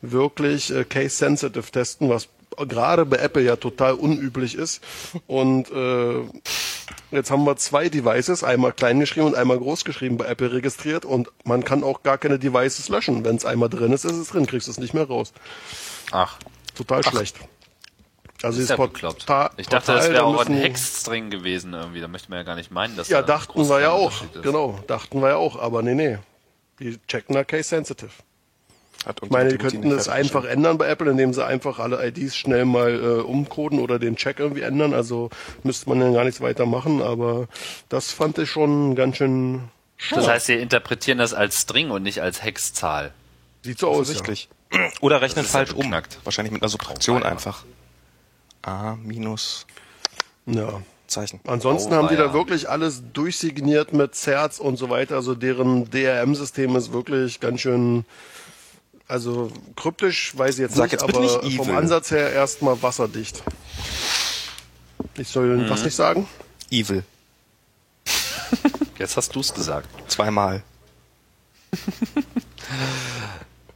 wirklich 0.00 0.72
äh, 0.72 0.84
case-sensitive 0.84 1.72
testen, 1.72 2.08
was 2.08 2.28
gerade 2.68 3.04
bei 3.04 3.16
Apple 3.16 3.42
ja 3.42 3.56
total 3.56 3.94
unüblich 3.94 4.54
ist 4.54 4.84
und 5.26 5.68
äh, 5.72 6.20
jetzt 7.10 7.32
haben 7.32 7.42
wir 7.42 7.56
zwei 7.56 7.88
Devices, 7.88 8.44
einmal 8.44 8.72
klein 8.72 9.00
geschrieben 9.00 9.26
und 9.26 9.34
einmal 9.34 9.58
groß 9.58 9.84
geschrieben 9.84 10.16
bei 10.16 10.26
Apple 10.26 10.52
registriert 10.52 11.04
und 11.04 11.32
man 11.42 11.64
kann 11.64 11.82
auch 11.82 12.04
gar 12.04 12.18
keine 12.18 12.38
Devices 12.38 12.88
löschen, 12.88 13.24
wenn 13.24 13.34
es 13.34 13.44
einmal 13.44 13.68
drin 13.68 13.92
ist, 13.92 14.04
ist 14.04 14.12
es 14.12 14.28
drin, 14.28 14.46
kriegst 14.46 14.68
du 14.68 14.70
es 14.70 14.78
nicht 14.78 14.94
mehr 14.94 15.08
raus. 15.08 15.32
Ach. 16.12 16.38
Total 16.76 17.00
Ach. 17.04 17.10
schlecht. 17.10 17.36
Also 18.44 18.60
ist 18.60 18.70
ja 18.70 18.76
bekloppt. 18.76 19.26
Ich 19.56 19.68
dachte, 19.68 19.92
das 19.92 20.10
wäre 20.10 20.24
auch 20.24 20.44
ein 20.46 20.54
Hexstring 20.54 21.30
gewesen 21.30 21.72
irgendwie. 21.72 22.00
Da 22.00 22.08
möchte 22.08 22.30
man 22.30 22.38
ja 22.38 22.42
gar 22.44 22.56
nicht 22.56 22.70
meinen, 22.70 22.96
dass 22.96 23.08
Ja, 23.08 23.22
da 23.22 23.26
dachten 23.26 23.68
wir 23.68 23.80
ja 23.80 23.90
auch. 23.90 24.12
Genau, 24.42 24.78
dachten 24.86 25.20
wir 25.20 25.30
ja 25.30 25.36
auch. 25.36 25.58
Aber 25.58 25.82
nee, 25.82 25.94
nee. 25.94 26.18
Die 26.78 26.98
checken 27.06 27.34
da 27.34 27.44
Case 27.44 27.68
Sensitive. 27.68 28.10
Hat 29.06 29.20
ich 29.22 29.30
meine, 29.30 29.50
die 29.50 29.58
könnten 29.58 29.90
das 29.90 30.08
einfach 30.08 30.44
ändern 30.44 30.78
bei 30.78 30.88
Apple, 30.88 31.10
indem 31.10 31.34
sie 31.34 31.44
einfach 31.44 31.78
alle 31.78 32.06
IDs 32.06 32.36
schnell 32.36 32.64
mal 32.64 32.94
äh, 32.94 33.20
umcoden 33.20 33.78
oder 33.78 33.98
den 33.98 34.16
Check 34.16 34.38
irgendwie 34.38 34.62
ändern. 34.62 34.94
Also 34.94 35.30
müsste 35.62 35.88
man 35.90 36.00
ja 36.00 36.10
gar 36.10 36.24
nichts 36.24 36.40
weiter 36.40 36.64
machen. 36.64 37.02
Aber 37.02 37.48
das 37.88 38.12
fand 38.12 38.38
ich 38.38 38.50
schon 38.50 38.94
ganz 38.94 39.18
schön 39.18 39.68
schade. 39.96 40.22
Das 40.22 40.30
heißt, 40.30 40.46
sie 40.46 40.54
interpretieren 40.54 41.18
das 41.18 41.34
als 41.34 41.60
String 41.60 41.90
und 41.90 42.02
nicht 42.02 42.22
als 42.22 42.42
Hexzahl. 42.42 43.12
Sieht 43.62 43.78
so 43.78 43.88
aus. 43.88 44.12
Ja. 44.12 44.90
Oder 45.00 45.20
rechnen 45.20 45.44
falsch 45.44 45.72
um. 45.72 45.94
Wahrscheinlich 46.24 46.52
mit 46.52 46.62
einer 46.62 46.68
Subtraktion 46.68 47.22
oh, 47.22 47.26
einfach. 47.26 47.64
A 48.64 48.96
minus 48.96 49.66
ja. 50.46 50.80
Zeichen. 51.06 51.40
Ansonsten 51.46 51.92
oh, 51.92 51.96
haben 51.96 52.08
die 52.08 52.14
ja. 52.14 52.28
da 52.28 52.32
wirklich 52.32 52.68
alles 52.68 53.02
durchsigniert 53.12 53.92
mit 53.92 54.14
Zerz 54.14 54.58
und 54.58 54.76
so 54.76 54.90
weiter. 54.90 55.16
Also 55.16 55.34
deren 55.34 55.90
DRM-System 55.90 56.74
ist 56.76 56.92
wirklich 56.92 57.40
ganz 57.40 57.60
schön, 57.60 58.04
also 59.06 59.52
kryptisch, 59.76 60.36
weiß 60.36 60.54
ich 60.54 60.60
jetzt 60.60 60.76
Sag 60.76 60.92
nicht, 60.92 61.02
jetzt 61.02 61.02
aber 61.02 61.20
nicht 61.20 61.56
vom 61.56 61.70
Ansatz 61.76 62.10
her 62.10 62.32
erstmal 62.32 62.82
wasserdicht. 62.82 63.42
Ich 65.16 65.28
soll 65.28 65.56
mhm. 65.56 65.70
was 65.70 65.84
nicht 65.84 65.94
sagen? 65.94 66.26
Evil. 66.70 67.04
Jetzt 68.98 69.16
hast 69.16 69.34
du 69.34 69.40
es 69.40 69.52
gesagt. 69.52 69.88
Zweimal. 70.08 70.62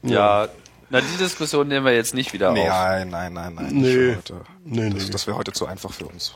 ja, 0.03 0.49
na, 0.91 1.01
die 1.01 1.17
Diskussion 1.19 1.69
nehmen 1.69 1.85
wir 1.85 1.95
jetzt 1.95 2.15
nicht 2.15 2.33
wieder 2.33 2.53
nee, 2.53 2.63
auf. 2.63 2.69
Nein, 2.69 3.11
nein, 3.11 3.33
nein, 3.33 3.55
nein. 3.55 3.69
Nee. 3.73 4.17
Heute. 4.17 4.41
Nee, 4.65 4.91
das, 4.91 5.05
nee. 5.05 5.11
das 5.11 5.27
wäre 5.27 5.37
heute 5.37 5.53
zu 5.53 5.67
einfach 5.67 5.93
für 5.93 6.07
uns. 6.07 6.35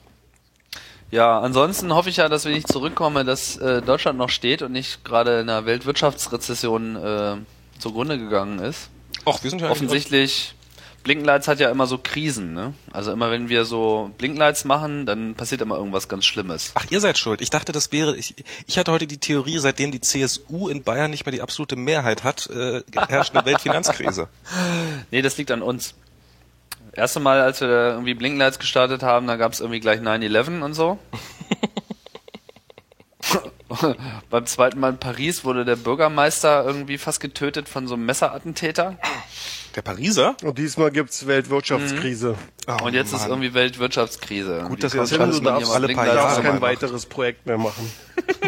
Ja, 1.10 1.40
ansonsten 1.40 1.94
hoffe 1.94 2.08
ich 2.08 2.16
ja, 2.16 2.28
dass 2.30 2.46
wenn 2.46 2.56
ich 2.56 2.64
zurückkomme, 2.66 3.24
dass 3.24 3.58
äh, 3.58 3.82
Deutschland 3.82 4.18
noch 4.18 4.30
steht 4.30 4.62
und 4.62 4.72
nicht 4.72 5.04
gerade 5.04 5.40
in 5.40 5.50
einer 5.50 5.66
Weltwirtschaftsrezession 5.66 6.96
äh, 6.96 7.36
zugrunde 7.78 8.18
gegangen 8.18 8.58
ist. 8.60 8.88
Och, 9.26 9.42
wir 9.42 9.50
sind 9.50 9.60
ja 9.60 9.70
Offensichtlich, 9.70 10.54
Blinkenlights 11.02 11.48
hat 11.48 11.58
ja 11.60 11.70
immer 11.70 11.86
so 11.86 11.98
Krisen, 11.98 12.54
ne? 12.54 12.74
Also 12.92 13.12
immer 13.12 13.30
wenn 13.30 13.48
wir 13.48 13.64
so 13.64 14.10
Blinklights 14.18 14.64
machen, 14.64 15.06
dann 15.06 15.34
passiert 15.34 15.60
immer 15.60 15.76
irgendwas 15.76 16.08
ganz 16.08 16.24
Schlimmes. 16.24 16.72
Ach, 16.74 16.86
ihr 16.90 17.00
seid 17.00 17.18
schuld. 17.18 17.40
Ich 17.40 17.50
dachte, 17.50 17.72
das 17.72 17.92
wäre. 17.92 18.16
Ich, 18.16 18.34
ich 18.66 18.78
hatte 18.78 18.92
heute 18.92 19.06
die 19.06 19.18
Theorie, 19.18 19.58
seitdem 19.58 19.90
die 19.90 20.00
CSU 20.00 20.68
in 20.68 20.82
Bayern 20.82 21.10
nicht 21.10 21.26
mehr 21.26 21.32
die 21.32 21.42
absolute 21.42 21.76
Mehrheit 21.76 22.24
hat, 22.24 22.48
äh, 22.50 22.82
herrscht 23.08 23.34
eine 23.34 23.44
Weltfinanzkrise. 23.44 24.28
Nee, 25.10 25.22
das 25.22 25.36
liegt 25.36 25.50
an 25.50 25.62
uns. 25.62 25.94
Erste 26.92 27.20
Mal, 27.20 27.40
als 27.40 27.60
wir 27.60 27.68
da 27.68 27.90
irgendwie 27.92 28.14
Blinklights 28.14 28.58
gestartet 28.58 29.02
haben, 29.02 29.26
da 29.26 29.36
gab 29.36 29.52
es 29.52 29.60
irgendwie 29.60 29.80
gleich 29.80 30.00
9-11 30.00 30.62
und 30.62 30.74
so. 30.74 30.98
Beim 34.30 34.46
zweiten 34.46 34.78
Mal 34.80 34.90
in 34.90 34.98
Paris 34.98 35.44
wurde 35.44 35.64
der 35.64 35.76
Bürgermeister 35.76 36.64
irgendwie 36.64 36.98
fast 36.98 37.20
getötet 37.20 37.68
von 37.68 37.86
so 37.86 37.94
einem 37.94 38.06
Messerattentäter. 38.06 38.98
Der 39.74 39.82
Pariser? 39.82 40.36
Und 40.42 40.58
diesmal 40.58 40.90
gibt's 40.90 41.26
Weltwirtschaftskrise. 41.26 42.34
Oh, 42.66 42.84
und 42.84 42.94
jetzt 42.94 43.12
ist 43.12 43.20
Mann. 43.22 43.30
irgendwie 43.30 43.54
Weltwirtschaftskrise. 43.54 44.64
Gut, 44.68 44.82
dass 44.84 44.92
kommt 44.92 45.10
das 45.10 45.18
man 45.18 45.30
mal 45.42 45.58
jemand 45.60 45.74
alle 45.74 45.94
paar 45.94 46.06
Jahre 46.06 46.18
darfst 46.18 46.42
kein 46.42 46.52
macht. 46.52 46.62
weiteres 46.62 47.06
Projekt 47.06 47.46
mehr 47.46 47.58
machen. 47.58 47.90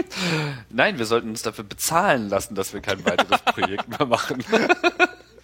Nein, 0.70 0.98
wir 0.98 1.06
sollten 1.06 1.30
uns 1.30 1.42
dafür 1.42 1.64
bezahlen 1.64 2.28
lassen, 2.28 2.54
dass 2.54 2.74
wir 2.74 2.80
kein 2.80 3.04
weiteres 3.06 3.40
Projekt 3.44 3.88
mehr 3.88 4.06
machen. 4.06 4.44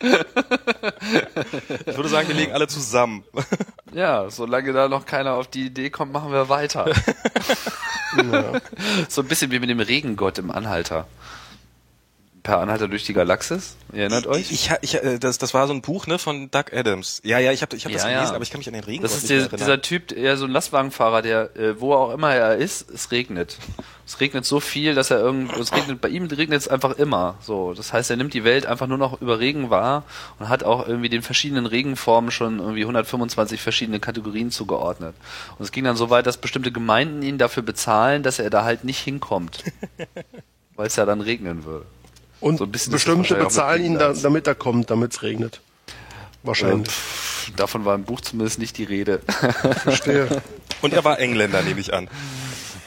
Ich 0.02 1.94
würde 1.94 2.08
sagen, 2.08 2.28
wir 2.28 2.34
legen 2.34 2.52
alle 2.52 2.66
zusammen. 2.68 3.22
Ja, 3.92 4.30
solange 4.30 4.72
da 4.72 4.88
noch 4.88 5.04
keiner 5.04 5.34
auf 5.34 5.46
die 5.46 5.66
Idee 5.66 5.90
kommt, 5.90 6.10
machen 6.10 6.32
wir 6.32 6.48
weiter. 6.48 6.86
So 9.10 9.20
ein 9.20 9.28
bisschen 9.28 9.50
wie 9.50 9.58
mit 9.58 9.68
dem 9.68 9.80
Regengott 9.80 10.38
im 10.38 10.50
Anhalter. 10.50 11.06
Per 12.42 12.58
Anhalter 12.58 12.88
durch 12.88 13.04
die 13.04 13.12
Galaxis, 13.12 13.76
ihr 13.92 14.00
erinnert 14.00 14.26
euch? 14.26 14.50
Ich, 14.50 14.70
ich, 14.80 14.94
äh, 14.94 15.18
das, 15.18 15.36
das 15.38 15.52
war 15.52 15.66
so 15.66 15.74
ein 15.74 15.82
Buch 15.82 16.06
ne 16.06 16.18
von 16.18 16.50
Doug 16.50 16.72
Adams. 16.72 17.20
Ja, 17.22 17.38
ja, 17.38 17.52
ich 17.52 17.60
habe 17.60 17.76
ich 17.76 17.84
hab 17.84 17.92
das 17.92 18.02
Ja, 18.02 18.08
gelesen, 18.08 18.28
ja. 18.30 18.34
aber 18.34 18.42
ich 18.42 18.50
kann 18.50 18.58
mich 18.58 18.68
an 18.68 18.74
den 18.74 18.84
Regen 18.84 19.02
Das 19.02 19.14
ist 19.14 19.28
nicht 19.28 19.52
der, 19.52 19.58
dieser 19.58 19.82
Typ, 19.82 20.12
eher 20.12 20.36
so 20.36 20.46
ein 20.46 20.50
Lastwagenfahrer, 20.50 21.22
der, 21.22 21.54
äh, 21.56 21.80
wo 21.80 21.92
auch 21.92 22.12
immer 22.12 22.34
er 22.34 22.56
ist, 22.56 22.88
es 22.90 23.10
regnet. 23.10 23.58
Es 24.06 24.20
regnet 24.20 24.44
so 24.44 24.58
viel, 24.58 24.94
dass 24.94 25.10
er 25.10 25.20
irgend, 25.20 25.56
es 25.56 25.72
regnet, 25.72 26.00
bei 26.00 26.08
ihm 26.08 26.24
regnet 26.26 26.60
es 26.60 26.66
einfach 26.66 26.96
immer. 26.96 27.36
So, 27.42 27.74
das 27.74 27.92
heißt, 27.92 28.10
er 28.10 28.16
nimmt 28.16 28.34
die 28.34 28.42
Welt 28.42 28.66
einfach 28.66 28.86
nur 28.86 28.98
noch 28.98 29.20
über 29.20 29.38
Regen 29.38 29.70
wahr 29.70 30.04
und 30.38 30.48
hat 30.48 30.64
auch 30.64 30.88
irgendwie 30.88 31.08
den 31.10 31.22
verschiedenen 31.22 31.66
Regenformen 31.66 32.30
schon 32.30 32.58
irgendwie 32.58 32.82
125 32.82 33.60
verschiedene 33.60 34.00
Kategorien 34.00 34.50
zugeordnet. 34.50 35.14
Und 35.58 35.64
es 35.64 35.72
ging 35.72 35.84
dann 35.84 35.96
so 35.96 36.10
weit, 36.10 36.26
dass 36.26 36.38
bestimmte 36.38 36.72
Gemeinden 36.72 37.22
ihn 37.22 37.38
dafür 37.38 37.62
bezahlen, 37.62 38.22
dass 38.22 38.38
er 38.38 38.50
da 38.50 38.64
halt 38.64 38.82
nicht 38.84 38.98
hinkommt. 38.98 39.62
Weil 40.76 40.86
es 40.86 40.96
ja 40.96 41.04
dann 41.04 41.20
regnen 41.20 41.64
würde. 41.64 41.86
Und 42.40 42.58
So 42.58 42.66
bestimmte 42.66 43.34
bezahlen 43.34 43.84
ihn, 43.84 43.98
da, 43.98 44.12
damit 44.12 44.46
er 44.46 44.54
kommt, 44.54 44.90
damit 44.90 45.12
es 45.12 45.22
regnet. 45.22 45.60
Wahrscheinlich. 46.42 46.88
Pff, 46.88 47.52
davon 47.56 47.84
war 47.84 47.94
im 47.94 48.04
Buch 48.04 48.20
zumindest 48.22 48.58
nicht 48.58 48.78
die 48.78 48.84
Rede. 48.84 49.20
Verstehe. 49.82 50.42
Und 50.80 50.94
er 50.94 51.04
war 51.04 51.18
Engländer, 51.18 51.60
nehme 51.62 51.80
ich 51.80 51.92
an. 51.92 52.08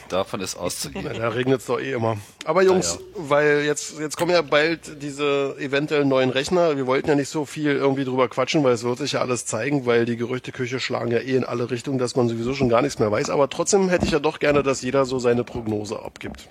davon 0.08 0.40
ist 0.40 0.56
auszugehen. 0.56 1.08
Da 1.16 1.28
regnet 1.28 1.60
es 1.60 1.66
doch 1.66 1.78
eh 1.78 1.92
immer. 1.92 2.16
Aber 2.44 2.62
Jungs, 2.62 2.98
weil 3.16 3.62
jetzt, 3.64 3.98
jetzt 4.00 4.16
kommen 4.16 4.32
ja 4.32 4.42
bald 4.42 5.02
diese 5.02 5.54
eventuell 5.60 6.04
neuen 6.04 6.30
Rechner. 6.30 6.76
Wir 6.76 6.86
wollten 6.88 7.08
ja 7.08 7.14
nicht 7.14 7.28
so 7.28 7.44
viel 7.44 7.70
irgendwie 7.70 8.04
drüber 8.04 8.28
quatschen, 8.28 8.64
weil 8.64 8.72
es 8.72 8.82
wird 8.82 8.98
sich 8.98 9.12
ja 9.12 9.20
alles 9.20 9.46
zeigen, 9.46 9.86
weil 9.86 10.04
die 10.04 10.16
Gerüchteküche 10.16 10.80
schlagen 10.80 11.12
ja 11.12 11.18
eh 11.18 11.36
in 11.36 11.44
alle 11.44 11.70
Richtungen, 11.70 11.98
dass 11.98 12.16
man 12.16 12.28
sowieso 12.28 12.54
schon 12.54 12.68
gar 12.68 12.82
nichts 12.82 12.98
mehr 12.98 13.10
weiß. 13.10 13.30
Aber 13.30 13.48
trotzdem 13.48 13.88
hätte 13.88 14.04
ich 14.06 14.10
ja 14.10 14.18
doch 14.18 14.40
gerne, 14.40 14.64
dass 14.64 14.82
jeder 14.82 15.04
so 15.04 15.20
seine 15.20 15.44
Prognose 15.44 16.00
abgibt. 16.02 16.48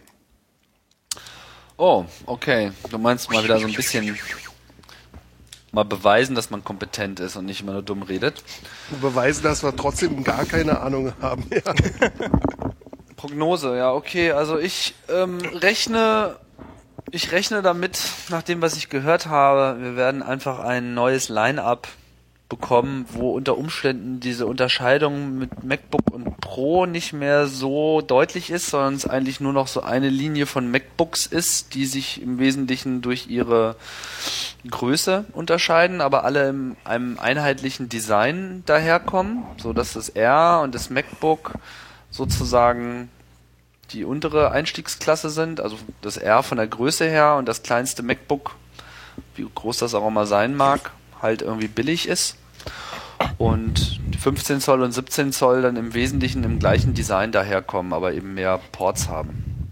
Oh, 1.78 2.06
okay. 2.26 2.72
Du 2.90 2.98
meinst 2.98 3.32
mal 3.32 3.44
wieder 3.44 3.60
so 3.60 3.68
ein 3.68 3.74
bisschen 3.74 4.18
mal 5.72 5.84
beweisen, 5.84 6.36
dass 6.36 6.52
man 6.52 6.64
kompetent 6.64 7.20
ist 7.20 7.36
und 7.36 7.46
nicht 7.46 7.62
immer 7.62 7.74
nur 7.74 7.82
dumm 7.82 8.04
redet. 8.04 8.44
Und 8.92 9.02
beweisen, 9.02 9.44
dass 9.44 9.64
wir 9.64 9.76
trotzdem 9.76 10.24
gar 10.24 10.46
keine 10.46 10.80
Ahnung 10.80 11.14
haben. 11.20 11.46
Ja. 11.50 11.74
Prognose, 13.16 13.76
ja, 13.76 13.92
okay. 13.92 14.32
Also 14.32 14.60
ich 14.60 14.94
ähm, 15.10 15.40
rechne, 15.40 16.36
ich 17.10 17.32
rechne 17.32 17.62
damit, 17.62 18.00
nach 18.30 18.44
dem, 18.44 18.62
was 18.62 18.78
ich 18.78 18.90
gehört 18.90 19.26
habe, 19.26 19.82
wir 19.82 19.96
werden 19.96 20.22
einfach 20.22 20.60
ein 20.60 20.94
neues 20.94 21.30
Line-up 21.30 21.88
bekommen, 22.50 23.06
wo 23.12 23.32
unter 23.32 23.58
Umständen 23.58 24.20
diese 24.20 24.46
Unterscheidung 24.46 25.38
mit 25.38 25.64
MacBook 25.64 26.12
und 26.12 26.40
Pro 26.40 26.86
nicht 26.86 27.14
mehr 27.14 27.48
so 27.48 28.02
deutlich 28.02 28.52
ist, 28.52 28.70
sondern 28.70 28.94
es 28.96 29.08
eigentlich 29.08 29.40
nur 29.40 29.54
noch 29.54 29.68
so 29.68 29.82
eine 29.82 30.10
Linie 30.10 30.46
von 30.46 30.70
MacBooks 30.70 31.26
ist, 31.26 31.74
die 31.74 31.86
sich 31.86 32.22
im 32.22 32.38
Wesentlichen 32.38 33.02
durch 33.02 33.28
ihre 33.28 33.76
Größe 34.70 35.26
unterscheiden, 35.34 36.00
aber 36.02 36.26
alle 36.26 36.50
in 36.50 36.76
einem 36.84 37.18
einheitlichen 37.20 37.90
Design 37.90 38.64
daherkommen, 38.66 39.44
so 39.58 39.74
dass 39.74 39.94
das 39.94 40.10
R 40.10 40.62
und 40.64 40.76
das 40.76 40.90
MacBook 40.90 41.54
sozusagen 42.12 43.10
die 43.92 44.06
untere 44.06 44.52
Einstiegsklasse 44.52 45.30
sind, 45.30 45.60
also 45.60 45.78
das 46.02 46.18
R 46.18 46.44
von 46.44 46.58
der 46.58 46.68
Größe 46.68 47.06
her 47.06 47.36
und 47.36 47.48
das 47.48 47.64
kleinste 47.64 48.04
MacBook, 48.04 48.56
wie 49.36 49.48
groß 49.54 49.78
das 49.78 49.96
auch 49.96 50.08
immer 50.08 50.26
sein 50.26 50.56
mag, 50.56 50.92
halt 51.24 51.42
irgendwie 51.42 51.68
billig 51.68 52.08
ist. 52.08 52.36
Und 53.38 54.00
die 54.14 54.18
15 54.18 54.60
Zoll 54.62 54.82
und 54.84 54.92
17 54.92 55.32
Zoll 55.32 55.62
dann 55.62 55.78
im 55.78 55.94
Wesentlichen 55.94 56.44
im 56.44 56.60
gleichen 56.60 56.94
Design 56.94 57.32
daherkommen, 57.32 57.94
aber 57.94 58.14
eben 58.14 58.34
mehr 58.34 58.60
Ports 58.72 59.08
haben. 59.08 59.72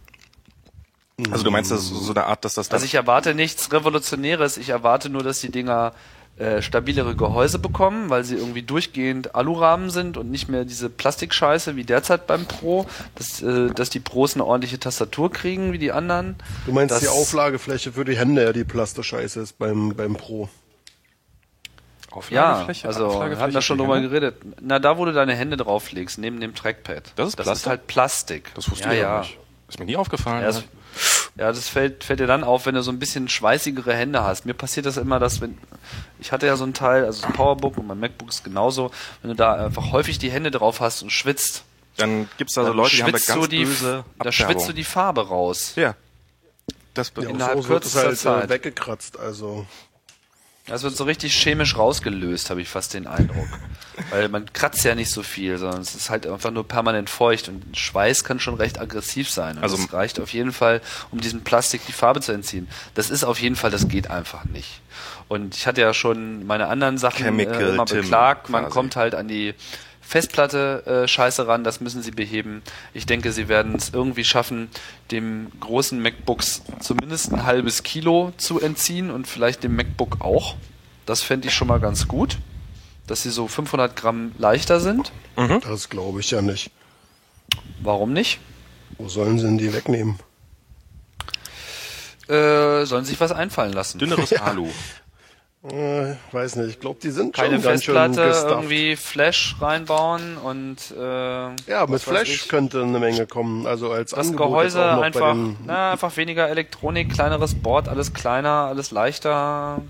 Also 1.30 1.44
du 1.44 1.52
meinst, 1.52 1.70
das 1.70 1.88
so 1.88 2.12
eine 2.14 2.26
Art, 2.26 2.46
dass 2.46 2.56
das 2.56 2.70
dann 2.70 2.76
Also 2.78 2.86
ich 2.86 2.96
erwarte 2.96 3.36
nichts 3.36 3.72
Revolutionäres, 3.72 4.58
ich 4.58 4.70
erwarte 4.70 5.10
nur, 5.10 5.22
dass 5.22 5.40
die 5.42 5.52
Dinger 5.52 5.94
äh, 6.38 6.62
stabilere 6.64 7.16
Gehäuse 7.16 7.60
bekommen, 7.60 8.10
weil 8.10 8.24
sie 8.24 8.36
irgendwie 8.36 8.64
durchgehend 8.64 9.36
Alurahmen 9.36 9.92
sind 9.92 10.18
und 10.18 10.32
nicht 10.32 10.48
mehr 10.50 10.66
diese 10.66 10.90
Plastikscheiße 10.90 11.76
wie 11.76 11.84
derzeit 11.84 12.26
beim 12.26 12.46
Pro, 12.46 12.88
dass, 13.16 13.42
äh, 13.44 13.68
dass 13.72 13.92
die 13.92 14.00
Pros 14.00 14.34
eine 14.34 14.46
ordentliche 14.46 14.80
Tastatur 14.80 15.32
kriegen 15.32 15.74
wie 15.74 15.78
die 15.78 15.92
anderen. 15.92 16.38
Du 16.66 16.72
meinst 16.72 16.94
Das- 16.96 17.02
die 17.02 17.10
Auflagefläche 17.10 17.92
für 17.92 18.06
die 18.06 18.18
Hände, 18.18 18.44
ja, 18.44 18.54
die 18.54 18.64
Plastischeiße 18.64 19.42
ist 19.42 19.60
beim, 19.60 19.94
beim 19.96 20.16
Pro. 20.16 20.50
Ja, 22.30 22.52
Auflagefläche, 22.52 22.88
also 22.88 23.00
wir 23.00 23.08
Auflagefläche 23.08 23.42
hatten 23.42 23.54
da 23.54 23.62
schon 23.62 23.78
drüber 23.78 23.96
Hände? 23.96 24.10
geredet. 24.10 24.36
Na, 24.60 24.80
da 24.80 24.98
wo 24.98 25.06
du 25.06 25.14
deine 25.14 25.34
Hände 25.36 25.58
drauflegst, 25.58 26.18
neben 26.18 26.40
dem 26.40 26.56
Trackpad. 26.56 27.14
Das 27.16 27.30
ist 27.30 27.40
das 27.40 27.46
Plastik? 27.46 27.56
ist 27.56 27.68
halt 27.68 27.88
Plastik. 27.88 28.52
Das 28.56 28.70
wusste 28.70 28.86
ja, 28.86 28.94
ich 28.94 29.00
ja. 29.00 29.14
ja 29.16 29.20
nicht. 29.22 29.38
Ist 29.70 29.80
mir 29.80 29.86
nie 29.86 29.96
aufgefallen. 29.96 30.42
Ja, 30.42 30.48
das, 30.48 30.64
ja, 31.38 31.48
das 31.48 31.70
fällt, 31.70 32.04
fällt 32.04 32.20
dir 32.20 32.28
dann 32.28 32.44
auf, 32.44 32.66
wenn 32.66 32.76
du 32.76 32.84
so 32.84 32.92
ein 32.92 33.00
bisschen 33.00 33.30
schweißigere 33.30 33.94
Hände 33.94 34.24
hast. 34.24 34.46
Mir 34.46 34.54
passiert 34.54 34.86
das 34.86 34.98
immer, 34.98 35.20
dass 35.20 35.40
wenn, 35.40 35.58
ich 36.20 36.34
hatte 36.34 36.46
ja 36.46 36.58
so 36.58 36.66
ein 36.66 36.74
Teil, 36.74 37.06
also 37.06 37.26
ein 37.26 37.34
Powerbook 37.34 37.78
und 37.78 37.88
mein 37.88 38.00
MacBook 38.00 38.30
ist 38.30 38.44
genauso, 38.44 38.92
wenn 39.22 39.30
du 39.30 39.36
da 39.36 39.54
einfach 39.54 39.92
häufig 39.94 40.20
die 40.20 40.30
Hände 40.30 40.52
drauf 40.52 40.82
hast 40.82 41.02
und 41.04 41.10
schwitzt, 41.12 41.64
dann 41.98 42.30
gibt's 42.38 42.56
da 42.56 42.66
so 42.66 42.74
Leute, 42.74 42.96
die 42.96 43.04
haben 43.04 43.12
da 43.12 43.18
schwitzt 43.18 43.28
ganz 43.28 43.42
du 43.42 43.48
die, 43.48 43.66
böse 43.66 44.04
da 44.20 44.32
schwitzt 44.32 44.68
du 44.68 44.74
die 44.74 44.84
Farbe 44.84 45.28
raus. 45.28 45.74
Ja. 45.76 45.96
Das 46.94 47.14
Ja, 47.16 47.30
Innerhalb 47.30 47.58
und 47.58 47.64
so 47.64 47.70
wird 47.70 47.86
es 47.86 47.94
kürzester 47.94 48.32
halt 48.32 48.38
äh, 48.38 48.42
Zeit. 48.42 48.50
weggekratzt, 48.50 49.18
also. 49.20 49.66
Das 50.68 50.84
wird 50.84 50.96
so 50.96 51.04
richtig 51.06 51.34
chemisch 51.34 51.76
rausgelöst, 51.76 52.50
habe 52.50 52.62
ich 52.62 52.70
fast 52.70 52.94
den 52.94 53.08
Eindruck. 53.08 53.48
Weil 54.12 54.30
man 54.30 54.52
kratzt 54.54 54.84
ja 54.84 54.94
nicht 54.96 55.10
so 55.12 55.24
viel, 55.24 55.58
sondern 55.58 55.82
es 55.82 55.96
ist 55.96 56.10
halt 56.10 56.28
einfach 56.28 56.52
nur 56.52 56.68
permanent 56.68 57.10
feucht 57.10 57.50
und 57.50 57.76
Schweiß 57.76 58.24
kann 58.24 58.40
schon 58.40 58.56
recht 58.56 58.80
aggressiv 58.80 59.30
sein. 59.30 59.58
Und 59.58 59.64
Also- 59.64 59.78
das 59.78 59.92
reicht 59.92 60.20
auf 60.20 60.32
jeden 60.34 60.54
Fall, 60.54 60.82
um 61.12 61.20
diesem 61.20 61.42
Plastik 61.42 61.82
die 61.88 61.92
Farbe 61.94 62.22
zu 62.22 62.32
entziehen. 62.32 62.68
Das 62.94 63.10
ist 63.10 63.24
auf 63.24 63.40
jeden 63.42 63.56
Fall, 63.56 63.72
das 63.72 63.88
geht 63.88 64.10
einfach 64.12 64.46
nicht. 64.46 64.82
Und 65.28 65.56
ich 65.56 65.66
hatte 65.66 65.82
ja 65.82 65.94
schon 65.94 66.46
meine 66.46 66.68
anderen 66.68 66.98
Sachen 66.98 67.26
äh, 67.26 67.44
immer 67.44 67.86
beklagt. 67.86 68.50
Man 68.50 68.64
quasi. 68.64 68.74
kommt 68.74 68.96
halt 68.96 69.16
an 69.16 69.28
die 69.28 69.56
Festplatte 70.12 70.84
äh, 70.86 71.08
scheiße 71.08 71.48
ran, 71.48 71.64
das 71.64 71.80
müssen 71.80 72.04
sie 72.04 72.12
beheben. 72.12 72.64
Ich 72.94 73.06
denke, 73.06 73.32
sie 73.32 73.48
werden 73.48 73.76
es 73.76 73.92
irgendwie 73.94 74.26
schaffen, 74.26 74.68
dem 75.10 75.50
großen 75.62 76.02
MacBooks 76.02 76.64
zumindest 76.82 77.32
ein 77.32 77.46
halbes 77.46 77.84
Kilo 77.84 78.34
zu 78.36 78.60
entziehen 78.60 79.10
und 79.10 79.26
vielleicht 79.26 79.64
dem 79.64 79.78
MacBook 79.78 80.20
auch. 80.20 80.56
Das 81.06 81.22
fände 81.22 81.48
ich 81.48 81.54
schon 81.54 81.70
mal 81.70 81.80
ganz 81.80 82.10
gut, 82.10 82.40
dass 83.08 83.24
sie 83.24 83.30
so 83.30 83.48
500 83.48 83.96
Gramm 83.96 84.34
leichter 84.38 84.82
sind. 84.82 85.14
Das 85.64 85.88
glaube 85.88 86.20
ich 86.20 86.30
ja 86.30 86.42
nicht. 86.42 86.72
Warum 87.82 88.12
nicht? 88.12 88.40
Wo 88.98 89.08
sollen 89.08 89.40
sie 89.40 89.46
denn 89.46 89.58
die 89.60 89.74
wegnehmen? 89.74 90.20
Äh, 92.28 92.84
sollen 92.86 93.06
sich 93.06 93.18
was 93.22 93.32
einfallen 93.32 93.72
lassen. 93.72 93.98
Dünneres 93.98 94.34
Alu. 94.42 94.68
Äh, 95.70 96.16
weiß 96.32 96.56
nicht. 96.56 96.70
Ich 96.70 96.80
glaube, 96.80 97.00
die 97.04 97.12
sind 97.12 97.36
Keine 97.36 97.56
schon 97.56 97.64
ganz 97.64 97.84
schön 97.84 97.94
Festplatte, 97.96 98.30
gestufft. 98.30 98.50
irgendwie 98.52 98.96
Flash 98.96 99.56
reinbauen 99.62 100.38
und 100.38 100.78
äh, 100.98 101.02
Ja, 101.70 101.86
mit 101.88 102.02
Flash 102.02 102.30
ich. 102.30 102.48
könnte 102.50 102.82
eine 102.82 102.98
Menge 103.00 103.28
kommen. 103.28 103.68
Also 103.68 103.92
als 103.92 104.10
das 104.10 104.28
Angebot 104.28 104.48
Gehäuse 104.48 104.80
jetzt 104.80 104.88
auch 104.88 104.92
noch 104.96 105.00
bei 105.02 105.06
einfach, 105.06 105.34
den- 105.34 105.58
na, 105.68 105.92
einfach 105.92 106.18
weniger 106.18 106.50
Elektronik, 106.50 107.14
kleineres 107.14 107.54
Board, 107.54 107.88
alles 107.90 108.12
kleiner, 108.14 108.50
alles 108.50 108.90
leichter. 108.90 109.82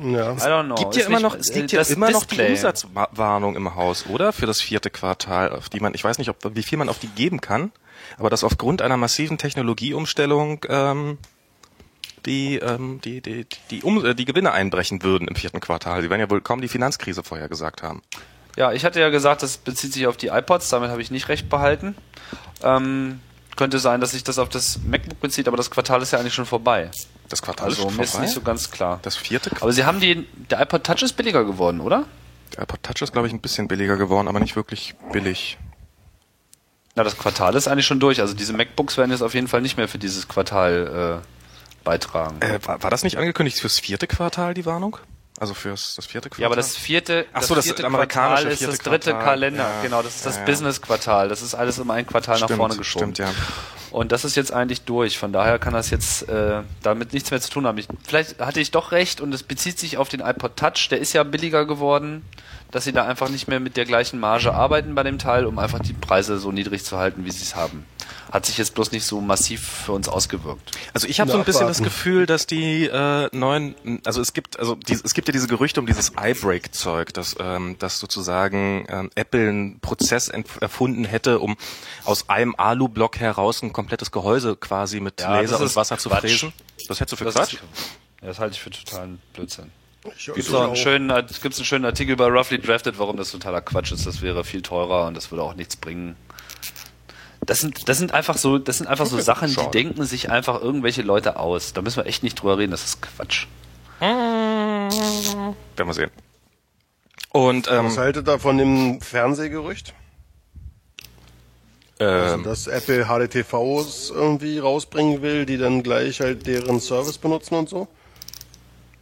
Ja. 0.00 0.32
I 0.32 0.36
don't 0.36 0.64
know. 0.64 0.74
gibt 0.74 0.96
ja 0.96 1.02
Ist 1.02 1.06
immer 1.08 1.18
nicht- 1.18 1.22
noch, 1.22 1.34
es 1.36 1.52
gibt 1.52 1.70
ja 1.70 1.78
das 1.78 1.90
immer 1.90 2.10
noch 2.10 2.24
die 2.24 2.36
Display. 2.36 2.50
Umsatzwarnung 2.50 3.54
im 3.54 3.76
Haus, 3.76 4.06
oder? 4.08 4.32
Für 4.32 4.46
das 4.46 4.60
vierte 4.60 4.90
Quartal, 4.90 5.52
auf 5.52 5.68
die 5.68 5.78
man, 5.78 5.94
ich 5.94 6.02
weiß 6.02 6.18
nicht, 6.18 6.28
ob, 6.30 6.38
wie 6.56 6.62
viel 6.64 6.76
man 6.78 6.88
auf 6.88 6.98
die 6.98 7.06
geben 7.08 7.40
kann, 7.40 7.70
aber 8.18 8.30
dass 8.30 8.42
aufgrund 8.42 8.82
einer 8.82 8.96
massiven 8.96 9.38
Technologieumstellung 9.38 10.64
ähm, 10.68 11.18
die, 12.26 12.56
ähm, 12.56 13.00
die, 13.04 13.20
die, 13.20 13.46
die, 13.70 13.82
um, 13.82 14.04
äh, 14.04 14.14
die 14.14 14.24
Gewinne 14.24 14.52
einbrechen 14.52 15.02
würden 15.02 15.28
im 15.28 15.34
vierten 15.36 15.60
Quartal. 15.60 16.02
Sie 16.02 16.10
werden 16.10 16.20
ja 16.20 16.30
wohl 16.30 16.40
kaum 16.40 16.60
die 16.60 16.68
Finanzkrise 16.68 17.22
vorher 17.22 17.48
gesagt 17.48 17.82
haben. 17.82 18.02
Ja, 18.56 18.72
ich 18.72 18.84
hatte 18.84 19.00
ja 19.00 19.08
gesagt, 19.10 19.42
das 19.42 19.56
bezieht 19.56 19.92
sich 19.92 20.06
auf 20.06 20.16
die 20.16 20.28
iPods, 20.28 20.68
damit 20.70 20.90
habe 20.90 21.00
ich 21.00 21.10
nicht 21.10 21.28
recht 21.28 21.48
behalten. 21.48 21.94
Ähm, 22.62 23.20
könnte 23.56 23.78
sein, 23.78 24.00
dass 24.00 24.12
sich 24.12 24.24
das 24.24 24.38
auf 24.38 24.48
das 24.48 24.80
MacBook 24.84 25.20
bezieht, 25.20 25.48
aber 25.48 25.56
das 25.56 25.70
Quartal 25.70 26.02
ist 26.02 26.12
ja 26.12 26.18
eigentlich 26.18 26.34
schon 26.34 26.46
vorbei. 26.46 26.90
Das 27.28 27.42
Quartal 27.42 27.66
Also 27.68 27.88
ist 27.88 27.98
ist 27.98 28.10
vorbei. 28.12 28.24
nicht 28.24 28.34
so 28.34 28.40
ganz 28.40 28.70
klar. 28.70 29.00
das 29.02 29.16
vierte 29.16 29.50
Quartal. 29.50 29.64
Aber 29.64 29.72
sie 29.72 29.84
haben 29.84 30.00
die, 30.00 30.26
der 30.50 30.60
iPod 30.60 30.84
Touch 30.84 31.02
ist 31.02 31.12
billiger 31.14 31.44
geworden, 31.44 31.80
oder? 31.80 32.04
Der 32.56 32.62
iPod 32.62 32.82
Touch 32.82 33.02
ist, 33.02 33.12
glaube 33.12 33.26
ich, 33.28 33.32
ein 33.34 33.40
bisschen 33.40 33.68
billiger 33.68 33.96
geworden, 33.96 34.28
aber 34.28 34.40
nicht 34.40 34.56
wirklich 34.56 34.94
billig. 35.12 35.58
Na, 36.94 37.04
das 37.04 37.16
Quartal 37.16 37.54
ist 37.54 37.68
eigentlich 37.68 37.86
schon 37.86 38.00
durch. 38.00 38.20
Also 38.20 38.34
diese 38.34 38.52
MacBooks 38.54 38.96
werden 38.96 39.10
jetzt 39.12 39.22
auf 39.22 39.34
jeden 39.34 39.46
Fall 39.46 39.60
nicht 39.60 39.76
mehr 39.76 39.86
für 39.88 39.98
dieses 39.98 40.26
Quartal 40.26 41.22
äh, 41.22 41.37
beitragen. 41.88 42.36
Äh, 42.40 42.58
war, 42.66 42.82
war 42.82 42.90
das 42.90 43.02
nicht 43.02 43.16
angekündigt 43.16 43.58
fürs 43.60 43.78
vierte 43.80 44.06
Quartal, 44.06 44.52
die 44.52 44.66
Warnung? 44.66 44.98
Also 45.40 45.54
fürs 45.54 45.94
das 45.94 46.04
vierte 46.04 46.28
Quartal? 46.28 46.42
Ja, 46.42 46.46
aber 46.48 46.56
das 46.56 46.76
vierte, 46.76 47.24
Ach 47.32 47.42
so, 47.42 47.54
das 47.54 47.64
vierte 47.64 47.86
amerikanische 47.86 48.42
Quartal 48.42 48.52
ist 48.52 48.58
vierte 48.58 48.76
das 48.76 48.84
dritte 48.84 49.10
Quartal. 49.12 49.24
Kalender. 49.24 49.62
Ja. 49.64 49.82
Genau, 49.82 50.02
das 50.02 50.16
ist 50.16 50.26
das 50.26 50.34
Ja, 50.34 50.40
ja. 50.40 50.46
Business-Quartal. 50.46 51.28
Das 51.28 51.40
ist 51.40 51.54
alles 51.54 51.78
um 51.78 51.90
ein 51.90 52.06
Quartal 52.06 52.40
nach 52.40 52.46
Stimmt, 52.48 52.58
vorne 52.58 52.76
geschoben. 52.76 53.14
stimmt, 53.14 53.18
ja. 53.18 53.34
Und 53.90 54.12
das 54.12 54.26
ist 54.26 54.36
jetzt 54.36 54.52
eigentlich 54.52 54.82
durch. 54.82 55.16
Von 55.16 55.32
daher 55.32 55.58
kann 55.58 55.72
das 55.72 55.88
jetzt 55.88 56.28
äh, 56.28 56.60
damit 56.82 57.14
nichts 57.14 57.30
mehr 57.30 57.40
zu 57.40 57.50
tun 57.50 57.66
haben. 57.66 57.78
Ich, 57.78 57.88
vielleicht 58.06 58.38
hatte 58.38 58.60
ich 58.60 58.70
doch 58.70 58.92
recht 58.92 59.22
und 59.22 59.32
es 59.32 59.42
bezieht 59.44 59.78
sich 59.78 59.96
auf 59.96 60.10
den 60.10 60.20
iPod 60.20 60.56
Touch. 60.56 60.88
Der 60.90 60.98
ist 60.98 61.14
ja 61.14 61.22
billiger 61.22 61.64
geworden, 61.64 62.22
dass 62.70 62.84
sie 62.84 62.92
da 62.92 63.06
einfach 63.06 63.30
nicht 63.30 63.48
mehr 63.48 63.60
mit 63.60 63.78
der 63.78 63.86
gleichen 63.86 64.20
Marge 64.20 64.52
arbeiten 64.52 64.94
bei 64.94 65.04
dem 65.04 65.18
Teil, 65.18 65.46
um 65.46 65.58
einfach 65.58 65.78
die 65.78 65.94
Preise 65.94 66.38
so 66.38 66.52
niedrig 66.52 66.84
zu 66.84 66.98
halten, 66.98 67.24
wie 67.24 67.30
sie 67.30 67.42
es 67.44 67.54
haben. 67.56 67.86
Hat 68.30 68.44
sich 68.44 68.58
jetzt 68.58 68.74
bloß 68.74 68.92
nicht 68.92 69.04
so 69.04 69.20
massiv 69.22 69.66
für 69.66 69.92
uns 69.92 70.08
ausgewirkt. 70.08 70.72
Also 70.92 71.06
ich 71.06 71.18
habe 71.20 71.30
so 71.30 71.38
ein 71.38 71.44
bisschen 71.44 71.66
das. 71.66 71.82
Gefühl, 71.82 72.26
dass 72.26 72.46
die 72.46 72.84
äh, 72.84 73.28
neuen, 73.34 73.74
also 74.04 74.20
es 74.20 74.34
gibt, 74.34 74.58
also 74.58 74.74
die, 74.74 74.92
es 75.02 75.14
gibt 75.14 75.28
ja 75.28 75.32
diese 75.32 75.48
Gerüchte 75.48 75.80
um 75.80 75.86
dieses 75.86 76.12
iBreak-Zeug, 76.20 77.14
dass, 77.14 77.36
ähm, 77.40 77.76
dass 77.78 77.98
sozusagen 77.98 78.86
ähm, 78.90 79.10
Apple 79.14 79.48
einen 79.48 79.80
Prozess 79.80 80.28
erfunden 80.28 81.04
hätte, 81.04 81.38
um 81.38 81.56
aus 82.04 82.28
einem 82.28 82.54
Alu-Block 82.56 83.18
heraus 83.18 83.62
ein 83.62 83.72
komplettes 83.72 84.10
Gehäuse 84.10 84.56
quasi 84.56 85.00
mit 85.00 85.20
Ja, 85.22 85.40
Laser 85.40 85.60
und 85.60 85.74
Wasser 85.76 85.96
zu 85.98 86.10
Quatsch. 86.10 86.20
fräsen. 86.20 86.52
Das 86.86 87.00
hättest 87.00 87.12
du 87.12 87.16
für 87.16 87.24
Das, 87.24 87.34
Quatsch? 87.34 87.54
ist, 87.54 87.62
das 88.20 88.38
halte 88.38 88.54
ich 88.54 88.60
für 88.60 88.70
totalen 88.70 89.20
Blödsinn. 89.32 89.70
Gibt 90.26 90.38
es 90.38 90.54
einen 90.54 90.76
schönen, 90.76 91.10
Art- 91.10 91.40
gibt's 91.42 91.58
einen 91.58 91.64
schönen 91.66 91.84
Artikel 91.84 92.16
bei 92.16 92.26
Roughly 92.26 92.58
Drafted, 92.60 92.98
warum 92.98 93.16
das 93.16 93.30
totaler 93.30 93.60
Quatsch 93.60 93.92
ist. 93.92 94.06
Das 94.06 94.22
wäre 94.22 94.44
viel 94.44 94.62
teurer 94.62 95.06
und 95.06 95.14
das 95.14 95.30
würde 95.30 95.42
auch 95.42 95.54
nichts 95.54 95.76
bringen. 95.76 96.16
Das 97.48 97.60
sind, 97.60 97.88
das 97.88 97.96
sind 97.96 98.12
einfach 98.12 98.36
so, 98.36 98.58
das 98.58 98.76
sind 98.76 98.86
einfach 98.86 99.06
so 99.06 99.18
Sachen, 99.22 99.48
die 99.48 99.70
denken 99.72 100.04
sich 100.04 100.30
einfach 100.30 100.60
irgendwelche 100.60 101.00
Leute 101.02 101.38
aus. 101.38 101.72
Da 101.72 101.80
müssen 101.80 101.96
wir 101.96 102.06
echt 102.06 102.22
nicht 102.22 102.40
drüber 102.40 102.58
reden. 102.58 102.70
Das 102.72 102.84
ist 102.84 103.00
Quatsch. 103.00 103.46
Werden 104.00 104.92
wir 105.76 105.94
sehen. 105.94 106.10
Und 107.32 107.68
ähm, 107.70 107.86
Was 107.86 107.96
haltet 107.96 108.28
ihr 108.28 108.38
von 108.38 108.58
dem 108.58 109.00
Fernsehgerücht? 109.00 109.94
Also, 111.98 112.34
ähm, 112.34 112.44
dass 112.44 112.66
Apple 112.66 113.06
HDTVs 113.06 114.10
irgendwie 114.10 114.58
rausbringen 114.58 115.22
will, 115.22 115.46
die 115.46 115.56
dann 115.56 115.82
gleich 115.82 116.20
halt 116.20 116.46
deren 116.46 116.80
Service 116.80 117.16
benutzen 117.18 117.54
und 117.54 117.68
so? 117.70 117.88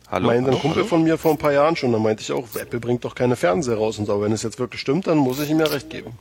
hallo, 0.09 0.29
meinte 0.29 0.53
ein 0.53 0.59
Kumpel 0.61 0.83
hallo? 0.83 0.87
von 0.87 1.03
mir 1.03 1.19
vor 1.19 1.33
ein 1.33 1.39
paar 1.39 1.53
Jahren 1.53 1.75
schon, 1.75 1.91
da 1.91 1.99
meinte 1.99 2.23
ich 2.23 2.31
auch, 2.31 2.47
Apple 2.55 2.79
bringt 2.79 3.05
doch 3.05 3.17
keine 3.17 3.35
Fernseher 3.35 3.77
raus 3.77 3.99
und 3.99 4.07
so. 4.07 4.13
Aber 4.13 4.23
wenn 4.23 4.33
es 4.33 4.45
jetzt 4.45 4.59
wirklich 4.59 4.81
stimmt, 4.81 5.09
dann 5.09 5.19
muss 5.19 5.41
ich 5.41 5.51
ihm 5.51 5.59
ja 5.61 5.67
recht 5.67 5.91
geben. 5.91 6.17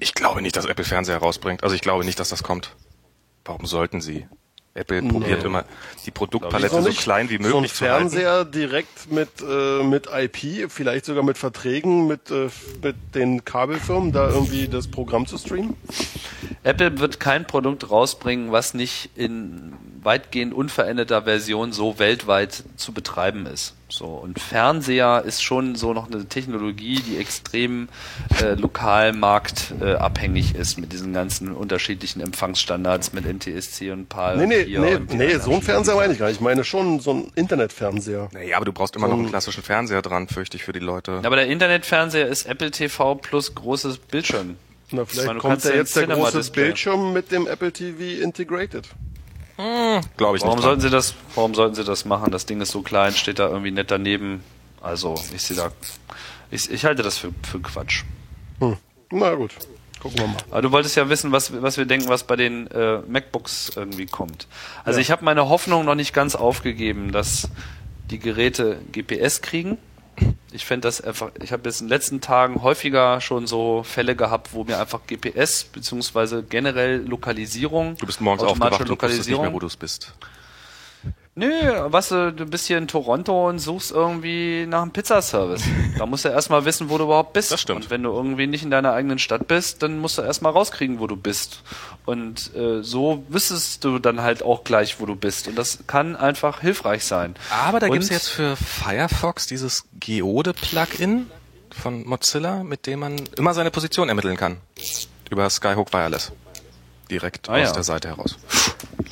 Ich 0.00 0.14
glaube 0.14 0.42
nicht, 0.42 0.56
dass 0.56 0.64
Apple 0.64 0.84
Fernseher 0.84 1.18
rausbringt. 1.18 1.62
Also 1.62 1.74
ich 1.74 1.82
glaube 1.82 2.04
nicht, 2.04 2.18
dass 2.18 2.28
das 2.28 2.42
kommt. 2.42 2.74
Warum 3.44 3.66
sollten 3.66 4.00
sie? 4.00 4.26
Apple 4.76 5.02
probiert 5.02 5.44
immer 5.44 5.64
die 6.04 6.10
Produktpalette 6.10 6.82
so 6.82 6.90
klein 6.90 7.30
wie 7.30 7.36
So 7.36 7.44
ein 7.44 7.52
möglich 7.52 7.74
zu 7.74 7.84
halten. 7.88 8.10
Fernseher 8.10 8.44
direkt 8.44 9.10
mit, 9.10 9.28
äh, 9.40 9.84
mit 9.84 10.08
IP, 10.12 10.68
vielleicht 10.68 11.04
sogar 11.04 11.22
mit 11.22 11.38
Verträgen 11.38 12.08
mit, 12.08 12.30
äh, 12.32 12.48
mit 12.82 12.96
den 13.14 13.44
Kabelfirmen, 13.44 14.10
da 14.10 14.28
irgendwie 14.28 14.66
das 14.66 14.88
Programm 14.88 15.26
zu 15.26 15.38
streamen? 15.38 15.76
Apple 16.64 16.98
wird 16.98 17.20
kein 17.20 17.46
Produkt 17.46 17.88
rausbringen, 17.88 18.50
was 18.50 18.74
nicht 18.74 19.10
in 19.14 19.74
weitgehend 20.04 20.54
unveränderter 20.54 21.22
Version 21.22 21.72
so 21.72 21.98
weltweit 21.98 22.64
zu 22.76 22.92
betreiben 22.92 23.46
ist. 23.46 23.74
So 23.88 24.06
und 24.06 24.40
Fernseher 24.40 25.22
ist 25.24 25.42
schon 25.42 25.76
so 25.76 25.92
noch 25.92 26.10
eine 26.10 26.26
Technologie, 26.26 26.96
die 26.96 27.16
extrem 27.16 27.88
äh, 28.42 28.54
lokal 28.54 29.12
marktabhängig 29.12 30.54
äh, 30.54 30.58
ist 30.58 30.78
mit 30.78 30.92
diesen 30.92 31.12
ganzen 31.12 31.52
unterschiedlichen 31.52 32.20
Empfangsstandards 32.20 33.12
mit 33.12 33.24
NTSC 33.24 33.92
und 33.92 34.08
PAL. 34.08 34.38
Nee, 34.38 34.46
nee, 34.46 34.64
4 34.64 34.80
nee, 34.80 34.98
nee, 35.14 35.38
so 35.38 35.52
ein 35.52 35.62
Fernseher 35.62 35.94
meine 35.96 36.12
ich 36.12 36.18
gar 36.18 36.26
nicht. 36.26 36.36
Ich 36.36 36.40
meine 36.40 36.64
schon 36.64 37.00
so 37.00 37.12
ein 37.12 37.32
Internetfernseher. 37.34 38.28
Naja, 38.32 38.56
aber 38.56 38.64
du 38.64 38.72
brauchst 38.72 38.96
immer 38.96 39.08
noch 39.08 39.18
einen 39.18 39.28
klassischen 39.28 39.62
Fernseher 39.62 40.02
dran, 40.02 40.28
fürchte 40.28 40.56
ich, 40.56 40.64
für 40.64 40.72
die 40.72 40.80
Leute. 40.80 41.20
Aber 41.22 41.36
der 41.36 41.46
Internetfernseher 41.46 42.26
ist 42.26 42.46
Apple 42.46 42.70
TV 42.70 43.14
plus 43.14 43.54
großes 43.54 43.98
Bildschirm. 43.98 44.56
Na, 44.90 45.04
vielleicht 45.04 45.26
meine, 45.26 45.38
du 45.38 45.40
kommt 45.40 45.52
kannst 45.52 45.66
ja 45.66 45.74
jetzt 45.74 45.96
der 45.96 46.06
große. 46.06 46.50
Bildschirm 46.52 47.12
mit 47.12 47.30
dem 47.30 47.46
Apple 47.46 47.72
TV 47.72 48.22
integrated. 48.22 48.88
Glaube 49.56 50.36
ich 50.36 50.42
Warum 50.42 50.56
nicht. 50.56 50.64
sollten 50.64 50.80
sie 50.80 50.90
das, 50.90 51.14
warum 51.34 51.54
sollten 51.54 51.74
sie 51.74 51.84
das 51.84 52.04
machen? 52.04 52.32
Das 52.32 52.46
Ding 52.46 52.60
ist 52.60 52.70
so 52.70 52.82
klein, 52.82 53.12
steht 53.12 53.38
da 53.38 53.48
irgendwie 53.48 53.70
nett 53.70 53.90
daneben. 53.90 54.42
Also, 54.82 55.14
ich 55.34 55.42
sehe 55.42 55.56
da, 55.56 55.70
ich, 56.50 56.70
ich 56.70 56.84
halte 56.84 57.02
das 57.02 57.18
für, 57.18 57.30
für 57.48 57.60
Quatsch. 57.60 58.02
Hm. 58.58 58.76
Na 59.10 59.34
gut, 59.34 59.52
gucken 60.00 60.18
wir 60.18 60.26
mal. 60.26 60.36
Aber 60.50 60.62
du 60.62 60.72
wolltest 60.72 60.96
ja 60.96 61.08
wissen, 61.08 61.30
was, 61.30 61.62
was 61.62 61.76
wir 61.76 61.86
denken, 61.86 62.08
was 62.08 62.24
bei 62.24 62.36
den 62.36 62.66
äh, 62.68 62.98
MacBooks 63.06 63.72
irgendwie 63.76 64.06
kommt. 64.06 64.48
Also 64.84 64.98
ich 64.98 65.10
habe 65.10 65.24
meine 65.24 65.48
Hoffnung 65.48 65.84
noch 65.84 65.94
nicht 65.94 66.12
ganz 66.12 66.34
aufgegeben, 66.34 67.12
dass 67.12 67.48
die 68.10 68.18
Geräte 68.18 68.78
GPS 68.92 69.40
kriegen. 69.40 69.78
Ich 70.52 70.64
fände 70.64 70.86
das 70.86 71.00
einfach, 71.00 71.30
ich 71.42 71.52
habe 71.52 71.62
jetzt 71.68 71.80
in 71.80 71.86
den 71.86 71.90
letzten 71.90 72.20
Tagen 72.20 72.62
häufiger 72.62 73.20
schon 73.20 73.46
so 73.46 73.82
Fälle 73.82 74.14
gehabt, 74.14 74.52
wo 74.52 74.64
mir 74.64 74.78
einfach 74.78 75.00
GPS 75.06 75.64
beziehungsweise 75.64 76.42
generell 76.42 76.98
Lokalisierung, 77.06 77.96
Du 77.96 78.06
bist 78.06 78.20
morgens 78.20 78.44
aufgewacht 78.44 78.80
und 78.88 79.02
wusstest 79.02 79.28
nicht 79.28 79.40
mehr, 79.40 79.52
wo 79.52 79.58
du 79.58 79.66
es 79.66 79.76
bist. 79.76 80.14
Nö, 81.36 81.48
was 81.86 82.10
du, 82.10 82.32
du 82.32 82.46
bist 82.46 82.66
hier 82.68 82.78
in 82.78 82.86
Toronto 82.86 83.48
und 83.48 83.58
suchst 83.58 83.90
irgendwie 83.90 84.66
nach 84.68 84.82
einem 84.82 84.92
Pizzaservice. 84.92 85.64
Da 85.98 86.06
musst 86.06 86.24
du 86.24 86.28
erstmal 86.28 86.64
wissen, 86.64 86.90
wo 86.90 86.98
du 86.98 87.04
überhaupt 87.04 87.32
bist. 87.34 87.52
Das 87.52 87.60
stimmt. 87.60 87.84
Und 87.84 87.90
wenn 87.90 88.02
du 88.02 88.10
irgendwie 88.10 88.48
nicht 88.48 88.64
in 88.64 88.70
deiner 88.70 88.92
eigenen 88.92 89.20
Stadt 89.20 89.46
bist, 89.46 89.82
dann 89.82 89.98
musst 90.00 90.18
du 90.18 90.22
erstmal 90.22 90.50
rauskriegen, 90.52 90.98
wo 90.98 91.06
du 91.06 91.14
bist. 91.16 91.62
Und 92.04 92.52
äh, 92.56 92.82
so 92.82 93.24
wüsstest 93.28 93.84
du 93.84 94.00
dann 94.00 94.20
halt 94.20 94.42
auch 94.42 94.64
gleich, 94.64 94.98
wo 95.00 95.06
du 95.06 95.14
bist. 95.14 95.46
Und 95.46 95.56
das 95.56 95.78
kann 95.86 96.16
einfach 96.16 96.60
hilfreich 96.60 97.04
sein. 97.04 97.34
Aber 97.50 97.78
da 97.78 97.86
Und- 97.86 97.92
gibt's 97.92 98.08
jetzt 98.08 98.28
für 98.28 98.56
Firefox 98.56 99.46
dieses 99.46 99.84
Geode-Plugin 100.00 101.30
von 101.70 102.04
Mozilla, 102.06 102.64
mit 102.64 102.86
dem 102.86 102.98
man 103.00 103.16
immer 103.36 103.54
seine 103.54 103.70
Position 103.70 104.08
ermitteln 104.08 104.36
kann. 104.36 104.56
Über 105.30 105.48
Skyhook 105.48 105.92
Wireless. 105.92 106.32
Direkt 107.10 107.48
Ah, 107.48 107.54
aus 107.54 107.58
ja. 107.68 107.72
der 107.72 107.82
Seite 107.82 108.08
heraus. 108.08 108.36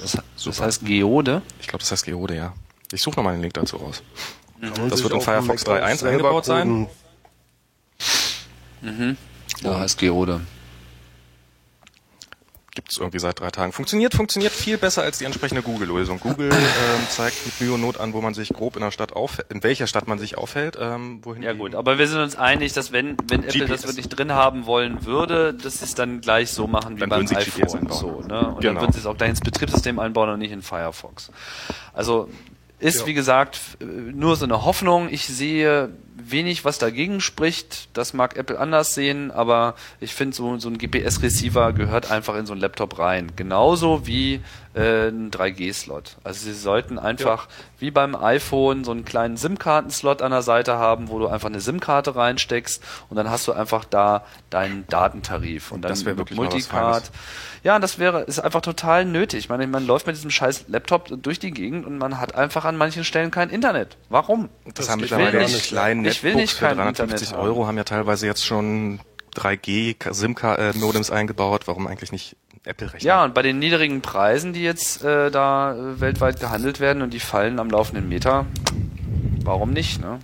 Das, 0.00 0.16
das 0.44 0.60
heißt 0.60 0.84
Geode. 0.84 1.42
Ich 1.60 1.68
glaube, 1.68 1.80
das 1.80 1.92
heißt 1.92 2.04
Geode, 2.04 2.34
ja. 2.36 2.52
Ich 2.92 3.02
suche 3.02 3.16
nochmal 3.16 3.34
den 3.34 3.42
Link 3.42 3.54
dazu 3.54 3.76
raus. 3.76 4.02
Man 4.60 4.72
Das 4.90 5.02
wird 5.02 5.12
in 5.14 5.20
Firefox 5.20 5.66
Mac 5.66 5.82
auch 5.82 5.86
3.1 5.86 5.96
selber 5.96 6.10
eingebaut 6.12 6.44
sein? 6.44 6.88
coden. 8.82 9.16
Ja, 9.62 9.78
heißt 9.80 9.98
Geode. 9.98 10.40
Gibt's 12.74 12.96
irgendwie 12.96 13.18
seit 13.18 13.38
drei 13.38 13.50
Tagen. 13.50 13.70
Funktioniert, 13.72 14.14
funktioniert 14.14 14.50
viel 14.52 14.78
besser 14.78 15.02
als 15.02 15.18
die 15.18 15.26
entsprechende 15.26 15.60
Google-Lösung. 15.62 16.20
Google 16.20 16.50
ähm, 16.50 17.06
zeigt 17.10 17.44
mit 17.44 17.60
Mühe 17.60 17.74
und 17.74 17.82
Not 17.82 18.00
an, 18.00 18.14
wo 18.14 18.22
man 18.22 18.32
sich 18.32 18.48
grob 18.48 18.76
in 18.76 18.82
der 18.82 18.90
Stadt 18.90 19.12
aufhält, 19.12 19.50
in 19.50 19.62
welcher 19.62 19.86
Stadt 19.86 20.08
man 20.08 20.18
sich 20.18 20.38
aufhält, 20.38 20.78
ähm, 20.80 21.20
wohin 21.22 21.42
Ja 21.42 21.52
gut, 21.52 21.74
aber 21.74 21.98
wir 21.98 22.08
sind 22.08 22.20
uns 22.20 22.34
einig, 22.34 22.72
dass 22.72 22.90
wenn, 22.90 23.18
wenn 23.28 23.44
Apple 23.44 23.66
GPS. 23.66 23.68
das 23.82 23.86
wirklich 23.86 24.08
drin 24.08 24.32
haben 24.32 24.64
wollen 24.64 25.04
würde, 25.04 25.52
dass 25.52 25.80
sie 25.80 25.84
es 25.84 25.94
dann 25.94 26.22
gleich 26.22 26.50
so 26.50 26.66
machen 26.66 26.96
wie 26.96 27.00
Dann 27.00 27.10
beim 27.10 27.26
iPhone. 27.26 27.78
einbauen. 27.80 27.92
So, 27.98 28.20
ne? 28.26 28.48
Und 28.48 28.60
Genau. 28.62 28.72
dann 28.74 28.76
würden 28.84 28.92
sie 28.92 29.00
es 29.00 29.06
auch 29.06 29.18
gleich 29.18 29.28
ins 29.30 29.40
Betriebssystem 29.40 29.98
einbauen 29.98 30.30
und 30.30 30.38
nicht 30.38 30.52
in 30.52 30.62
Firefox. 30.62 31.30
Also 31.92 32.30
ist, 32.78 33.00
Ja. 33.00 33.06
wie 33.06 33.14
gesagt, 33.14 33.56
f- 33.56 33.76
nur 33.86 34.34
so 34.36 34.44
eine 34.46 34.64
Hoffnung. 34.64 35.08
Ich 35.10 35.26
sehe 35.26 35.90
wenig, 36.14 36.64
was 36.64 36.78
dagegen 36.78 37.20
spricht. 37.20 37.88
Das 37.96 38.12
mag 38.12 38.36
Apple 38.36 38.58
anders 38.58 38.94
sehen, 38.94 39.30
aber 39.30 39.74
ich 40.00 40.14
finde, 40.14 40.36
so, 40.36 40.58
so 40.58 40.68
ein 40.68 40.78
GPS-Receiver 40.78 41.72
gehört 41.72 42.10
einfach 42.10 42.36
in 42.36 42.46
so 42.46 42.52
ein 42.52 42.60
Laptop 42.60 42.98
rein. 42.98 43.32
Genauso 43.36 44.06
wie 44.06 44.40
äh, 44.74 45.08
ein 45.08 45.30
3G-Slot. 45.30 46.16
Also 46.24 46.44
sie 46.44 46.54
sollten 46.54 46.98
einfach 46.98 47.46
ja. 47.46 47.54
wie 47.78 47.90
beim 47.90 48.14
iPhone 48.14 48.84
so 48.84 48.90
einen 48.90 49.04
kleinen 49.04 49.36
SIM-Karten-Slot 49.36 50.22
an 50.22 50.30
der 50.30 50.42
Seite 50.42 50.76
haben, 50.76 51.08
wo 51.08 51.18
du 51.18 51.28
einfach 51.28 51.48
eine 51.48 51.60
SIM-Karte 51.60 52.16
reinsteckst 52.16 52.82
und 53.10 53.16
dann 53.16 53.30
hast 53.30 53.46
du 53.48 53.52
einfach 53.52 53.84
da 53.84 54.24
deinen 54.50 54.86
Datentarif. 54.88 55.72
Und 55.72 55.82
dann 55.82 55.90
das 55.90 56.04
wäre 56.04 56.16
wirklich 56.16 56.38
Multicard. 56.38 57.10
Ja, 57.62 57.78
das 57.78 57.98
wäre, 57.98 58.22
ist 58.22 58.40
einfach 58.40 58.60
total 58.60 59.04
nötig. 59.04 59.40
Ich 59.40 59.48
meine, 59.48 59.66
man 59.66 59.86
läuft 59.86 60.06
mit 60.06 60.16
diesem 60.16 60.30
scheiß 60.30 60.64
Laptop 60.68 61.22
durch 61.22 61.38
die 61.38 61.52
Gegend 61.52 61.86
und 61.86 61.98
man 61.98 62.18
hat 62.18 62.34
einfach 62.34 62.64
an 62.64 62.76
manchen 62.76 63.04
Stellen 63.04 63.30
kein 63.30 63.50
Internet. 63.50 63.96
Warum? 64.08 64.48
Das, 64.64 64.74
das 64.74 64.88
haben 64.88 65.00
mittlerweile 65.00 65.44
die 65.46 65.54
kleinen 65.58 66.04
ich 66.04 66.22
will 66.22 66.34
nicht 66.34 66.54
für 66.54 66.74
350 66.74 67.34
Euro 67.36 67.66
haben 67.66 67.76
ja 67.76 67.84
teilweise 67.84 68.26
jetzt 68.26 68.44
schon 68.44 69.00
3G 69.36 70.12
SIM-Modems 70.12 71.10
eingebaut. 71.10 71.68
Warum 71.68 71.86
eigentlich 71.86 72.10
nicht 72.10 72.36
Apple-Rechner? 72.64 73.06
Ja, 73.06 73.24
und 73.24 73.34
bei 73.34 73.42
den 73.42 73.58
niedrigen 73.58 74.00
Preisen, 74.00 74.52
die 74.52 74.62
jetzt 74.62 75.04
äh, 75.04 75.30
da 75.30 75.74
äh, 75.74 76.00
weltweit 76.00 76.40
gehandelt 76.40 76.80
werden 76.80 77.02
und 77.02 77.12
die 77.12 77.20
fallen 77.20 77.58
am 77.58 77.70
laufenden 77.70 78.08
Meter, 78.08 78.46
warum 79.44 79.72
nicht, 79.72 80.00
ne? 80.00 80.20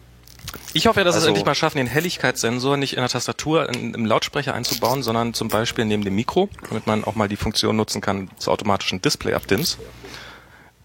Ich 0.74 0.86
hoffe 0.86 1.01
ja, 1.01 1.05
dass 1.05 1.15
also, 1.15 1.27
es 1.27 1.28
endlich 1.28 1.47
mal 1.47 1.55
schaffen, 1.55 1.78
den 1.78 1.86
Helligkeitssensor 1.86 2.77
nicht 2.77 2.94
in 2.94 3.01
der 3.01 3.09
Tastatur 3.09 3.69
in, 3.69 3.94
im 3.94 4.06
Lautsprecher 4.06 4.55
einzubauen, 4.55 5.02
sondern 5.02 5.35
zum 5.35 5.48
Beispiel 5.48 5.85
neben 5.85 6.05
dem 6.05 6.15
Mikro, 6.15 6.48
damit 6.69 6.86
man 6.86 7.05
auch 7.05 7.15
mal 7.15 7.28
die 7.28 7.36
Funktion 7.36 7.77
nutzen 7.77 8.01
kann 8.01 8.31
des 8.39 8.48
automatischen 8.48 9.01
Display-Abdimms. 9.01 9.78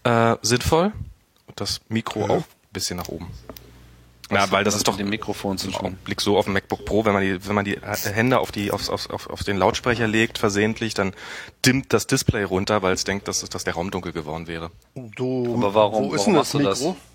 Äh, 0.04 0.36
sinnvoll. 0.42 0.92
Und 1.46 1.60
das 1.60 1.80
Mikro 1.88 2.20
ja. 2.20 2.28
auch 2.30 2.36
ein 2.38 2.72
bisschen 2.72 2.96
nach 2.96 3.08
oben. 3.08 3.28
Ja, 4.30 4.50
weil 4.50 4.64
das 4.64 4.74
ist 4.74 4.88
doch 4.88 4.96
dem 4.96 5.10
Mikrofon 5.10 5.58
zu 5.58 5.70
tun. 5.70 5.98
Blick 6.04 6.20
so 6.20 6.38
auf 6.38 6.44
dem 6.46 6.54
MacBook 6.54 6.84
Pro, 6.84 7.04
wenn 7.04 7.12
man 7.12 7.22
die, 7.22 7.46
wenn 7.46 7.54
man 7.54 7.64
die 7.64 7.78
Hände 7.80 8.38
auf 8.38 8.52
die, 8.52 8.70
auf, 8.70 8.88
auf, 8.88 9.10
auf, 9.10 9.28
auf 9.28 9.44
den 9.44 9.58
Lautsprecher 9.58 10.06
legt, 10.06 10.38
versehentlich, 10.38 10.94
dann 10.94 11.14
dimmt 11.64 11.92
das 11.92 12.06
Display 12.06 12.44
runter, 12.44 12.82
weil 12.82 12.94
es 12.94 13.04
denkt, 13.04 13.28
dass, 13.28 13.48
dass 13.48 13.64
der 13.64 13.74
Raum 13.74 13.90
dunkel 13.90 14.12
geworden 14.12 14.46
wäre. 14.46 14.70
Du, 14.94 15.54
Aber 15.54 15.74
warum, 15.74 16.10
wo 16.10 16.14
ist 16.14 16.20
warum 16.20 16.32
denn 16.34 16.42
das 16.42 16.54
Mikro? 16.54 16.90
Das? 16.90 17.14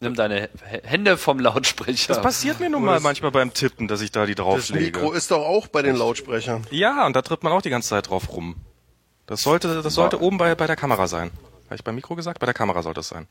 Nimm 0.00 0.14
deine 0.14 0.48
Hände 0.84 1.16
vom 1.16 1.40
Lautsprecher. 1.40 2.14
Das 2.14 2.22
passiert 2.22 2.60
mir 2.60 2.70
nun 2.70 2.84
mal 2.84 3.00
manchmal 3.00 3.32
beim 3.32 3.52
Tippen, 3.52 3.88
dass 3.88 4.00
ich 4.00 4.12
da 4.12 4.26
die 4.26 4.36
drauflege. 4.36 4.92
Das 4.92 5.02
Mikro 5.02 5.12
ist 5.12 5.30
doch 5.32 5.44
auch 5.44 5.66
bei 5.66 5.82
den 5.82 5.96
Lautsprechern. 5.96 6.64
Ja, 6.70 7.04
und 7.04 7.16
da 7.16 7.22
tritt 7.22 7.42
man 7.42 7.52
auch 7.52 7.62
die 7.62 7.70
ganze 7.70 7.88
Zeit 7.88 8.08
drauf 8.08 8.32
rum. 8.32 8.54
Das 9.26 9.42
sollte, 9.42 9.82
das 9.82 9.94
sollte 9.94 10.16
ja. 10.16 10.22
oben 10.22 10.38
bei, 10.38 10.54
bei 10.54 10.68
der 10.68 10.76
Kamera 10.76 11.08
sein. 11.08 11.32
Habe 11.66 11.74
ich 11.74 11.84
beim 11.84 11.96
Mikro 11.96 12.14
gesagt? 12.14 12.38
Bei 12.38 12.46
der 12.46 12.54
Kamera 12.54 12.82
sollte 12.82 13.00
es 13.00 13.08
sein. 13.08 13.26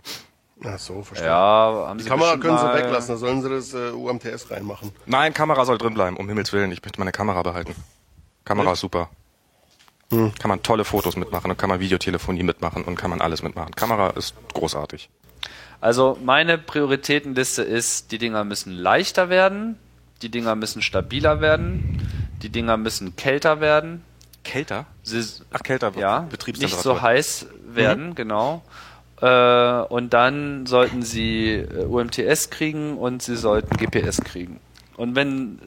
Ach 0.64 0.80
so, 0.80 1.04
verstehe. 1.04 1.28
Ja, 1.28 1.86
haben 1.88 1.98
die 1.98 2.04
Sie 2.04 2.10
Kamera 2.10 2.38
können 2.38 2.58
Sie 2.58 2.74
weglassen, 2.74 3.16
da 3.16 3.18
sollen 3.18 3.42
Sie 3.42 3.50
das 3.50 3.74
äh, 3.74 3.92
UMTS 3.92 4.50
reinmachen. 4.50 4.92
Nein, 5.06 5.34
Kamera 5.34 5.66
soll 5.66 5.78
drin 5.78 5.94
bleiben, 5.94 6.18
um 6.18 6.28
Himmels 6.28 6.52
Willen. 6.52 6.72
Ich 6.72 6.82
möchte 6.82 7.00
meine 7.00 7.12
Kamera 7.12 7.44
behalten. 7.44 7.76
Kamera 8.44 8.74
ist 8.74 8.80
super. 8.80 9.10
Hm. 10.10 10.34
Kann 10.40 10.50
man 10.50 10.64
tolle 10.64 10.86
Fotos 10.86 11.18
mitmachen 11.18 11.52
und 11.52 11.58
kann 11.58 11.70
man 11.70 11.80
Videotelefonie 11.80 12.44
mitmachen 12.44 12.84
und 12.84 12.96
kann 12.96 13.10
man 13.10 13.22
alles 13.22 13.44
mitmachen. 13.44 13.76
Kamera 13.76 14.12
ist 14.12 14.36
großartig. 14.54 15.10
Also 15.82 16.18
meine 16.24 16.58
Prioritätenliste 16.58 17.62
ist, 17.62 18.12
die 18.12 18.18
Dinger 18.18 18.44
müssen 18.44 18.72
leichter 18.72 19.30
werden, 19.30 19.78
die 20.22 20.30
Dinger 20.30 20.56
müssen 20.56 20.82
stabiler 20.82 21.42
werden, 21.42 22.10
die 22.42 22.50
Dinger 22.50 22.78
müssen 22.78 23.16
kälter 23.16 23.60
werden. 23.60 24.04
Kälter? 24.44 24.86
Sie, 25.04 25.22
Ach, 25.52 25.62
kälter, 25.62 25.92
ja, 25.98 26.28
Nicht 26.58 26.80
so 26.80 27.02
heiß 27.02 27.48
werden, 27.68 28.10
mhm. 28.10 28.16
genau. 28.16 28.64
Äh, 29.22 29.82
und 29.90 30.14
dann 30.14 30.66
sollten 30.66 31.02
sie 31.02 31.54
äh, 31.54 31.86
UMTS 31.86 32.50
kriegen 32.50 32.98
und 32.98 33.22
sie 33.22 33.36
sollten 33.36 33.76
GPS 33.78 34.22
kriegen. 34.22 34.60
Und 34.96 35.16
wenn 35.16 35.60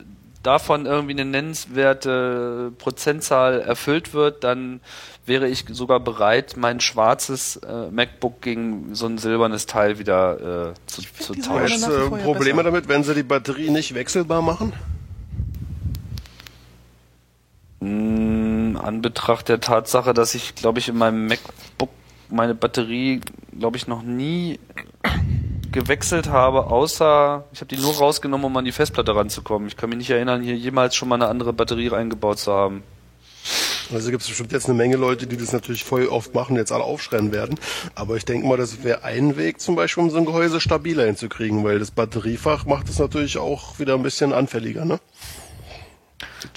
davon 0.42 0.86
irgendwie 0.86 1.12
eine 1.12 1.24
nennenswerte 1.24 2.72
Prozentzahl 2.78 3.60
erfüllt 3.60 4.14
wird, 4.14 4.44
dann 4.44 4.80
wäre 5.26 5.48
ich 5.48 5.64
sogar 5.68 6.00
bereit, 6.00 6.54
mein 6.56 6.80
schwarzes 6.80 7.56
äh, 7.56 7.90
MacBook 7.90 8.40
gegen 8.40 8.94
so 8.94 9.06
ein 9.06 9.18
silbernes 9.18 9.66
Teil 9.66 9.98
wieder 9.98 10.70
äh, 10.70 10.74
zu, 10.86 11.02
zu 11.02 11.34
tauschen. 11.34 11.82
Hast 11.82 11.88
du 11.88 12.16
äh, 12.16 12.22
Probleme 12.22 12.56
besser. 12.56 12.70
damit, 12.70 12.88
wenn 12.88 13.04
sie 13.04 13.14
die 13.14 13.22
Batterie 13.22 13.70
nicht 13.70 13.94
wechselbar 13.94 14.42
machen? 14.42 14.72
Mm, 17.80 18.76
an 18.76 19.02
Betracht 19.02 19.48
der 19.48 19.60
Tatsache, 19.60 20.14
dass 20.14 20.34
ich, 20.34 20.54
glaube 20.54 20.78
ich, 20.78 20.88
in 20.88 20.96
meinem 20.96 21.26
MacBook 21.26 21.90
meine 22.30 22.54
Batterie, 22.54 23.20
glaube 23.58 23.76
ich, 23.76 23.86
noch 23.86 24.02
nie 24.02 24.58
gewechselt 25.72 26.28
habe, 26.28 26.66
außer 26.66 27.44
ich 27.52 27.60
habe 27.60 27.74
die 27.74 27.80
nur 27.80 27.94
rausgenommen, 27.94 28.46
um 28.46 28.56
an 28.56 28.64
die 28.64 28.72
Festplatte 28.72 29.14
ranzukommen. 29.14 29.68
Ich 29.68 29.76
kann 29.76 29.88
mich 29.88 29.98
nicht 29.98 30.10
erinnern, 30.10 30.42
hier 30.42 30.56
jemals 30.56 30.94
schon 30.96 31.08
mal 31.08 31.16
eine 31.16 31.28
andere 31.28 31.52
Batterie 31.52 31.88
reingebaut 31.88 32.38
zu 32.38 32.52
haben. 32.52 32.82
Also 33.92 34.10
gibt 34.10 34.22
es 34.22 34.28
bestimmt 34.28 34.52
jetzt 34.52 34.66
eine 34.66 34.76
Menge 34.76 34.96
Leute, 34.96 35.26
die 35.26 35.36
das 35.36 35.52
natürlich 35.52 35.82
voll 35.82 36.06
oft 36.06 36.34
machen, 36.34 36.56
jetzt 36.56 36.70
alle 36.70 36.84
aufschreien 36.84 37.32
werden. 37.32 37.58
Aber 37.94 38.16
ich 38.16 38.24
denke 38.24 38.46
mal, 38.46 38.56
das 38.56 38.84
wäre 38.84 39.02
ein 39.02 39.36
Weg 39.36 39.60
zum 39.60 39.74
Beispiel, 39.74 40.04
um 40.04 40.10
so 40.10 40.18
ein 40.18 40.26
Gehäuse 40.26 40.60
stabiler 40.60 41.06
hinzukriegen, 41.06 41.64
weil 41.64 41.80
das 41.80 41.90
Batteriefach 41.90 42.66
macht 42.66 42.88
es 42.88 42.98
natürlich 42.98 43.38
auch 43.38 43.78
wieder 43.78 43.94
ein 43.94 44.02
bisschen 44.02 44.32
anfälliger, 44.32 44.84
ne? 44.84 45.00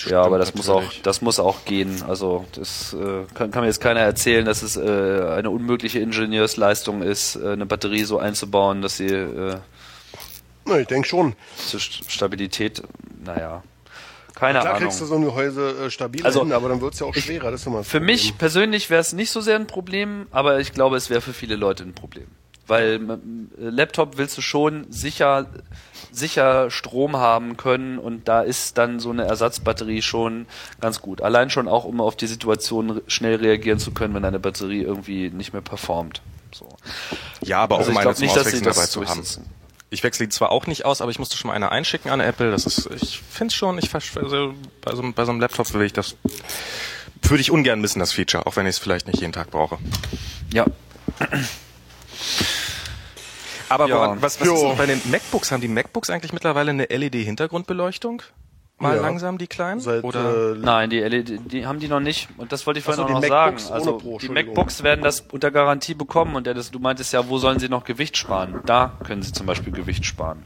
Ja, 0.08 0.22
aber 0.22 0.38
das 0.38 0.54
natürlich. 0.54 0.68
muss 0.68 0.70
auch, 0.70 1.02
das 1.04 1.22
muss 1.22 1.40
auch 1.40 1.66
gehen. 1.66 2.04
Also 2.08 2.46
das 2.54 2.94
äh, 2.94 3.26
kann, 3.34 3.52
kann 3.52 3.62
mir 3.62 3.68
jetzt 3.68 3.82
keiner 3.82 4.02
erzählen, 4.02 4.46
dass 4.46 4.62
es 4.62 4.78
äh, 4.78 4.82
eine 4.82 5.50
unmögliche 5.50 6.00
Ingenieursleistung 6.00 7.02
ist, 7.02 7.36
äh, 7.36 7.54
eine 7.54 7.66
Batterie 7.66 8.04
so 8.04 8.20
einzubauen, 8.20 8.82
dass 8.82 8.98
sie. 8.98 9.08
Äh, 9.08 9.58
Na, 10.66 10.80
ich 10.80 10.88
denke 10.88 11.08
schon. 11.08 11.36
Zur 11.58 11.80
Stabilität, 11.80 12.84
naja. 13.24 13.64
Keine 14.36 14.60
Klar 14.60 14.74
Ahnung. 14.74 14.88
kriegst 14.88 15.02
du 15.02 15.06
so 15.06 15.16
ein 15.16 15.24
Gehäuse 15.24 15.86
äh, 15.86 15.90
stabil 15.90 16.26
also, 16.26 16.42
hin, 16.42 16.54
aber 16.54 16.70
dann 16.70 16.82
wird's 16.82 17.00
ja 17.00 17.06
auch 17.06 17.14
schwerer. 17.14 17.52
das 17.52 17.62
ist 17.62 17.68
immer 17.68 17.84
für 17.84 18.00
mich 18.00 18.38
persönlich 18.38 18.90
wäre 18.90 19.00
es 19.00 19.14
nicht 19.14 19.30
so 19.30 19.42
sehr 19.42 19.56
ein 19.58 19.68
Problem, 19.68 20.28
aber 20.32 20.60
ich 20.60 20.74
glaube, 20.74 20.98
es 20.98 21.10
wäre 21.10 21.22
für 21.22 21.34
viele 21.34 21.56
Leute 21.56 21.84
ein 21.84 21.94
Problem. 21.94 22.28
Weil 22.68 22.96
äh, 22.96 23.18
Laptop 23.58 24.18
willst 24.18 24.38
du 24.38 24.42
schon 24.42 24.86
sicher 24.90 25.48
sicher 26.14 26.70
Strom 26.70 27.18
haben 27.18 27.58
können 27.58 27.98
und 27.98 28.28
da 28.28 28.42
ist 28.42 28.78
dann 28.78 29.00
so 29.00 29.10
eine 29.10 29.26
Ersatzbatterie 29.26 30.02
schon 30.02 30.46
ganz 30.80 31.02
gut. 31.02 31.22
Allein 31.22 31.50
schon 31.50 31.68
auch, 31.68 31.86
um 31.86 32.00
auf 32.02 32.16
die 32.16 32.28
Situation 32.28 33.02
schnell 33.08 33.36
reagieren 33.36 33.80
zu 33.80 33.92
können, 33.92 34.14
wenn 34.14 34.24
eine 34.24 34.40
Batterie 34.40 34.82
irgendwie 34.82 35.30
nicht 35.30 35.54
mehr 35.54 35.62
performt. 35.62 36.22
So. 36.54 36.70
Ja, 37.42 37.60
aber 37.60 37.78
also 37.78 37.90
auch 37.90 37.96
um 37.96 37.98
eine 37.98 38.14
zum 38.14 38.26
nicht, 38.26 38.38
Auswechseln 38.38 38.64
dabei 38.64 38.86
zu 38.86 39.06
haben. 39.06 39.24
Ich 39.90 40.04
wechsle 40.04 40.28
die 40.28 40.30
zwar 40.30 40.52
auch 40.52 40.68
nicht 40.68 40.86
aus, 40.86 41.02
aber 41.02 41.12
ich 41.12 41.20
musste 41.20 41.38
schon 41.38 41.50
mal 41.50 41.56
eine 41.56 41.72
einschicken 41.72 42.12
an 42.12 42.20
Apple. 42.20 42.52
Das 42.52 42.66
ist, 42.66 42.90
ich 43.02 43.20
finde 43.20 43.54
schon, 43.54 43.78
ich 43.78 43.94
also 43.94 44.54
bei, 44.82 44.96
so, 44.96 45.12
bei 45.14 45.26
so 45.26 45.32
einem 45.32 45.42
Laptop 45.42 45.74
will 45.74 45.84
ich 45.84 45.94
das, 45.94 46.16
würde 47.24 47.42
ich 47.42 47.52
ungern 47.52 47.82
missen, 47.82 48.00
das 48.00 48.12
Feature, 48.12 48.46
auch 48.46 48.56
wenn 48.56 48.66
ich 48.66 48.72
es 48.72 48.80
vielleicht 48.80 49.08
nicht 49.08 49.20
jeden 49.20 49.34
Tag 49.34 49.52
brauche. 49.52 49.78
Ja. 50.52 50.66
Aber 53.74 53.88
ja. 53.88 53.96
woran, 53.96 54.22
was, 54.22 54.40
was 54.40 54.48
ist 54.48 54.78
bei 54.78 54.86
den 54.86 55.02
MacBooks? 55.10 55.52
Haben 55.52 55.62
die 55.62 55.68
MacBooks 55.68 56.12
eigentlich 56.12 56.32
mittlerweile 56.32 56.70
eine 56.70 56.86
LED-Hintergrundbeleuchtung? 56.86 58.22
Mal 58.78 58.98
ja. 58.98 59.02
langsam 59.02 59.40
die 59.40 59.48
kleinen? 59.48 59.80
Seit, 59.80 60.04
oder? 60.04 60.54
Äh, 60.54 60.58
Nein, 60.60 60.92
die 60.92 61.00
LED, 61.00 61.52
die 61.52 61.66
haben 61.66 61.80
die 61.80 61.88
noch 61.88 62.00
nicht. 62.00 62.30
Und 62.38 62.52
das 62.52 62.68
wollte 62.68 62.80
ich 62.80 62.86
vorhin 62.86 63.04
also 63.04 63.16
auch 63.16 63.22
noch 63.22 63.28
MacBooks 63.28 63.68
sagen. 63.70 63.74
Also 63.74 63.98
Pro, 63.98 64.20
die 64.20 64.30
MacBooks 64.30 64.84
werden 64.84 65.02
das 65.02 65.22
unter 65.22 65.50
Garantie 65.50 65.96
bekommen. 65.96 66.36
Und 66.36 66.46
du 66.46 66.80
meintest 66.80 67.14
ja, 67.14 67.28
wo 67.28 67.40
sollen 67.40 67.58
sie 67.58 67.68
noch 67.68 67.84
Gewicht 67.84 68.16
sparen? 68.16 68.60
Da 68.68 68.92
können 69.04 69.24
sie 69.24 69.32
zum 69.32 69.48
Beispiel 69.48 69.74
Gewicht 69.74 70.06
sparen. 70.06 70.46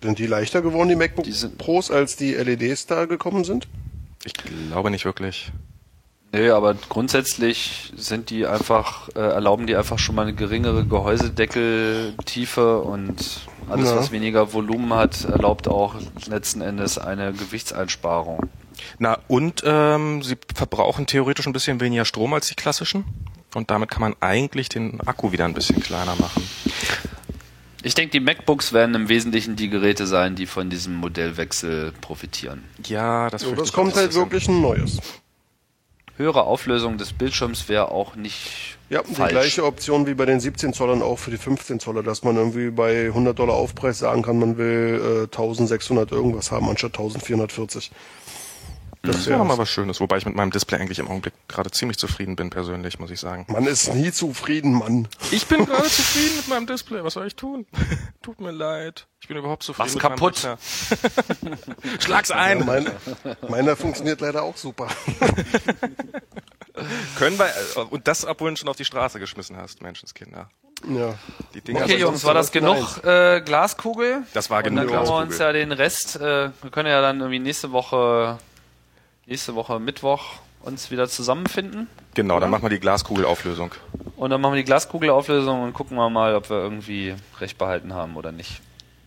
Sind 0.00 0.20
die 0.20 0.26
leichter 0.26 0.62
geworden, 0.62 0.88
die 0.88 0.96
MacBook 0.96 1.24
die 1.24 1.48
Pros, 1.58 1.90
als 1.90 2.14
die 2.14 2.34
LEDs 2.34 2.86
da 2.86 3.06
gekommen 3.06 3.42
sind? 3.42 3.66
Ich 4.24 4.34
glaube 4.34 4.92
nicht 4.92 5.04
wirklich. 5.04 5.50
Nee, 6.34 6.48
aber 6.48 6.74
grundsätzlich 6.88 7.92
sind 7.94 8.30
die 8.30 8.46
einfach, 8.46 9.10
äh, 9.14 9.20
erlauben 9.20 9.66
die 9.66 9.76
einfach 9.76 9.98
schon 9.98 10.14
mal 10.14 10.22
eine 10.22 10.32
geringere 10.32 10.86
Gehäusedeckeltiefe 10.86 12.78
und 12.78 13.40
alles, 13.68 13.90
ja. 13.90 13.96
was 13.96 14.12
weniger 14.12 14.54
Volumen 14.54 14.94
hat, 14.94 15.24
erlaubt 15.24 15.68
auch 15.68 15.94
letzten 16.26 16.62
Endes 16.62 16.96
eine 16.96 17.34
Gewichtseinsparung. 17.34 18.48
Na, 18.98 19.18
und 19.28 19.62
ähm, 19.66 20.22
sie 20.22 20.38
verbrauchen 20.54 21.06
theoretisch 21.06 21.46
ein 21.46 21.52
bisschen 21.52 21.80
weniger 21.80 22.06
Strom 22.06 22.32
als 22.32 22.48
die 22.48 22.54
klassischen. 22.54 23.04
Und 23.54 23.70
damit 23.70 23.90
kann 23.90 24.00
man 24.00 24.16
eigentlich 24.20 24.70
den 24.70 25.02
Akku 25.02 25.32
wieder 25.32 25.44
ein 25.44 25.52
bisschen 25.52 25.80
kleiner 25.80 26.16
machen. 26.16 26.42
Ich 27.82 27.94
denke, 27.94 28.12
die 28.12 28.20
MacBooks 28.20 28.72
werden 28.72 28.94
im 28.94 29.10
Wesentlichen 29.10 29.56
die 29.56 29.68
Geräte 29.68 30.06
sein, 30.06 30.34
die 30.34 30.46
von 30.46 30.70
diesem 30.70 30.94
Modellwechsel 30.94 31.92
profitieren. 32.00 32.64
Ja, 32.86 33.28
das, 33.28 33.42
so, 33.42 33.54
das 33.54 33.72
kommt 33.72 33.96
halt 33.96 34.14
wirklich 34.14 34.48
ein 34.48 34.62
neues 34.62 34.98
höhere 36.22 36.44
Auflösung 36.44 36.98
des 36.98 37.12
Bildschirms 37.12 37.68
wäre 37.68 37.90
auch 37.90 38.14
nicht 38.14 38.78
ja, 38.88 39.02
falsch. 39.02 39.16
die 39.16 39.34
gleiche 39.34 39.64
Option 39.64 40.06
wie 40.06 40.14
bei 40.14 40.26
den 40.26 40.38
17 40.38 40.72
Zollern 40.72 41.02
auch 41.02 41.18
für 41.18 41.30
die 41.30 41.38
15 41.38 41.80
Zoller, 41.80 42.02
dass 42.02 42.22
man 42.22 42.36
irgendwie 42.36 42.70
bei 42.70 43.06
100 43.06 43.38
Dollar 43.38 43.54
Aufpreis 43.54 43.98
sagen 43.98 44.22
kann, 44.22 44.38
man 44.38 44.58
will 44.58 45.00
äh, 45.02 45.22
1600 45.24 46.12
irgendwas 46.12 46.50
haben 46.50 46.68
anstatt 46.68 46.92
1440. 46.92 47.90
Das 49.02 49.16
ist 49.16 49.26
ja 49.26 49.36
nochmal 49.36 49.58
was 49.58 49.68
Schönes, 49.68 50.00
wobei 50.00 50.18
ich 50.18 50.26
mit 50.26 50.36
meinem 50.36 50.52
Display 50.52 50.78
eigentlich 50.78 51.00
im 51.00 51.08
Augenblick 51.08 51.34
gerade 51.48 51.70
ziemlich 51.72 51.98
zufrieden 51.98 52.36
bin, 52.36 52.50
persönlich, 52.50 53.00
muss 53.00 53.10
ich 53.10 53.18
sagen. 53.18 53.46
Man 53.48 53.66
ist 53.66 53.92
nie 53.94 54.12
zufrieden, 54.12 54.74
Mann. 54.74 55.08
Ich 55.32 55.46
bin 55.46 55.66
gerade 55.66 55.82
zufrieden 55.88 56.36
mit 56.36 56.48
meinem 56.48 56.66
Display. 56.66 57.02
Was 57.02 57.14
soll 57.14 57.26
ich 57.26 57.34
tun? 57.34 57.66
Tut 58.22 58.40
mir 58.40 58.52
leid. 58.52 59.08
Ich 59.20 59.26
bin 59.28 59.36
überhaupt 59.36 59.64
zufrieden 59.64 59.94
Mach's 59.94 59.94
mit 59.94 60.02
kaputt. 60.02 60.56
Schlag's 62.00 62.28
Ja, 62.28 62.36
ein. 62.36 62.64
mein, 62.64 62.88
meiner 63.48 63.74
funktioniert 63.76 64.20
leider 64.20 64.42
auch 64.44 64.56
super. 64.56 64.86
Können 67.18 67.38
wir, 67.38 67.46
äh, 67.46 67.80
und 67.90 68.08
das, 68.08 68.24
obwohl 68.24 68.48
du 68.48 68.54
ihn 68.54 68.56
schon 68.56 68.68
auf 68.68 68.76
die 68.76 68.84
Straße 68.84 69.18
geschmissen 69.18 69.56
hast, 69.56 69.82
Menschenskinder. 69.82 70.48
Ja. 70.88 71.14
Okay, 71.54 71.98
Jungs, 71.98 72.24
war 72.24 72.34
das 72.34 72.50
genug 72.50 73.04
äh, 73.04 73.40
Glaskugel? 73.40 74.24
Das 74.32 74.50
war 74.50 74.58
Und 74.58 74.64
genug 74.64 74.78
dann 74.86 74.88
können 74.88 75.06
wir 75.06 75.14
uns 75.16 75.38
ja 75.38 75.52
den 75.52 75.70
Rest, 75.70 76.16
äh, 76.16 76.50
wir 76.62 76.70
können 76.70 76.88
ja 76.88 77.00
dann 77.00 77.20
irgendwie 77.20 77.38
nächste 77.38 77.70
Woche, 77.72 78.38
nächste 79.26 79.54
Woche 79.54 79.78
Mittwoch 79.78 80.22
uns 80.62 80.90
wieder 80.90 81.08
zusammenfinden. 81.08 81.88
Genau, 82.14 82.38
dann 82.38 82.50
machen 82.50 82.62
wir 82.62 82.70
die 82.70 82.78
Glaskugelauflösung. 82.78 83.72
Und 84.16 84.30
dann 84.30 84.40
machen 84.40 84.52
wir 84.52 84.58
die 84.58 84.64
Glaskugelauflösung 84.64 85.62
und 85.62 85.72
gucken 85.72 85.96
wir 85.96 86.08
mal, 86.08 86.34
ob 86.34 86.50
wir 86.50 86.58
irgendwie 86.58 87.14
recht 87.40 87.58
behalten 87.58 87.94
haben 87.94 88.16
oder 88.16 88.30
nicht. 88.32 88.60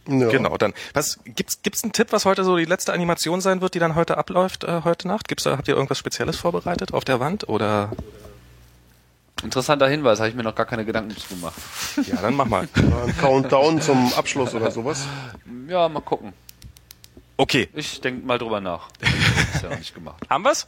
Ja. 0.07 0.29
Genau, 0.29 0.57
dann, 0.57 0.73
was, 0.93 1.19
gibt's, 1.23 1.61
gibt's 1.63 1.83
einen 1.83 1.93
Tipp, 1.93 2.07
was 2.11 2.25
heute 2.25 2.43
so 2.43 2.57
die 2.57 2.65
letzte 2.65 2.93
Animation 2.93 3.41
sein 3.41 3.61
wird, 3.61 3.73
die 3.73 3.79
dann 3.79 3.95
heute 3.95 4.17
abläuft, 4.17 4.63
äh, 4.63 4.81
heute 4.83 5.07
Nacht? 5.07 5.27
Gibt's 5.27 5.45
da, 5.45 5.57
habt 5.57 5.67
ihr 5.67 5.75
irgendwas 5.75 5.97
Spezielles 5.97 6.37
vorbereitet 6.37 6.93
auf 6.93 7.05
der 7.05 7.19
Wand 7.19 7.49
oder? 7.49 7.91
Interessanter 9.43 9.87
Hinweis, 9.87 10.19
habe 10.19 10.29
ich 10.29 10.35
mir 10.35 10.43
noch 10.43 10.55
gar 10.55 10.65
keine 10.65 10.85
Gedanken 10.85 11.15
zu 11.15 11.27
gemacht. 11.35 11.55
Ja, 12.07 12.21
dann 12.21 12.35
mach 12.35 12.45
mal. 12.45 12.67
Ein 12.75 13.17
Countdown 13.17 13.81
zum 13.81 14.13
Abschluss 14.13 14.53
oder 14.53 14.69
sowas. 14.69 15.07
Ja, 15.67 15.89
mal 15.89 16.01
gucken. 16.01 16.33
Okay, 17.37 17.67
Ich 17.73 17.99
denke 17.99 18.25
mal 18.25 18.37
drüber 18.37 18.61
nach. 18.61 18.87
ist 19.53 19.63
ja 19.63 19.69
noch 19.69 19.77
nicht 19.77 19.93
gemacht. 19.93 20.23
haben 20.29 20.43
wir's? 20.43 20.67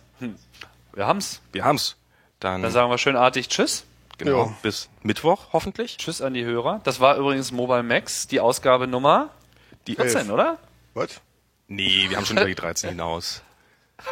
Wir 0.94 1.08
haben's. 1.08 1.42
Wir 1.52 1.64
haben's. 1.66 1.96
Dann, 2.40 2.62
Dann 2.62 2.72
sagen 2.72 2.90
wir 2.92 2.98
schönartig 2.98 3.48
Tschüss. 3.50 3.84
genau, 4.18 4.46
Ja. 4.46 4.54
bis 4.62 4.90
Mittwoch 5.04 5.48
hoffentlich. 5.54 5.98
Tschüss 5.98 6.22
an 6.22 6.34
die 6.34 6.44
Hörer. 6.46 6.82
Das 6.84 7.00
war 7.00 7.18
übrigens 7.18 7.52
Mobile 7.52 7.84
Max, 7.84 8.28
die 8.28 8.40
Ausgabe 8.40 8.88
Nummer 8.88 9.30
Die 9.88 9.96
14, 9.96 10.30
oder? 10.32 10.58
Was? 10.94 11.22
Nee, 11.68 12.06
wir 12.10 12.18
haben 12.18 12.26
schon 12.26 12.38
über 12.38 12.46
die 12.46 12.56
13 12.56 12.90
hinaus. 12.92 13.42
Ich 14.00 14.12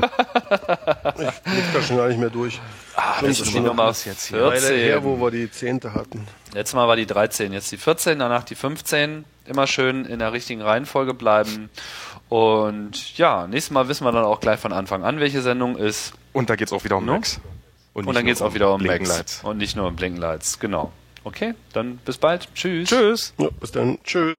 da 1.73 1.81
schon 1.83 1.97
gar 1.97 2.07
nicht 2.07 2.19
mehr 2.19 2.29
durch. 2.29 2.59
Ah, 2.95 3.21
Das 3.21 3.39
ist 3.39 3.53
die 3.53 3.59
Nummer 3.59 3.87
jetzt 4.03 4.25
hier? 4.25 4.41
Weile 4.43 4.59
her, 4.75 5.01
14. 5.01 5.03
wo 5.03 5.19
wir 5.21 5.31
die 5.31 5.49
zehnte 5.51 5.93
hatten. 5.93 6.27
Letztes 6.53 6.73
Mal 6.73 6.87
war 6.87 6.95
die 6.95 7.05
13, 7.05 7.53
jetzt 7.53 7.71
die 7.71 7.77
14, 7.77 8.17
danach 8.19 8.43
die 8.43 8.55
15. 8.55 9.25
Immer 9.45 9.67
schön 9.67 10.05
in 10.05 10.19
der 10.19 10.33
richtigen 10.33 10.61
Reihenfolge 10.63 11.13
bleiben. 11.13 11.69
Und 12.35 13.17
ja, 13.17 13.47
nächstes 13.47 13.71
Mal 13.71 13.87
wissen 13.87 14.03
wir 14.03 14.11
dann 14.11 14.25
auch 14.25 14.41
gleich 14.41 14.59
von 14.59 14.73
Anfang 14.73 15.05
an, 15.05 15.21
welche 15.21 15.41
Sendung 15.41 15.77
ist. 15.77 16.11
Und 16.33 16.49
da 16.49 16.57
geht's 16.57 16.73
auch 16.73 16.83
wieder 16.83 16.97
um 16.97 17.05
No? 17.05 17.13
Max. 17.13 17.39
Und, 17.93 18.07
nicht 18.07 18.17
dann 18.17 18.25
nur 18.25 18.29
geht's 18.29 18.41
auch 18.41 18.53
wieder 18.53 18.73
um 18.73 18.81
Blinken 18.81 19.07
Max. 19.07 19.17
Lights. 19.17 19.43
Und 19.45 19.57
nicht 19.57 19.77
nur 19.77 19.87
um 19.87 19.95
Blinkenlights. 19.95 20.59
Genau. 20.59 20.91
Okay, 21.23 21.53
dann 21.71 21.95
bis 22.03 22.17
bald. 22.17 22.53
Tschüss. 22.53 22.89
Tschüss. 22.89 23.33
Ja, 23.37 23.47
bis 23.61 23.71
dann. 23.71 23.99
Tschüss. 24.03 24.35